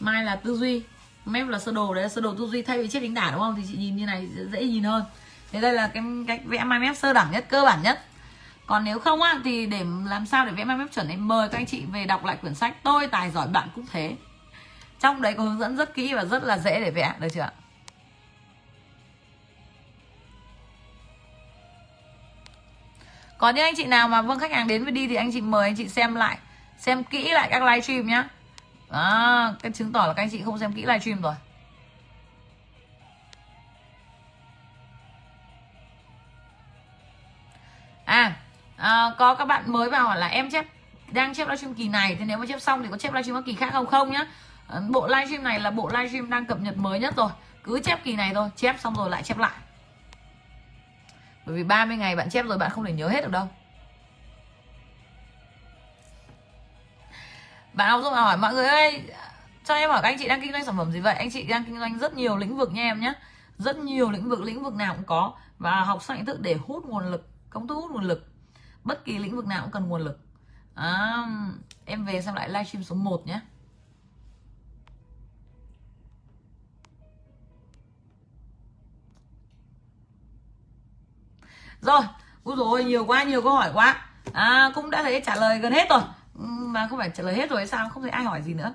mai 0.00 0.24
là 0.24 0.36
tư 0.36 0.56
duy. 0.56 0.82
Mép 1.24 1.48
là 1.48 1.58
sơ 1.58 1.72
đồ. 1.72 1.94
Đấy 1.94 2.02
là 2.02 2.08
sơ 2.08 2.20
đồ 2.20 2.34
tư 2.34 2.46
duy 2.46 2.62
thay 2.62 2.82
vì 2.82 2.88
chiếc 2.88 3.00
đính 3.00 3.14
đả 3.14 3.30
đúng 3.30 3.40
không? 3.40 3.54
Thì 3.56 3.62
chị 3.68 3.76
nhìn 3.78 3.96
như 3.96 4.06
này 4.06 4.28
dễ 4.52 4.64
nhìn 4.64 4.84
hơn. 4.84 5.04
Thế 5.52 5.60
đây 5.60 5.72
là 5.72 5.88
cái 5.88 6.02
cách 6.26 6.40
vẽ 6.44 6.64
mai 6.64 6.78
mép 6.78 6.96
sơ 6.96 7.12
đẳng 7.12 7.30
nhất, 7.30 7.46
cơ 7.48 7.64
bản 7.64 7.82
nhất. 7.82 8.04
Còn 8.66 8.84
nếu 8.84 8.98
không 8.98 9.22
á, 9.22 9.40
thì 9.44 9.66
để 9.66 9.84
làm 10.08 10.26
sao 10.26 10.46
để 10.46 10.52
vẽ 10.52 10.64
mai 10.64 10.76
mép 10.76 10.92
chuẩn 10.92 11.08
em 11.08 11.28
mời 11.28 11.48
các 11.48 11.58
anh 11.58 11.66
chị, 11.66 11.84
về 11.92 12.04
đọc 12.04 12.24
lại 12.24 12.36
quyển 12.36 12.54
sách 12.54 12.76
tôi, 12.82 13.06
tài 13.06 13.30
giỏi 13.30 13.48
bạn 13.48 13.68
cũng 13.74 13.86
thế. 13.92 14.16
Trong 15.00 15.22
đấy 15.22 15.34
có 15.34 15.42
hướng 15.42 15.58
dẫn 15.58 15.76
rất 15.76 15.94
kỹ 15.94 16.14
và 16.14 16.24
rất 16.24 16.44
là 16.44 16.58
dễ 16.58 16.80
để 16.80 16.90
vẽ, 16.90 17.14
được 17.20 17.28
chưa 17.34 17.40
ạ? 17.40 17.52
Còn 23.40 23.54
những 23.54 23.64
anh 23.64 23.74
chị 23.76 23.84
nào 23.84 24.08
mà 24.08 24.22
vâng 24.22 24.38
khách 24.38 24.52
hàng 24.52 24.68
đến 24.68 24.82
với 24.84 24.92
đi 24.92 25.08
thì 25.08 25.14
anh 25.14 25.32
chị 25.32 25.40
mời 25.40 25.68
anh 25.68 25.76
chị 25.76 25.88
xem 25.88 26.14
lại 26.14 26.38
xem 26.78 27.04
kỹ 27.04 27.30
lại 27.30 27.48
các 27.50 27.62
livestream 27.62 28.06
nhá. 28.06 28.28
À, 28.90 29.54
cái 29.62 29.72
chứng 29.72 29.92
tỏ 29.92 30.06
là 30.06 30.12
các 30.12 30.22
anh 30.22 30.30
chị 30.30 30.42
không 30.44 30.58
xem 30.58 30.72
kỹ 30.72 30.80
livestream 30.80 31.22
rồi. 31.22 31.34
À, 38.04 38.32
à 38.76 39.10
có 39.18 39.34
các 39.34 39.44
bạn 39.44 39.72
mới 39.72 39.90
vào 39.90 40.04
hỏi 40.04 40.18
là 40.18 40.26
em 40.26 40.50
chép 40.50 40.66
đang 41.12 41.34
chép 41.34 41.48
livestream 41.48 41.74
kỳ 41.74 41.88
này 41.88 42.16
thì 42.18 42.24
nếu 42.24 42.38
mà 42.38 42.46
chép 42.46 42.60
xong 42.60 42.82
thì 42.82 42.88
có 42.90 42.98
chép 42.98 43.12
livestream 43.12 43.42
các 43.42 43.46
kỳ 43.46 43.54
khác 43.54 43.70
không? 43.72 43.86
Không 43.86 44.10
nhá. 44.10 44.26
Ờ, 44.66 44.82
bộ 44.88 45.06
livestream 45.06 45.44
này 45.44 45.60
là 45.60 45.70
bộ 45.70 45.88
livestream 45.88 46.30
đang 46.30 46.46
cập 46.46 46.60
nhật 46.60 46.76
mới 46.76 47.00
nhất 47.00 47.16
rồi. 47.16 47.30
Cứ 47.64 47.80
chép 47.84 48.04
kỳ 48.04 48.16
này 48.16 48.30
thôi 48.34 48.48
chép 48.56 48.80
xong 48.80 48.94
rồi 48.94 49.10
lại 49.10 49.22
chép 49.22 49.38
lại 49.38 49.52
bởi 51.50 51.56
vì 51.56 51.64
30 51.64 51.96
ngày 51.96 52.16
bạn 52.16 52.30
chép 52.30 52.46
rồi 52.46 52.58
bạn 52.58 52.70
không 52.70 52.84
thể 52.84 52.92
nhớ 52.92 53.08
hết 53.08 53.20
được 53.20 53.30
đâu. 53.30 53.48
Bạn 57.72 57.90
học 57.90 58.00
dung 58.04 58.12
hỏi 58.12 58.36
mọi 58.36 58.54
người 58.54 58.66
ơi 58.66 59.02
cho 59.64 59.74
em 59.74 59.90
hỏi 59.90 60.00
các 60.02 60.08
anh 60.08 60.16
chị 60.18 60.28
đang 60.28 60.40
kinh 60.40 60.52
doanh 60.52 60.64
sản 60.64 60.76
phẩm 60.76 60.92
gì 60.92 61.00
vậy? 61.00 61.14
Anh 61.14 61.30
chị 61.30 61.42
đang 61.42 61.64
kinh 61.64 61.78
doanh 61.78 61.98
rất 61.98 62.14
nhiều 62.14 62.36
lĩnh 62.36 62.56
vực 62.56 62.72
nha 62.72 62.82
em 62.82 63.00
nhé 63.00 63.12
rất 63.58 63.76
nhiều 63.76 64.10
lĩnh 64.10 64.28
vực 64.28 64.40
lĩnh 64.40 64.62
vực 64.62 64.74
nào 64.74 64.94
cũng 64.94 65.04
có. 65.04 65.32
Và 65.58 65.80
học 65.80 66.02
sang 66.02 66.16
nhận 66.16 66.26
thức 66.26 66.40
để 66.40 66.54
hút 66.54 66.84
nguồn 66.86 67.10
lực 67.10 67.28
công 67.50 67.68
thức 67.68 67.74
hút 67.74 67.90
nguồn 67.90 68.04
lực. 68.04 68.26
Bất 68.84 69.04
kỳ 69.04 69.18
lĩnh 69.18 69.36
vực 69.36 69.46
nào 69.46 69.62
cũng 69.62 69.70
cần 69.70 69.88
nguồn 69.88 70.00
lực. 70.00 70.20
À, 70.74 71.24
em 71.84 72.04
về 72.04 72.22
xem 72.22 72.34
lại 72.34 72.48
livestream 72.48 72.84
số 72.84 72.94
1 72.94 73.26
nhé 73.26 73.40
rồi 81.80 82.00
Úi 82.44 82.56
rồi 82.56 82.84
nhiều 82.84 83.04
quá 83.04 83.22
nhiều 83.22 83.42
câu 83.42 83.54
hỏi 83.54 83.70
quá. 83.74 83.96
À, 84.32 84.70
cũng 84.74 84.90
đã 84.90 85.02
thấy 85.02 85.22
trả 85.26 85.36
lời 85.36 85.58
gần 85.58 85.72
hết 85.72 85.90
rồi. 85.90 86.00
Ừ, 86.38 86.44
mà 86.44 86.86
không 86.88 86.98
phải 86.98 87.10
trả 87.14 87.22
lời 87.22 87.34
hết 87.34 87.50
rồi 87.50 87.66
sao 87.66 87.88
không 87.88 88.02
thấy 88.02 88.10
ai 88.10 88.24
hỏi 88.24 88.42
gì 88.42 88.54
nữa. 88.54 88.74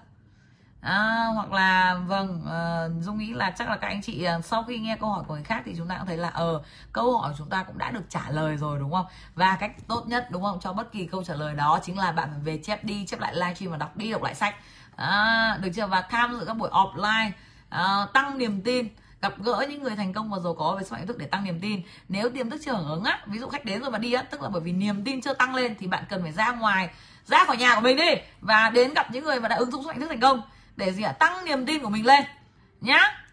À, 0.82 1.26
hoặc 1.36 1.52
là 1.52 2.00
vâng 2.08 2.42
uh, 2.46 3.04
dung 3.04 3.18
nghĩ 3.18 3.34
là 3.34 3.52
chắc 3.52 3.70
là 3.70 3.78
các 3.78 3.88
anh 3.88 4.02
chị 4.02 4.28
uh, 4.38 4.46
sau 4.46 4.64
khi 4.64 4.80
nghe 4.80 4.98
câu 5.00 5.10
hỏi 5.10 5.24
của 5.28 5.34
người 5.34 5.44
khác 5.44 5.62
thì 5.66 5.74
chúng 5.78 5.88
ta 5.88 5.98
cũng 5.98 6.08
thấy 6.08 6.18
là 6.18 6.30
ờ 6.30 6.56
uh, 6.56 6.66
câu 6.94 7.18
hỏi 7.18 7.34
chúng 7.38 7.50
ta 7.50 7.64
cũng 7.64 7.78
đã 7.78 7.92
được 7.92 8.04
trả 8.10 8.30
lời 8.30 8.58
rồi 8.58 8.80
đúng 8.80 8.92
không? 8.92 9.06
Và 9.36 9.58
cách 9.60 9.72
tốt 9.88 10.04
nhất 10.08 10.28
đúng 10.32 10.44
không 10.44 10.60
cho 10.60 10.74
bất 10.74 10.92
kỳ 10.92 11.06
câu 11.06 11.24
trả 11.24 11.34
lời 11.34 11.56
đó 11.56 11.80
chính 11.84 11.98
là 11.98 12.12
bạn 12.12 12.30
phải 12.32 12.40
về 12.40 12.60
chép 12.64 12.84
đi 12.84 13.06
chép 13.06 13.20
lại 13.20 13.36
livestream 13.36 13.72
và 13.72 13.78
đọc 13.78 13.98
đi 13.98 14.12
đọc 14.12 14.24
lại 14.24 14.36
sách. 14.36 14.56
À, 14.96 15.58
được 15.62 15.70
chưa? 15.76 15.88
Và 15.88 16.02
tham 16.02 16.40
dự 16.40 16.46
các 16.46 16.58
buổi 16.58 16.70
offline 16.70 17.32
uh, 17.76 18.14
tăng 18.14 18.38
niềm 18.38 18.62
tin 18.62 18.88
gặp 19.26 19.34
gỡ 19.44 19.66
những 19.70 19.84
người 19.84 19.96
thành 19.96 20.14
công 20.14 20.32
và 20.32 20.40
giàu 20.40 20.54
có 20.54 20.76
về 20.78 20.84
sức 20.84 20.92
mạnh 20.92 21.08
thức 21.08 21.18
để 21.18 21.26
tăng 21.26 21.44
niềm 21.44 21.60
tin. 21.62 21.82
Nếu 22.10 22.30
tiềm 22.30 22.50
thức 22.50 22.62
chưa 22.66 22.72
hưởng 22.72 22.88
ứng 22.88 23.04
á 23.04 23.20
ví 23.26 23.40
dụ 23.40 23.48
khách 23.48 23.66
đến 23.66 23.82
rồi 23.82 23.92
mà 23.92 23.98
đi 23.98 24.14
á 24.14 24.24
tức 24.24 24.42
là 24.42 24.50
bởi 24.50 24.62
vì 24.62 24.72
niềm 24.72 25.04
tin 25.04 25.22
chưa 25.22 25.34
tăng 25.34 25.56
lên 25.56 25.76
thì 25.80 25.88
bạn 25.88 26.04
cần 26.10 26.22
phải 26.22 26.32
ra 26.32 26.52
ngoài 26.52 26.90
ra 27.26 27.46
khỏi 27.46 27.58
nhà 27.58 27.76
của 27.76 27.82
mình 27.82 27.98
đi 27.98 28.16
và 28.42 28.70
đến 28.70 28.94
gặp 28.94 29.12
những 29.12 29.24
người 29.24 29.40
mà 29.40 29.48
đã 29.48 29.56
ứng 29.56 29.72
dụng 29.72 29.84
sức 29.84 29.88
mạnh 29.88 30.00
thức 30.00 30.08
thành 30.08 30.20
công 30.20 30.42
để 30.76 30.94
gì 30.94 31.04
ạ? 31.04 31.12
Tăng 31.12 31.46
niềm 31.46 31.66
tin 31.66 31.82
của 31.82 31.90
mình 31.90 32.06
lên 32.06 32.24
nhá. 32.82 33.26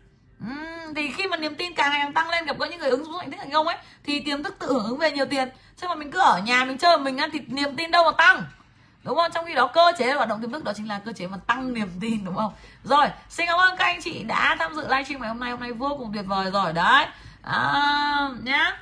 Uhm, 0.45 0.95
thì 0.97 1.11
khi 1.17 1.29
mà 1.29 1.37
niềm 1.37 1.55
tin 1.55 1.75
càng 1.75 1.91
ngày 1.91 2.01
càng 2.03 2.13
tăng 2.13 2.31
lên 2.31 2.45
gặp 2.45 2.59
gỡ 2.59 2.67
những 2.71 2.81
người 2.81 2.91
ứng 2.91 3.05
dụng 3.05 3.13
sức 3.13 3.19
mạnh 3.19 3.31
thức 3.31 3.37
thành 3.41 3.51
công 3.51 3.67
ấy 3.67 3.77
thì 4.05 4.21
tiềm 4.21 4.43
thức 4.43 4.57
tự 4.59 4.73
hưởng 4.73 4.85
ứng 4.85 4.99
về 4.99 5.11
nhiều 5.11 5.27
tiền. 5.27 5.49
Chứ 5.77 5.89
mà 5.89 5.95
mình 5.95 6.11
cứ 6.11 6.19
ở 6.19 6.39
nhà 6.39 6.65
mình 6.65 6.79
chơi 6.79 6.99
mình 6.99 7.17
ăn 7.17 7.31
thì 7.33 7.41
niềm 7.47 7.77
tin 7.77 7.91
đâu 7.91 8.05
mà 8.05 8.13
tăng 8.19 8.45
đúng 9.05 9.17
không? 9.17 9.31
Trong 9.35 9.45
khi 9.47 9.55
đó 9.55 9.67
cơ 9.67 9.93
chế 9.99 10.13
hoạt 10.13 10.29
động 10.29 10.41
tiềm 10.41 10.53
thức 10.53 10.65
đó 10.65 10.73
chính 10.77 10.89
là 10.89 10.99
cơ 10.99 11.13
chế 11.13 11.27
mà 11.27 11.37
tăng 11.47 11.75
niềm 11.75 11.89
tin 12.01 12.25
đúng 12.25 12.37
không? 12.37 12.53
Rồi 12.85 13.07
xin 13.29 13.47
cảm 13.47 13.59
ơn 13.59 13.77
các 13.77 13.85
anh 13.85 14.03
chị 14.03 14.23
đã 14.23 14.57
tham 14.59 14.75
dự 14.75 14.83
livestream 14.83 15.21
ngày 15.21 15.29
hôm 15.29 15.41
nay. 15.41 15.51
Hôm 15.51 15.61
nay 15.61 15.73
vô 15.73 15.97
cùng 15.99 16.13
tuyệt 16.13 16.27
vời 16.27 16.51
rồi 16.51 16.73
đấy. 16.73 17.07
À, 17.43 18.29
nhá. 18.43 18.79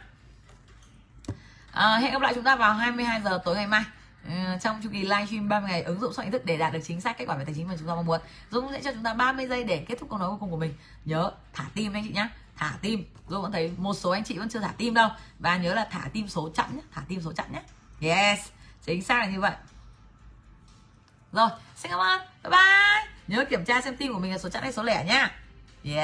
À, 1.72 1.96
hẹn 1.96 2.12
gặp 2.12 2.22
lại 2.22 2.34
chúng 2.34 2.44
ta 2.44 2.56
vào 2.56 2.74
22 2.74 3.20
giờ 3.20 3.40
tối 3.44 3.54
ngày 3.54 3.66
mai. 3.66 3.82
Ừ, 4.26 4.32
trong 4.60 4.80
chu 4.82 4.90
kỳ 4.92 5.02
livestream 5.02 5.48
30 5.48 5.70
ngày 5.70 5.82
ứng 5.82 6.00
dụng 6.00 6.12
soạn 6.12 6.30
thức 6.30 6.44
để 6.44 6.56
đạt 6.56 6.72
được 6.72 6.80
chính 6.84 7.00
xác 7.00 7.18
kết 7.18 7.24
quả 7.24 7.36
về 7.36 7.44
tài 7.44 7.54
chính 7.54 7.68
mà 7.68 7.74
chúng 7.78 7.88
ta 7.88 7.94
mong 7.94 8.06
muốn. 8.06 8.20
Dũng 8.50 8.72
sẽ 8.72 8.80
cho 8.84 8.92
chúng 8.92 9.02
ta 9.02 9.14
30 9.14 9.46
giây 9.46 9.64
để 9.64 9.84
kết 9.88 9.98
thúc 10.00 10.10
câu 10.10 10.18
nói 10.18 10.28
cuối 10.28 10.38
cùng 10.40 10.50
của 10.50 10.56
mình. 10.56 10.74
Nhớ 11.04 11.30
thả 11.52 11.64
tim 11.74 11.92
anh 11.92 12.04
chị 12.04 12.12
nhá. 12.12 12.28
Thả 12.56 12.72
tim. 12.82 13.04
Dũng 13.28 13.42
vẫn 13.42 13.52
thấy 13.52 13.72
một 13.76 13.94
số 13.94 14.10
anh 14.10 14.24
chị 14.24 14.38
vẫn 14.38 14.48
chưa 14.48 14.60
thả 14.60 14.72
tim 14.76 14.94
đâu. 14.94 15.08
Và 15.38 15.56
nhớ 15.56 15.74
là 15.74 15.88
thả 15.90 16.00
tim 16.12 16.28
số 16.28 16.50
chẵn 16.54 16.76
nhé 16.76 16.82
thả 16.94 17.02
tim 17.08 17.22
số 17.22 17.32
chẵn 17.32 17.52
nhé 17.52 17.62
yes. 18.00 18.40
Chính 18.84 19.02
xác 19.02 19.18
là 19.18 19.26
như 19.26 19.40
vậy 19.40 19.52
rồi, 21.32 21.48
xin 21.76 21.90
cảm 21.90 22.00
ơn. 22.00 22.20
Bye 22.42 22.50
bye. 22.50 23.08
Nhớ 23.28 23.44
kiểm 23.44 23.64
tra 23.64 23.80
xem 23.80 23.96
tim 23.96 24.12
của 24.12 24.18
mình 24.18 24.32
là 24.32 24.38
số 24.38 24.48
chẵn 24.48 24.62
hay 24.62 24.72
số 24.72 24.82
lẻ 24.82 25.04
nhá 25.04 25.30
yes. 25.84 25.94